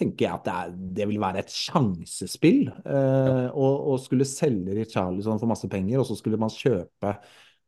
tenker 0.00 0.26
jeg 0.26 0.34
at 0.34 0.46
det, 0.46 0.54
er, 0.54 0.72
det 0.98 1.08
vil 1.08 1.20
være 1.22 1.42
et 1.42 1.52
sjansespill 1.52 2.66
eh, 2.68 3.46
å, 3.48 3.68
å, 3.92 3.96
skulle 4.00 4.28
selge 4.28 4.76
Richarlison 4.76 5.40
for 5.40 5.50
masse 5.50 5.68
penger, 5.72 6.00
og 6.00 6.08
så 6.08 6.18
skulle 6.18 6.40
man 6.40 6.52
kjøpe 6.52 7.14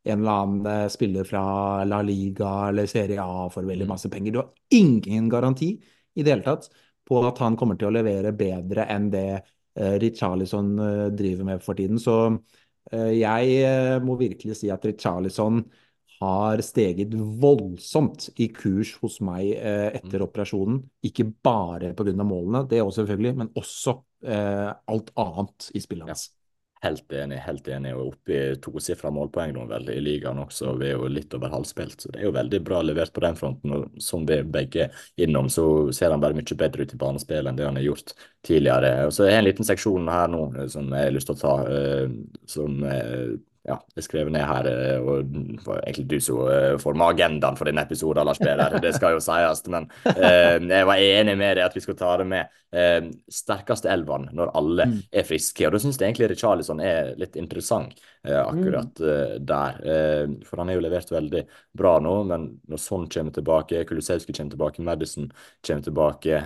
en 0.09 0.21
eller 0.21 0.43
annen 0.43 0.69
eh, 0.69 0.85
spiller 0.93 1.27
fra 1.27 1.43
La 1.89 2.03
Liga 2.05 2.51
eller 2.69 2.89
Serie 2.89 3.23
A 3.23 3.47
for 3.53 3.65
veldig 3.67 3.87
mm. 3.87 3.93
masse 3.95 4.11
penger. 4.13 4.35
Du 4.35 4.41
har 4.43 4.51
ingen 4.77 5.29
garanti 5.31 5.73
i 5.79 6.25
det 6.25 6.35
hele 6.35 6.45
tatt 6.45 6.69
på 7.09 7.23
at 7.25 7.41
han 7.41 7.57
kommer 7.57 7.79
til 7.79 7.89
å 7.89 7.95
levere 7.97 8.35
bedre 8.37 8.85
enn 8.93 9.09
det 9.13 9.27
eh, 9.33 9.95
Richarlison 10.01 10.73
uh, 10.77 11.05
driver 11.09 11.47
med 11.49 11.65
for 11.65 11.79
tiden. 11.79 12.01
Så 12.01 12.37
jeg 12.89 13.99
må 14.01 14.15
virkelig 14.17 14.55
si 14.57 14.69
at 14.73 14.85
Richarlison 14.87 15.59
har 16.19 16.63
steget 16.65 17.13
voldsomt 17.15 18.29
i 18.39 18.49
kurs 18.51 18.95
hos 18.99 19.19
meg 19.23 19.53
etter 19.55 20.19
mm. 20.19 20.25
operasjonen. 20.25 20.81
Ikke 21.07 21.27
bare 21.27 21.93
pga. 21.95 22.11
målene, 22.23 22.65
det 22.67 22.81
også 22.83 23.03
selvfølgelig, 23.03 23.35
men 23.39 23.53
også 23.55 23.95
alt 24.29 25.13
annet 25.15 25.69
i 25.71 25.79
spillet 25.79 26.11
hans. 26.11 26.25
Helt 26.81 27.11
enig, 27.11 27.35
helt 27.43 27.67
enig. 27.67 27.91
Og 27.95 28.13
oppe 28.13 28.35
i 28.35 28.55
tosifra 28.63 29.09
målpoeng 29.11 29.51
nå 29.51 29.65
vel 29.67 29.89
i 29.91 29.97
ligaen 29.99 30.39
også. 30.39 30.77
Vi 30.79 30.87
er 30.87 30.93
jo 30.95 31.09
litt 31.11 31.33
over 31.35 31.51
halvspilt, 31.51 31.97
så 31.99 32.11
det 32.13 32.21
er 32.21 32.29
jo 32.29 32.35
veldig 32.37 32.61
bra 32.63 32.79
levert 32.85 33.11
på 33.11 33.23
den 33.25 33.35
fronten. 33.35 33.73
Og 33.75 33.97
som 34.03 34.23
vi 34.27 34.37
begge 34.47 34.87
innom, 35.19 35.49
så 35.51 35.65
ser 35.95 36.15
han 36.15 36.23
bare 36.23 36.37
mye 36.37 36.59
bedre 36.61 36.87
ut 36.87 36.95
i 36.95 37.01
banespill 37.01 37.51
enn 37.51 37.59
det 37.59 37.67
han 37.67 37.79
har 37.81 37.83
gjort 37.83 38.15
tidligere. 38.47 38.93
Og 39.09 39.11
så 39.15 39.25
er 39.25 39.33
det 39.33 39.41
en 39.41 39.47
liten 39.49 39.67
seksjon 39.67 40.07
her 40.13 40.31
nå 40.31 40.45
eh, 40.55 40.69
som 40.71 40.87
jeg 40.95 41.09
har 41.09 41.15
lyst 41.17 41.27
til 41.27 41.35
å 41.35 41.41
ta, 41.43 41.55
uh, 41.67 42.39
som 42.47 42.79
uh, 42.87 43.35
ja, 43.67 43.75
det 43.95 44.03
skrev 44.05 44.29
ned 44.31 44.45
her, 44.47 44.67
eh, 44.71 45.01
og 45.03 45.33
var 45.65 45.81
egentlig 45.83 46.07
du 46.13 46.19
som 46.23 46.39
uh, 46.47 46.77
forma 46.79 47.09
agendaen 47.11 47.57
for 47.59 47.67
denne 47.67 47.83
episoden, 47.83 48.23
Lars 48.27 48.39
Peder. 48.39 48.77
Det 48.83 48.93
skal 48.95 49.17
jo 49.17 49.23
sies, 49.23 49.65
men 49.71 49.89
eh, 50.07 50.55
jeg 50.63 50.87
var 50.87 51.03
enig 51.03 51.35
med 51.37 51.57
deg 51.59 51.67
at 51.67 51.75
vi 51.75 51.83
skulle 51.83 51.99
ta 51.99 52.15
det 52.21 52.29
med. 52.31 52.55
Eh, 52.69 53.09
sterkeste 53.33 53.89
elvene 53.89 54.29
når 54.37 54.51
alle 54.55 54.85
mm. 54.91 54.97
er 55.11 55.25
friske. 55.25 55.65
Og 55.67 55.73
da 55.73 55.81
syns 55.81 55.97
jeg 55.99 56.07
egentlig 56.07 56.29
Richarlison 56.31 56.79
er 56.85 57.15
litt 57.19 57.35
interessant 57.39 57.97
akkurat 58.19 58.99
mm. 58.99 59.45
der. 59.47 59.77
for 60.43 60.59
han 60.59 60.67
har 60.67 60.75
jo 60.75 60.81
levert 60.83 61.07
veldig 61.07 61.39
bra 61.79 61.93
nå, 62.03 62.11
men 62.27 62.49
når 62.67 62.81
sånn 62.83 63.05
kommer 63.07 63.31
tilbake, 63.31 63.85
Kulisevskij 63.87 64.35
kommer 64.35 64.51
tilbake, 64.51 64.83
Madison 64.83 65.29
kommer 65.63 65.85
tilbake 65.85 66.41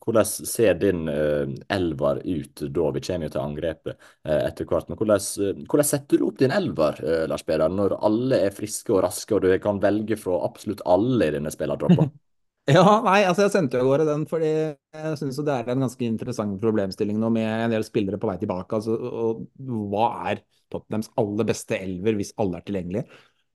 Hvordan 0.00 0.30
ser 0.32 0.80
din 0.80 1.10
elver 1.12 2.22
ut 2.24 2.64
da? 2.72 2.86
Vi 2.96 3.04
kommer 3.04 3.28
jo 3.28 3.34
til 3.36 3.42
angrepet 3.44 4.08
etter 4.32 4.70
hvert. 4.72 4.88
men 4.88 4.96
hvordan, 4.96 5.60
hvordan 5.68 5.85
setter 5.88 6.20
du 6.20 6.26
opp 6.28 6.38
din 6.40 6.54
elver, 6.54 7.00
eh, 7.04 7.24
Lars 7.30 7.44
Peder, 7.46 7.72
når 7.72 7.96
alle 8.04 8.40
er 8.46 8.54
friske 8.54 8.92
og 8.94 9.04
raske, 9.06 9.34
og 9.36 9.44
du 9.44 9.50
kan 9.62 9.80
velge 9.82 10.18
fra 10.20 10.40
absolutt 10.46 10.82
alle 10.88 11.28
i 11.28 11.34
denne 11.36 11.52
spillerdroppa? 11.54 12.08
ja, 12.76 12.84
nei, 13.06 13.20
altså 13.28 13.46
jeg 13.46 13.54
sendte 13.54 13.78
jo 13.78 13.86
av 13.86 13.92
gårde 13.92 14.08
den 14.10 14.26
fordi 14.30 14.50
jeg 14.50 15.20
syns 15.20 15.40
det 15.46 15.54
er 15.54 15.70
en 15.72 15.86
ganske 15.86 16.08
interessant 16.08 16.58
problemstilling 16.62 17.20
nå 17.22 17.30
med 17.34 17.48
en 17.48 17.76
del 17.76 17.86
spillere 17.86 18.20
på 18.20 18.30
vei 18.30 18.36
tilbake. 18.42 18.80
Altså, 18.80 18.96
og 18.96 19.46
hva 19.92 20.10
er 20.32 20.44
Tottenhams 20.72 21.12
aller 21.20 21.46
beste 21.48 21.78
elver 21.78 22.18
hvis 22.18 22.34
alle 22.42 22.60
er 22.60 22.66
tilgjengelige? 22.66 23.06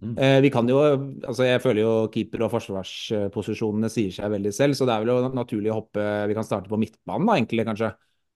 Mm. 0.02 0.16
Eh, 0.18 0.40
vi 0.42 0.50
kan 0.50 0.66
jo, 0.66 0.80
altså 1.28 1.46
Jeg 1.46 1.62
føler 1.62 1.84
jo 1.84 1.92
keeper- 2.10 2.42
og 2.42 2.50
forsvarsposisjonene 2.56 3.90
sier 3.94 4.16
seg 4.16 4.32
veldig 4.34 4.54
selv, 4.56 4.74
så 4.74 4.88
det 4.90 4.96
er 4.96 5.04
vel 5.04 5.12
jo 5.14 5.30
naturlig 5.30 5.70
å 5.70 5.76
hoppe 5.78 6.06
Vi 6.32 6.38
kan 6.38 6.48
starte 6.48 6.72
på 6.72 6.80
midtbanen, 6.82 7.28
da, 7.30 7.36
egentlig, 7.38 7.68
kanskje. 7.68 7.92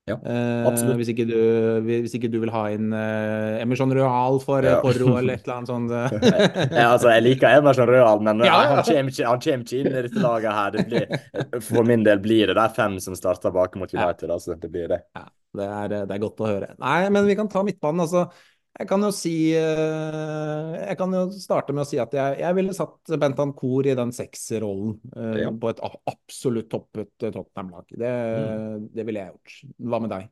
Ja, 0.06 0.20
eh. 0.22 0.94
Hvis 1.00 1.10
ikke, 1.10 1.24
du, 1.26 1.38
hvis, 1.82 2.14
ikke 2.14 2.30
du, 2.30 2.38
vil 2.44 2.52
ha 2.54 2.68
inn 2.76 2.92
eh, 2.94 3.56
Emerson 3.64 3.90
Royal 3.90 4.38
for 4.44 4.62
ja. 4.62 4.76
Porro 4.84 5.16
eller 5.18 5.40
et 5.40 5.48
eller 5.48 5.56
annet 5.56 5.72
sånt. 5.72 5.94
ja, 6.78 6.92
altså, 6.92 7.10
jeg 7.10 7.24
liker 7.26 7.58
Emerson 7.58 7.90
Royal, 7.90 8.22
men 8.22 8.44
ja, 8.46 8.52
ja. 8.54 8.76
Han, 8.76 8.84
kommer 8.86 9.10
ikke, 9.10 9.80
inn 9.80 9.90
i 9.90 9.96
dette 9.96 10.22
laget 10.22 10.60
her. 10.60 10.76
Det 10.76 10.86
blir, 10.92 11.58
for 11.72 11.90
min 11.90 12.06
del 12.06 12.22
blir 12.22 12.54
det 12.54 12.58
der 12.60 12.76
fem 12.76 13.00
som 13.02 13.18
starter 13.18 13.56
bak 13.56 13.74
mot 13.82 13.90
United. 13.90 14.30
Altså, 14.30 14.60
det 14.62 14.70
blir 14.70 14.94
det. 14.94 15.02
Ja, 15.18 15.26
det 15.58 15.72
er, 15.80 15.96
det 15.96 16.04
er, 16.06 16.22
godt 16.22 16.46
å 16.46 16.52
høre. 16.52 16.70
Nei, 16.86 17.00
men 17.10 17.26
vi 17.26 17.40
kan 17.42 17.50
ta 17.50 17.66
midtbanen. 17.66 18.06
altså. 18.06 18.28
Jeg 18.76 18.90
kan 18.90 19.04
jo 19.06 19.12
si 19.16 19.36
eh, 19.56 20.72
Jeg 20.82 20.98
kan 21.00 21.14
jo 21.16 21.26
starte 21.32 21.76
med 21.76 21.86
å 21.86 21.88
si 21.88 22.00
at 22.02 22.16
jeg, 22.16 22.40
jeg 22.42 22.58
ville 22.58 22.76
satt 22.76 23.14
Bentancour 23.22 23.88
i 23.88 23.96
den 23.96 24.12
sekserrollen 24.16 24.98
uh, 25.16 25.36
ja. 25.40 25.52
på 25.52 25.72
et 25.72 25.84
absolutt 25.86 26.68
toppet 26.72 27.14
Tottenham-lag. 27.24 27.86
Det, 27.88 28.10
mm. 28.10 28.90
det 28.98 29.06
ville 29.08 29.24
jeg 29.24 29.32
gjort. 29.32 29.56
Hva 29.80 30.02
med 30.04 30.12
deg? 30.12 30.28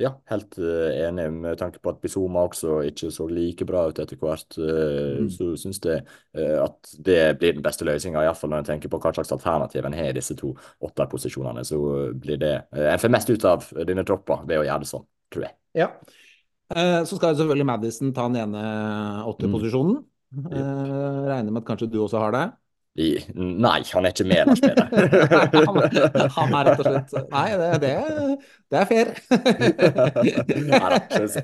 Ja, 0.00 0.14
helt 0.30 0.56
enig 0.58 1.26
med 1.34 1.58
tanke 1.60 1.78
på 1.82 1.92
at 1.92 2.00
Bizoma 2.02 2.46
også 2.48 2.80
ikke 2.88 3.10
så 3.14 3.26
like 3.30 3.66
bra 3.68 3.84
ut 3.90 3.98
etter 4.02 4.18
hvert. 4.18 4.46
Uh, 4.62 5.26
mm. 5.26 5.28
Så 5.34 5.50
syns 5.58 5.82
jeg 5.82 6.06
uh, 6.38 6.62
at 6.62 6.94
det 7.02 7.20
blir 7.42 7.58
den 7.58 7.66
beste 7.66 7.86
løsninga, 7.88 8.22
iallfall 8.22 8.54
når 8.54 8.62
en 8.62 8.72
tenker 8.72 8.94
på 8.94 9.02
hva 9.02 9.14
slags 9.18 9.34
alternativ 9.34 9.86
en 9.90 9.98
har 9.98 10.14
i 10.14 10.18
disse 10.22 10.38
to 10.38 10.54
åtterposisjonene. 10.86 11.66
Så 11.66 11.82
blir 12.14 12.38
det 12.38 12.56
En 12.70 13.02
får 13.02 13.18
mest 13.18 13.34
ut 13.34 13.52
av 13.56 13.66
denne 13.90 14.06
troppa 14.06 14.44
ved 14.46 14.62
å 14.62 14.66
gjøre 14.70 14.86
det 14.86 14.94
sånn, 14.94 15.08
tror 15.34 15.50
jeg. 15.50 15.58
Ja. 15.82 15.94
Eh, 16.72 17.02
så 17.08 17.18
skal 17.18 17.36
selvfølgelig 17.36 17.68
Madison 17.68 18.12
ta 18.16 18.28
den 18.30 18.40
ene 18.46 18.64
åtteposisjonen. 19.28 20.02
Mm. 20.32 20.48
Yep. 20.48 20.52
regner 21.28 21.52
med 21.52 21.60
at 21.60 21.66
kanskje 21.68 21.90
du 21.92 21.98
også 22.00 22.20
har 22.22 22.32
det? 22.32 22.46
I, 22.92 23.08
nei, 23.36 23.78
han 23.88 24.04
er 24.04 24.12
ikke 24.12 24.26
med 24.28 24.50
i 24.52 24.56
spillet. 24.60 24.88
han, 25.68 25.78
han, 26.36 26.54
er 26.58 26.66
rett 26.68 26.80
og 26.82 26.86
slett 26.86 27.14
Nei, 27.32 27.46
det, 27.56 27.68
det, 27.80 27.92
det 28.72 28.80
er 28.80 28.88
fair. 28.90 29.12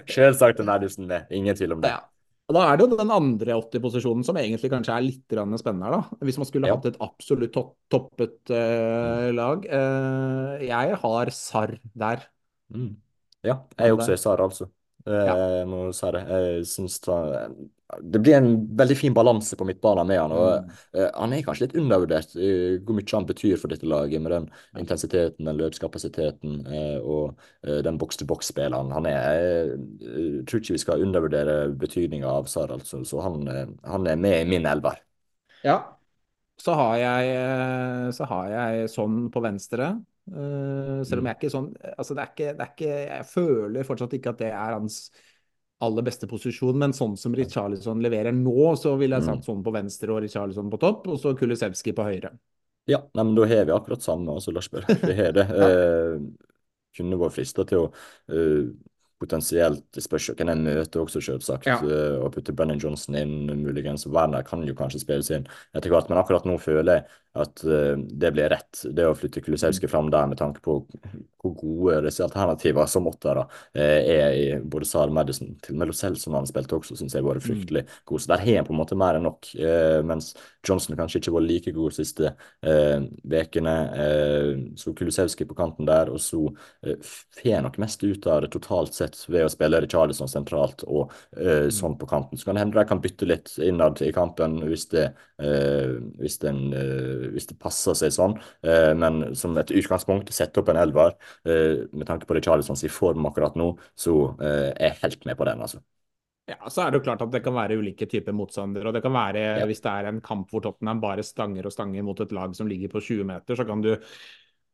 Selvsagt 0.12 0.61
er 0.61 0.69
Madison 0.69 1.09
med. 1.09 1.25
Ingen 1.33 1.57
tvil 1.57 1.73
om 1.77 1.85
det. 1.85 1.95
Ja. 1.95 2.05
Og 2.49 2.57
Da 2.57 2.64
er 2.64 2.77
det 2.77 2.85
jo 2.85 2.97
den 2.97 3.12
andre 3.12 3.57
80-posisjonen 3.61 4.25
som 4.25 4.37
egentlig 4.41 4.71
kanskje 4.73 4.95
er 4.95 5.05
litt 5.05 5.37
spennende. 5.61 5.91
da. 5.93 6.21
Hvis 6.25 6.39
man 6.41 6.49
skulle 6.49 6.69
ja. 6.69 6.77
hatt 6.77 6.89
et 6.89 7.01
absolutt 7.05 7.57
toppet 7.93 8.53
uh, 8.53 9.29
lag. 9.37 9.64
Uh, 9.69 10.57
jeg 10.64 10.97
har 11.03 11.33
Sarr 11.37 11.77
der. 11.93 12.25
Mm. 12.73 12.95
Ja, 13.45 13.61
jeg 13.77 13.89
er 13.89 13.97
også 13.97 14.16
i 14.16 14.21
Sarr, 14.21 14.41
altså. 14.45 14.69
Ja. 15.09 15.34
Jeg 15.59 15.66
må 15.70 15.88
si 15.96 16.09
det. 16.14 16.22
Jeg 16.28 16.64
syns 16.68 16.98
det, 17.02 18.20
blir 18.20 18.36
en 18.36 18.50
veldig 18.76 18.96
fin 18.98 19.14
balanse 19.16 19.56
på 19.56 19.64
midtbanen 19.68 20.09
med 20.11 20.20
han. 20.20 20.34
og 20.36 20.68
uh, 20.96 21.06
Han 21.14 21.32
er 21.32 21.44
kanskje 21.46 21.66
litt 21.66 21.76
undervurdert 21.80 22.34
i 22.36 22.50
hvor 22.76 22.98
mye 22.98 23.14
han 23.14 23.28
betyr 23.28 23.61
for 23.61 23.72
dette 23.72 23.88
laget, 23.88 24.20
med 24.22 24.34
den 24.34 24.48
intensiteten, 24.82 25.48
den 25.48 25.61
løpskapasiteten 25.61 26.61
uh, 26.68 26.98
og 27.00 27.78
den 27.88 28.00
boks-til-boks-spilleren 28.00 28.92
han 28.94 29.09
er. 29.09 29.40
Jeg 30.02 30.44
tror 30.48 30.62
ikke 30.62 30.76
vi 30.76 30.84
skal 30.84 31.06
undervurdere 31.06 31.56
betydninga 31.80 32.28
av 32.40 32.50
Sar, 32.52 32.74
altså. 32.76 33.00
Så 33.09 33.22
han, 33.24 33.48
han, 33.48 34.06
er 34.06 34.20
med 34.20 34.42
i 34.42 34.50
min 34.56 34.68
elver. 34.68 35.00
Ja. 35.64 35.80
Så 36.59 36.74
har 36.74 36.96
jeg, 36.98 38.12
så 38.16 38.26
har 38.26 38.48
jeg 38.51 38.89
sånn 38.93 39.28
på 39.32 39.43
venstre. 39.44 39.94
Uh, 40.28 41.00
selv 41.09 41.22
om 41.22 41.26
mm. 41.26 41.30
jeg 41.30 41.38
ikke 41.38 41.50
sånn 41.52 41.68
altså 41.94 42.14
det 42.16 42.22
er 42.22 42.30
ikke, 42.32 42.52
det 42.52 42.64
er 42.64 42.72
ikke, 42.74 42.94
Jeg 43.06 43.26
føler 43.30 43.86
fortsatt 43.88 44.16
ikke 44.18 44.32
at 44.34 44.42
det 44.42 44.50
er 44.52 44.74
hans 44.74 44.98
aller 45.84 46.02
beste 46.02 46.26
posisjon, 46.26 46.78
men 46.78 46.94
sånn 46.96 47.14
som 47.18 47.34
Richarlison 47.38 48.00
leverer 48.02 48.34
nå, 48.34 48.72
så 48.80 48.96
ville 48.98 49.18
jeg 49.18 49.28
satt 49.28 49.46
sånn 49.46 49.62
på 49.62 49.72
venstre 49.74 50.10
og 50.10 50.24
Richarlison 50.24 50.70
på 50.72 50.80
topp, 50.82 51.06
og 51.12 51.20
så 51.22 51.36
Kulisevskij 51.38 51.94
på 51.94 52.06
høyre. 52.09 52.32
Ja, 52.88 53.02
nei, 53.14 53.24
men 53.24 53.36
da 53.36 53.46
har 53.46 53.68
vi 53.68 53.74
akkurat 53.76 54.02
samme, 54.02 54.32
altså 54.32 54.55
Larsberg. 54.56 54.88
Vi 55.05 55.14
har 55.14 55.36
det. 55.36 55.44
eh, 55.68 56.16
kunne 56.98 57.20
vært 57.20 57.36
frista 57.36 57.66
til 57.68 57.84
å 57.84 57.88
eh, 58.32 58.70
potensielt 59.19 59.85
Det 59.95 60.03
spørs 60.05 60.28
jo 60.31 60.35
hvem 60.39 60.53
en 60.53 60.65
møter 60.66 61.03
også, 61.03 61.23
selvsagt. 61.24 61.66
Ja. 61.69 61.78
eh, 61.82 62.19
og 62.23 62.32
putte 62.35 62.55
Brennan 62.57 62.81
Johnson 62.82 63.19
inn, 63.19 63.49
muligens. 63.62 64.07
Werner 64.07 64.45
kan 64.47 64.65
jo 64.66 64.77
kanskje 64.78 65.03
spilles 65.03 65.31
inn 65.35 65.49
etter 65.77 65.93
hvert, 65.93 66.11
men 66.11 66.20
akkurat 66.20 66.47
nå 66.49 66.59
føler 66.62 67.01
jeg 67.01 67.09
at 67.39 67.62
eh, 67.65 67.95
det 67.99 68.31
blir 68.35 68.51
rett. 68.51 68.82
Det 68.95 69.07
å 69.07 69.16
flytte 69.16 69.43
Kulusevski 69.45 69.90
fram 69.90 70.09
der 70.11 70.28
med 70.31 70.40
tanke 70.40 70.62
på 70.65 70.81
hvor 71.39 71.53
gode 71.55 72.01
disse 72.09 72.24
alternativene 72.24 72.89
som 72.90 73.07
åttere 73.07 73.45
eh, 73.78 74.09
er 74.11 74.35
i 74.35 74.47
både 74.59 74.89
Sar 74.89 75.12
Madison 75.15 75.53
til 75.62 75.77
og 75.77 75.82
med 75.82 75.90
Losell, 75.93 76.16
som 76.19 76.35
han 76.39 76.49
spilte 76.51 76.78
også, 76.78 76.97
syns 76.99 77.15
jeg 77.15 77.23
har 77.23 77.28
vært 77.28 77.47
fryktelig 77.47 77.85
god. 78.09 78.24
Så 78.24 78.32
der 78.32 78.43
har 78.43 78.59
han 78.61 78.66
på 78.66 78.74
en 78.74 78.81
måte 78.81 78.99
mer 78.99 79.19
enn 79.19 79.27
nok. 79.28 79.51
Mens 80.09 80.32
Johnson 80.66 80.97
kanskje 80.99 81.20
ikke 81.23 81.35
var 81.36 81.45
like 81.47 81.73
god 81.77 81.95
de 81.95 81.99
siste 82.01 82.32
ukene. 82.65 83.77
Så 84.81 84.95
Kulusevski 84.99 85.47
på 85.49 85.57
kanten 85.59 85.86
der, 85.89 86.11
og 86.11 86.20
så 86.23 86.43
får 86.82 87.62
nok 87.65 87.78
mest 87.82 88.03
ut 88.03 88.27
av 88.27 88.43
det 88.45 88.51
totalt 88.57 88.97
sett 88.99 89.07
ved 89.28 89.47
å 89.47 89.51
spille 89.52 89.80
Richarlison 89.82 90.30
sentralt 90.30 90.85
og 90.86 91.12
uh, 91.39 91.68
sånn 91.72 91.97
på 91.98 92.09
kanten. 92.10 92.39
Så 92.39 92.48
kan 92.48 92.59
det 92.59 92.64
hende 92.64 92.78
de 92.78 92.86
kan 92.89 93.02
bytte 93.02 93.28
litt 93.28 93.55
innad 93.64 94.02
i 94.05 94.12
kampen 94.14 94.59
hvis 94.68 94.89
det, 94.93 95.09
uh, 95.43 95.98
hvis 96.20 96.39
den, 96.44 96.64
uh, 96.74 97.28
hvis 97.35 97.48
det 97.51 97.59
passer 97.60 97.97
seg 97.98 98.14
sånn. 98.14 98.39
Men 98.98 99.36
som 99.39 99.56
et 99.60 99.70
utgangspunkt, 99.74 100.30
sette 100.35 100.60
opp 100.60 100.70
en 100.72 100.80
elver. 100.80 101.14
Med 101.47 102.06
tanke 102.09 102.28
på 102.28 102.36
Richarlisons 102.36 102.85
form 102.93 103.26
akkurat 103.28 103.56
nå, 103.59 103.70
så 103.98 104.14
er 104.39 104.90
jeg 104.90 104.98
helt 105.02 105.24
med 105.28 105.39
på 105.39 105.47
den, 105.48 105.62
altså. 105.64 105.80
Ja, 106.48 106.56
så 106.72 106.86
er 106.86 106.90
det 106.90 107.02
jo 107.02 107.05
klart 107.05 107.22
at 107.24 107.32
det 107.32 107.43
kan 107.44 107.56
være 107.56 107.76
ulike 107.76 108.06
typer 108.09 108.32
motstandere. 108.32 108.89
og 108.89 108.94
det 108.97 109.02
kan 109.05 109.12
være 109.12 109.40
Ja. 109.60 109.66
Hvis 109.66 109.82
det 109.85 109.90
er 109.90 110.09
en 110.09 110.20
kamp 110.20 110.51
hvor 110.51 110.62
Tottenham 110.64 111.01
bare 111.01 111.22
stanger 111.22 111.66
og 111.66 111.72
stanger 111.72 112.02
mot 112.02 112.20
et 112.20 112.32
lag 112.32 112.55
som 112.56 112.66
ligger 112.66 112.89
på 112.89 113.01
20 113.01 113.24
meter, 113.24 113.55
så 113.55 113.66
kan 113.66 113.82
du 113.82 113.97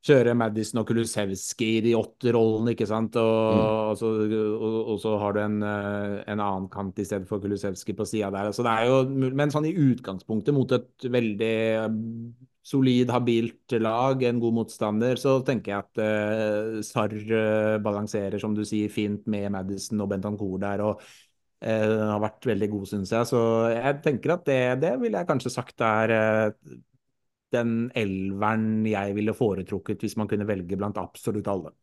kjøre 0.04 0.34
Madison 0.36 0.82
og 0.82 0.88
Kulusevski 0.88 1.68
i 1.78 1.82
de 1.86 1.94
åtte 1.96 2.32
rollene, 2.34 2.74
ikke 2.74 2.88
sant. 2.88 3.16
Og, 3.20 3.90
og, 3.90 3.94
så, 3.98 4.10
og, 4.28 4.78
og 4.94 4.98
så 5.00 5.14
har 5.22 5.36
du 5.36 5.40
en, 5.44 5.58
eh, 5.64 6.16
en 6.34 6.42
annen 6.44 6.68
kant 6.72 7.00
i 7.00 7.06
stedet 7.08 7.28
for 7.30 7.42
Kulusevski 7.42 7.96
på 7.96 8.06
sida 8.08 8.30
der. 8.34 8.52
Så 8.54 8.66
det 8.66 8.74
er 8.74 8.90
jo, 8.90 8.98
men 9.24 9.52
sånn 9.54 9.68
i 9.70 9.76
utgangspunktet 9.86 10.56
mot 10.56 10.76
et 10.76 11.08
veldig 11.08 11.52
eh, 11.80 11.88
solid, 12.64 13.12
habilt 13.12 13.76
lag, 13.80 14.22
en 14.24 14.40
god 14.40 14.58
motstander, 14.60 15.20
så 15.20 15.38
tenker 15.44 15.74
jeg 15.74 15.82
at 15.82 15.98
uh, 16.00 16.78
Sarr 16.80 17.12
balanserer, 17.84 18.40
som 18.40 18.54
du 18.56 18.62
sier, 18.64 18.88
fint 18.88 19.26
med 19.28 19.50
Madison 19.52 20.00
og 20.00 20.08
Bentancour 20.08 20.56
der. 20.62 20.80
og 20.80 21.04
den 21.60 22.08
har 22.08 22.22
vært 22.24 22.48
veldig 22.48 22.70
god, 22.72 22.88
syns 22.88 23.12
jeg. 23.12 23.28
Så 23.28 23.38
jeg 23.72 24.00
tenker 24.04 24.32
at 24.34 24.48
det, 24.48 24.58
det 24.80 24.94
ville 25.00 25.20
jeg 25.20 25.28
kanskje 25.28 25.52
sagt 25.52 25.84
er 25.84 26.12
den 27.54 27.74
elveren 27.98 28.84
jeg 28.88 29.14
ville 29.16 29.34
foretrukket 29.36 30.04
hvis 30.04 30.16
man 30.20 30.30
kunne 30.30 30.48
velge 30.48 30.78
blant 30.80 31.00
absolutt 31.00 31.48
alle. 31.50 31.74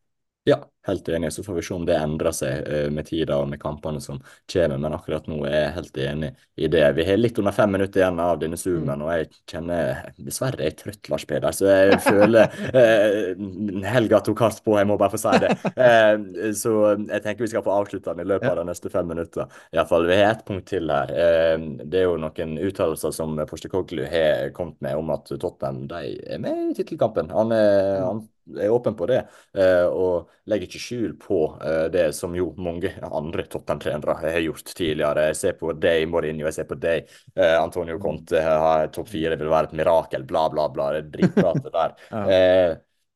Ja, 0.44 0.56
helt 0.86 1.08
enig. 1.08 1.32
Så 1.32 1.42
får 1.42 1.54
vi 1.54 1.62
se 1.62 1.74
om 1.74 1.84
det 1.86 1.94
endrer 1.94 2.34
seg 2.34 2.64
eh, 2.66 2.86
med 2.90 3.06
tida 3.06 3.36
og 3.38 3.46
med 3.46 3.60
kampene 3.62 4.00
som 4.02 4.16
kommer. 4.50 4.74
Men 4.74 4.96
akkurat 4.96 5.28
nå 5.30 5.36
er 5.46 5.54
jeg 5.54 5.74
helt 5.76 6.00
enig 6.02 6.30
i 6.58 6.70
det. 6.72 6.82
Vi 6.96 7.04
har 7.06 7.20
litt 7.20 7.38
under 7.38 7.54
fem 7.54 7.70
minutter 7.70 8.02
igjen 8.02 8.18
av 8.18 8.40
denne 8.40 8.58
zoomen, 8.58 9.04
og 9.06 9.12
jeg 9.14 9.28
kjenner 9.52 10.00
Dessverre 10.18 10.58
er 10.58 10.72
jeg 10.72 10.78
trøtt, 10.80 11.12
Lars 11.12 11.26
Peder. 11.30 11.54
Så 11.54 11.70
jeg 11.70 12.00
føler 12.02 12.58
eh, 12.82 13.86
Helga 13.92 14.18
tok 14.26 14.42
hardt 14.42 14.64
på, 14.66 14.74
jeg 14.80 14.90
må 14.90 14.98
bare 14.98 15.14
få 15.14 15.22
si 15.22 15.36
det. 15.46 15.52
Eh, 15.76 16.50
så 16.58 16.74
jeg 16.96 17.22
tenker 17.22 17.46
vi 17.46 17.52
skal 17.54 17.66
få 17.68 17.76
avslutta 17.78 18.16
den 18.16 18.26
i 18.26 18.30
løpet 18.32 18.50
av 18.50 18.58
de 18.64 18.66
neste 18.72 18.90
fem 18.90 19.06
minutter. 19.14 19.46
Iallfall, 19.70 20.10
vi 20.10 20.18
har 20.18 20.34
ett 20.34 20.44
punkt 20.50 20.66
til 20.74 20.90
her. 20.90 21.14
Eh, 21.14 21.70
det 21.86 22.02
er 22.02 22.08
jo 22.10 22.18
noen 22.18 22.58
uttalelser 22.66 23.14
som 23.14 23.38
Postecoglou 23.46 24.10
har 24.10 24.50
kommet 24.58 24.82
med 24.82 24.98
om 24.98 25.14
at 25.14 25.30
Tottenham 25.38 25.86
de 25.94 26.16
er 26.26 26.42
med 26.42 26.72
i 26.72 26.78
tittelkampen. 26.82 27.30
Han 27.30 27.54
er, 27.54 28.02
han 28.02 28.26
er 28.58 28.72
åpen 28.74 28.96
på 28.98 29.06
det, 29.10 29.20
eh, 29.56 29.84
og 29.86 30.30
legger 30.50 30.68
ikke 30.68 30.82
skjul 30.82 31.14
på 31.20 31.38
eh, 31.62 31.86
det 31.94 32.08
som 32.16 32.34
jo 32.36 32.50
mange 32.60 32.90
andre 33.06 33.44
Tottenham-trenere 33.50 34.16
har 34.20 34.42
gjort 34.44 34.72
tidligere. 34.74 35.28
Jeg 35.30 35.38
ser 35.38 35.58
på 35.60 35.72
deg, 35.78 36.06
Mourinho, 36.10 36.46
jeg 36.48 36.58
ser 36.58 36.68
på 36.70 36.78
deg, 36.82 37.10
eh, 37.36 37.56
Antonio 37.60 37.98
Conte. 38.02 38.40
har 38.42 38.90
Topp 38.94 39.10
fire 39.12 39.38
vil 39.40 39.52
være 39.52 39.70
et 39.70 39.76
mirakel, 39.82 40.26
bla, 40.28 40.48
bla, 40.52 40.68
bla. 40.72 40.90
Det 40.96 41.02
er 41.04 41.12
dritprat, 41.16 41.62
det 41.66 41.74
der. 41.76 41.96
eh, 42.22 42.70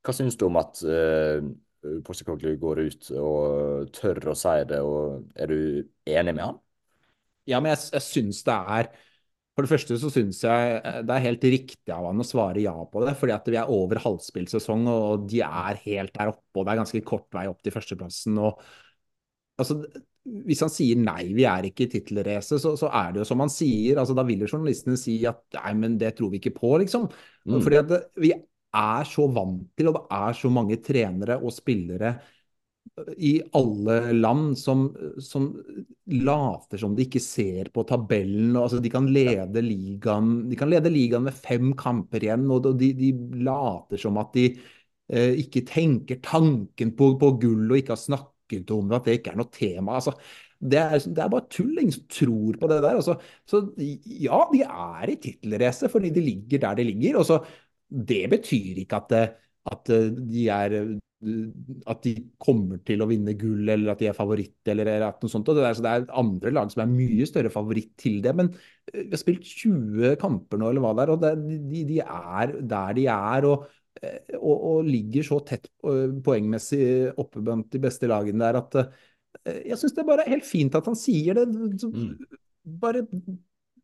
hva 0.07 0.15
syns 0.15 0.39
du 0.39 0.47
om 0.47 0.61
at 0.61 0.85
Postekoglu 2.07 2.57
går 2.59 2.81
ut 2.87 3.09
og 3.21 3.91
tør 3.95 4.33
å 4.33 4.35
si 4.39 4.55
det, 4.71 4.79
og 4.83 5.27
er 5.39 5.51
du 5.51 5.59
enig 6.11 6.35
med 6.35 6.45
han? 6.45 6.57
Ja, 7.47 7.61
men 7.63 7.73
jeg, 7.75 7.83
jeg 7.95 8.03
syns 8.03 8.43
det 8.47 8.55
er 8.79 8.89
For 9.57 9.65
det 9.65 9.73
første 9.73 9.97
så 9.97 10.11
syns 10.13 10.43
jeg 10.45 10.73
eh, 10.77 10.99
det 11.07 11.15
er 11.15 11.25
helt 11.25 11.45
riktig 11.49 11.93
av 11.95 12.11
han 12.11 12.21
å 12.21 12.27
svare 12.29 12.61
ja 12.61 12.75
på 12.93 13.05
det. 13.05 13.15
fordi 13.17 13.33
at 13.33 13.47
vi 13.49 13.57
er 13.57 13.71
over 13.73 14.01
halvspillsesong, 14.05 14.85
og 14.93 15.25
de 15.31 15.41
er 15.47 15.81
helt 15.87 16.13
der 16.13 16.35
oppe. 16.35 16.59
Og 16.59 16.67
det 16.67 16.75
er 16.75 16.83
ganske 16.83 17.07
kort 17.09 17.31
vei 17.37 17.47
opp 17.49 17.63
til 17.65 17.73
førsteplassen. 17.73 18.37
og 18.37 18.61
altså, 19.57 19.79
Hvis 20.45 20.61
han 20.67 20.73
sier 20.75 21.01
nei, 21.01 21.31
vi 21.33 21.49
er 21.49 21.71
ikke 21.71 21.87
i 21.87 21.93
tittelracet, 21.95 22.61
så, 22.61 22.75
så 22.77 22.93
er 22.93 23.15
det 23.15 23.25
jo 23.25 23.31
som 23.33 23.41
han 23.41 23.53
sier. 23.53 23.97
altså 24.03 24.19
Da 24.19 24.27
vil 24.29 24.45
jo 24.45 24.51
journalistene 24.51 25.01
si 25.01 25.23
at 25.31 25.41
nei, 25.57 25.73
men 25.81 25.97
det 26.03 26.13
tror 26.19 26.35
vi 26.35 26.43
ikke 26.43 26.59
på, 26.59 26.77
liksom. 26.85 27.09
Mm. 27.49 27.59
Fordi 27.65 27.81
at 27.81 27.97
vi 28.21 28.35
er 28.77 29.09
så 29.09 29.25
vant 29.33 29.71
til, 29.73 29.89
og 29.89 29.97
det 29.97 30.05
er 30.19 30.37
så 30.37 30.53
mange 30.53 30.77
trenere 30.85 31.41
og 31.41 31.55
spillere 31.55 32.19
i 33.19 33.43
alle 33.53 34.13
land 34.13 34.57
som, 34.59 34.87
som 35.21 35.51
later 36.07 36.81
som 36.81 36.95
de 36.97 37.05
ikke 37.05 37.21
ser 37.21 37.69
på 37.75 37.85
tabellen. 37.89 38.57
altså 38.57 38.79
De 38.81 38.91
kan 38.93 39.09
lede 39.13 39.61
ligaen 39.65 40.47
de 40.51 40.57
kan 40.57 40.71
lede 40.73 40.93
ligaen 40.93 41.27
med 41.27 41.37
fem 41.37 41.75
kamper 41.79 42.25
igjen, 42.25 42.47
og 42.51 42.71
de, 42.81 42.93
de 42.97 43.11
later 43.45 44.01
som 44.01 44.17
at 44.23 44.33
de 44.37 44.47
eh, 45.13 45.35
ikke 45.45 45.65
tenker 45.69 46.23
tanken 46.25 46.95
på, 46.97 47.13
på 47.21 47.33
gull 47.43 47.69
og 47.71 47.79
ikke 47.83 47.95
har 47.97 48.01
snakket 48.03 48.71
om 48.75 48.89
det, 48.91 48.97
at 49.01 49.09
det 49.11 49.19
ikke 49.21 49.35
er 49.35 49.41
noe 49.43 49.53
tema. 49.53 49.99
altså 50.01 50.17
det 50.57 50.79
er, 50.81 50.97
det 51.05 51.21
er 51.21 51.29
bare 51.29 51.47
tull. 51.53 51.75
Ingen 51.83 51.93
som 51.93 52.05
tror 52.09 52.57
på 52.61 52.69
det 52.71 52.79
der. 52.81 52.97
Altså, 52.97 53.19
så 53.45 53.59
ja, 53.77 54.39
de 54.55 54.63
er 54.65 55.11
i 55.13 55.17
tittelrace 55.21 55.91
fordi 55.93 56.09
de 56.17 56.23
ligger 56.25 56.63
der 56.65 56.79
de 56.79 56.87
ligger. 56.89 57.19
og 57.21 57.27
så 57.29 57.43
Det 57.89 58.25
betyr 58.31 58.81
ikke 58.83 58.97
at, 58.97 59.11
det- 59.11 59.35
at 59.71 59.91
de 60.33 60.49
er 60.49 60.71
at 61.25 62.03
de 62.05 62.13
kommer 62.43 62.81
til 62.85 63.01
å 63.01 63.09
vinne 63.09 63.33
gull, 63.41 63.65
eller 63.65 63.95
at 63.95 64.03
de 64.03 64.11
er 64.11 64.17
favoritt, 64.17 64.59
eller, 64.69 64.91
eller 64.93 65.15
noe 65.23 65.33
sånt. 65.33 65.49
Og 65.49 65.57
det, 65.57 65.65
er, 65.65 65.79
så 65.79 65.85
det 65.87 65.95
er 65.95 66.05
andre 66.21 66.53
lag 66.53 66.73
som 66.73 66.83
er 66.85 66.93
mye 66.93 67.29
større 67.29 67.53
favoritt 67.53 67.95
til 68.01 68.19
det. 68.25 68.35
Men 68.37 68.51
eh, 68.53 69.07
vi 69.07 69.15
har 69.15 69.23
spilt 69.23 69.49
20 69.49 70.19
kamper 70.21 70.61
nå, 70.61 70.71
eller 70.71 70.85
hva 70.85 70.93
det 70.97 71.07
er, 71.07 71.15
og 71.15 71.25
det, 71.25 71.33
de, 71.71 71.83
de 71.89 71.99
er 72.05 72.55
der 72.61 72.97
de 72.99 73.09
er. 73.15 73.49
og 73.49 73.67
eh, 74.03 74.37
og, 74.37 74.55
og 74.55 74.91
ligger 74.91 75.25
så 75.31 75.41
tett 75.49 75.71
eh, 75.89 76.17
poengmessig 76.27 76.85
oppe 77.17 77.45
blant 77.45 77.71
de 77.73 77.83
beste 77.87 78.11
lagene 78.11 78.45
der 78.45 78.61
at 78.61 78.81
jeg 79.47 79.77
syns 79.77 79.93
det 79.93 80.01
er 80.01 80.09
bare 80.09 80.25
helt 80.27 80.47
fint 80.49 80.75
at 80.75 80.87
han 80.89 80.97
sier 80.99 81.37
det. 81.37 81.45
Så, 81.79 81.91
Bare 82.67 83.03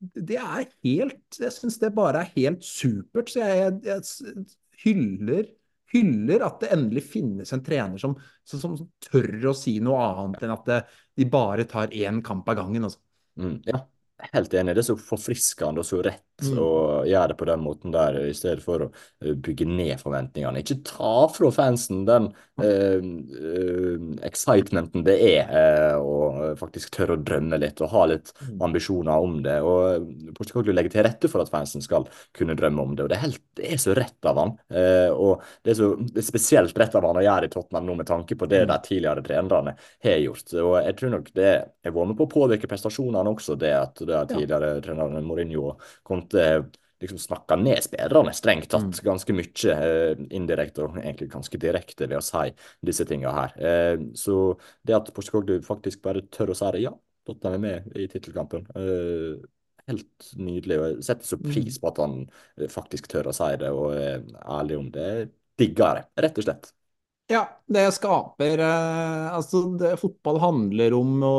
Det 0.01 0.39
er 0.41 0.65
helt 0.83 1.37
Jeg 1.39 1.53
syns 1.55 1.77
det 1.79 1.93
bare 1.95 2.25
er 2.25 2.33
helt 2.35 2.65
supert. 2.67 3.31
Så 3.31 3.45
jeg, 3.45 3.77
jeg, 3.85 4.01
jeg 4.25 4.47
hyller 4.83 5.45
hyller 5.93 6.45
at 6.47 6.61
det 6.63 6.73
endelig 6.75 7.05
finnes 7.11 7.53
en 7.53 7.63
trener 7.65 8.01
som, 8.01 8.15
som, 8.49 8.61
som 8.63 8.77
tør 9.07 9.51
å 9.51 9.57
si 9.57 9.77
noe 9.85 10.01
annet 10.09 10.45
enn 10.45 10.55
at 10.55 10.69
det, 10.69 10.79
de 11.19 11.29
bare 11.29 11.67
tar 11.69 11.93
én 11.95 12.23
kamp 12.25 12.49
av 12.49 12.59
gangen. 12.63 12.89
Altså. 12.89 13.03
Mm, 13.41 13.59
ja, 13.69 13.83
helt 14.33 14.55
enig. 14.55 14.77
Det 14.77 14.85
er 14.85 14.91
så 14.93 14.99
forfriskende 15.01 15.83
og 15.83 15.89
så 15.89 16.01
rett 16.05 16.25
Mm. 16.51 16.59
å 16.59 16.71
gjøre 17.07 17.29
det 17.29 17.37
på 17.39 17.47
den 17.47 17.61
måten 17.63 17.93
der, 17.95 18.19
i 18.27 18.35
stedet 18.35 18.63
for 18.65 18.87
å 18.87 18.91
eh, 19.23 19.35
bygge 19.35 19.67
ned 19.69 20.01
forventningene. 20.03 20.59
Ikke 20.65 20.81
ta 20.85 21.29
fra 21.31 21.51
fansen 21.55 22.05
den 22.09 22.31
eh, 22.63 22.99
eh, 22.99 24.27
excitementen 24.27 25.05
det 25.07 25.17
er 25.23 25.53
eh, 25.53 25.97
å 26.03 26.55
faktisk 26.59 26.91
tørre 26.97 27.17
å 27.17 27.23
drømme 27.23 27.59
litt 27.63 27.81
og 27.85 27.93
ha 27.95 28.07
litt 28.11 28.33
Mm. 28.43 28.59
ambisjoner 28.65 29.23
om 29.23 29.37
det. 29.45 29.55
Og 29.63 30.07
Postecoglou 30.35 30.75
legger 30.75 30.91
til 30.91 31.05
rette 31.07 31.29
for 31.31 31.43
at 31.45 31.51
fansen 31.53 31.83
skal 31.85 32.07
kunne 32.35 32.57
drømme 32.59 32.83
om 32.83 32.95
det. 32.97 33.05
og 33.05 33.11
Det 33.13 33.17
er, 33.17 33.23
helt, 33.27 33.41
det 33.59 33.69
er 33.73 33.79
så 33.79 33.95
rett 33.95 34.27
av 34.29 34.37
han. 34.41 34.53
Eh, 34.73 35.11
og 35.13 35.43
det 35.63 35.73
er, 35.73 35.77
så, 35.79 35.89
det 36.01 36.19
er 36.23 36.27
spesielt 36.27 36.79
rett 36.81 36.95
av 36.99 37.07
han 37.07 37.21
å 37.21 37.25
gjøre 37.25 37.47
i 37.47 37.53
Tottenham 37.53 37.87
nå 37.87 37.97
med 38.01 38.07
tanke 38.09 38.35
på 38.37 38.47
Mm. 38.47 38.51
det 38.51 38.61
de 38.69 38.79
tidligere 38.89 39.23
trenerne 39.23 39.75
har 40.03 40.19
gjort. 40.25 40.53
Og 40.59 40.75
jeg 40.85 40.97
tror 40.99 41.11
nok 41.15 41.31
det 41.39 41.53
har 41.85 41.93
vært 41.95 42.09
med 42.11 42.17
på 42.19 42.27
å 42.27 42.33
påvirke 42.33 42.69
prestasjonene 42.69 43.31
også, 43.33 43.57
det 43.59 43.73
at 43.79 43.95
det 44.03 44.17
er 44.19 44.27
tidligere 44.33 44.73
trenerne 44.85 45.23
Mourinho 45.23 45.69
og 45.73 45.81
Conte 46.33 46.71
liksom 47.03 47.19
snakka 47.19 47.57
ned 47.57 47.83
spillerne 47.83 48.33
strengt 48.33 48.69
tatt 48.71 49.01
ganske 49.03 49.35
mye 49.35 49.73
eh, 49.75 50.21
indirekte 50.31 50.85
og 50.85 50.99
egentlig 51.01 51.33
ganske 51.33 51.59
direkte 51.59 52.07
ved 52.07 52.21
å 52.21 52.23
si 52.23 52.53
disse 52.87 53.07
tinga 53.09 53.33
her. 53.35 53.57
Eh, 53.59 54.05
så 54.15 54.55
det 54.87 54.95
at 54.95 55.11
Postecoglou 55.15 55.65
faktisk 55.67 56.03
bare 56.05 56.23
tør 56.31 56.55
å 56.55 56.59
si 56.59 56.69
det, 56.77 56.85
ja, 56.85 56.93
Tottenham 57.27 57.57
er 57.59 57.65
med 57.65 57.99
i 57.99 58.07
tittelkampen. 58.11 58.69
Eh, 58.79 59.43
helt 59.91 60.31
nydelig. 60.39 60.79
og 60.79 60.87
Jeg 60.87 61.09
setter 61.09 61.33
så 61.33 61.41
pris 61.43 61.81
på 61.83 61.91
at 61.91 61.99
han 62.05 62.21
eh, 62.57 62.71
faktisk 62.71 63.11
tør 63.11 63.33
å 63.33 63.35
si 63.35 63.51
det 63.59 63.73
og 63.75 63.97
er 63.99 64.23
ærlig 64.61 64.79
om 64.79 64.89
det. 64.95 65.11
Digger 65.59 65.99
det, 65.99 66.07
rett 66.23 66.39
og 66.39 66.47
slett. 66.47 66.71
Ja, 67.31 67.43
det 67.71 67.85
skaper 67.97 68.61
eh, 68.61 69.27
Altså, 69.33 69.65
det, 69.79 69.95
fotball 70.01 70.41
handler 70.43 70.95
om 70.97 71.23
å, 71.25 71.37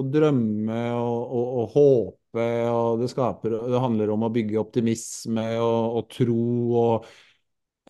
å 0.00 0.02
drømme 0.06 0.82
og, 0.96 1.20
og, 1.22 1.46
og, 1.62 1.76
håpe, 1.76 2.21
og 2.40 3.02
det 3.02 3.10
skaper 3.12 3.58
Det 3.68 3.82
handler 3.82 4.14
om 4.14 4.24
å 4.24 4.32
bygge 4.32 4.60
optimisme 4.62 5.44
og, 5.60 5.98
og 5.98 6.08
tro 6.14 6.46
og 6.80 7.10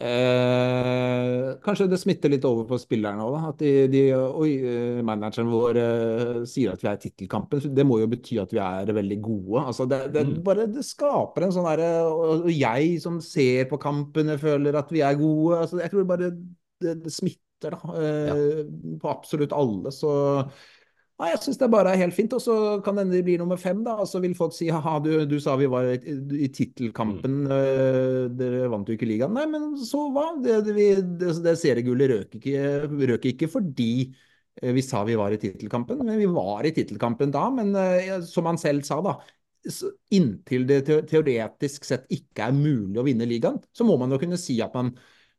Eh, 0.03 1.53
kanskje 1.63 1.87
det 1.87 1.99
smitter 2.01 2.33
litt 2.33 2.47
over 2.49 2.65
på 2.67 2.79
spillerne 2.81 3.23
òg, 3.23 3.35
At 3.53 3.61
de, 3.61 3.71
de, 3.93 4.01
oi, 4.17 4.49
eh, 4.59 5.03
manageren 5.05 5.51
vår 5.53 5.79
eh, 5.79 6.41
sier 6.49 6.73
at 6.73 6.83
vi 6.83 6.89
er 6.91 6.97
i 6.97 7.03
tittelkampen. 7.05 7.69
Det 7.77 7.85
må 7.87 8.01
jo 8.01 8.09
bety 8.11 8.41
at 8.43 8.55
vi 8.55 8.59
er 8.65 8.91
veldig 8.97 9.19
gode. 9.23 9.63
Altså 9.63 9.87
det, 9.91 10.01
det, 10.17 10.25
mm. 10.31 10.35
bare, 10.47 10.67
det 10.73 10.83
skaper 10.89 11.47
en 11.47 11.55
sånn 11.55 11.69
derre 11.69 11.91
Og 12.09 12.51
jeg 12.51 12.97
som 13.05 13.21
ser 13.23 13.69
på 13.71 13.79
kampene, 13.83 14.41
føler 14.43 14.81
at 14.81 14.91
vi 14.95 15.05
er 15.07 15.21
gode. 15.21 15.61
Altså, 15.61 15.83
jeg 15.85 15.93
tror 15.93 16.09
bare 16.09 16.33
det, 16.83 16.97
det 17.05 17.15
smitter 17.15 17.77
da, 17.77 17.97
eh, 18.01 18.31
ja. 18.33 18.39
på 18.99 19.13
absolutt 19.13 19.55
alle. 19.55 19.93
Så 19.95 20.13
Nei, 21.23 21.29
jeg 21.37 21.39
syns 21.45 21.61
det 21.61 21.69
bare 21.71 21.93
er 21.95 22.01
helt 22.01 22.17
fint. 22.17 22.33
Og 22.35 22.43
så 22.43 22.55
kan 22.83 22.99
hende 22.99 23.15
de 23.15 23.23
blir 23.23 23.39
nummer 23.39 23.61
fem, 23.61 23.85
da. 23.87 23.95
Og 24.03 24.09
så 24.11 24.19
vil 24.25 24.35
folk 24.35 24.57
si 24.57 24.67
ha-ha, 24.75 24.97
du, 25.05 25.13
du, 25.31 25.37
sa 25.43 25.55
vi 25.61 25.69
var 25.71 25.87
i, 25.95 26.17
i 26.43 26.49
tittelkampen, 26.51 27.37
mm. 27.45 27.53
uh, 27.53 28.25
dere 28.41 28.67
vant 28.73 28.91
jo 28.91 28.97
ikke 28.97 29.07
ligaen. 29.07 29.37
Nei, 29.39 29.47
men 29.53 29.69
så 29.79 30.09
hva? 30.11 30.33
Det, 30.43 30.59
det, 30.67 30.89
det, 31.21 31.37
det 31.45 31.55
seriegullet 31.61 32.11
røk 32.11 32.37
ikke, 32.41 32.67
røk 33.13 33.31
ikke 33.31 33.51
fordi 33.53 33.93
uh, 34.11 34.73
vi 34.75 34.83
sa 34.83 35.05
vi 35.07 35.19
var 35.21 35.37
i 35.37 35.39
tittelkampen. 35.45 36.03
Men 36.03 36.19
vi 36.19 36.27
var 36.33 36.67
i 36.67 36.75
tittelkampen 36.75 37.35
da. 37.39 37.47
Men 37.55 37.71
uh, 37.79 38.19
som 38.27 38.51
han 38.51 38.59
selv 38.59 38.83
sa, 38.89 38.99
da. 39.07 39.15
Inntil 40.19 40.67
det 40.67 40.83
teoretisk 41.07 41.87
sett 41.87 42.11
ikke 42.11 42.49
er 42.49 42.57
mulig 42.57 42.99
å 42.99 43.07
vinne 43.07 43.31
ligaen, 43.31 43.63
så 43.71 43.87
må 43.87 43.95
man 44.01 44.11
jo 44.11 44.19
kunne 44.19 44.41
si 44.41 44.57
at 44.63 44.75
man 44.75 44.91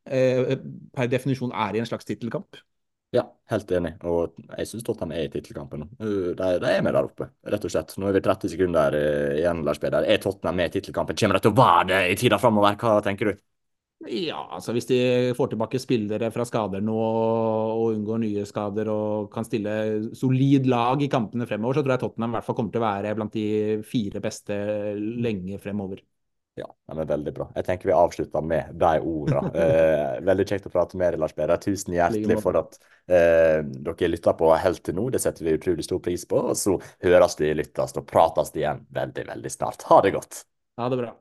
per 0.04 1.10
definisjon 1.12 1.52
er 1.56 1.76
i 1.76 1.80
en 1.80 1.88
slags 1.88 2.08
tittelkamp. 2.08 2.58
Ja, 3.14 3.28
helt 3.52 3.72
enig. 3.78 3.94
Og 4.10 4.34
jeg 4.58 4.66
syns 4.66 4.86
Tottenham 4.88 5.14
er 5.14 5.28
i 5.28 5.32
tittelkampen. 5.32 5.86
Uh, 6.02 6.32
de, 6.34 6.48
de, 6.64 6.70
er 6.72 6.82
med 6.86 6.96
der 6.96 7.06
oppe, 7.06 7.30
rett 7.46 7.66
og 7.68 7.74
slett. 7.74 7.94
Nå 8.02 8.10
er 8.10 8.18
vi 8.18 8.24
30 8.26 8.54
sekunder 8.56 8.98
uh, 8.98 9.34
igjen, 9.38 9.62
Lars 9.68 9.82
Peder. 9.82 10.08
Er 10.10 10.22
Tottenham 10.24 10.58
med 10.58 10.72
i 10.72 10.80
tittelkampen? 10.80 11.18
Kommer 11.20 11.38
de 11.38 11.44
til 11.46 11.54
å 11.54 11.60
være 11.60 11.90
det 11.92 12.00
i 12.10 12.16
tida 12.24 12.40
framover? 12.42 12.80
Hva 12.82 12.96
tenker 13.06 13.30
du? 13.30 13.44
Ja, 14.10 14.42
altså 14.52 14.74
hvis 14.76 14.88
de 14.90 14.98
får 15.38 15.54
tilbake 15.54 15.80
spillere 15.80 16.28
fra 16.34 16.44
skader 16.44 16.82
nå 16.84 16.96
og 16.98 17.94
unngår 17.94 18.20
nye 18.20 18.44
skader 18.50 18.90
og 18.92 19.30
kan 19.32 19.46
stille 19.48 19.76
solid 20.18 20.68
lag 20.68 21.06
i 21.06 21.08
kampene 21.12 21.48
fremover, 21.48 21.78
så 21.78 21.84
tror 21.86 21.96
jeg 21.96 22.02
Tottenham 22.02 22.34
i 22.34 22.38
hvert 22.38 22.50
fall 22.50 22.58
kommer 22.58 22.74
til 22.74 22.82
å 22.82 22.88
være 22.88 23.14
blant 23.16 23.38
de 23.38 23.46
fire 23.88 24.20
beste 24.24 24.58
lenge 24.98 25.62
fremover. 25.64 26.04
Ja, 26.60 26.68
den 26.90 27.00
er 27.02 27.08
veldig 27.10 27.32
bra. 27.34 27.48
Jeg 27.58 27.66
tenker 27.66 27.90
vi 27.90 27.96
avslutter 27.98 28.46
med 28.46 28.76
de 28.78 28.92
ordene. 29.02 29.50
Eh, 29.64 30.20
veldig 30.26 30.46
kjekt 30.50 30.68
å 30.70 30.74
prate 30.74 30.98
med 31.00 31.16
deg, 31.16 31.22
Lars 31.24 31.34
Peder. 31.34 31.58
Tusen 31.62 31.96
hjertelig 31.96 32.38
for 32.44 32.60
at 32.60 32.78
eh, 33.08 33.64
dere 33.64 34.12
lytter 34.12 34.38
på 34.38 34.52
helt 34.54 34.84
til 34.86 34.98
nå. 34.98 35.08
Det 35.14 35.22
setter 35.24 35.48
vi 35.48 35.58
utrolig 35.58 35.86
stor 35.88 36.02
pris 36.04 36.28
på. 36.30 36.44
Og 36.54 36.60
så 36.60 36.78
høres 37.06 37.40
vi, 37.42 37.54
lyttes 37.58 37.98
og 37.98 38.08
prates 38.10 38.54
igjen 38.58 38.86
veldig, 38.94 39.28
veldig 39.34 39.54
snart. 39.54 39.88
Ha 39.90 40.02
det 40.06 40.14
godt. 40.18 40.44
Ha 40.78 40.90
det 40.94 41.02
bra. 41.02 41.14